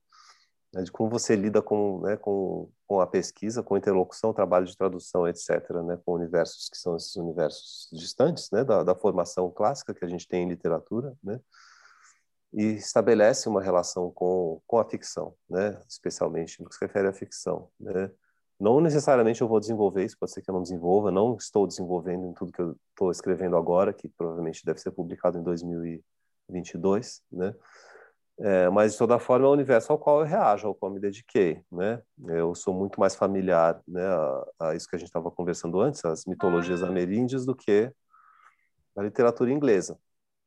Né, 0.73 0.83
de 0.83 0.93
como 0.93 1.11
você 1.11 1.35
lida 1.35 1.61
com, 1.61 2.01
né, 2.01 2.17
com, 2.17 2.71
com 2.87 3.01
a 3.01 3.07
pesquisa, 3.07 3.63
com 3.63 3.75
a 3.75 3.79
interlocução, 3.79 4.33
trabalho 4.33 4.67
de 4.67 4.77
tradução, 4.77 5.27
etc., 5.27 5.49
né, 5.85 5.99
com 6.05 6.15
universos 6.15 6.69
que 6.69 6.77
são 6.77 6.97
esses 6.97 7.17
universos 7.17 7.89
distantes 7.93 8.51
né, 8.51 8.65
da, 8.65 8.85
da 8.85 8.95
formação 8.95 9.51
clássica 9.51 9.95
que 9.95 10.05
a 10.05 10.09
gente 10.09 10.29
tem 10.29 10.45
em 10.45 10.49
literatura, 10.49 11.17
né, 11.23 11.41
e 12.53 12.75
estabelece 12.75 13.49
uma 13.49 13.63
relação 13.63 14.11
com, 14.11 14.61
com 14.67 14.79
a 14.79 14.89
ficção, 14.89 15.35
né, 15.49 15.81
especialmente 15.89 16.63
no 16.63 16.69
que 16.69 16.75
se 16.75 16.85
refere 16.85 17.09
à 17.09 17.13
ficção. 17.13 17.69
Né. 17.79 18.11
Não 18.59 18.81
necessariamente 18.81 19.41
eu 19.41 19.49
vou 19.49 19.59
desenvolver 19.59 20.05
isso, 20.05 20.19
pode 20.19 20.33
ser 20.33 20.43
que 20.43 20.51
eu 20.51 20.55
não 20.55 20.63
desenvolva, 20.63 21.11
não 21.11 21.37
estou 21.37 21.67
desenvolvendo 21.67 22.27
em 22.27 22.33
tudo 22.35 22.53
que 22.53 22.63
eu 22.63 22.77
estou 22.91 23.11
escrevendo 23.11 23.57
agora, 23.57 23.93
que 23.93 24.09
provavelmente 24.09 24.65
deve 24.65 24.81
ser 24.81 24.91
publicado 24.93 25.39
em 25.39 25.43
2022, 25.43 27.23
né, 27.33 27.55
é, 28.43 28.71
mas, 28.71 28.93
de 28.93 28.99
toda 28.99 29.19
forma, 29.19 29.45
é 29.47 29.49
o 29.49 29.53
universo 29.53 29.93
ao 29.93 29.99
qual 29.99 30.21
eu 30.21 30.27
reajo, 30.27 30.67
ao 30.69 30.75
qual 30.75 30.91
me 30.91 30.99
dediquei. 30.99 31.63
Né? 31.71 32.03
Eu 32.27 32.55
sou 32.55 32.73
muito 32.73 32.99
mais 32.99 33.15
familiar 33.15 33.83
né, 33.87 34.03
a, 34.07 34.47
a 34.71 34.75
isso 34.75 34.89
que 34.89 34.97
a 34.97 34.99
gente 34.99 35.09
estava 35.09 35.31
conversando 35.31 35.79
antes, 35.79 36.03
as 36.07 36.25
mitologias 36.25 36.83
ameríndias, 36.83 37.45
do 37.45 37.55
que 37.55 37.93
a 38.97 39.03
literatura 39.03 39.53
inglesa. 39.53 39.99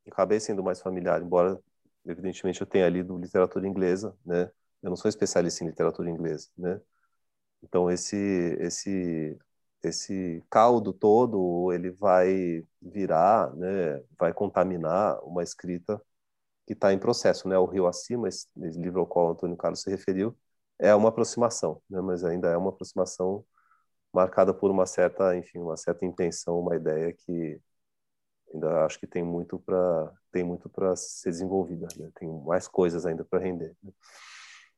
Acabei 0.08 0.40
sendo 0.40 0.64
mais 0.64 0.82
familiar, 0.82 1.22
embora, 1.22 1.60
evidentemente, 2.06 2.62
eu 2.62 2.68
tenha 2.68 2.90
lido 2.90 3.18
literatura 3.18 3.68
inglesa. 3.68 4.16
Né? 4.26 4.50
Eu 4.82 4.90
não 4.90 4.98
sou 4.98 5.08
especialista 5.10 5.64
em 5.64 5.68
literatura 5.68 6.10
inglesa. 6.10 6.50
Né? 6.58 6.82
Então, 7.62 7.92
esse, 7.92 8.18
esse, 8.60 9.38
esse 9.84 10.44
caldo 10.50 10.94
todo, 10.94 11.72
ele 11.72 11.92
vai 11.92 12.66
virar, 12.82 13.56
né, 13.56 14.02
vai 14.18 14.34
contaminar 14.34 15.24
uma 15.24 15.44
escrita 15.44 16.02
que 16.66 16.74
está 16.74 16.94
em 16.94 17.00
processo, 17.00 17.48
né? 17.48 17.58
O 17.58 17.66
Rio 17.66 17.88
Acima, 17.88 18.28
esse, 18.28 18.48
livro 18.56 19.02
ao 19.02 19.08
qual 19.08 19.28
o 19.28 19.32
Antônio 19.32 19.58
Carlos 19.58 19.82
se 19.82 19.90
referiu, 19.90 20.38
é 20.80 20.94
uma 20.96 21.10
aproximação, 21.10 21.82
né? 21.90 22.02
Mas 22.02 22.24
ainda 22.24 22.50
é 22.50 22.58
uma 22.58 22.70
aproximação 22.70 23.46
marcada 24.14 24.54
por 24.54 24.72
uma 24.72 24.86
certa, 24.86 25.36
enfim, 25.38 25.60
uma 25.60 25.78
certa 25.78 26.06
intenção, 26.06 26.60
uma 26.60 26.76
ideia 26.76 27.14
que 27.14 27.60
ainda 28.54 28.86
acho 28.86 29.00
que 29.00 29.08
tem 29.08 29.24
muito 29.24 29.60
para 29.60 30.14
tem 30.32 30.44
muito 30.44 30.70
para 30.70 30.96
ser 30.96 31.32
desenvolvida, 31.32 31.88
né? 31.98 32.10
Tem 32.16 32.30
mais 32.46 32.68
coisas 32.68 33.06
ainda 33.06 33.26
para 33.26 33.40
render. 33.40 33.76
Né? 33.84 33.92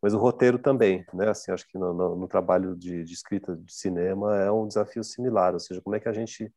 Mas 0.02 0.14
o 0.14 0.18
roteiro 0.18 0.60
também, 0.60 1.06
né? 1.14 1.30
Assim, 1.30 1.52
acho 1.52 1.68
que 1.68 1.78
no, 1.78 1.94
no, 1.94 2.16
no 2.16 2.28
trabalho 2.28 2.76
de, 2.76 3.03
de 3.03 3.14
escrita 3.14 3.56
de 3.56 3.74
cinema 3.74 4.38
é 4.38 4.52
um 4.52 4.68
desafio 4.68 5.03
similar, 5.03 5.53
ou 5.53 5.60
seja, 5.60 5.82
como 5.82 5.95
é 5.95 5.99
que 5.99 6.10
a 6.10 6.14
gente 6.14 6.53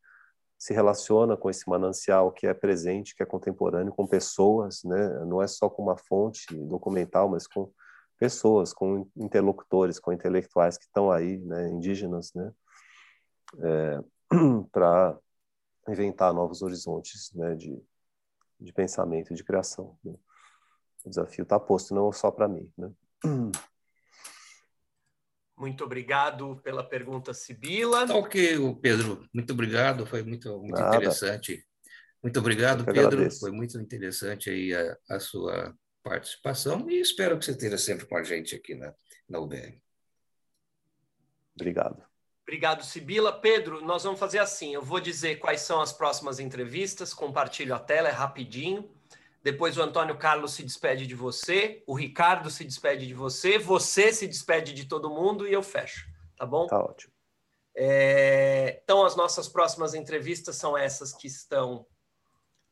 se 0.59 0.75
relaciona 0.75 1.37
com 1.37 1.49
esse 1.49 1.69
manancial 1.69 2.33
que 2.33 2.47
é 2.47 2.53
presente, 2.53 3.15
que 3.15 3.23
é 3.23 3.27
contemporâneo, 3.27 3.93
com 3.93 4.07
pessoas, 4.07 4.83
né? 4.83 5.09
não 5.25 5.41
é 5.41 5.47
só 5.47 5.71
com 5.71 5.83
uma 5.83 5.97
fonte 5.97 6.53
documental, 6.53 7.29
mas 7.29 7.47
com 7.47 7.73
pessoas, 8.19 8.73
com 8.73 9.09
interlocutores, 9.17 10.01
com 10.01 10.13
intelectuais 10.13 10.77
que 10.77 10.85
estão 10.85 11.13
aí, 11.13 11.39
né? 11.39 11.69
indígenas, 11.69 12.33
né? 12.35 12.53
É, 13.63 14.01
para 14.73 15.17
inventar 15.89 16.35
novos 16.35 16.61
horizontes 16.61 17.33
né? 17.35 17.55
de, 17.55 17.81
de 18.59 18.73
pensamento 18.73 19.33
e 19.33 19.37
de 19.37 19.45
criação. 19.45 19.97
Né? 20.05 20.15
O 21.05 21.09
desafio 21.09 21.45
está 21.45 21.61
posto, 21.61 21.95
não 21.95 22.11
só 22.11 22.33
para 22.33 22.49
mim. 22.49 22.69
Né? 22.77 22.91
Muito 25.59 25.83
obrigado 25.85 26.61
pela 26.63 26.89
pergunta, 26.89 27.35
Sibila. 27.35 28.07
Tá 28.07 28.15
ok, 28.15 28.57
Pedro. 28.81 29.29
Muito 29.35 29.53
obrigado, 29.53 30.07
foi 30.07 30.23
muito, 30.23 30.61
muito 30.61 30.81
interessante. 30.81 31.67
Muito 32.23 32.39
obrigado, 32.39 32.85
Pedro. 32.85 33.07
Agradeço. 33.07 33.41
Foi 33.41 33.51
muito 33.51 33.79
interessante 33.81 34.51
aí 34.51 34.73
a, 34.73 34.97
a, 35.11 35.21
sua 35.21 35.75
participação 36.03 36.89
e 36.89 37.01
espero 37.01 37.39
que 37.39 37.45
você 37.45 37.51
esteja 37.51 37.77
sempre 37.77 38.07
com 38.07 38.17
a 38.17 38.23
gente 38.23 38.55
aqui 38.55 38.75
na, 38.75 38.95
na 39.29 39.41
UBR. 39.41 39.81
Obrigado. 41.57 42.03
Obrigado, 42.43 42.85
Sibila. 42.85 43.33
Pedro, 43.33 43.85
nós 43.85 44.05
vamos 44.05 44.19
fazer 44.19 44.39
assim: 44.39 44.75
eu 44.75 44.83
vou 44.83 45.01
dizer 45.01 45.37
quais 45.37 45.61
são 45.61 45.81
as 45.81 45.93
próximas 45.93 46.39
entrevistas, 46.39 47.13
compartilho 47.13 47.75
a 47.75 47.79
tela, 47.79 48.09
é 48.09 48.13
rapidinho. 48.13 48.89
Depois 49.51 49.79
o 49.79 49.83
Antônio 49.83 50.15
Carlos 50.19 50.53
se 50.53 50.63
despede 50.63 51.07
de 51.07 51.15
você, 51.15 51.83
o 51.87 51.95
Ricardo 51.95 52.51
se 52.51 52.63
despede 52.65 53.07
de 53.07 53.15
você, 53.15 53.59
você 53.59 54.13
se 54.13 54.27
despede 54.27 54.75
de 54.75 54.85
todo 54.85 55.09
mundo 55.09 55.49
e 55.49 55.53
eu 55.55 55.63
fecho, 55.63 56.07
tá 56.37 56.45
bom? 56.45 56.67
Tá 56.67 56.79
ótimo. 56.79 57.11
É, 57.75 58.79
então, 58.85 59.07
as 59.07 59.17
nossas 59.17 59.49
próximas 59.49 59.95
entrevistas 59.95 60.57
são 60.57 60.77
essas 60.77 61.15
que 61.15 61.27
estão 61.27 61.87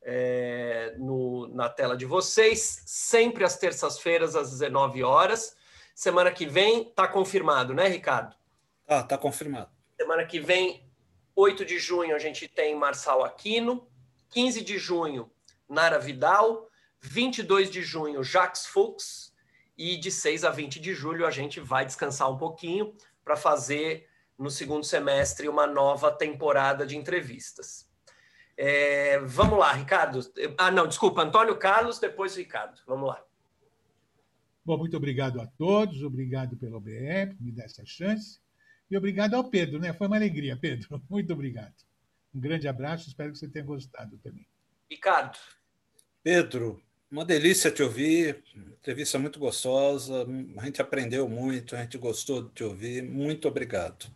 é, 0.02 0.94
no, 0.98 1.48
na 1.48 1.70
tela 1.70 1.96
de 1.96 2.04
vocês, 2.04 2.82
sempre 2.84 3.42
às 3.42 3.56
terças-feiras, 3.56 4.36
às 4.36 4.50
19 4.50 5.02
horas. 5.02 5.56
Semana 5.94 6.30
que 6.30 6.44
vem, 6.44 6.92
tá 6.92 7.08
confirmado, 7.08 7.72
né, 7.72 7.88
Ricardo? 7.88 8.36
Ah, 8.86 9.02
tá 9.02 9.16
confirmado. 9.16 9.70
Semana 9.98 10.26
que 10.26 10.38
vem, 10.38 10.86
8 11.34 11.64
de 11.64 11.78
junho, 11.78 12.14
a 12.14 12.18
gente 12.18 12.46
tem 12.46 12.76
Marçal 12.76 13.24
Aquino. 13.24 13.88
15 14.28 14.60
de 14.60 14.76
junho, 14.76 15.30
Nara 15.68 15.98
Vidal. 15.98 16.68
22 17.01 17.70
de 17.70 17.82
junho, 17.82 18.22
Jacques 18.22 18.66
Fuchs. 18.66 19.34
E 19.78 19.97
de 19.97 20.10
6 20.10 20.44
a 20.44 20.51
20 20.51 20.80
de 20.80 20.94
julho 20.94 21.26
a 21.26 21.30
gente 21.30 21.60
vai 21.60 21.84
descansar 21.84 22.30
um 22.30 22.38
pouquinho 22.38 22.94
para 23.22 23.36
fazer 23.36 24.09
no 24.38 24.51
segundo 24.51 24.84
semestre 24.84 25.48
uma 25.48 25.66
nova 25.66 26.10
temporada 26.10 26.86
de 26.86 26.97
entrevistas. 26.97 27.86
É, 28.56 29.18
vamos 29.20 29.59
lá, 29.59 29.72
Ricardo. 29.72 30.20
Ah, 30.56 30.70
não, 30.70 30.86
desculpa, 30.86 31.22
Antônio 31.22 31.56
Carlos, 31.59 31.98
depois 31.98 32.36
Ricardo. 32.36 32.80
Vamos 32.86 33.09
lá. 33.09 33.22
Bom, 34.64 34.78
muito 34.78 34.97
obrigado 34.97 35.40
a 35.40 35.47
todos, 35.47 36.02
obrigado 36.02 36.56
pelo 36.56 36.78
OBE, 36.78 37.36
me 37.38 37.52
dar 37.52 37.64
essa 37.64 37.84
chance. 37.84 38.40
E 38.90 38.97
obrigado 38.97 39.34
ao 39.34 39.44
Pedro, 39.48 39.78
né? 39.78 39.93
Foi 39.93 40.06
uma 40.06 40.16
alegria, 40.16 40.56
Pedro. 40.56 41.02
Muito 41.10 41.32
obrigado. 41.32 41.74
Um 42.32 42.38
grande 42.38 42.68
abraço, 42.68 43.09
espero 43.09 43.32
que 43.32 43.38
você 43.38 43.48
tenha 43.48 43.64
gostado 43.64 44.16
também. 44.18 44.47
Ricardo. 44.90 45.38
Pedro, 46.22 46.80
uma 47.10 47.24
delícia 47.24 47.70
te 47.70 47.82
ouvir, 47.82 48.42
entrevista 48.54 49.18
muito 49.18 49.38
gostosa, 49.38 50.26
a 50.58 50.64
gente 50.64 50.82
aprendeu 50.82 51.28
muito, 51.28 51.76
a 51.76 51.82
gente 51.82 51.98
gostou 51.98 52.42
de 52.42 52.50
te 52.50 52.64
ouvir. 52.64 53.02
Muito 53.02 53.48
obrigado. 53.48 54.06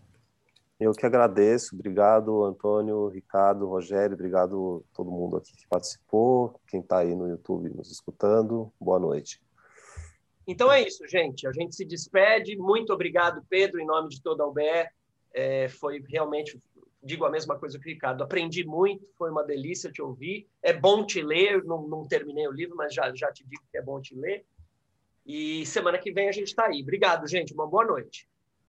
Eu 0.78 0.92
que 0.92 1.04
agradeço, 1.04 1.74
obrigado 1.74 2.42
Antônio, 2.44 3.08
Ricardo, 3.08 3.66
Rogério, 3.66 4.14
obrigado 4.14 4.84
todo 4.94 5.10
mundo 5.10 5.36
aqui 5.36 5.54
que 5.54 5.68
participou, 5.68 6.58
quem 6.66 6.80
está 6.80 7.00
aí 7.00 7.14
no 7.14 7.28
YouTube 7.28 7.68
nos 7.68 7.90
escutando, 7.90 8.72
boa 8.80 8.98
noite. 8.98 9.40
Então 10.46 10.72
é 10.72 10.82
isso, 10.82 11.06
gente. 11.06 11.46
A 11.46 11.52
gente 11.52 11.76
se 11.76 11.84
despede. 11.84 12.56
Muito 12.56 12.92
obrigado, 12.92 13.44
Pedro, 13.48 13.80
em 13.80 13.86
nome 13.86 14.08
de 14.08 14.20
toda 14.20 14.42
a 14.42 14.46
UBE. 14.46 14.88
É, 15.32 15.68
foi 15.68 16.02
realmente 16.08 16.60
digo 17.02 17.24
a 17.24 17.30
mesma 17.30 17.58
coisa 17.58 17.78
que 17.78 17.88
o 17.88 17.92
Ricardo. 17.92 18.22
Aprendi 18.22 18.64
muito, 18.64 19.06
foi 19.16 19.30
uma 19.30 19.42
delícia 19.42 19.90
te 19.90 20.02
ouvir. 20.02 20.48
É 20.62 20.72
bom 20.72 21.04
te 21.04 21.22
ler, 21.22 21.64
não, 21.64 21.86
não 21.88 22.06
terminei 22.06 22.46
o 22.46 22.52
livro, 22.52 22.76
mas 22.76 22.94
já, 22.94 23.12
já 23.14 23.32
te 23.32 23.44
digo 23.44 23.62
que 23.70 23.78
é 23.78 23.82
bom 23.82 24.00
te 24.00 24.14
ler. 24.14 24.44
E 25.26 25.64
semana 25.66 25.98
que 25.98 26.12
vem 26.12 26.28
a 26.28 26.32
gente 26.32 26.48
está 26.48 26.66
aí. 26.66 26.82
Obrigado, 26.82 27.26
gente. 27.26 27.52
Uma 27.52 27.66
boa 27.66 27.84
noite. 27.84 28.28